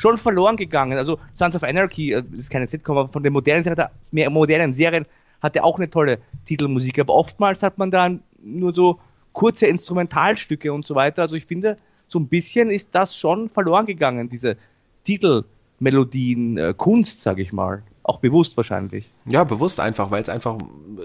schon 0.00 0.16
verloren 0.16 0.56
gegangen. 0.56 0.96
Also 0.96 1.18
Sons 1.34 1.54
of 1.56 1.62
Anarchy 1.62 2.12
äh, 2.12 2.22
ist 2.32 2.50
keine 2.50 2.66
Sitcom, 2.66 2.96
aber 2.96 3.08
von 3.10 3.22
den 3.22 3.34
modernen 3.34 3.62
Serien, 3.62 3.88
mehr 4.10 4.30
modernen 4.30 4.74
Serien 4.74 5.04
hat 5.42 5.56
er 5.56 5.64
auch 5.64 5.76
eine 5.76 5.90
tolle 5.90 6.18
Titelmusik. 6.46 6.98
Aber 6.98 7.14
oftmals 7.14 7.62
hat 7.62 7.76
man 7.76 7.90
dann 7.90 8.22
nur 8.42 8.74
so 8.74 8.98
kurze 9.32 9.66
Instrumentalstücke 9.66 10.72
und 10.72 10.86
so 10.86 10.94
weiter. 10.94 11.22
Also 11.22 11.36
ich 11.36 11.44
finde, 11.44 11.76
so 12.08 12.18
ein 12.18 12.28
bisschen 12.28 12.70
ist 12.70 12.88
das 12.92 13.14
schon 13.14 13.50
verloren 13.50 13.84
gegangen, 13.84 14.30
diese 14.30 14.56
Titelmelodien, 15.04 16.56
äh, 16.56 16.74
Kunst, 16.74 17.20
sage 17.20 17.42
ich 17.42 17.52
mal. 17.52 17.82
Auch 18.02 18.20
bewusst 18.20 18.56
wahrscheinlich. 18.56 19.10
Ja, 19.26 19.44
bewusst 19.44 19.80
einfach, 19.80 20.10
weil 20.10 20.22
es 20.22 20.30
einfach 20.30 20.56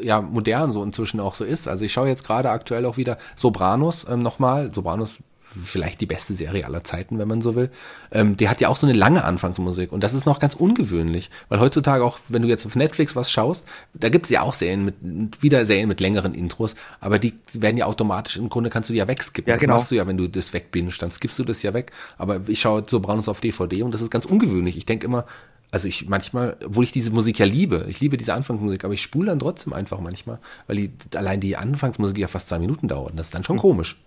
ja 0.02 0.22
modern 0.22 0.72
so 0.72 0.82
inzwischen 0.82 1.20
auch 1.20 1.36
so 1.36 1.44
ist. 1.44 1.68
Also 1.68 1.84
ich 1.84 1.92
schaue 1.92 2.08
jetzt 2.08 2.24
gerade 2.24 2.50
aktuell 2.50 2.86
auch 2.86 2.96
wieder 2.96 3.18
Sopranos 3.36 4.06
ähm, 4.10 4.24
nochmal. 4.24 4.72
Sopranos 4.74 5.20
vielleicht 5.64 6.02
die 6.02 6.06
beste 6.06 6.34
Serie 6.34 6.66
aller 6.66 6.84
Zeiten, 6.84 7.20
wenn 7.20 7.28
man 7.28 7.42
so 7.42 7.56
will. 7.56 7.70
Ähm, 8.12 8.38
die 8.38 8.50
hat 8.50 8.62
ja 8.62 8.70
auch 8.70 8.78
so 8.78 8.88
eine 8.88 8.98
lange 8.98 9.24
Anfangsmusik 9.24 9.92
und 9.92 10.04
das 10.04 10.14
ist 10.14 10.26
noch 10.26 10.40
ganz 10.40 10.54
ungewöhnlich, 10.54 11.30
weil 11.50 11.60
heutzutage 11.60 12.04
auch, 12.04 12.20
wenn 12.28 12.42
du 12.42 12.48
jetzt 12.48 12.66
auf 12.66 12.76
Netflix 12.76 13.16
was 13.16 13.32
schaust, 13.32 13.68
da 13.94 14.10
gibt 14.10 14.26
es 14.26 14.30
ja 14.30 14.42
auch 14.42 14.54
Serien 14.54 14.86
mit 14.86 15.42
wieder 15.42 15.66
Serien 15.66 15.88
mit 15.88 16.00
längeren 16.00 16.34
Intros, 16.34 16.76
aber 17.00 17.20
die 17.20 17.34
werden 17.54 17.78
ja 17.78 17.86
automatisch 17.86 18.38
im 18.38 18.50
Grunde 18.50 18.70
kannst 18.70 18.90
du 18.90 18.94
die 18.94 19.00
ja 19.00 19.08
wegskippen. 19.08 19.50
Ja, 19.50 19.56
das 19.56 19.62
genau. 19.62 19.76
machst 19.76 19.92
du 19.92 19.96
ja, 19.96 20.08
wenn 20.08 20.18
du 20.18 20.28
das 20.28 20.54
wegbingst, 20.54 21.02
dann 21.02 21.12
skippst 21.12 21.40
du 21.40 21.44
das 21.44 21.62
ja 21.64 21.74
weg. 21.74 21.92
Aber 22.18 22.42
ich 22.48 22.60
schaue 22.60 22.84
Sopranos 22.88 23.28
auf 23.28 23.42
DVD 23.42 23.84
und 23.84 23.94
das 23.94 24.02
ist 24.02 24.12
ganz 24.12 24.26
ungewöhnlich. 24.26 24.78
Ich 24.78 24.86
denke 24.86 25.06
immer, 25.06 25.26
also 25.72 25.88
ich 25.88 26.08
manchmal, 26.08 26.58
obwohl 26.66 26.84
ich 26.84 26.92
diese 26.92 27.12
Musik 27.12 27.40
ja 27.40 27.46
liebe, 27.46 27.86
ich 27.90 28.00
liebe 28.00 28.18
diese 28.18 28.34
Anfangsmusik, 28.34 28.84
aber 28.86 28.94
ich 28.94 29.02
spule 29.02 29.28
dann 29.28 29.40
trotzdem 29.40 29.74
einfach 29.74 30.00
manchmal, 30.00 30.40
weil 30.68 30.78
die, 30.78 30.92
allein 31.16 31.40
die 31.40 31.58
Anfangsmusik 31.58 32.18
ja 32.18 32.28
fast 32.28 32.50
zwei 32.50 32.60
Minuten 32.60 32.88
dauert. 32.88 33.12
Und 33.12 33.18
das 33.18 33.28
ist 33.28 33.36
dann 33.36 33.44
schon 33.44 33.58
komisch. 33.58 33.98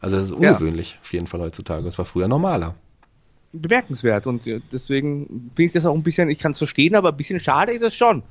Also 0.00 0.16
das 0.16 0.26
ist 0.30 0.34
Hm. 0.36 0.42
Ja. 0.42 0.50
ungewöhnlich 0.52 0.98
auf 1.02 1.12
jeden 1.12 1.26
Fall 1.26 1.40
heutzutage. 1.40 1.84
Das 1.84 1.98
war 1.98 2.04
früher 2.04 2.28
normaler. 2.28 2.74
bemerkenswert 3.52 4.26
und 4.26 4.46
äh, 4.46 4.60
deswegen 4.70 5.50
finde 5.56 5.62
ich 5.64 5.72
das 5.72 5.86
auch 5.86 5.94
ein 5.94 6.02
bisschen, 6.02 6.28
ich 6.28 6.38
kann 6.38 6.52
es 6.52 6.58
verstehen, 6.58 6.94
aber 6.94 7.08
ein 7.10 7.16
bisschen 7.16 7.40
schade 7.40 7.72
ist 7.72 7.82
es 7.82 7.94
schon. 7.94 8.22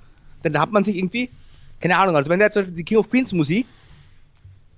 Denn 0.43 0.53
da 0.53 0.61
hat 0.61 0.72
man 0.72 0.84
sich 0.84 0.95
irgendwie, 0.95 1.30
keine 1.80 1.97
Ahnung, 1.97 2.15
also 2.15 2.30
wenn 2.30 2.38
der 2.39 2.51
zum 2.51 2.61
Beispiel 2.61 2.76
die 2.76 2.84
King 2.84 2.97
of 2.99 3.09
Queens 3.09 3.34
Musik, 3.34 3.65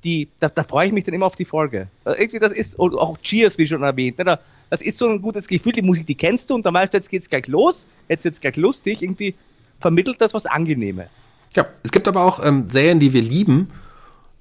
die, 0.06 0.30
da, 0.40 0.48
da 0.48 0.64
freue 0.64 0.88
ich 0.88 0.94
mich 0.94 1.04
dann 1.04 1.14
immer 1.14 1.26
auf 1.26 1.36
die 1.36 1.44
Folge. 1.46 1.90
Also 2.06 2.20
irgendwie 2.22 2.40
das 2.40 2.54
ist, 2.54 2.80
und 2.80 2.96
auch 2.96 3.18
Cheers, 3.18 3.58
wie 3.58 3.68
schon 3.68 3.84
erwähnt, 3.84 4.18
ne, 4.18 4.24
da, 4.24 4.40
das 4.70 4.82
ist 4.82 4.98
so 4.98 5.10
ein 5.10 5.22
gutes 5.22 5.48
Gefühl, 5.48 5.74
die 5.74 5.82
Musik, 5.82 6.08
die 6.08 6.16
kennst 6.16 6.50
du 6.50 6.56
und 6.56 6.66
dann 6.66 6.74
weißt 6.74 6.94
du, 6.94 6.98
jetzt 6.98 7.10
geht's 7.10 7.28
gleich 7.28 7.48
los, 7.48 7.86
jetzt 8.08 8.24
wird's 8.24 8.40
gleich 8.40 8.56
lustig, 8.56 9.02
irgendwie 9.02 9.36
vermittelt 9.82 10.22
das 10.22 10.34
was 10.34 10.46
Angenehmes. 10.46 11.10
Ja, 11.56 11.66
es 11.84 11.92
gibt 11.92 12.08
aber 12.08 12.22
auch 12.24 12.44
ähm, 12.46 12.70
Serien, 12.70 13.00
die 13.02 13.12
wir 13.12 13.22
lieben, 13.22 13.70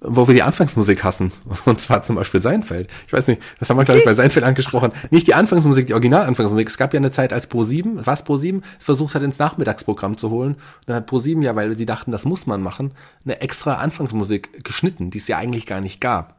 wo 0.00 0.28
wir 0.28 0.34
die 0.34 0.42
Anfangsmusik 0.42 1.02
hassen. 1.02 1.32
Und 1.64 1.80
zwar 1.80 2.02
zum 2.02 2.16
Beispiel 2.16 2.40
Seinfeld. 2.40 2.88
Ich 3.06 3.12
weiß 3.12 3.26
nicht, 3.28 3.42
das 3.58 3.68
haben 3.68 3.76
wir, 3.76 3.84
glaube 3.84 4.00
ich, 4.00 4.04
bei 4.04 4.14
Seinfeld 4.14 4.44
angesprochen. 4.44 4.92
Nicht 5.10 5.26
die 5.26 5.34
Anfangsmusik, 5.34 5.86
die 5.86 5.94
Original-Anfangsmusik. 5.94 6.68
Es 6.68 6.78
gab 6.78 6.94
ja 6.94 6.98
eine 6.98 7.10
Zeit, 7.10 7.32
als 7.32 7.50
Pro7, 7.50 8.06
was 8.06 8.24
Pro7, 8.24 8.62
es 8.78 8.84
versucht 8.84 9.14
hat, 9.14 9.22
ins 9.22 9.38
Nachmittagsprogramm 9.38 10.16
zu 10.16 10.30
holen. 10.30 10.54
Und 10.54 10.60
dann 10.86 10.96
hat 10.96 11.10
Pro7 11.10 11.42
ja, 11.42 11.56
weil 11.56 11.76
sie 11.76 11.86
dachten, 11.86 12.12
das 12.12 12.24
muss 12.24 12.46
man 12.46 12.62
machen, 12.62 12.92
eine 13.24 13.40
extra 13.40 13.74
Anfangsmusik 13.74 14.64
geschnitten, 14.64 15.10
die 15.10 15.18
es 15.18 15.28
ja 15.28 15.38
eigentlich 15.38 15.66
gar 15.66 15.80
nicht 15.80 16.00
gab. 16.00 16.38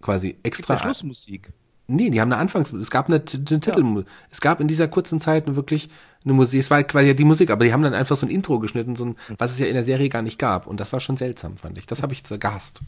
Quasi 0.00 0.36
extra. 0.42 0.78
Schlussmusik. 0.78 1.52
Nee, 1.86 2.08
die 2.08 2.20
haben 2.20 2.32
eine 2.32 2.40
Anfangs, 2.40 2.72
es 2.72 2.90
gab 2.90 3.08
eine, 3.08 3.16
eine 3.16 3.60
Titel, 3.60 4.04
es 4.30 4.40
gab 4.40 4.60
in 4.60 4.68
dieser 4.68 4.88
kurzen 4.88 5.20
Zeit 5.20 5.54
wirklich 5.54 5.90
eine 6.24 6.32
Musik, 6.32 6.60
es 6.60 6.70
war 6.70 6.82
quasi 6.82 7.08
ja 7.08 7.14
die 7.14 7.24
Musik, 7.24 7.50
aber 7.50 7.64
die 7.64 7.74
haben 7.74 7.82
dann 7.82 7.92
einfach 7.92 8.16
so 8.16 8.24
ein 8.24 8.30
Intro 8.30 8.58
geschnitten, 8.58 8.96
so 8.96 9.04
ein, 9.04 9.16
was 9.36 9.50
es 9.50 9.58
ja 9.58 9.66
in 9.66 9.74
der 9.74 9.84
Serie 9.84 10.08
gar 10.08 10.22
nicht 10.22 10.38
gab. 10.38 10.66
Und 10.66 10.80
das 10.80 10.92
war 10.94 11.00
schon 11.00 11.18
seltsam, 11.18 11.58
fand 11.58 11.76
ich. 11.76 11.86
Das 11.86 12.02
habe 12.02 12.14
ich 12.14 12.22
gehasst. 12.22 12.80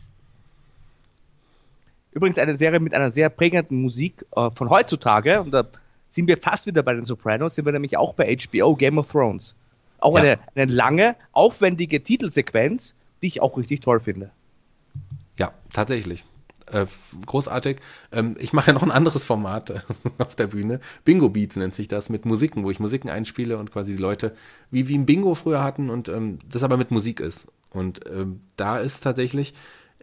Übrigens 2.12 2.38
eine 2.38 2.56
Serie 2.56 2.80
mit 2.80 2.94
einer 2.94 3.10
sehr 3.10 3.28
prägenden 3.28 3.82
Musik 3.82 4.24
äh, 4.34 4.50
von 4.54 4.70
heutzutage 4.70 5.42
und 5.42 5.50
da 5.50 5.66
sind 6.10 6.26
wir 6.28 6.38
fast 6.38 6.64
wieder 6.64 6.82
bei 6.82 6.94
den 6.94 7.04
Sopranos, 7.04 7.54
sind 7.56 7.66
wir 7.66 7.72
nämlich 7.72 7.98
auch 7.98 8.14
bei 8.14 8.34
HBO 8.34 8.74
Game 8.74 8.96
of 8.96 9.12
Thrones. 9.12 9.54
Auch 9.98 10.16
Ja. 10.16 10.22
eine, 10.22 10.38
eine 10.54 10.72
lange, 10.72 11.16
aufwendige 11.32 12.02
Titelsequenz, 12.02 12.94
die 13.20 13.26
ich 13.26 13.42
auch 13.42 13.58
richtig 13.58 13.80
toll 13.80 14.00
finde. 14.00 14.30
Ja, 15.38 15.52
tatsächlich. 15.74 16.24
Äh, 16.72 16.86
großartig. 17.24 17.78
Ähm, 18.12 18.36
ich 18.40 18.52
mache 18.52 18.68
ja 18.68 18.72
noch 18.72 18.82
ein 18.82 18.90
anderes 18.90 19.24
Format 19.24 19.70
äh, 19.70 19.80
auf 20.18 20.34
der 20.34 20.48
Bühne. 20.48 20.80
Bingo 21.04 21.28
Beats 21.28 21.56
nennt 21.56 21.74
sich 21.74 21.88
das, 21.88 22.08
mit 22.08 22.24
Musiken, 22.24 22.64
wo 22.64 22.70
ich 22.70 22.80
Musiken 22.80 23.08
einspiele 23.08 23.56
und 23.58 23.72
quasi 23.72 23.94
die 23.94 24.02
Leute, 24.02 24.34
wie, 24.70 24.88
wie 24.88 24.98
ein 24.98 25.06
Bingo 25.06 25.34
früher 25.34 25.62
hatten 25.62 25.90
und 25.90 26.08
ähm, 26.08 26.38
das 26.50 26.62
aber 26.62 26.76
mit 26.76 26.90
Musik 26.90 27.20
ist. 27.20 27.46
Und 27.70 28.00
ähm, 28.08 28.40
da 28.56 28.78
ist 28.78 29.00
tatsächlich, 29.02 29.54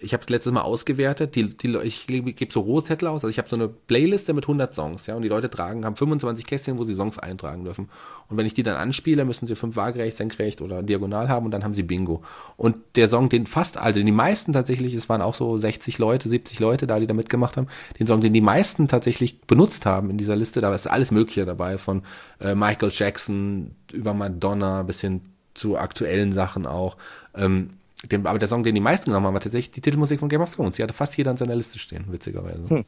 ich 0.03 0.13
habe 0.13 0.23
es 0.23 0.29
letztes 0.29 0.51
Mal 0.51 0.61
ausgewertet, 0.61 1.35
die, 1.35 1.55
die, 1.55 1.77
ich 1.77 2.07
gebe 2.07 2.33
geb 2.33 2.51
so 2.51 2.59
Rohzettel 2.59 3.07
aus, 3.07 3.23
also 3.23 3.29
ich 3.29 3.37
habe 3.37 3.49
so 3.49 3.55
eine 3.55 3.67
Playliste 3.67 4.33
mit 4.33 4.43
100 4.43 4.73
Songs, 4.73 5.07
ja, 5.07 5.15
und 5.15 5.21
die 5.21 5.29
Leute 5.29 5.49
tragen, 5.49 5.85
haben 5.85 5.95
25 5.95 6.45
Kästchen, 6.45 6.77
wo 6.77 6.83
sie 6.83 6.93
Songs 6.93 7.17
eintragen 7.17 7.63
dürfen. 7.63 7.89
Und 8.29 8.37
wenn 8.37 8.45
ich 8.45 8.53
die 8.53 8.63
dann 8.63 8.75
anspiele, 8.75 9.25
müssen 9.25 9.47
sie 9.47 9.55
fünf 9.55 9.75
waagerecht, 9.75 10.17
senkrecht 10.17 10.61
oder 10.61 10.83
diagonal 10.83 11.29
haben 11.29 11.45
und 11.45 11.51
dann 11.51 11.63
haben 11.63 11.73
sie 11.73 11.83
Bingo. 11.83 12.21
Und 12.57 12.75
der 12.95 13.07
Song, 13.07 13.29
den 13.29 13.47
fast, 13.47 13.77
also 13.77 14.03
die 14.03 14.11
meisten 14.11 14.53
tatsächlich, 14.53 14.93
es 14.93 15.07
waren 15.07 15.21
auch 15.21 15.35
so 15.35 15.57
60 15.57 15.97
Leute, 15.97 16.27
70 16.27 16.59
Leute 16.59 16.85
da, 16.85 16.99
die 16.99 17.07
da 17.07 17.13
mitgemacht 17.13 17.57
haben, 17.57 17.67
den 17.99 18.07
Song, 18.07 18.21
den 18.21 18.33
die 18.33 18.41
meisten 18.41 18.87
tatsächlich 18.87 19.41
benutzt 19.41 19.85
haben 19.85 20.09
in 20.09 20.17
dieser 20.17 20.35
Liste, 20.35 20.61
da 20.61 20.73
ist 20.73 20.87
alles 20.87 21.11
Mögliche 21.11 21.45
dabei, 21.45 21.77
von 21.77 22.03
äh, 22.41 22.55
Michael 22.55 22.91
Jackson 22.93 23.75
über 23.91 24.13
Madonna 24.13 24.83
bis 24.83 25.01
hin 25.01 25.21
zu 25.53 25.77
aktuellen 25.77 26.31
Sachen 26.31 26.65
auch. 26.65 26.97
Ähm, 27.35 27.71
den, 28.11 28.25
aber 28.27 28.39
der 28.39 28.47
Song, 28.47 28.63
den 28.63 28.75
die 28.75 28.81
meisten 28.81 29.05
genommen 29.05 29.27
haben, 29.27 29.33
war 29.33 29.41
tatsächlich 29.41 29.71
die 29.71 29.81
Titelmusik 29.81 30.19
von 30.19 30.29
Game 30.29 30.41
of 30.41 30.53
Thrones. 30.55 30.75
Die 30.75 30.83
hatte 30.83 30.93
fast 30.93 31.15
jeder 31.17 31.31
in 31.31 31.37
seiner 31.37 31.55
Liste 31.55 31.79
stehen, 31.79 32.05
witzigerweise. 32.09 32.83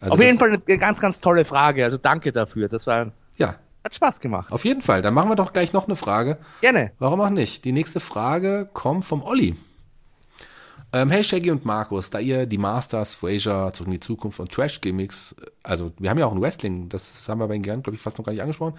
Also 0.00 0.14
Auf 0.14 0.20
jeden 0.20 0.38
Fall 0.38 0.50
eine 0.66 0.78
ganz, 0.78 1.00
ganz 1.00 1.20
tolle 1.20 1.44
Frage. 1.44 1.84
Also 1.84 1.98
danke 1.98 2.32
dafür. 2.32 2.68
Das 2.68 2.86
war 2.86 3.12
Ja, 3.36 3.56
Hat 3.84 3.94
Spaß 3.94 4.20
gemacht. 4.20 4.52
auf 4.52 4.64
jeden 4.64 4.82
Fall. 4.82 5.02
Dann 5.02 5.14
machen 5.14 5.28
wir 5.30 5.36
doch 5.36 5.52
gleich 5.52 5.72
noch 5.72 5.86
eine 5.86 5.96
Frage. 5.96 6.38
Gerne. 6.60 6.92
Warum 6.98 7.20
auch 7.20 7.30
nicht? 7.30 7.64
Die 7.64 7.72
nächste 7.72 8.00
Frage 8.00 8.68
kommt 8.72 9.04
vom 9.04 9.22
Olli. 9.22 9.56
Ähm, 10.92 11.10
hey 11.10 11.24
Shaggy 11.24 11.50
und 11.50 11.64
Markus, 11.64 12.08
da 12.10 12.20
ihr 12.20 12.46
die 12.46 12.56
Masters, 12.58 13.16
Fraser, 13.16 13.72
Zurück 13.72 13.88
in 13.88 13.92
die 13.94 14.00
Zukunft 14.00 14.38
und 14.38 14.52
Trash-Gimmicks, 14.52 15.34
also 15.64 15.90
wir 15.98 16.08
haben 16.08 16.18
ja 16.18 16.26
auch 16.26 16.32
ein 16.32 16.40
Wrestling, 16.40 16.88
das 16.88 17.28
haben 17.28 17.40
wir 17.40 17.48
bei 17.48 17.54
den 17.54 17.64
Gern, 17.64 17.82
glaube 17.82 17.96
ich, 17.96 18.00
fast 18.00 18.16
noch 18.16 18.24
gar 18.24 18.30
nicht 18.30 18.42
angesprochen. 18.42 18.74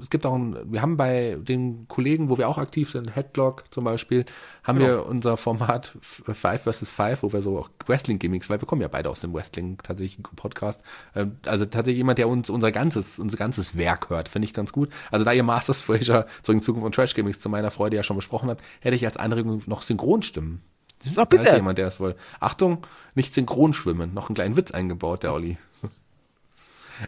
Es 0.00 0.10
gibt 0.10 0.26
auch 0.26 0.34
ein, 0.34 0.56
wir 0.72 0.82
haben 0.82 0.96
bei 0.96 1.36
den 1.40 1.86
Kollegen, 1.88 2.30
wo 2.30 2.38
wir 2.38 2.48
auch 2.48 2.58
aktiv 2.58 2.90
sind, 2.90 3.14
Headlock 3.14 3.64
zum 3.70 3.84
Beispiel, 3.84 4.24
haben 4.62 4.78
Genau. 4.78 4.90
wir 4.90 5.06
unser 5.06 5.36
Format 5.36 5.96
Five 6.00 6.62
vs. 6.62 6.90
Five, 6.90 7.22
wo 7.22 7.32
wir 7.32 7.42
so 7.42 7.58
auch 7.58 7.70
Wrestling-Gimmicks, 7.86 8.50
weil 8.50 8.60
wir 8.60 8.66
kommen 8.66 8.82
ja 8.82 8.88
beide 8.88 9.10
aus 9.10 9.20
dem 9.20 9.32
Wrestling 9.34 9.78
tatsächlich 9.82 10.22
Podcast. 10.36 10.80
Ähm, 11.14 11.38
also 11.46 11.64
tatsächlich 11.64 11.98
jemand, 11.98 12.18
der 12.18 12.28
uns 12.28 12.50
unser 12.50 12.72
ganzes, 12.72 13.18
unser 13.18 13.36
ganzes 13.36 13.76
Werk 13.76 14.10
hört, 14.10 14.28
finde 14.28 14.46
ich 14.46 14.54
ganz 14.54 14.72
gut. 14.72 14.90
Also 15.10 15.24
da 15.24 15.32
ihr 15.32 15.42
Masters, 15.42 15.80
Fraser, 15.82 16.26
Zurück 16.42 16.58
in 16.58 16.62
Zukunft 16.62 16.86
und 16.86 16.94
Trash-Gimmicks 16.94 17.40
zu 17.40 17.48
meiner 17.48 17.70
Freude 17.70 17.96
ja 17.96 18.02
schon 18.02 18.16
besprochen 18.16 18.48
habt, 18.50 18.62
hätte 18.80 18.96
ich 18.96 19.04
als 19.06 19.16
Anregung 19.16 19.62
noch 19.66 19.82
Synchronstimmen. 19.82 20.62
Na, 21.16 21.24
Da 21.26 21.36
ist 21.36 21.44
bitte. 21.44 21.56
jemand, 21.56 21.76
der 21.78 21.88
es 21.88 22.00
wohl. 22.00 22.14
Achtung, 22.40 22.86
nicht 23.14 23.34
synchron 23.34 23.74
schwimmen. 23.74 24.14
Noch 24.14 24.28
einen 24.28 24.34
kleinen 24.36 24.56
Witz 24.56 24.70
eingebaut, 24.70 25.22
der 25.22 25.34
Olli. 25.34 25.58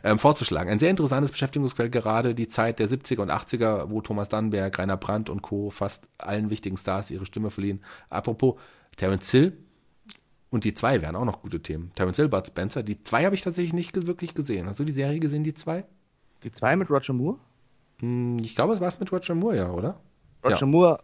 Ähm, 0.04 0.18
vorzuschlagen. 0.18 0.70
Ein 0.70 0.78
sehr 0.78 0.90
interessantes 0.90 1.30
Beschäftigungsfeld, 1.30 1.92
gerade 1.92 2.34
die 2.34 2.48
Zeit 2.48 2.78
der 2.78 2.88
70er 2.88 3.20
und 3.20 3.30
80er, 3.30 3.90
wo 3.90 4.00
Thomas 4.00 4.28
Dannenberg, 4.28 4.78
Rainer 4.78 4.96
Brandt 4.96 5.30
und 5.30 5.42
Co. 5.42 5.70
fast 5.70 6.04
allen 6.18 6.50
wichtigen 6.50 6.76
Stars 6.76 7.10
ihre 7.10 7.26
Stimme 7.26 7.50
verliehen. 7.50 7.82
Apropos, 8.10 8.56
Terence 8.96 9.30
Hill 9.30 9.56
und 10.50 10.64
die 10.64 10.74
zwei 10.74 11.02
wären 11.02 11.16
auch 11.16 11.24
noch 11.24 11.42
gute 11.42 11.60
Themen. 11.60 11.92
Terence 11.94 12.16
Hill, 12.16 12.28
Bud 12.28 12.46
Spencer. 12.46 12.82
Die 12.82 13.02
zwei 13.02 13.24
habe 13.24 13.34
ich 13.34 13.42
tatsächlich 13.42 13.72
nicht 13.72 14.06
wirklich 14.06 14.34
gesehen. 14.34 14.68
Hast 14.68 14.78
du 14.80 14.84
die 14.84 14.92
Serie 14.92 15.18
gesehen, 15.20 15.44
die 15.44 15.54
zwei? 15.54 15.84
Die 16.42 16.52
zwei 16.52 16.76
mit 16.76 16.90
Roger 16.90 17.12
Moore. 17.12 17.38
Hm, 18.00 18.38
ich 18.40 18.54
glaube, 18.54 18.74
es 18.74 18.80
war 18.80 18.88
es 18.88 19.00
mit 19.00 19.10
Roger 19.12 19.34
Moore, 19.34 19.56
ja, 19.56 19.70
oder? 19.70 20.00
Roger 20.44 20.60
Ja. 20.60 20.66
Moore 20.66 21.00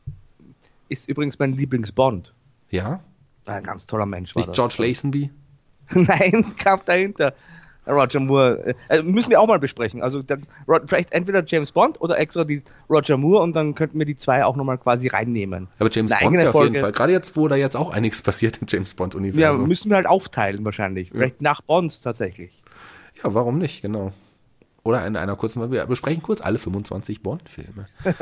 ist 0.88 1.08
übrigens 1.08 1.38
mein 1.38 1.54
Lieblingsbond. 1.54 2.34
Ja? 2.70 3.00
Ein 3.46 3.62
ganz 3.62 3.86
toller 3.86 4.06
Mensch 4.06 4.34
war 4.34 4.40
Nicht 4.40 4.50
das. 4.50 4.56
George 4.56 4.76
Lazenby? 4.78 5.30
Nein, 5.90 6.54
kam 6.56 6.80
dahinter. 6.84 7.34
Roger 7.86 8.20
Moore. 8.20 8.74
Also 8.88 9.02
müssen 9.04 9.30
wir 9.30 9.40
auch 9.40 9.48
mal 9.48 9.58
besprechen. 9.58 10.02
Also 10.02 10.22
dann, 10.22 10.42
vielleicht 10.86 11.12
entweder 11.12 11.42
James 11.44 11.72
Bond 11.72 12.00
oder 12.00 12.18
extra 12.18 12.44
die 12.44 12.62
Roger 12.88 13.16
Moore 13.16 13.42
und 13.42 13.54
dann 13.54 13.74
könnten 13.74 13.98
wir 13.98 14.06
die 14.06 14.16
zwei 14.16 14.44
auch 14.44 14.56
nochmal 14.56 14.78
quasi 14.78 15.08
reinnehmen. 15.08 15.68
Aber 15.78 15.90
James 15.90 16.12
Eine 16.12 16.24
Bond 16.30 16.40
ja 16.42 16.50
auf 16.50 16.62
jeden. 16.64 16.80
Fall. 16.80 16.92
Gerade 16.92 17.12
jetzt, 17.12 17.36
wo 17.36 17.48
da 17.48 17.56
jetzt 17.56 17.76
auch 17.76 17.90
einiges 17.92 18.22
passiert 18.22 18.58
im 18.58 18.66
James 18.68 18.90
Ja, 18.92 18.96
Bond-Universum. 18.96 19.66
müssen 19.66 19.90
wir 19.90 19.96
halt 19.96 20.06
aufteilen 20.06 20.64
wahrscheinlich. 20.64 21.10
Vielleicht 21.10 21.42
nach 21.42 21.60
Bonds 21.62 22.00
tatsächlich. 22.00 22.62
Ja, 23.22 23.34
warum 23.34 23.58
nicht, 23.58 23.82
genau. 23.82 24.12
Oder 24.84 25.06
in 25.06 25.16
einer 25.16 25.36
kurzen, 25.36 25.70
wir 25.70 25.86
besprechen 25.86 26.22
kurz 26.22 26.40
alle 26.40 26.58
25 26.58 27.22
Bond-Filme. 27.22 27.86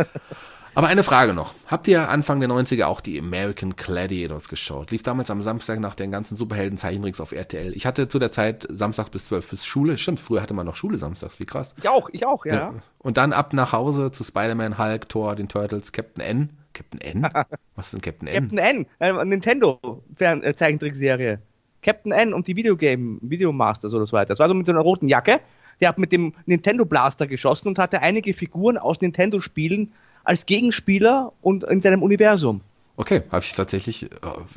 Aber 0.75 0.87
eine 0.87 1.03
Frage 1.03 1.35
noch. 1.35 1.55
Habt 1.66 1.89
ihr 1.89 2.09
Anfang 2.09 2.41
der 2.41 2.49
90er 2.49 2.85
auch 2.85 3.01
die 3.01 3.18
American 3.18 3.75
Gladiators 3.77 4.49
geschaut? 4.49 4.91
Lief 4.91 5.03
damals 5.03 5.31
am 5.31 5.43
Samstag 5.43 5.81
nach 5.81 5.95
den 5.95 6.11
ganzen 6.11 6.37
Superhelden-Zeichentricks 6.37 7.21
auf 7.21 7.33
RTL. 7.33 7.75
Ich 7.77 7.87
hatte 7.87 8.09
zu 8.09 8.18
der 8.18 8.31
Zeit 8.31 8.66
Samstag 8.71 9.11
bis 9.11 9.27
12 9.27 9.49
bis 9.49 9.64
Schule. 9.64 9.99
Stimmt, 9.99 10.21
früher 10.21 10.43
hatte 10.43 10.55
man 10.55 10.66
noch 10.66 10.77
Schule 10.77 10.99
samstags. 10.99 11.41
Wie 11.41 11.47
krass. 11.47 11.75
Ich 11.77 11.89
auch, 11.89 12.09
ich 12.11 12.27
auch, 12.27 12.47
ja. 12.47 12.75
Und 12.99 13.16
dann 13.16 13.33
ab 13.33 13.53
nach 13.53 13.73
Hause 13.73 14.12
zu 14.12 14.23
Spider-Man, 14.23 14.79
Hulk, 14.79 15.09
Thor, 15.09 15.35
den 15.35 15.49
Turtles, 15.49 15.93
Captain 15.93 16.23
N. 16.23 16.51
Captain 16.73 17.01
N? 17.01 17.29
Was 17.75 17.87
ist 17.87 17.93
denn 17.95 18.01
Captain 18.01 18.29
N? 18.29 18.35
Captain 18.35 18.59
N, 18.59 18.87
äh, 19.01 19.93
Fern 20.16 20.43
äh, 20.43 20.55
Zeichentrickserie. 20.55 21.41
Captain 21.83 22.12
N 22.12 22.35
und 22.35 22.47
die 22.47 22.57
Videogame, 22.57 23.18
Videomasters 23.23 23.93
oder 23.95 24.07
so 24.07 24.12
weiter. 24.12 24.29
Das 24.29 24.39
war 24.39 24.49
so 24.49 24.55
mit 24.55 24.66
so 24.66 24.73
einer 24.73 24.83
roten 24.83 25.09
Jacke. 25.09 25.41
Der 25.81 25.89
hat 25.89 25.99
mit 25.99 26.12
dem 26.12 26.35
Nintendo 26.45 26.85
Blaster 26.85 27.27
geschossen 27.27 27.68
und 27.68 27.79
hatte 27.79 28.03
einige 28.03 28.35
Figuren 28.35 28.77
aus 28.77 29.01
Nintendo-Spielen 29.01 29.93
als 30.25 30.47
Gegenspieler 30.47 31.33
und 31.41 31.64
in 31.64 31.81
seinem 31.81 32.03
Universum. 32.03 32.61
Okay, 32.97 33.23
habe 33.31 33.43
ich 33.43 33.53
tatsächlich 33.53 34.05
äh, 34.05 34.09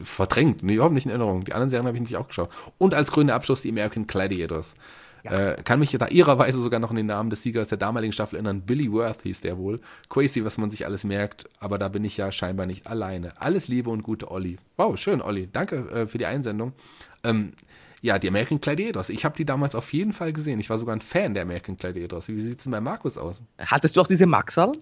verdrängt. 0.03 0.63
Nee, 0.63 0.75
überhaupt 0.75 0.93
nicht 0.93 1.05
in 1.05 1.11
Erinnerung. 1.11 1.45
Die 1.45 1.53
anderen 1.53 1.69
Serien 1.69 1.87
habe 1.87 1.95
ich 1.95 2.01
nicht 2.01 2.17
auch 2.17 2.27
geschaut. 2.27 2.49
Und 2.77 2.93
als 2.93 3.11
grüner 3.11 3.35
Abschluss 3.35 3.61
die 3.61 3.69
American 3.69 4.05
Gladiators. 4.05 4.75
Äh, 5.23 5.55
kann 5.63 5.79
mich 5.79 5.91
da 5.91 6.07
ihrerweise 6.09 6.59
sogar 6.59 6.81
noch 6.81 6.89
an 6.89 6.97
den 6.97 7.05
Namen 7.05 7.29
des 7.29 7.43
Siegers 7.43 7.69
der 7.69 7.77
damaligen 7.77 8.11
Staffel 8.11 8.35
erinnern. 8.35 8.61
Billy 8.61 8.91
Worth 8.91 9.21
hieß 9.23 9.39
der 9.39 9.57
wohl. 9.57 9.79
Crazy, 10.09 10.43
was 10.43 10.57
man 10.57 10.69
sich 10.69 10.85
alles 10.85 11.05
merkt, 11.05 11.49
aber 11.59 11.77
da 11.77 11.87
bin 11.87 12.03
ich 12.03 12.17
ja 12.17 12.29
scheinbar 12.33 12.65
nicht 12.65 12.87
alleine. 12.87 13.31
Alles 13.41 13.69
Liebe 13.69 13.89
und 13.89 14.03
gute 14.03 14.29
Olli. 14.29 14.57
Wow, 14.75 14.97
schön, 14.97 15.21
Olli. 15.21 15.47
Danke 15.49 15.89
äh, 15.91 16.07
für 16.07 16.17
die 16.17 16.25
Einsendung. 16.25 16.73
Ähm, 17.23 17.53
ja, 18.01 18.19
die 18.19 18.27
American 18.27 18.59
Gladiators. 18.59 19.07
Ich 19.07 19.23
habe 19.23 19.37
die 19.37 19.45
damals 19.45 19.75
auf 19.75 19.93
jeden 19.93 20.11
Fall 20.11 20.33
gesehen. 20.33 20.59
Ich 20.59 20.69
war 20.69 20.77
sogar 20.77 20.93
ein 20.93 20.99
Fan 20.99 21.33
der 21.33 21.43
American 21.43 21.77
Gladiators. 21.77 22.27
Wie 22.27 22.37
sieht's 22.41 22.63
denn 22.63 22.73
bei 22.73 22.81
Markus 22.81 23.17
aus? 23.17 23.41
Hattest 23.59 23.95
du 23.95 24.01
auch 24.01 24.07
diese 24.07 24.25
Maxal? 24.25 24.73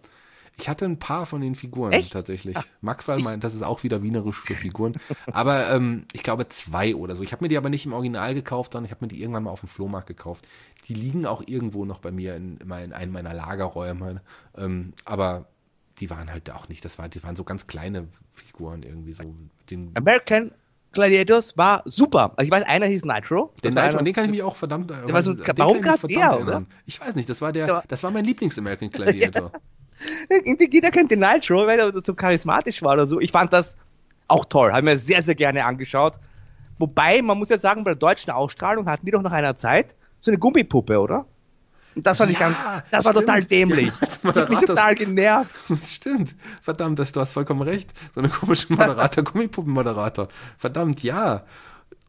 Ich 0.62 0.70
hatte 0.70 0.86
ein 0.86 1.00
paar 1.00 1.26
von 1.26 1.42
den 1.42 1.56
Figuren 1.56 1.92
Echt? 1.92 2.14
tatsächlich. 2.14 2.56
Maxwell 2.82 3.20
meint, 3.20 3.44
das 3.44 3.56
ist 3.56 3.64
auch 3.64 3.82
wieder 3.84 4.04
wienerisch 4.04 4.42
für 4.42 4.54
Figuren. 4.54 4.94
aber 5.34 5.72
ähm, 5.72 6.06
ich 6.14 6.22
glaube 6.24 6.48
zwei 6.50 6.96
oder 6.96 7.16
so. 7.16 7.24
Ich 7.24 7.32
habe 7.32 7.44
mir 7.44 7.50
die 7.50 7.58
aber 7.58 7.70
nicht 7.70 7.86
im 7.86 7.94
Original 7.94 8.34
gekauft, 8.36 8.74
sondern 8.74 8.86
ich 8.86 8.92
habe 8.92 9.04
mir 9.04 9.10
die 9.10 9.20
irgendwann 9.22 9.44
mal 9.44 9.50
auf 9.52 9.62
dem 9.62 9.70
Flohmarkt 9.70 10.08
gekauft. 10.08 10.48
Die 10.88 10.94
liegen 10.94 11.26
auch 11.26 11.42
irgendwo 11.46 11.84
noch 11.86 11.98
bei 12.00 12.12
mir 12.12 12.36
in, 12.36 12.60
mein, 12.64 12.94
einem 12.94 13.12
meiner 13.12 13.34
Lagerräume. 13.34 14.22
Ähm, 14.56 14.94
aber 15.06 15.48
die 16.00 16.10
waren 16.10 16.32
halt 16.32 16.50
auch 16.52 16.70
nicht. 16.70 16.86
Das 16.86 17.00
war, 17.00 17.10
die 17.10 17.22
waren 17.24 17.36
so 17.36 17.44
ganz 17.44 17.66
kleine 17.68 18.08
Figuren 18.32 18.84
irgendwie 18.84 19.14
so. 19.14 19.24
Den, 19.70 19.92
American 19.96 20.52
Gladiators 20.92 21.58
war 21.58 21.82
super. 21.86 22.34
Also 22.36 22.46
ich 22.46 22.52
weiß, 22.52 22.64
einer 22.66 22.86
hieß 22.86 23.06
Nitro. 23.06 23.54
den 23.64 23.74
Nitro, 23.74 23.98
an 23.98 24.06
den 24.06 24.14
kann 24.14 24.26
ich 24.26 24.32
mich 24.32 24.44
auch 24.44 24.56
verdammt. 24.56 24.90
Der 24.90 25.12
war 25.12 25.22
so- 25.24 25.34
warum 25.56 25.82
grad 25.82 26.00
der, 26.10 26.40
oder? 26.40 26.66
Ich 26.86 27.00
weiß 27.00 27.16
nicht, 27.16 27.30
das 27.30 27.42
war 27.42 27.52
der, 27.52 27.68
Ja. 27.68 27.84
das 27.88 28.04
war 28.04 28.12
mein 28.12 28.26
Lieblings-American 28.26 28.90
Gladiator. 28.92 29.52
Irgendwie 29.54 29.62
jeder 30.72 30.92
kennt 30.92 31.12
den 31.12 31.20
Nitro, 31.20 31.68
weil 31.68 31.80
er 31.80 31.92
so 32.04 32.14
charismatisch 32.14 32.82
war 32.82 32.94
oder 32.94 33.08
so. 33.08 33.20
Ich 33.20 33.32
fand 33.32 33.52
das 33.54 33.76
auch 34.28 34.46
toll. 34.46 34.72
Haben 34.72 34.86
mir 34.86 34.98
sehr, 34.98 35.22
sehr 35.22 35.36
gerne 35.36 35.66
angeschaut. 35.66 36.14
Wobei, 36.80 37.22
man 37.22 37.38
muss 37.38 37.50
jetzt 37.50 37.62
sagen, 37.62 37.84
bei 37.84 37.92
der 37.92 38.00
deutschen 38.00 38.32
Ausstrahlung 38.32 38.88
hatten 38.88 39.06
die 39.06 39.12
doch 39.12 39.22
nach 39.22 39.32
einer 39.32 39.56
Zeit 39.58 39.96
so 40.20 40.32
eine 40.32 40.40
Gummipuppe, 40.40 41.00
oder? 41.00 41.26
Und 41.94 42.08
das 42.08 42.18
fand 42.20 42.32
ich 42.32 42.40
Ja, 42.40 42.48
ganz, 42.48 42.58
das 42.90 43.04
war 43.06 43.12
stimmt. 43.12 43.28
total 43.28 43.44
dämlich. 43.44 43.88
Ja, 44.02 44.08
Ich 44.08 44.36
hab 44.36 44.50
mich 44.50 44.60
total 44.62 44.96
genervt. 44.96 45.52
Das 45.70 45.94
stimmt. 45.96 46.36
Verdammt, 46.62 46.98
das, 47.00 47.12
du 47.12 47.20
hast 47.20 47.34
vollkommen 47.34 47.62
recht. 47.62 47.92
So 48.16 48.22
eine 48.22 48.30
komische 48.30 48.72
Moderator, 48.74 49.24
Gummipuppenmoderator. 49.32 50.30
Verdammt, 50.58 51.04
ja. 51.04 51.44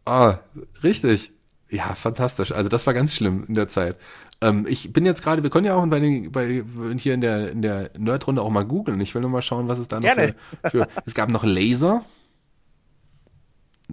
Ah, 0.04 0.38
richtig. 0.82 1.32
Ja, 1.68 1.94
fantastisch. 1.94 2.52
Also 2.52 2.68
das 2.68 2.86
war 2.86 2.94
ganz 2.94 3.14
schlimm 3.14 3.44
in 3.48 3.54
der 3.54 3.68
Zeit. 3.68 3.96
Ähm, 4.42 4.66
ich 4.68 4.92
bin 4.92 5.06
jetzt 5.06 5.22
gerade, 5.22 5.42
wir 5.42 5.50
können 5.50 5.66
ja 5.66 5.74
auch 5.74 5.86
bei, 5.86 6.00
den, 6.00 6.32
bei 6.32 6.64
hier 6.98 7.14
in 7.14 7.20
der 7.20 7.50
in 7.50 7.62
der 7.62 7.90
Nerdrunde 7.98 8.42
auch 8.42 8.50
mal 8.50 8.64
googeln. 8.64 9.00
Ich 9.00 9.14
will 9.14 9.22
nur 9.22 9.30
mal 9.30 9.42
schauen, 9.42 9.68
was 9.68 9.78
es 9.78 9.88
da 9.88 9.96
noch 10.00 10.02
Gerne. 10.14 10.34
für, 10.62 10.70
für. 10.70 10.88
Es 11.06 11.14
gab 11.14 11.28
noch 11.30 11.44
Laser. 11.44 12.04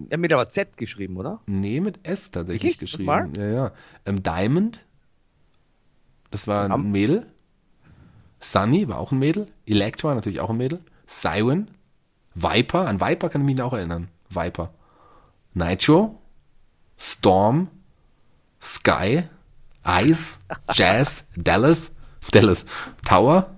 Er 0.10 0.14
hat 0.16 0.20
mit 0.20 0.32
aber 0.34 0.50
Z 0.50 0.78
geschrieben, 0.78 1.18
oder? 1.18 1.42
Nee, 1.46 1.82
mit 1.82 2.08
S 2.08 2.32
tatsächlich 2.32 2.74
Wirklich? 2.74 2.92
geschrieben. 2.92 3.34
Ja, 3.38 3.46
ja. 3.46 3.72
Ähm, 4.06 4.24
Diamond. 4.24 4.86
Das 6.32 6.48
war 6.48 6.64
ein 6.66 6.72
Am- 6.72 6.92
Mädel. 6.92 7.26
Sunny 8.40 8.88
war 8.88 9.00
auch 9.00 9.12
ein 9.12 9.20
Mädel. 9.20 9.48
Electra 9.66 10.16
natürlich 10.16 10.40
auch 10.40 10.50
ein 10.50 10.58
Mädel. 10.58 10.80
Siren. 11.06 11.72
Viper. 12.36 12.88
An 12.88 13.02
Viper 13.02 13.30
kann 13.30 13.42
ich 13.42 13.46
mich 13.56 13.62
auch 13.62 13.74
erinnern. 13.74 14.08
Viper. 14.30 14.74
Nitro. 15.54 16.22
Storm. 16.98 17.68
Sky. 18.62 19.24
Ice. 19.86 20.38
Jazz. 20.74 21.26
Dallas. 21.36 21.92
Dallas. 22.32 22.66
Tower. 23.06 23.56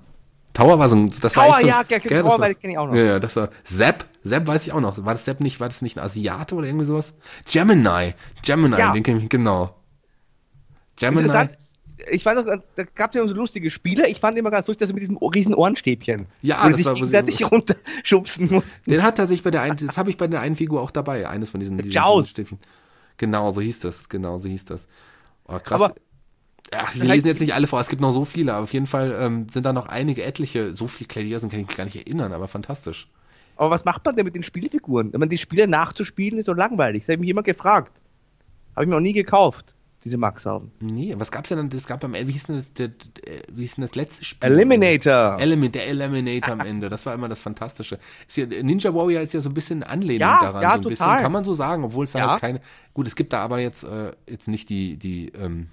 Tower 0.53 0.79
war 0.79 0.89
so 0.89 0.95
ein, 0.97 1.09
das 1.21 1.35
war 1.37 1.45
Tower, 1.45 1.53
echt 1.59 1.61
so, 1.61 1.67
ja, 1.67 1.83
gell, 1.83 1.99
Tower 2.21 2.31
das 2.31 2.39
war- 2.39 2.53
kenn 2.55 2.71
ich 2.71 2.77
auch 2.77 2.87
noch. 2.87 2.95
Ja, 2.95 3.03
ja, 3.03 3.19
das 3.19 3.35
war, 3.37 3.49
Zapp. 3.63 4.05
Zapp 4.23 4.45
weiß 4.47 4.67
ich 4.67 4.73
auch 4.73 4.81
noch. 4.81 5.03
War 5.03 5.13
das 5.13 5.23
Zapp 5.25 5.39
nicht, 5.39 5.59
war 5.59 5.69
das 5.69 5.81
nicht 5.81 5.97
ein 5.97 6.03
Asiate 6.03 6.53
oder 6.55 6.67
irgendwie 6.67 6.85
sowas? 6.85 7.13
Gemini. 7.49 8.13
Gemini, 8.45 8.77
Ja. 8.77 8.91
den 8.93 9.01
kenn 9.03 9.17
ich, 9.19 9.29
genau. 9.29 9.75
Gemini. 10.97 11.23
Interessant. 11.23 11.57
Ich 12.11 12.23
fand 12.23 12.39
auch, 12.39 12.45
da 12.75 12.83
gab 12.95 13.11
es 13.11 13.15
ja 13.15 13.27
so 13.27 13.33
lustige 13.35 13.69
Spiele. 13.69 14.07
Ich 14.09 14.19
fand 14.19 14.37
immer 14.37 14.49
ganz 14.51 14.67
lustig, 14.67 14.79
dass 14.79 14.87
sie 14.89 14.93
mit 14.93 15.01
diesem 15.01 15.17
riesen 15.17 15.53
Ohrenstäbchen, 15.53 16.25
Ja, 16.41 16.67
das 16.67 16.77
sich 16.77 16.85
war, 16.87 16.95
gegenseitig 16.95 17.49
runterschubsen 17.51 18.51
mussten. 18.51 18.89
Den 18.89 19.03
hat 19.03 19.17
tatsächlich 19.17 19.43
bei 19.43 19.51
der 19.51 19.61
einen, 19.61 19.77
das 19.77 19.97
habe 19.97 20.09
ich 20.09 20.17
bei 20.17 20.27
der 20.27 20.41
einen 20.41 20.55
Figur 20.55 20.81
auch 20.81 20.91
dabei, 20.91 21.29
eines 21.29 21.51
von 21.51 21.59
diesen, 21.59 21.77
diesen, 21.77 21.91
Jaws. 21.91 22.29
Stäbchen. 22.29 22.59
Genau, 23.17 23.51
so 23.53 23.61
hieß 23.61 23.81
das, 23.81 24.09
genau, 24.09 24.39
so 24.39 24.49
hieß 24.49 24.65
das. 24.65 24.87
Oh, 25.47 25.59
krass. 25.59 25.79
Aber- 25.81 25.95
Ach, 26.73 26.95
wir 26.95 27.03
lesen 27.03 27.27
jetzt 27.27 27.41
nicht 27.41 27.53
alle 27.53 27.67
vor, 27.67 27.79
es 27.81 27.89
gibt 27.89 28.01
noch 28.01 28.13
so 28.13 28.23
viele, 28.25 28.53
aber 28.53 28.63
auf 28.63 28.73
jeden 28.73 28.87
Fall 28.87 29.15
ähm, 29.19 29.47
sind 29.51 29.65
da 29.65 29.73
noch 29.73 29.87
einige 29.87 30.23
etliche, 30.23 30.73
so 30.73 30.87
viele 30.87 31.07
Gladiatoren 31.07 31.49
kann 31.51 31.59
ich 31.61 31.67
mich 31.67 31.77
gar 31.77 31.83
nicht 31.85 31.97
erinnern, 31.97 32.31
aber 32.33 32.47
fantastisch. 32.47 33.07
Aber 33.57 33.69
was 33.71 33.83
macht 33.85 34.05
man 34.05 34.15
denn 34.15 34.25
mit 34.25 34.35
den 34.35 34.43
Spielfiguren? 34.43 35.11
Wenn 35.11 35.19
man 35.19 35.29
die 35.29 35.37
Spiele 35.37 35.67
nachzuspielen, 35.67 36.39
ist 36.39 36.45
so 36.45 36.53
langweilig. 36.53 37.01
Das 37.03 37.09
habe 37.09 37.15
ich 37.15 37.19
mich 37.21 37.29
immer 37.29 37.43
gefragt. 37.43 37.91
Habe 38.75 38.85
ich 38.85 38.89
mir 38.89 38.95
noch 38.95 39.01
nie 39.01 39.11
gekauft, 39.13 39.75
diese 40.05 40.17
Maxalben. 40.17 40.71
Nee, 40.79 41.13
was 41.17 41.29
gab's 41.29 41.49
denn 41.49 41.57
dann, 41.57 41.69
das 41.69 41.85
gab 41.85 42.03
am 42.05 42.13
Ende, 42.13 42.29
wie 42.29 42.31
hieß 42.31 42.43
denn 42.45 42.55
das, 42.55 42.73
der, 42.73 42.87
der, 42.87 43.03
wie 43.51 43.61
hieß 43.63 43.75
denn 43.75 43.81
das 43.81 43.95
letzte 43.95 44.23
Spiel? 44.23 44.49
Eliminator. 44.49 45.37
Element, 45.39 45.75
der 45.75 45.87
Eliminator 45.87 46.53
am 46.53 46.61
Ende, 46.61 46.87
das 46.87 47.05
war 47.05 47.13
immer 47.13 47.27
das 47.27 47.41
Fantastische. 47.41 47.99
Ja, 48.33 48.45
Ninja 48.45 48.93
Warrior 48.95 49.21
ist 49.21 49.33
ja 49.33 49.41
so 49.41 49.49
ein 49.49 49.53
bisschen 49.53 49.83
Anlehnung 49.83 50.21
Ja, 50.21 50.39
daran, 50.41 50.61
ja, 50.63 50.69
so 50.71 50.75
ein 50.75 50.81
bisschen, 50.83 51.05
total. 51.05 51.21
kann 51.21 51.31
man 51.33 51.43
so 51.43 51.53
sagen, 51.53 51.83
obwohl 51.83 52.05
es 52.05 52.13
da 52.13 52.19
Ja. 52.19 52.27
halt 52.31 52.39
keine, 52.41 52.61
gut, 52.93 53.07
es 53.07 53.15
gibt 53.17 53.33
da 53.33 53.41
aber 53.43 53.59
jetzt, 53.59 53.83
äh, 53.83 54.13
jetzt 54.27 54.47
nicht 54.47 54.69
die, 54.69 54.95
die, 54.97 55.27
ähm, 55.33 55.67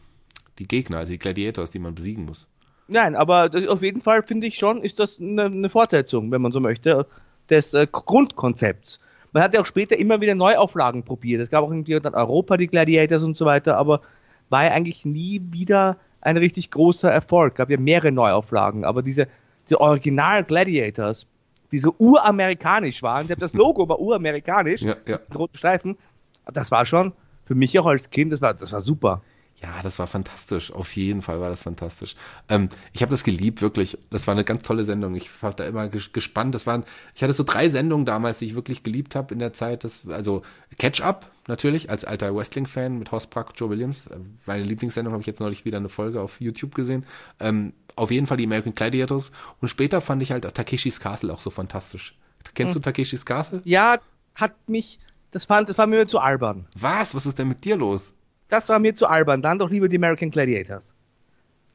die 0.58 0.68
Gegner, 0.68 0.98
also 0.98 1.12
die 1.12 1.18
Gladiators, 1.18 1.70
die 1.70 1.78
man 1.78 1.94
besiegen 1.94 2.24
muss. 2.24 2.46
Nein, 2.88 3.14
aber 3.14 3.48
das, 3.48 3.66
auf 3.66 3.82
jeden 3.82 4.00
Fall 4.00 4.22
finde 4.22 4.46
ich 4.46 4.56
schon, 4.56 4.82
ist 4.82 4.98
das 4.98 5.20
eine, 5.20 5.44
eine, 5.44 5.70
Fortsetzung, 5.70 6.30
wenn 6.30 6.40
man 6.40 6.52
so 6.52 6.60
möchte, 6.60 7.06
des 7.50 7.74
äh, 7.74 7.86
Grundkonzepts. 7.90 8.98
Man 9.32 9.42
hat 9.42 9.54
ja 9.54 9.60
auch 9.60 9.66
später 9.66 9.96
immer 9.98 10.20
wieder 10.22 10.34
Neuauflagen 10.34 11.04
probiert. 11.04 11.42
Es 11.42 11.50
gab 11.50 11.64
auch 11.64 11.70
irgendwie 11.70 11.98
dann 12.00 12.14
Europa, 12.14 12.56
die 12.56 12.66
Gladiators 12.66 13.22
und 13.22 13.36
so 13.36 13.44
weiter, 13.44 13.76
aber 13.76 14.00
war 14.48 14.64
ja 14.64 14.70
eigentlich 14.70 15.04
nie 15.04 15.42
wieder 15.50 15.98
ein 16.22 16.38
richtig 16.38 16.70
großer 16.70 17.10
Erfolg. 17.10 17.52
Es 17.52 17.58
gab 17.58 17.70
ja 17.70 17.78
mehrere 17.78 18.10
Neuauflagen, 18.10 18.84
aber 18.84 19.02
diese, 19.02 19.28
diese 19.66 19.80
Original 19.80 20.44
Gladiators, 20.44 21.26
die 21.70 21.78
so 21.78 21.94
uramerikanisch 21.98 23.02
waren, 23.02 23.28
das 23.28 23.52
Logo 23.52 23.86
war 23.86 24.00
uramerikanisch, 24.00 24.80
ja, 24.80 24.96
ja. 25.06 25.18
roten 25.34 25.58
Streifen, 25.58 25.98
das 26.46 26.70
war 26.70 26.86
schon 26.86 27.12
für 27.44 27.54
mich 27.54 27.78
auch 27.78 27.86
als 27.86 28.08
Kind, 28.08 28.32
das 28.32 28.40
war, 28.40 28.54
das 28.54 28.72
war 28.72 28.80
super. 28.80 29.22
Ja, 29.60 29.82
das 29.82 29.98
war 29.98 30.06
fantastisch. 30.06 30.72
Auf 30.72 30.94
jeden 30.94 31.20
Fall 31.20 31.40
war 31.40 31.50
das 31.50 31.64
fantastisch. 31.64 32.14
Ähm, 32.48 32.68
ich 32.92 33.02
habe 33.02 33.10
das 33.10 33.24
geliebt, 33.24 33.60
wirklich. 33.60 33.98
Das 34.10 34.26
war 34.28 34.32
eine 34.32 34.44
ganz 34.44 34.62
tolle 34.62 34.84
Sendung. 34.84 35.16
Ich 35.16 35.42
war 35.42 35.52
da 35.52 35.64
immer 35.64 35.88
gespannt. 35.88 36.54
Das 36.54 36.66
waren, 36.66 36.84
ich 37.16 37.22
hatte 37.22 37.32
so 37.32 37.42
drei 37.42 37.68
Sendungen 37.68 38.06
damals, 38.06 38.38
die 38.38 38.46
ich 38.46 38.54
wirklich 38.54 38.84
geliebt 38.84 39.16
habe 39.16 39.34
in 39.34 39.40
der 39.40 39.52
Zeit. 39.52 39.82
Das, 39.82 40.06
also 40.08 40.42
Catch 40.78 41.00
Up 41.00 41.30
natürlich 41.48 41.90
als 41.90 42.04
alter 42.04 42.34
Wrestling-Fan 42.34 42.98
mit 42.98 43.10
Horst 43.10 43.30
Prack, 43.30 43.52
Joe 43.56 43.70
Williams. 43.70 44.08
Meine 44.46 44.62
Lieblingssendung 44.62 45.12
habe 45.12 45.22
ich 45.22 45.26
jetzt 45.26 45.40
neulich 45.40 45.64
wieder 45.64 45.78
eine 45.78 45.88
Folge 45.88 46.20
auf 46.20 46.40
YouTube 46.40 46.76
gesehen. 46.76 47.04
Ähm, 47.40 47.72
auf 47.96 48.12
jeden 48.12 48.28
Fall 48.28 48.36
die 48.36 48.44
American 48.44 48.74
Gladiators. 48.74 49.32
Und 49.60 49.68
später 49.68 50.00
fand 50.00 50.22
ich 50.22 50.30
halt 50.30 50.42
Takeshis 50.54 51.00
Castle 51.00 51.32
auch 51.32 51.40
so 51.40 51.50
fantastisch. 51.50 52.16
Kennst 52.54 52.74
hm. 52.74 52.82
du 52.82 52.84
Takeshis 52.84 53.26
Castle? 53.26 53.60
Ja, 53.64 53.98
hat 54.36 54.54
mich, 54.68 55.00
das 55.32 55.46
fand, 55.46 55.68
das 55.68 55.78
war 55.78 55.88
mir 55.88 56.06
zu 56.06 56.20
albern. 56.20 56.66
Was? 56.78 57.16
Was 57.16 57.26
ist 57.26 57.40
denn 57.40 57.48
mit 57.48 57.64
dir 57.64 57.76
los? 57.76 58.14
Das 58.48 58.68
war 58.68 58.78
mir 58.78 58.94
zu 58.94 59.06
albern. 59.06 59.42
Dann 59.42 59.58
doch 59.58 59.70
lieber 59.70 59.88
die 59.88 59.96
American 59.96 60.30
Gladiators. 60.30 60.94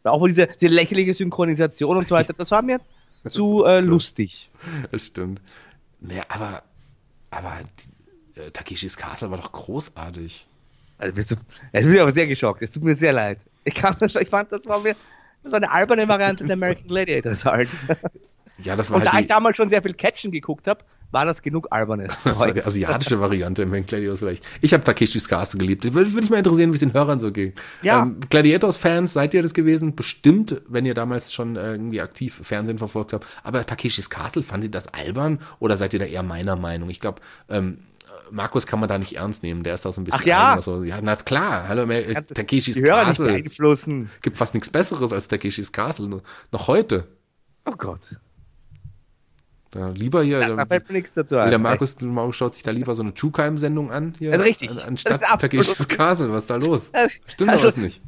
Auch 0.04 0.28
diese, 0.28 0.48
diese 0.48 0.74
lächerliche 0.74 1.14
Synchronisation 1.14 1.98
und 1.98 2.08
so 2.08 2.16
weiter, 2.16 2.34
das 2.34 2.52
war 2.52 2.62
mir 2.62 2.80
zu 3.30 3.64
äh, 3.66 3.80
lustig. 3.80 4.50
Das 4.92 5.08
stimmt. 5.08 5.42
Naja, 6.02 6.24
aber, 6.28 6.64
aber 7.32 7.62
äh, 8.36 8.52
Takeshis 8.52 8.98
Castle 8.98 9.32
war 9.32 9.38
doch 9.38 9.52
großartig. 9.52 10.48
Also 10.98 11.16
bist 11.16 11.32
du, 11.32 11.36
jetzt 11.72 11.86
bin 11.86 11.96
ich 11.96 12.02
aber 12.02 12.12
sehr 12.12 12.28
geschockt. 12.28 12.62
Es 12.62 12.72
tut 12.72 12.84
mir 12.84 12.96
sehr 12.96 13.14
leid. 13.14 13.40
Ich, 13.64 13.76
kann, 13.76 13.96
ich 14.02 14.30
fand, 14.30 14.52
das 14.52 14.66
war 14.66 14.80
mir, 14.80 14.96
das 15.42 15.52
war 15.52 15.58
eine 15.58 15.72
alberne 15.72 16.08
Variante 16.08 16.44
der 16.44 16.54
American 16.54 16.88
Gladiators 16.88 17.46
halt. 17.46 17.70
Ja, 18.58 18.76
das 18.76 18.90
war 18.90 18.98
Und 18.98 19.06
halt 19.06 19.14
da 19.14 19.20
ich 19.20 19.28
damals 19.28 19.58
schon 19.58 19.70
sehr 19.70 19.82
viel 19.82 19.94
Catchen 19.94 20.32
geguckt 20.32 20.68
habe, 20.68 20.84
war 21.14 21.26
das 21.26 21.41
genug 21.41 21.68
albernes 21.70 22.20
Das 22.24 22.39
war 22.39 22.51
die 22.51 22.64
asiatische 22.64 23.20
Variante 23.20 23.61
im 23.61 23.72
Gladiators 23.86 24.20
vielleicht. 24.20 24.45
Ich 24.61 24.74
habe 24.74 24.84
Takeshis 24.84 25.30
Castle 25.30 25.59
geliebt. 25.59 25.84
Würde, 25.84 26.11
würde 26.11 26.22
mich 26.22 26.30
mal 26.30 26.38
interessieren, 26.38 26.72
wie 26.72 26.76
es 26.76 26.80
den 26.80 26.93
Hörern 26.93 27.20
so 27.20 27.32
geht. 27.32 27.59
Ja. 27.84 28.01
Ähm, 28.01 28.20
Gladiators-Fans, 28.30 29.14
seid 29.14 29.34
ihr 29.34 29.43
das 29.43 29.53
gewesen? 29.53 29.95
Bestimmt, 29.95 30.61
wenn 30.68 30.86
ihr 30.86 30.95
damals 30.95 31.32
schon 31.32 31.55
äh, 31.55 31.72
irgendwie 31.72 32.01
aktiv 32.01 32.41
Fernsehen 32.43 32.80
verfolgt 32.80 33.14
habt. 33.14 33.26
Aber 33.43 33.66
Takeshis 33.66 34.09
Castle, 34.09 34.43
fand 34.43 34.64
ihr 34.64 34.72
das 34.72 34.88
albern? 34.88 35.39
Oder 35.59 35.78
seid 35.78 35.93
ihr 35.93 35.99
da 35.99 36.05
eher 36.05 36.24
meiner 36.24 36.55
Meinung? 36.55 36.89
Ich 36.89 36.99
glaube, 36.99 37.22
ähm, 37.49 37.78
Markus 38.32 38.66
kann 38.66 38.80
man 38.80 38.89
da 38.89 38.97
nicht 38.97 39.14
ernst 39.14 39.43
nehmen, 39.43 39.64
der 39.64 39.76
ist 39.76 39.86
da 39.86 39.91
so 39.91 40.01
ein 40.01 40.05
bisschen 40.05 40.22
Ach 40.22 40.26
ja? 40.26 40.59
So, 40.61 40.84
ja, 40.84 40.99
na 41.01 41.16
klar, 41.16 41.68
hallo, 41.68 41.84
äh, 41.91 42.22
Takeshis 42.22 42.82
Castle. 42.82 43.26
Nicht 43.26 43.43
beeinflussen. 43.43 44.09
Gibt 44.22 44.38
fast 44.38 44.53
nichts 44.53 44.70
Besseres 44.70 45.14
als 45.14 45.28
Takeshis 45.28 45.72
Castle, 45.72 46.22
noch 46.51 46.68
heute. 46.68 47.07
Oh 47.66 47.76
Gott. 47.78 48.16
Ja, 49.76 49.90
lieber 49.90 50.24
hier. 50.24 50.40
Da, 50.40 50.56
da 50.56 50.66
fällt 50.66 50.88
mir 50.88 50.94
nichts 50.94 51.14
dazu 51.14 51.38
ein. 51.38 51.50
Der 51.50 51.60
Markus 51.60 51.96
Maus 52.02 52.36
schaut 52.36 52.54
sich 52.54 52.64
da 52.64 52.72
lieber 52.72 52.94
so 52.96 53.02
eine 53.02 53.14
True 53.14 53.32
Crime 53.32 53.58
Sendung 53.58 53.92
an 53.92 54.14
hier. 54.18 54.32
Also 54.32 54.44
richtig. 54.44 54.70
An, 54.70 54.80
anstatt 54.80 55.22
Takeshis 55.22 55.88
Castle. 55.88 56.32
Was 56.32 56.44
ist 56.44 56.50
da 56.50 56.56
los? 56.58 56.92
Das, 56.92 57.12
Stimmt 57.28 57.50
also, 57.50 57.68
was 57.68 57.78
nicht? 57.78 58.02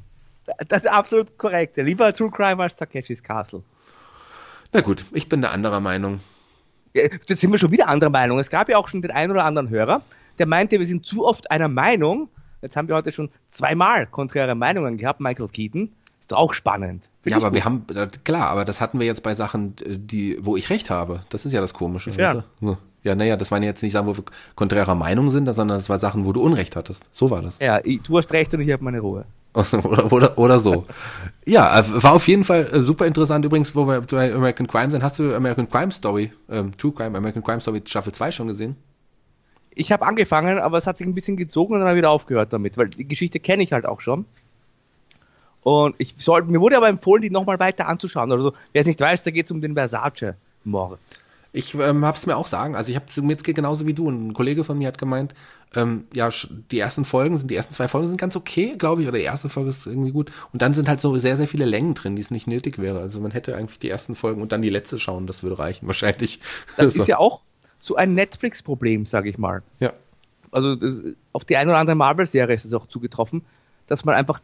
Das 0.68 0.84
ist 0.84 0.91
absolut 0.91 1.38
korrekt. 1.38 1.78
Lieber 1.78 2.13
True 2.13 2.30
Crime 2.30 2.61
als 2.61 2.76
Takeshis 2.76 3.24
Castle. 3.24 3.63
Na 4.74 4.82
gut, 4.82 5.05
ich 5.11 5.28
bin 5.30 5.41
der 5.41 5.51
anderer 5.51 5.80
Meinung. 5.80 6.20
Jetzt 6.93 7.41
sind 7.41 7.51
wir 7.51 7.59
schon 7.59 7.72
wieder 7.72 7.88
anderer 7.88 8.09
Meinung. 8.09 8.39
Es 8.39 8.49
gab 8.49 8.70
ja 8.70 8.78
auch 8.78 8.88
schon 8.88 9.01
den 9.01 9.11
einen 9.11 9.32
oder 9.32 9.45
anderen 9.45 9.70
Hörer, 9.70 10.01
der 10.39 10.45
meinte, 10.45 10.80
wir 10.80 10.86
sind 10.86 11.05
zu 11.05 11.26
oft 11.26 11.49
einer 11.51 11.68
Meinung. 11.68 12.30
Jetzt 12.61 12.78
haben 12.78 12.88
wir 12.88 12.95
heute 12.95 13.11
schon 13.11 13.30
zweimal 13.51 14.07
konträre 14.07 14.55
Meinungen 14.55 14.97
gehabt, 14.97 15.20
Michael 15.20 15.49
Keaton. 15.49 15.91
Ist 16.22 16.32
doch 16.32 16.38
auch 16.38 16.53
spannend. 16.53 17.09
Ja, 17.32 17.38
aber 17.38 17.47
gut. 17.47 17.55
wir 17.55 17.65
haben, 17.65 17.86
klar, 18.23 18.49
aber 18.49 18.65
das 18.65 18.82
hatten 18.82 18.99
wir 18.99 19.05
jetzt 19.05 19.23
bei 19.23 19.34
Sachen, 19.34 19.76
die, 19.86 20.38
wo 20.41 20.55
ich 20.55 20.69
recht 20.69 20.89
habe. 20.89 21.21
Das 21.30 21.45
ist 21.45 21.53
ja 21.53 21.61
das 21.61 21.73
Komische. 21.73 22.11
Ja. 22.11 22.43
Ja, 23.03 23.13
naja, 23.13 23.38
das 23.38 23.51
waren 23.51 23.61
jetzt 23.61 23.84
nicht 23.84 23.91
Sachen, 23.91 24.07
wo 24.07 24.17
wir 24.17 24.23
konträrer 24.55 24.95
Meinung 24.95 25.30
sind, 25.30 25.45
sondern 25.53 25.78
das 25.78 25.89
war 25.89 25.99
Sachen, 25.99 26.26
wo 26.26 26.34
du 26.34 26.41
Unrecht 26.41 26.76
hattest. 26.76 27.05
So 27.13 27.30
war 27.30 27.43
das. 27.43 27.59
Ja, 27.59 27.80
du 27.80 28.17
hast 28.17 28.34
recht 28.34 28.51
und 28.55 28.61
ich 28.61 28.71
habe 28.71 28.84
meine 28.84 28.99
Ruhe. 28.99 29.26
oder, 29.84 30.11
oder, 30.11 30.38
oder 30.38 30.59
so. 30.59 30.86
ja, 31.45 31.80
äh, 31.80 32.03
war 32.03 32.13
auf 32.13 32.28
jeden 32.28 32.43
Fall 32.43 32.67
äh, 32.73 32.80
super 32.82 33.05
interessant. 33.05 33.45
Übrigens, 33.45 33.76
wo 33.76 33.88
wir 33.88 34.01
bei 34.01 34.34
American 34.34 34.67
Crime 34.67 34.91
sind, 34.91 35.03
hast 35.03 35.19
du 35.19 35.34
American 35.34 35.69
Crime 35.69 35.91
Story, 35.91 36.32
ähm, 36.49 36.76
True 36.78 36.91
Crime, 36.91 37.15
American 37.17 37.43
Crime 37.43 37.61
Story 37.61 37.82
Staffel 37.86 38.11
2 38.11 38.32
schon 38.32 38.47
gesehen? 38.47 38.76
Ich 39.73 39.91
habe 39.91 40.05
angefangen, 40.05 40.57
aber 40.57 40.78
es 40.78 40.88
hat 40.88 40.97
sich 40.97 41.05
ein 41.05 41.13
bisschen 41.13 41.38
gezogen 41.38 41.73
und 41.73 41.80
dann 41.80 41.88
habe 41.88 41.97
ich 41.97 42.01
wieder 42.01 42.09
aufgehört 42.09 42.53
damit, 42.53 42.78
weil 42.78 42.89
die 42.89 43.07
Geschichte 43.07 43.39
kenne 43.39 43.63
ich 43.63 43.71
halt 43.71 43.86
auch 43.86 44.01
schon. 44.01 44.26
Und 45.66 45.95
ich 45.97 46.13
soll, 46.20 46.43
mir 46.43 46.61
wurde 46.61 46.78
aber 46.78 46.89
empfohlen, 46.89 47.24
die 47.24 47.32
nochmal 47.32 47.59
weiter 47.59 47.88
anzuschauen. 47.88 48.32
Also, 48.32 48.53
wer 48.72 48.82
es 48.82 48.88
nicht 48.88 48.99
weiß, 48.99 49.24
da 49.24 49.32
geht 49.32 49.45
es 49.45 49.51
um 49.51 49.61
den 49.61 49.74
Versace-Mord. 49.74 50.99
Ich 51.53 51.74
ähm, 51.74 52.05
habe 52.05 52.16
es 52.16 52.28
mir 52.28 52.38
auch 52.38 52.45
sagen. 52.45 52.76
Also 52.76 52.91
ich 52.91 52.95
habe 52.95 53.07
es 53.09 53.18
mir 53.18 53.32
jetzt 53.32 53.43
genauso 53.43 53.88
wie 53.88 53.95
du. 53.95 54.07
Ein 54.07 54.34
Kollege 54.34 54.63
von 54.63 54.78
mir 54.78 54.89
hat 54.89 54.99
gemeint, 54.99 55.34
ähm, 55.74 56.03
ja, 56.13 56.30
die 56.70 56.80
ersten 56.80 57.03
Folgen 57.03 57.38
sind, 57.38 57.49
die 57.49 57.55
ersten 57.55 57.74
zwei 57.74 57.88
Folgen 57.88 58.07
sind 58.07 58.20
ganz 58.20 58.36
okay, 58.36 58.76
glaube 58.78 59.01
ich, 59.01 59.07
oder 59.07 59.18
die 59.18 59.24
erste 59.24 59.49
Folge 59.49 59.72
ist 59.72 59.88
irgendwie 59.88 60.11
gut. 60.11 60.32
Und 60.53 60.61
dann 60.61 60.76
sind 60.76 60.88
halt 60.88 61.01
so 61.01 61.16
sehr, 61.16 61.36
sehr 61.36 61.47
viele 61.47 61.66
Längen 61.66 61.95
drin, 61.95 62.16
die 62.16 62.22
es 62.22 62.30
nicht 62.30 62.45
nötig 62.45 62.78
wäre. 62.78 62.99
Also 62.99 63.20
man 63.20 63.32
hätte 63.32 63.55
eigentlich 63.55 63.80
die 63.80 63.89
ersten 63.89 64.13
Folgen 64.13 64.43
und 64.43 64.51
dann 64.51 64.61
die 64.61 64.70
letzte 64.70 64.99
schauen, 64.99 65.26
das 65.26 65.41
würde 65.41 65.57
reichen, 65.57 65.88
wahrscheinlich. 65.88 66.41
Das 66.78 66.93
so. 66.93 67.01
ist 67.01 67.07
ja 67.07 67.18
auch 67.18 67.41
so 67.80 67.95
ein 67.95 68.13
Netflix-Problem, 68.13 69.07
sage 69.07 69.32
ich 69.32 69.39
mal. 69.39 69.63
Ja. 69.80 69.93
Also 70.51 70.76
auf 71.32 71.45
die 71.45 71.57
eine 71.57 71.72
oder 71.72 71.80
andere 71.80 71.95
Marvel-Serie 71.95 72.55
ist 72.55 72.66
es 72.66 72.74
auch 72.74 72.86
zugetroffen, 72.86 73.43
dass 73.88 74.05
man 74.05 74.13
einfach 74.13 74.41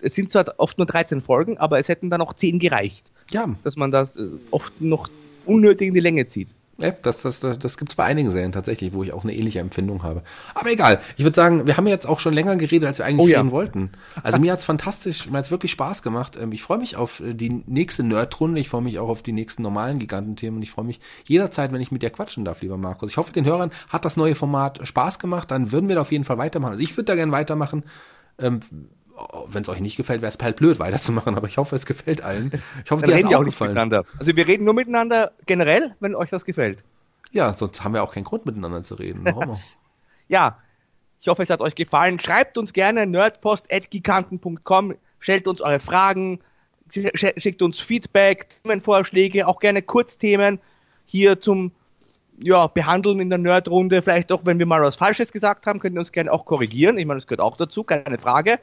es 0.00 0.14
sind 0.14 0.32
zwar 0.32 0.54
oft 0.58 0.78
nur 0.78 0.86
13 0.86 1.20
Folgen, 1.20 1.58
aber 1.58 1.78
es 1.78 1.88
hätten 1.88 2.10
dann 2.10 2.20
auch 2.20 2.32
10 2.32 2.58
gereicht. 2.58 3.10
Ja. 3.30 3.48
Dass 3.62 3.76
man 3.76 3.90
das 3.90 4.16
äh, 4.16 4.26
oft 4.50 4.80
noch 4.80 5.08
unnötig 5.44 5.88
in 5.88 5.94
die 5.94 6.00
Länge 6.00 6.28
zieht. 6.28 6.48
Ja, 6.80 6.92
das, 6.92 7.22
das, 7.22 7.40
das, 7.40 7.58
das 7.58 7.76
gibt 7.76 7.90
es 7.90 7.96
bei 7.96 8.04
einigen 8.04 8.30
Serien 8.30 8.52
tatsächlich, 8.52 8.92
wo 8.92 9.02
ich 9.02 9.12
auch 9.12 9.24
eine 9.24 9.34
ähnliche 9.34 9.58
Empfindung 9.58 10.04
habe. 10.04 10.22
Aber 10.54 10.70
egal, 10.70 11.00
ich 11.16 11.24
würde 11.24 11.34
sagen, 11.34 11.66
wir 11.66 11.76
haben 11.76 11.88
jetzt 11.88 12.06
auch 12.06 12.20
schon 12.20 12.32
länger 12.32 12.54
geredet, 12.54 12.86
als 12.86 12.98
wir 12.98 13.04
eigentlich 13.04 13.34
oh, 13.34 13.36
reden 13.36 13.48
ja. 13.48 13.52
wollten. 13.52 13.90
Also 14.22 14.38
mir 14.38 14.52
hat's 14.52 14.64
fantastisch, 14.64 15.28
mir 15.28 15.38
hat's 15.38 15.50
wirklich 15.50 15.72
Spaß 15.72 16.02
gemacht. 16.04 16.38
Ähm, 16.40 16.52
ich 16.52 16.62
freue 16.62 16.78
mich 16.78 16.94
auf 16.94 17.18
äh, 17.18 17.34
die 17.34 17.64
nächste 17.66 18.04
Nerdrunde, 18.04 18.60
ich 18.60 18.68
freue 18.68 18.82
mich 18.82 19.00
auch 19.00 19.08
auf 19.08 19.22
die 19.24 19.32
nächsten 19.32 19.62
normalen 19.62 19.98
Gigantenthemen 19.98 20.58
und 20.58 20.62
ich 20.62 20.70
freue 20.70 20.84
mich 20.84 21.00
jederzeit, 21.26 21.72
wenn 21.72 21.80
ich 21.80 21.90
mit 21.90 22.02
dir 22.02 22.10
quatschen 22.10 22.44
darf, 22.44 22.62
lieber 22.62 22.76
Markus. 22.76 23.10
Ich 23.10 23.16
hoffe, 23.16 23.32
den 23.32 23.44
Hörern 23.44 23.72
hat 23.88 24.04
das 24.04 24.16
neue 24.16 24.36
Format 24.36 24.86
Spaß 24.86 25.18
gemacht, 25.18 25.50
dann 25.50 25.72
würden 25.72 25.88
wir 25.88 25.96
da 25.96 26.02
auf 26.02 26.12
jeden 26.12 26.24
Fall 26.24 26.38
weitermachen. 26.38 26.74
Also 26.74 26.84
ich 26.84 26.96
würde 26.96 27.06
da 27.06 27.16
gerne 27.16 27.32
weitermachen. 27.32 27.82
Ähm, 28.38 28.60
wenn 29.46 29.62
es 29.62 29.68
euch 29.68 29.80
nicht 29.80 29.96
gefällt, 29.96 30.22
wäre 30.22 30.32
es 30.32 30.38
halt 30.42 30.56
blöd 30.56 30.78
weiterzumachen, 30.78 31.36
aber 31.36 31.48
ich 31.48 31.58
hoffe, 31.58 31.76
es 31.76 31.86
gefällt 31.86 32.22
allen. 32.22 32.52
Ich 32.84 32.90
hoffe, 32.90 33.06
Dann 33.06 33.16
dir 33.16 33.26
hat 33.26 33.34
auch 33.34 33.44
gefallen. 33.44 33.72
Miteinander. 33.72 34.04
Also 34.18 34.34
wir 34.36 34.46
reden 34.46 34.64
nur 34.64 34.74
miteinander 34.74 35.32
generell, 35.46 35.94
wenn 36.00 36.14
euch 36.14 36.30
das 36.30 36.44
gefällt. 36.44 36.78
Ja, 37.32 37.54
sonst 37.56 37.82
haben 37.84 37.94
wir 37.94 38.02
auch 38.02 38.12
keinen 38.12 38.24
Grund 38.24 38.46
miteinander 38.46 38.84
zu 38.84 38.94
reden. 38.94 39.24
ja, 40.28 40.58
ich 41.20 41.28
hoffe, 41.28 41.42
es 41.42 41.50
hat 41.50 41.60
euch 41.60 41.74
gefallen. 41.74 42.20
Schreibt 42.20 42.56
uns 42.58 42.72
gerne 42.72 43.06
nerdpost.giganten.com, 43.06 44.94
stellt 45.18 45.48
uns 45.48 45.60
eure 45.60 45.80
Fragen, 45.80 46.40
schickt 46.90 47.60
uns 47.60 47.80
Feedback, 47.80 48.48
Themenvorschläge, 48.62 49.46
auch 49.46 49.58
gerne 49.58 49.82
Kurzthemen 49.82 50.60
hier 51.04 51.40
zum 51.40 51.72
ja, 52.40 52.68
behandeln 52.68 53.20
in 53.20 53.30
der 53.30 53.38
Nerdrunde. 53.38 54.00
Vielleicht 54.00 54.30
auch, 54.30 54.46
wenn 54.46 54.58
wir 54.58 54.66
mal 54.66 54.82
was 54.82 54.96
Falsches 54.96 55.32
gesagt 55.32 55.66
haben, 55.66 55.80
könnt 55.80 55.96
ihr 55.96 56.00
uns 56.00 56.12
gerne 56.12 56.32
auch 56.32 56.44
korrigieren. 56.44 56.98
Ich 56.98 57.06
meine, 57.06 57.18
das 57.18 57.26
gehört 57.26 57.40
auch 57.40 57.56
dazu, 57.56 57.82
keine 57.82 58.18
Frage. 58.18 58.60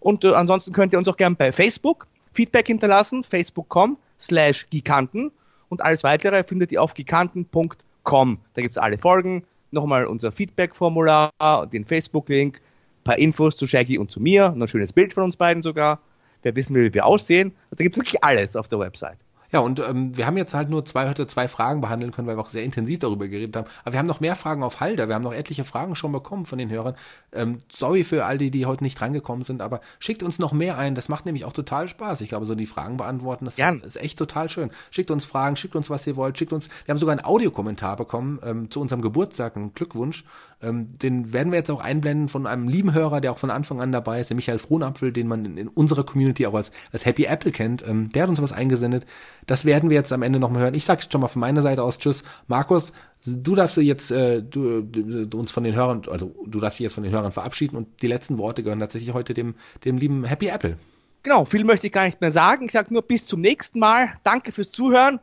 Und 0.00 0.24
äh, 0.24 0.32
ansonsten 0.32 0.72
könnt 0.72 0.92
ihr 0.92 0.98
uns 0.98 1.08
auch 1.08 1.16
gerne 1.16 1.36
bei 1.36 1.52
Facebook 1.52 2.06
Feedback 2.36 2.66
hinterlassen, 2.66 3.24
facebook.com 3.24 3.96
slash 4.20 4.66
giganten 4.68 5.32
und 5.68 5.82
alles 5.82 6.04
weitere 6.04 6.44
findet 6.44 6.70
ihr 6.70 6.82
auf 6.82 6.94
giganten.com. 6.94 8.38
Da 8.54 8.62
gibt 8.62 8.76
es 8.76 8.78
alle 8.78 8.98
Folgen, 8.98 9.44
nochmal 9.70 10.04
unser 10.06 10.32
Feedback-Formular, 10.32 11.30
den 11.72 11.84
Facebook-Link, 11.84 12.60
paar 13.04 13.18
Infos 13.18 13.56
zu 13.56 13.66
Shaggy 13.66 13.98
und 13.98 14.10
zu 14.10 14.20
mir, 14.20 14.50
noch 14.50 14.66
ein 14.66 14.68
schönes 14.68 14.92
Bild 14.92 15.14
von 15.14 15.24
uns 15.24 15.36
beiden 15.36 15.62
sogar. 15.62 16.00
Wer 16.42 16.54
wissen 16.54 16.76
will, 16.76 16.84
wie 16.84 16.94
wir 16.94 17.06
aussehen. 17.06 17.52
Also 17.64 17.76
da 17.76 17.84
gibt 17.84 17.96
es 17.96 17.98
wirklich 17.98 18.22
alles 18.22 18.54
auf 18.54 18.68
der 18.68 18.78
Website. 18.78 19.18
Ja, 19.52 19.60
und 19.60 19.80
ähm, 19.80 20.16
wir 20.16 20.26
haben 20.26 20.36
jetzt 20.36 20.54
halt 20.54 20.68
nur 20.70 20.84
zwei, 20.84 21.08
heute 21.08 21.26
zwei 21.26 21.48
Fragen 21.48 21.80
behandeln 21.80 22.12
können, 22.12 22.26
weil 22.28 22.36
wir 22.36 22.40
auch 22.40 22.50
sehr 22.50 22.64
intensiv 22.64 22.98
darüber 22.98 23.28
geredet 23.28 23.56
haben. 23.56 23.66
Aber 23.84 23.92
wir 23.92 23.98
haben 23.98 24.06
noch 24.06 24.20
mehr 24.20 24.36
Fragen 24.36 24.62
auf 24.62 24.80
Halde. 24.80 25.08
Wir 25.08 25.14
haben 25.14 25.22
noch 25.22 25.32
etliche 25.34 25.64
Fragen 25.64 25.94
schon 25.96 26.12
bekommen 26.12 26.44
von 26.44 26.58
den 26.58 26.70
Hörern. 26.70 26.94
Ähm, 27.32 27.62
sorry 27.70 28.04
für 28.04 28.24
all 28.24 28.38
die, 28.38 28.50
die 28.50 28.66
heute 28.66 28.82
nicht 28.82 28.98
drangekommen 29.00 29.44
sind, 29.44 29.62
aber 29.62 29.80
schickt 29.98 30.22
uns 30.22 30.38
noch 30.38 30.52
mehr 30.52 30.78
ein. 30.78 30.94
Das 30.94 31.08
macht 31.08 31.26
nämlich 31.26 31.44
auch 31.44 31.52
total 31.52 31.88
Spaß. 31.88 32.20
Ich 32.20 32.28
glaube, 32.28 32.46
so 32.46 32.54
die 32.54 32.66
Fragen 32.66 32.96
beantworten, 32.96 33.44
das 33.44 33.56
Ja. 33.56 33.70
ist 33.70 33.96
echt 33.96 34.18
total 34.18 34.48
schön. 34.48 34.70
Schickt 34.90 35.10
uns 35.10 35.24
Fragen, 35.24 35.56
schickt 35.56 35.76
uns, 35.76 35.90
was 35.90 36.06
ihr 36.06 36.16
wollt, 36.16 36.38
schickt 36.38 36.52
uns. 36.52 36.68
Wir 36.84 36.92
haben 36.92 36.98
sogar 36.98 37.12
einen 37.16 37.24
Audiokommentar 37.24 37.96
bekommen 37.96 38.38
ähm, 38.44 38.70
zu 38.70 38.80
unserem 38.80 39.02
Geburtstag, 39.02 39.56
einen 39.56 39.74
Glückwunsch. 39.74 40.24
Ähm, 40.62 40.96
den 40.98 41.34
werden 41.34 41.52
wir 41.52 41.58
jetzt 41.58 41.70
auch 41.70 41.80
einblenden 41.80 42.28
von 42.28 42.46
einem 42.46 42.66
lieben 42.66 42.94
Hörer, 42.94 43.20
der 43.20 43.32
auch 43.32 43.38
von 43.38 43.50
Anfang 43.50 43.80
an 43.80 43.92
dabei 43.92 44.20
ist, 44.20 44.30
der 44.30 44.36
Michael 44.36 44.58
Frohnapfel, 44.58 45.12
den 45.12 45.28
man 45.28 45.44
in, 45.44 45.58
in 45.58 45.68
unserer 45.68 46.04
Community 46.04 46.46
auch 46.46 46.54
als, 46.54 46.70
als 46.92 47.04
Happy 47.04 47.24
Apple 47.24 47.52
kennt. 47.52 47.86
Ähm, 47.86 48.08
der 48.10 48.22
hat 48.22 48.30
uns 48.30 48.40
was 48.40 48.52
eingesendet. 48.52 49.04
Das 49.46 49.66
werden 49.66 49.90
wir 49.90 49.96
jetzt 49.96 50.12
am 50.12 50.22
Ende 50.22 50.38
nochmal 50.38 50.62
hören. 50.62 50.74
Ich 50.74 50.84
sage 50.84 51.02
schon 51.10 51.20
mal 51.20 51.28
von 51.28 51.40
meiner 51.40 51.60
Seite 51.60 51.82
aus 51.82 51.98
Tschüss. 51.98 52.22
Markus, 52.48 52.92
du 53.26 53.54
darfst 53.54 53.76
jetzt 53.76 54.10
äh, 54.10 54.42
du, 54.42 54.80
du, 54.82 55.38
uns 55.38 55.52
von 55.52 55.64
den 55.64 55.74
Hörern, 55.74 56.02
also 56.10 56.34
du 56.46 56.58
darfst 56.58 56.78
dich 56.78 56.84
jetzt 56.84 56.94
von 56.94 57.04
den 57.04 57.12
Hörern 57.12 57.32
verabschieden 57.32 57.76
und 57.76 58.00
die 58.00 58.06
letzten 58.06 58.38
Worte 58.38 58.62
gehören 58.62 58.80
tatsächlich 58.80 59.12
heute 59.12 59.34
dem, 59.34 59.56
dem 59.84 59.98
lieben 59.98 60.24
Happy 60.24 60.46
Apple. 60.46 60.78
Genau, 61.22 61.44
viel 61.44 61.64
möchte 61.64 61.88
ich 61.88 61.92
gar 61.92 62.06
nicht 62.06 62.20
mehr 62.20 62.30
sagen. 62.30 62.66
Ich 62.66 62.72
sage 62.72 62.94
nur 62.94 63.02
bis 63.02 63.26
zum 63.26 63.40
nächsten 63.40 63.78
Mal. 63.78 64.14
Danke 64.22 64.52
fürs 64.52 64.70
Zuhören. 64.70 65.20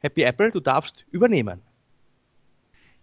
Happy 0.00 0.22
Apple, 0.22 0.50
du 0.50 0.60
darfst 0.60 1.06
übernehmen. 1.10 1.62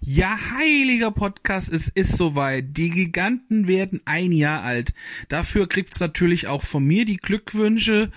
Ja, 0.02 0.40
heiliger 0.58 1.12
Podcast, 1.12 1.74
es 1.74 1.90
ist 1.90 2.16
soweit. 2.16 2.78
Die 2.78 2.90
Giganten 2.90 3.68
werden 3.68 4.00
ein 4.06 4.32
Jahr 4.32 4.64
alt. 4.64 4.94
Dafür 5.28 5.68
kriegt's 5.68 6.00
natürlich 6.00 6.48
auch 6.48 6.64
von 6.64 6.86
mir 6.86 7.04
die 7.04 7.18
Glückwünsche. 7.18 8.10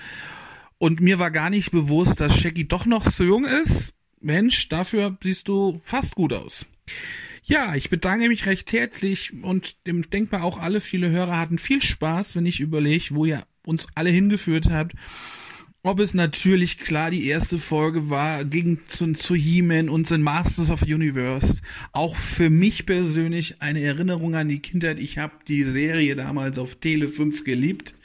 Und 0.78 1.00
mir 1.00 1.18
war 1.18 1.32
gar 1.32 1.50
nicht 1.50 1.72
bewusst, 1.72 2.20
dass 2.20 2.38
Shaggy 2.38 2.68
doch 2.68 2.86
noch 2.86 3.10
so 3.10 3.24
jung 3.24 3.44
ist. 3.44 3.94
Mensch, 4.20 4.68
dafür 4.68 5.18
siehst 5.20 5.48
du 5.48 5.80
fast 5.82 6.14
gut 6.14 6.32
aus. 6.32 6.66
Ja, 7.42 7.74
ich 7.74 7.90
bedanke 7.90 8.28
mich 8.28 8.46
recht 8.46 8.72
herzlich 8.72 9.32
und 9.42 9.76
dem 9.88 10.09
denke 10.09 10.36
mal 10.36 10.44
auch 10.44 10.59
alle 10.59 10.80
viele 10.80 11.10
Hörer 11.10 11.36
hatten 11.36 11.59
viel 11.59 11.82
Spaß, 11.82 12.36
wenn 12.36 12.46
ich 12.46 12.60
überlege, 12.60 13.06
wo 13.10 13.24
ihr 13.24 13.44
uns 13.66 13.88
alle 13.96 14.10
hingeführt 14.10 14.70
habt. 14.70 14.92
Ob 15.84 15.98
es 15.98 16.14
natürlich 16.14 16.78
klar 16.78 17.10
die 17.10 17.26
erste 17.26 17.59
Folge 17.59 18.09
war, 18.09 18.44
ging 18.44 18.78
zu, 18.86 19.14
zu 19.14 19.34
He-Man 19.34 19.88
und 19.88 20.09
den 20.10 20.22
Masters 20.22 20.70
of 20.70 20.82
Universe. 20.82 21.56
Auch 21.90 22.14
für 22.14 22.50
mich 22.50 22.86
persönlich 22.86 23.60
eine 23.60 23.80
Erinnerung 23.80 24.36
an 24.36 24.48
die 24.48 24.60
Kindheit. 24.60 25.00
Ich 25.00 25.18
habe 25.18 25.32
die 25.48 25.64
Serie 25.64 26.14
damals 26.14 26.56
auf 26.59 26.76
Tele 26.76 27.09
5 27.09 27.42
geliebt. 27.42 27.96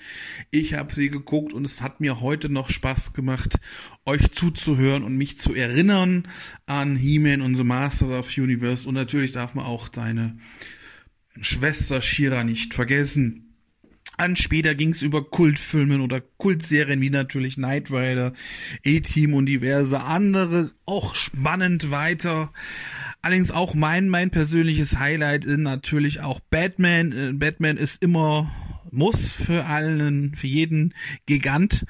Ich 0.49 0.73
habe 0.73 0.91
sie 0.91 1.11
geguckt 1.11 1.53
und 1.53 1.65
es 1.65 1.79
hat 1.79 2.01
mir 2.01 2.19
heute 2.19 2.49
noch 2.49 2.71
Spaß 2.71 3.13
gemacht, 3.13 3.59
euch 4.07 4.31
zuzuhören 4.31 5.03
und 5.03 5.15
mich 5.15 5.37
zu 5.37 5.53
erinnern 5.53 6.27
an 6.65 6.95
He-Man 6.95 7.43
und 7.43 7.53
the 7.53 7.63
Masters 7.63 8.09
of 8.09 8.35
Universe. 8.35 8.87
Und 8.89 8.95
natürlich 8.95 9.33
darf 9.33 9.53
man 9.53 9.65
auch 9.65 9.89
seine 9.93 10.39
Schwester 11.41 12.01
Shira 12.01 12.43
nicht 12.43 12.73
vergessen. 12.73 13.46
An 14.17 14.35
später 14.35 14.73
ging 14.73 14.89
es 14.89 15.03
über 15.03 15.23
Kultfilmen 15.23 16.01
oder 16.01 16.21
Kultserien 16.21 17.01
wie 17.01 17.11
natürlich 17.11 17.55
Knight 17.55 17.91
Rider, 17.91 18.33
A-Team 18.85 19.35
und 19.35 19.45
diverse 19.45 20.01
andere. 20.01 20.71
Auch 20.85 21.13
spannend 21.13 21.91
weiter. 21.91 22.51
Allerdings 23.21 23.51
auch 23.51 23.75
mein, 23.75 24.09
mein 24.09 24.31
persönliches 24.31 24.97
Highlight 24.97 25.45
ist 25.45 25.59
natürlich 25.59 26.21
auch 26.21 26.39
Batman. 26.39 27.11
Äh, 27.11 27.33
Batman 27.33 27.77
ist 27.77 28.01
immer, 28.01 28.51
muss 28.89 29.31
für 29.31 29.65
allen, 29.65 30.35
für 30.35 30.47
jeden 30.47 30.95
Gigant. 31.27 31.85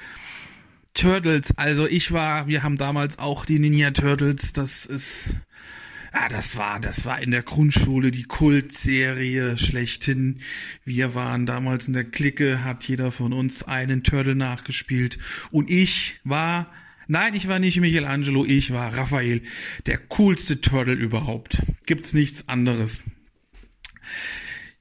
Turtles, 0.94 1.56
also 1.58 1.86
ich 1.88 2.12
war, 2.12 2.48
wir 2.48 2.64
haben 2.64 2.76
damals 2.76 3.20
auch 3.20 3.46
die 3.46 3.60
Ninja 3.60 3.92
Turtles, 3.92 4.52
das 4.52 4.88
ist, 4.88 5.36
ja, 6.14 6.30
das 6.30 6.58
war, 6.58 6.80
das 6.80 7.06
war 7.06 7.22
in 7.22 7.32
der 7.32 7.44
Grundschule 7.44 8.12
die 8.12 8.24
Kultserie 8.24 9.58
schlechthin. 9.58 10.40
Wir 10.86 11.16
waren 11.16 11.46
damals 11.46 11.88
in 11.88 11.94
der 11.94 12.06
Clique, 12.06 12.64
hat 12.64 12.84
jeder 12.86 13.12
von 13.12 13.34
uns 13.34 13.64
einen 13.64 14.04
Turtle 14.04 14.36
nachgespielt. 14.36 15.20
Und 15.52 15.70
ich 15.70 16.20
war, 16.24 16.72
nein, 17.08 17.34
ich 17.36 17.48
war 17.48 17.60
nicht 17.60 17.80
Michelangelo, 17.80 18.46
ich 18.46 18.72
war 18.72 18.96
Raphael. 18.96 19.42
Der 19.86 19.98
coolste 19.98 20.62
Turtle 20.62 20.94
überhaupt. 20.94 21.62
Gibt's 21.86 22.14
nichts 22.14 22.48
anderes. 22.48 23.04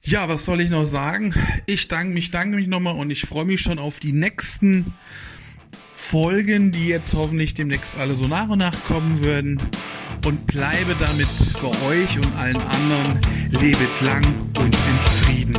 Ja, 0.02 0.28
was 0.28 0.44
soll 0.44 0.60
ich 0.60 0.70
noch 0.70 0.84
sagen? 0.84 1.34
Ich 1.66 1.88
danke 1.88 2.14
mich, 2.14 2.30
danke 2.30 2.56
mich 2.56 2.68
nochmal 2.68 2.94
und 2.94 3.10
ich 3.10 3.22
freue 3.22 3.44
mich 3.44 3.60
schon 3.60 3.80
auf 3.80 3.98
die 3.98 4.12
nächsten 4.12 4.94
Folgen, 6.10 6.70
die 6.70 6.86
jetzt 6.86 7.14
hoffentlich 7.14 7.54
demnächst 7.54 7.98
alle 7.98 8.14
so 8.14 8.28
nach 8.28 8.48
und 8.48 8.60
nach 8.60 8.76
kommen 8.84 9.24
werden. 9.24 9.60
Und 10.24 10.46
bleibe 10.46 10.94
damit 11.00 11.26
bei 11.60 11.88
euch 11.88 12.16
und 12.16 12.36
allen 12.38 12.56
anderen. 12.56 13.20
Lebet 13.50 14.00
lang 14.02 14.24
und 14.56 14.66
in 14.66 15.24
Frieden. 15.24 15.56